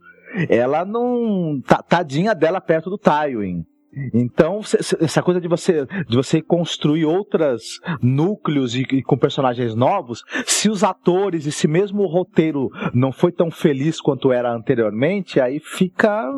[0.49, 1.61] ela não.
[1.89, 3.65] Tadinha dela perto do Tywin.
[4.13, 4.61] Então,
[5.01, 10.69] essa coisa de você, de você construir outros núcleos e, e, com personagens novos, se
[10.69, 15.59] os atores e se mesmo o roteiro não foi tão feliz quanto era anteriormente, aí
[15.59, 16.31] fica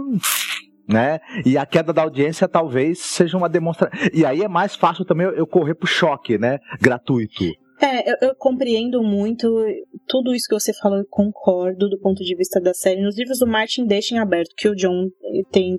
[0.89, 1.21] né?
[1.45, 3.99] E a queda da audiência talvez seja uma demonstração.
[4.15, 6.59] E aí é mais fácil também eu correr pro choque, né?
[6.81, 7.45] Gratuito.
[7.81, 9.49] É, eu, eu, compreendo muito
[10.07, 13.01] tudo isso que você falou, eu concordo do ponto de vista da série.
[13.03, 15.09] Nos livros do Martin deixem aberto que o John
[15.53, 15.79] tem,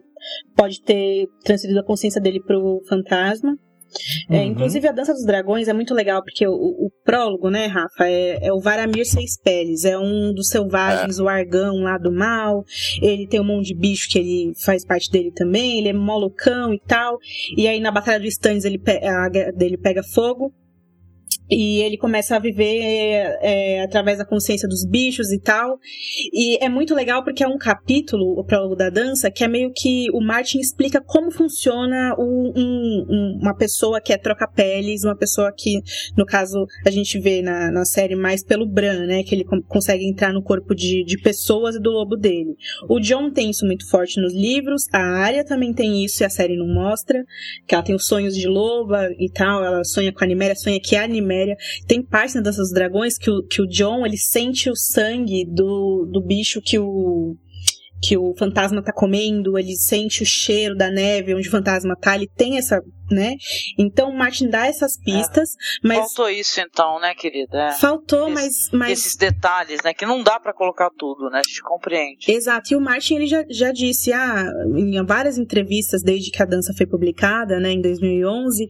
[0.55, 3.57] pode ter transferido a consciência dele pro fantasma.
[4.29, 4.43] É, uhum.
[4.43, 8.47] inclusive a Dança dos Dragões é muito legal, porque o, o prólogo, né, Rafa, é,
[8.47, 11.23] é, o Varamir Seis Peles, é um dos selvagens, é.
[11.23, 12.63] o Argão lá do mal,
[13.01, 16.73] ele tem um monte de bicho que ele faz parte dele também, ele é molucão
[16.73, 17.17] e tal,
[17.57, 20.53] e aí na Batalha do Stannis ele, a dele pega fogo,
[21.49, 25.79] e ele começa a viver é, através da consciência dos bichos e tal.
[26.31, 29.71] E é muito legal porque é um capítulo, o prólogo da dança, que é meio
[29.73, 35.15] que o Martin explica como funciona o, um, um, uma pessoa que é troca-peles, uma
[35.15, 35.81] pessoa que,
[36.15, 39.23] no caso, a gente vê na, na série mais pelo Bran, né?
[39.23, 42.55] Que ele consegue entrar no corpo de, de pessoas e do lobo dele.
[42.87, 46.29] O John tem isso muito forte nos livros, a Arya também tem isso e a
[46.29, 47.23] série não mostra,
[47.67, 50.79] que ela tem os sonhos de loba e tal, ela sonha com a Animéria, sonha
[50.79, 51.03] que a
[51.87, 56.21] Tem parte dos Dragões que o, que o John, ele sente o sangue do, do
[56.21, 57.35] bicho que o
[58.01, 62.15] que o fantasma tá comendo, ele sente o cheiro da neve onde o fantasma tá,
[62.15, 62.81] ele tem essa
[63.11, 63.35] né?
[63.77, 65.87] Então o Martin dá essas pistas, é.
[65.87, 67.69] mas faltou isso então, né, querida?
[67.69, 67.71] É.
[67.73, 71.39] Faltou, Esse, mas, mas esses detalhes, né, que não dá para colocar tudo, né?
[71.39, 72.31] A gente compreende.
[72.31, 72.73] Exato.
[72.73, 76.73] E o Martin ele já, já disse, ah, em várias entrevistas desde que a dança
[76.75, 78.67] foi publicada, né, em 2011,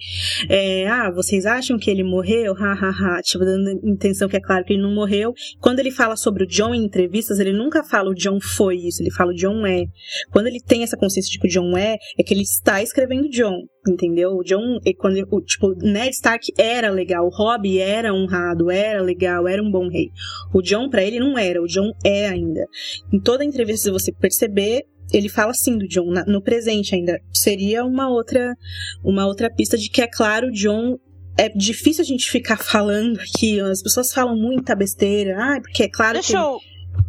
[0.50, 2.54] é, ah, vocês acham que ele morreu?
[2.54, 3.22] Ha, ha, ha.
[3.22, 5.34] Tipo, dando intenção que é claro que ele não morreu.
[5.60, 9.02] Quando ele fala sobre o John em entrevistas, ele nunca fala o John foi isso,
[9.02, 9.86] ele fala o John é.
[10.32, 13.30] Quando ele tem essa consciência de que o John é, é que ele está escrevendo
[13.30, 14.32] John entendeu?
[14.32, 19.48] O John, quando o tipo, Ned Stark era legal, o Robb era honrado, era legal,
[19.48, 20.12] era um bom rei.
[20.54, 22.66] O John para ele não era, o John é ainda.
[23.12, 27.20] Em toda entrevista se você perceber, ele fala assim do John no presente ainda.
[27.34, 28.56] Seria uma outra
[29.04, 30.98] uma outra pista de que é claro, o John
[31.38, 35.38] é difícil a gente ficar falando aqui, as pessoas falam muita besteira.
[35.40, 36.60] Ah, porque é claro Deixa que eu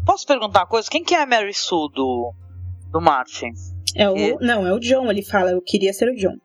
[0.05, 0.89] Posso perguntar uma coisa?
[0.89, 2.33] Quem que é a Mary Sue do
[2.91, 3.52] do Martin?
[3.94, 6.36] É o, não, é o John, ele fala, eu queria ser o John.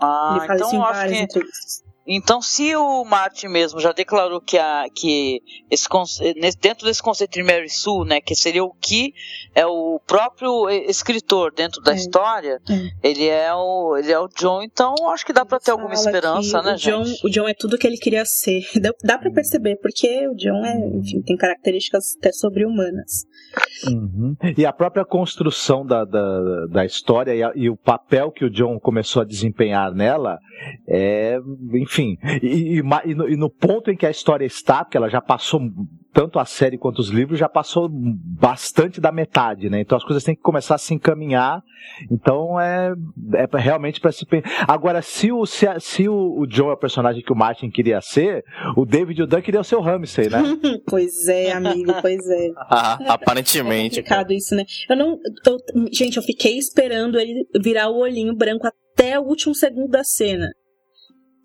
[0.00, 1.82] Ah, então eu acho que entrevistas.
[2.06, 5.86] então se o Martin mesmo já declarou que a que esse
[6.60, 9.12] dentro desse conceito de Mary Sue, né, que seria o que
[9.54, 12.60] é o próprio e- escritor dentro da história,
[13.02, 16.62] ele é o ele é o John, então acho que dá pra ter alguma esperança,
[16.62, 17.26] né, o John, gente?
[17.26, 18.62] o John é tudo que ele queria ser.
[18.80, 23.24] Dá, dá pra perceber, porque o John é, enfim, tem características até sobre-humanas.
[23.86, 24.36] Uhum.
[24.56, 28.50] E a própria construção da, da, da história e, a- e o papel que o
[28.50, 30.38] John começou a desempenhar nela
[30.88, 31.38] é,
[31.74, 35.08] enfim, e, e e no, e no ponto em que a história está, porque ela
[35.08, 35.60] já passou,
[36.18, 39.80] tanto a série quanto os livros, já passou bastante da metade, né?
[39.80, 41.62] Então as coisas têm que começar a se encaminhar.
[42.10, 42.92] Então é,
[43.34, 44.26] é pra- realmente para se
[44.66, 48.00] Agora, se o, se, se o, o John é o personagem que o Martin queria
[48.00, 48.44] ser,
[48.76, 50.42] o David e o Dan queriam ser o Ramsey, né?
[50.90, 52.48] pois é, amigo, pois é.
[52.68, 53.96] Ah, aparentemente.
[54.02, 54.64] complicado isso, né?
[54.90, 55.18] Eu não.
[55.46, 60.02] eu- gente, eu fiquei esperando ele virar o olhinho branco até o último segundo da
[60.02, 60.48] cena.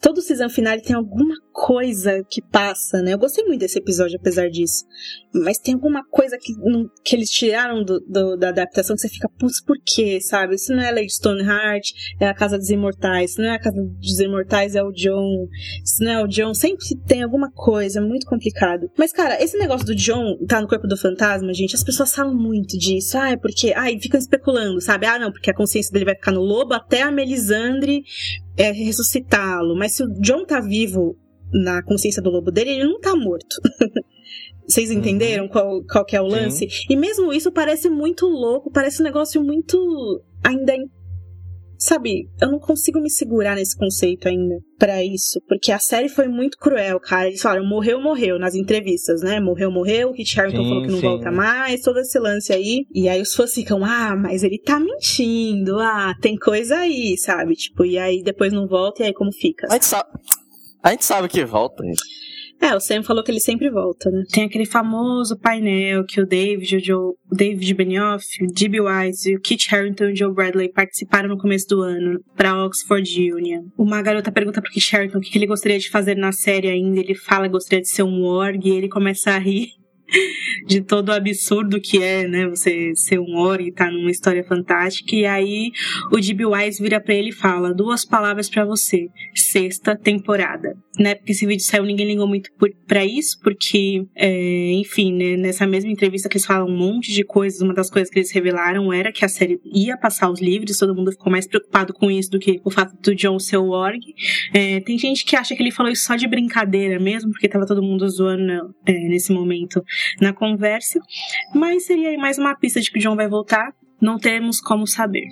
[0.03, 3.13] Todo season final tem alguma coisa que passa, né?
[3.13, 4.83] Eu gostei muito desse episódio, apesar disso.
[5.33, 6.51] Mas tem alguma coisa que,
[7.05, 10.55] que eles tiraram do, do- da adaptação que você fica, putz, por quê, sabe?
[10.55, 13.31] Isso não é Lady Stoneheart, é a Casa dos Imortais.
[13.31, 15.47] Isso não é a Casa dos Imortais, é o John.
[15.83, 16.53] Isso não é o John.
[16.53, 18.89] Sempre tem alguma coisa, é muito complicado.
[18.97, 22.35] Mas, cara, esse negócio do John tá no corpo do fantasma, gente, as pessoas falam
[22.35, 23.17] muito disso.
[23.17, 23.71] Ah, é porque.
[23.73, 25.05] Ai, ficam especulando, sabe?
[25.05, 28.03] Ah, não, porque a consciência dele vai ficar no lobo até a Melisandre
[28.57, 29.75] é, ressuscitá-lo.
[29.75, 31.17] Mas se o John tá vivo
[31.51, 33.55] na consciência do lobo dele, ele não tá morto.
[34.67, 36.67] Vocês entenderam qual, qual que é o lance?
[36.89, 39.77] E mesmo isso parece muito louco, parece um negócio muito.
[40.43, 40.73] ainda.
[41.85, 46.29] Sabe, eu não consigo me segurar nesse conceito ainda pra isso, porque a série foi
[46.29, 47.27] muito cruel, cara.
[47.27, 49.41] Eles falaram, morreu, morreu, nas entrevistas, né?
[49.41, 51.05] Morreu, morreu, o Kit Harington falou que não sim.
[51.05, 52.85] volta mais, todo esse lance aí.
[52.93, 57.53] E aí os fãs ficam, ah, mas ele tá mentindo, ah, tem coisa aí, sabe?
[57.53, 59.67] Tipo, e aí depois não volta, e aí como fica?
[59.69, 60.09] A gente sabe,
[60.81, 61.83] a gente sabe que volta.
[62.63, 64.23] É, o Sam falou que ele sempre volta, né?
[64.31, 68.79] Tem aquele famoso painel que o David, o Joe, o David Benioff, o D.B.
[68.79, 73.33] Wise o Kit Harington e o Joe Bradley participaram no começo do ano pra Oxford
[73.33, 73.65] Union.
[73.77, 77.01] Uma garota pergunta pro Kit Harington o que ele gostaria de fazer na série ainda.
[77.01, 79.82] Ele fala que gostaria de ser um org e ele começa a rir
[80.67, 82.47] de todo o absurdo que é, né?
[82.47, 85.15] Você ser um org e tá numa história fantástica.
[85.15, 85.71] E aí
[86.11, 86.45] o D.B.
[86.45, 89.07] Wise vira pra ele e fala duas palavras pra você.
[89.35, 90.75] Sexta temporada.
[90.97, 91.15] Né?
[91.15, 95.65] Porque esse vídeo saiu, ninguém ligou muito por, pra isso, porque, é, enfim, né, nessa
[95.65, 98.93] mesma entrevista que eles falam um monte de coisas, uma das coisas que eles revelaram
[98.93, 102.29] era que a série ia passar os livros, todo mundo ficou mais preocupado com isso
[102.29, 103.99] do que o fato do John ser o org.
[104.53, 107.65] É, tem gente que acha que ele falou isso só de brincadeira mesmo, porque tava
[107.65, 109.83] todo mundo zoando é, nesse momento
[110.21, 110.99] na conversa.
[111.53, 113.73] Mas seria mais uma pista de que o John vai voltar.
[114.01, 115.27] Não temos como saber.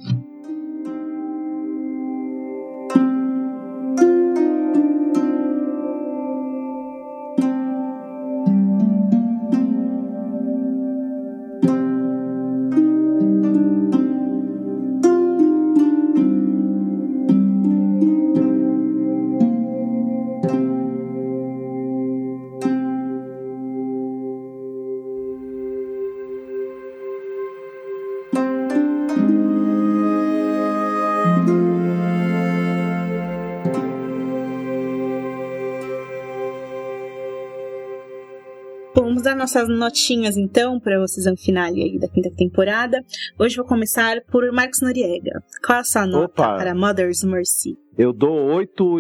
[39.42, 43.04] Nossas notinhas então para vocês no finale aí da quinta temporada.
[43.40, 45.42] Hoje vou começar por Marcos Noriega.
[45.66, 46.58] Qual a sua nota Opa.
[46.58, 47.76] para Mother's Mercy?
[47.98, 49.00] Eu dou oito.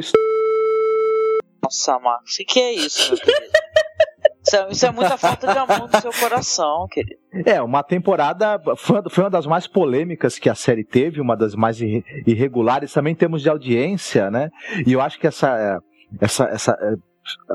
[1.63, 3.51] Nossa, Marcos, o que é isso, meu querido?
[4.43, 7.21] Isso é, isso é muita falta de amor no seu coração, querido.
[7.45, 8.59] É, uma temporada.
[8.75, 13.13] Foi, uma das mais polêmicas que a série teve, uma das mais irre- irregulares, também
[13.13, 14.49] em termos de audiência, né?
[14.87, 15.79] E eu acho que essa.
[16.19, 16.75] essa, essa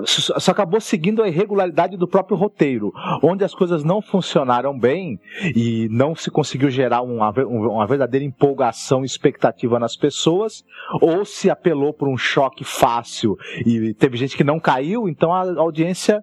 [0.04, 5.18] só acabou seguindo a irregularidade do próprio roteiro, onde as coisas não funcionaram bem
[5.54, 10.64] e não se conseguiu gerar uma, uma verdadeira empolgação e expectativa nas pessoas,
[11.00, 15.42] ou se apelou por um choque fácil e teve gente que não caiu, então a
[15.58, 16.22] audiência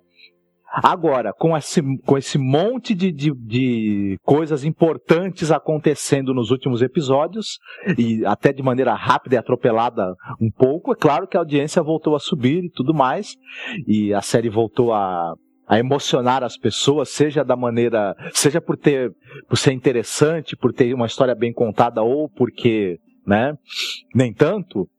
[0.75, 7.59] Agora, com esse, com esse monte de, de, de coisas importantes acontecendo nos últimos episódios,
[7.95, 12.15] e até de maneira rápida e atropelada um pouco, é claro que a audiência voltou
[12.15, 13.35] a subir e tudo mais,
[13.85, 15.35] e a série voltou a,
[15.67, 19.11] a emocionar as pessoas, seja da maneira, seja por ter,
[19.47, 23.53] por ser interessante, por ter uma história bem contada, ou porque, né,
[24.15, 24.89] nem tanto,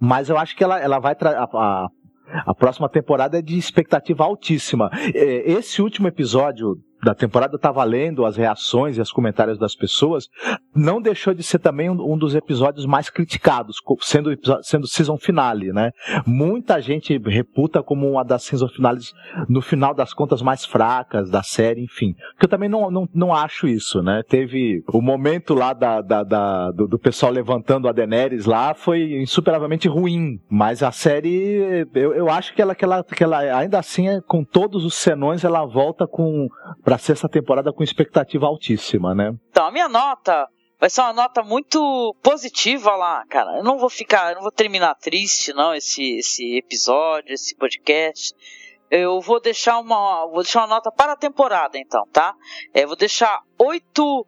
[0.00, 1.86] mas eu acho que ela, ela vai a, a,
[2.28, 4.90] a próxima temporada é de expectativa altíssima.
[5.14, 9.74] É, Esse último episódio da temporada eu tava lendo as reações e os comentários das
[9.74, 10.28] pessoas,
[10.74, 14.30] não deixou de ser também um, um dos episódios mais criticados, sendo
[14.62, 15.92] sendo season finale, né?
[16.26, 19.12] Muita gente reputa como uma das season finales
[19.48, 22.14] no final das contas mais fracas da série, enfim.
[22.38, 24.22] Que eu também não, não, não acho isso, né?
[24.28, 29.20] Teve o momento lá da, da, da- do, do pessoal levantando a Daenerys lá foi
[29.20, 33.78] insuperavelmente ruim, mas a série eu, eu acho que ela, que ela, que ela ainda
[33.78, 36.48] assim é, com todos os senões ela volta com
[36.86, 39.34] para sexta temporada com expectativa altíssima, né?
[39.50, 40.46] Então, a minha nota
[40.78, 43.56] vai ser uma nota muito positiva lá, cara.
[43.56, 48.32] Eu não vou ficar, eu não vou terminar triste, não, esse, esse episódio, esse podcast.
[48.88, 52.36] Eu vou deixar uma, vou deixar uma nota para a temporada, então, tá?
[52.72, 54.24] É, vou deixar oito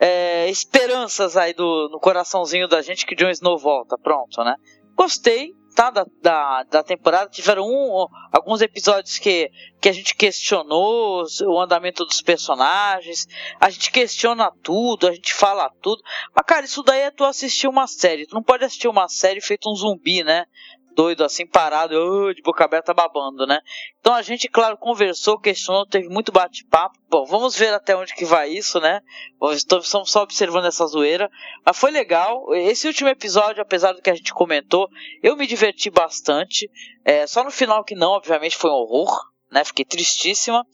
[0.00, 4.56] é, esperanças aí do, no coraçãozinho da gente que Jon Snow volta, pronto, né?
[4.96, 5.90] Gostei, tá?
[5.90, 7.30] Da, da, da temporada.
[7.30, 13.26] Tiveram um, alguns episódios que, que a gente questionou o andamento dos personagens.
[13.60, 16.02] A gente questiona tudo, a gente fala tudo.
[16.34, 18.26] Mas, cara, isso daí é tu assistir uma série.
[18.26, 20.46] Tu não pode assistir uma série feito um zumbi, né?
[20.94, 23.60] Doido assim, parado, de boca aberta babando, né?
[23.98, 26.98] Então a gente, claro, conversou, questionou, teve muito bate-papo.
[27.08, 29.00] Bom, vamos ver até onde que vai isso, né?
[29.52, 31.30] Estamos só observando essa zoeira.
[31.64, 32.52] Mas foi legal.
[32.54, 34.88] Esse último episódio, apesar do que a gente comentou,
[35.22, 36.70] eu me diverti bastante.
[37.04, 39.18] É, só no final que não, obviamente, foi um horror,
[39.50, 39.64] né?
[39.64, 40.66] Fiquei tristíssima.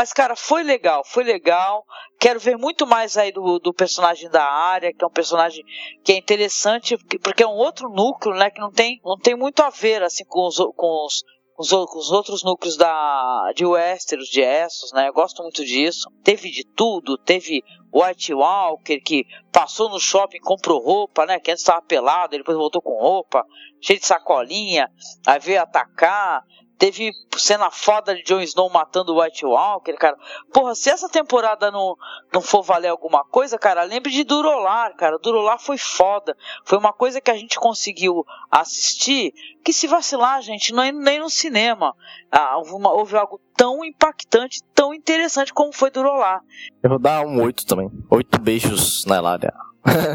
[0.00, 1.84] Mas, cara, foi legal, foi legal.
[2.18, 5.62] Quero ver muito mais aí do, do personagem da área, que é um personagem
[6.02, 8.48] que é interessante, porque- é um outro núcleo, né?
[8.48, 11.22] Que não tem, não tem muito a ver, assim, com os, com os,
[11.58, 15.06] os, os outros núcleos da, de Westeros, de Essos, né?
[15.06, 16.10] Eu gosto muito disso.
[16.24, 17.62] Teve de tudo, teve
[17.92, 21.38] White Walker, que passou no shopping, comprou roupa, né?
[21.38, 23.44] Que antes estava pelado, depois voltou com roupa,
[23.82, 24.88] cheio de sacolinha,
[25.26, 26.42] aí veio atacar.
[26.80, 30.16] Teve cena foda de Jon Snow matando o White Walker, cara.
[30.50, 31.94] Porra, se essa temporada não,
[32.32, 35.18] não for valer alguma coisa, cara, lembre de Durolar, cara.
[35.18, 36.34] Durolar foi foda.
[36.64, 41.20] Foi uma coisa que a gente conseguiu assistir que se vacilar, gente, não é nem
[41.20, 41.94] no cinema.
[42.32, 46.40] Ah, houve, uma- houve algo tão impactante, tão interessante como foi Durolar.
[46.82, 47.90] Eu vou dar um 8 também.
[48.10, 49.52] Oito beijos na Elária.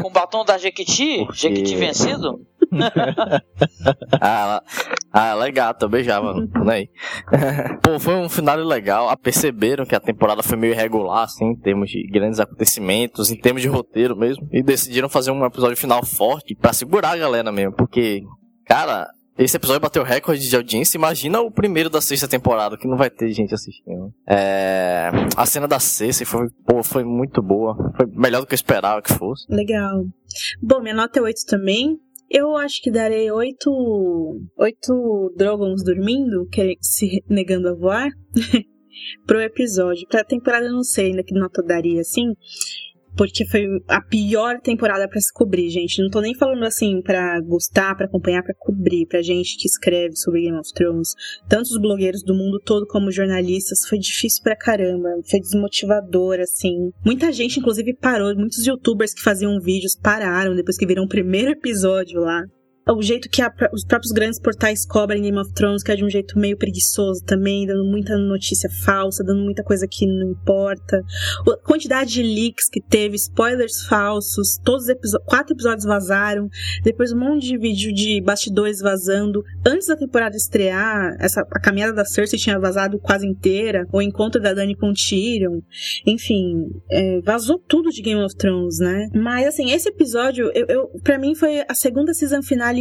[0.02, 2.44] Com o batom da Jequiti, Jequiti vencido.
[4.20, 4.62] ah,
[5.12, 6.86] ah, ela é eu beijava, né?
[7.82, 9.08] Pô, foi um final legal.
[9.08, 13.36] Ah, perceberam que a temporada foi meio irregular, assim, em termos de grandes acontecimentos, em
[13.36, 14.46] termos de roteiro mesmo.
[14.52, 17.72] E decidiram fazer um episódio final forte pra segurar a galera mesmo.
[17.72, 18.22] Porque,
[18.66, 20.96] cara, esse episódio bateu recorde de audiência.
[20.96, 24.12] Imagina o primeiro da sexta temporada, que não vai ter gente assistindo.
[24.26, 25.10] É.
[25.36, 27.76] A cena da sexta foi, pô, foi muito boa.
[27.96, 29.44] Foi melhor do que eu esperava que fosse.
[29.50, 30.04] Legal.
[30.62, 31.98] Bom, minha nota é 8 também.
[32.30, 33.70] Eu acho que darei 8,
[34.58, 38.08] oito Dragons dormindo, que- se negando a voar,
[39.26, 40.06] pro episódio.
[40.08, 42.32] Pra temporada eu não sei ainda que nota daria assim,
[43.16, 46.02] porque foi a pior temporada pra se cobrir, gente.
[46.02, 50.16] Não tô nem falando assim pra gostar, pra acompanhar, pra cobrir, pra gente que escreve
[50.16, 51.14] sobre Game of Thrones.
[51.48, 56.90] Tanto os blogueiros do mundo todo como jornalistas, foi difícil pra caramba, foi desmotivador, assim.
[57.04, 61.50] Muita gente, inclusive, parou, muitos youtubers que faziam vídeos pararam depois que viram o primeiro
[61.50, 62.42] episódio lá.
[62.92, 66.04] O jeito que a, os próprios grandes portais cobrem Game of Thrones, que é de
[66.04, 71.02] um jeito meio preguiçoso também, dando muita notícia falsa, dando muita coisa que não importa.
[71.48, 76.48] A quantidade de leaks que teve, spoilers falsos, todos os episódios, quatro episódios vazaram,
[76.84, 79.42] depois um monte de vídeo de bastidores vazando.
[79.66, 84.40] Antes da temporada estrear, essa, a caminhada da Cersei tinha vazado quase inteira, o encontro
[84.40, 85.60] da Dani com Tyrion,
[86.06, 89.08] enfim, é, vazou tudo de Game of Thrones, né?
[89.12, 92.75] Mas assim, esse episódio, eu, eu, pra mim foi a segunda season finale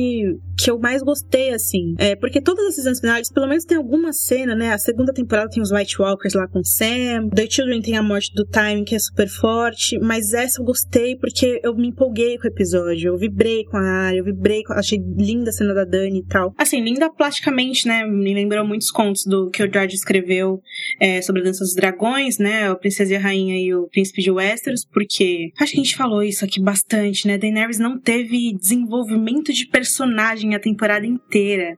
[0.57, 1.95] que eu mais gostei, assim.
[1.97, 4.73] É, porque todas as seasons finales, pelo menos tem alguma cena, né?
[4.73, 8.33] A segunda temporada tem os White Walkers lá com Sam, The Children tem a morte
[8.33, 12.45] do Time, que é super forte, mas essa eu gostei porque eu me empolguei com
[12.45, 14.73] o episódio, eu vibrei com a área, eu vibrei com...
[14.73, 16.53] achei linda a cena da Dani e tal.
[16.57, 18.05] Assim, linda plasticamente, né?
[18.05, 20.61] Me lembrou muitos contos do que o George escreveu
[20.99, 22.69] é, sobre a Dança dos Dragões, né?
[22.69, 25.95] A Princesa e a Rainha e o Príncipe de Westeros, porque acho que a gente
[25.95, 27.37] falou isso aqui bastante, né?
[27.37, 29.84] Daenerys não teve desenvolvimento de personagem
[30.55, 31.77] a temporada inteira.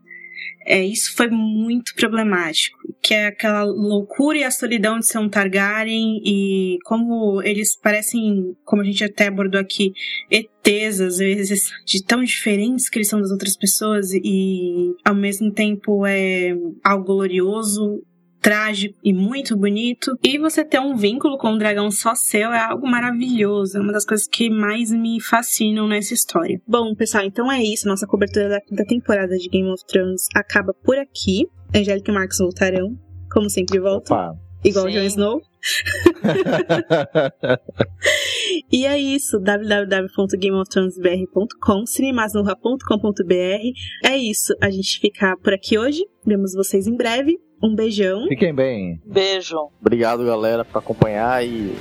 [0.65, 2.77] É, isso foi muito problemático.
[3.01, 8.53] Que é aquela loucura e a solidão de ser um Targaryen e como eles parecem,
[8.65, 9.93] como a gente até abordou aqui,
[10.29, 15.51] ETs às vezes, de tão diferentes que eles são das outras pessoas e ao mesmo
[15.53, 16.53] tempo é
[16.83, 18.03] algo glorioso
[18.47, 20.17] trágico e muito bonito.
[20.23, 23.77] E você ter um vínculo com um dragão só seu é algo maravilhoso.
[23.77, 26.61] É uma das coisas que mais me fascinam nessa história.
[26.65, 27.89] Bom, pessoal, então é isso.
[27.89, 31.45] Nossa cobertura da quinta temporada de Game of Thrones acaba por aqui.
[31.75, 32.97] Angélica e Marcos voltarão,
[33.29, 34.15] como sempre voltam.
[34.15, 34.33] Opa.
[34.63, 35.41] Igual o Jon Snow.
[38.71, 43.73] e é isso, www.gameofthronesbr.com, cinemasnurra.com.br.
[44.05, 46.05] É isso, a gente fica por aqui hoje.
[46.25, 47.37] Vemos vocês em breve.
[47.61, 48.27] Um beijão.
[48.27, 49.01] Fiquem bem.
[49.05, 49.69] Beijo.
[49.81, 51.75] Obrigado, galera, por acompanhar e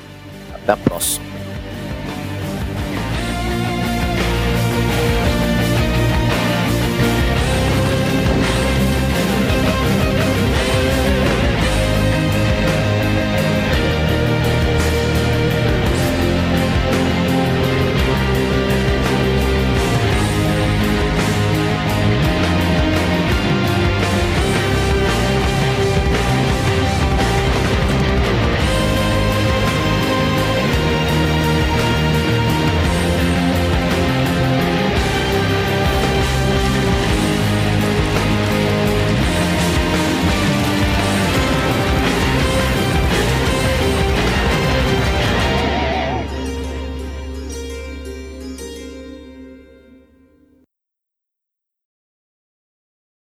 [0.55, 1.46] até a próxima.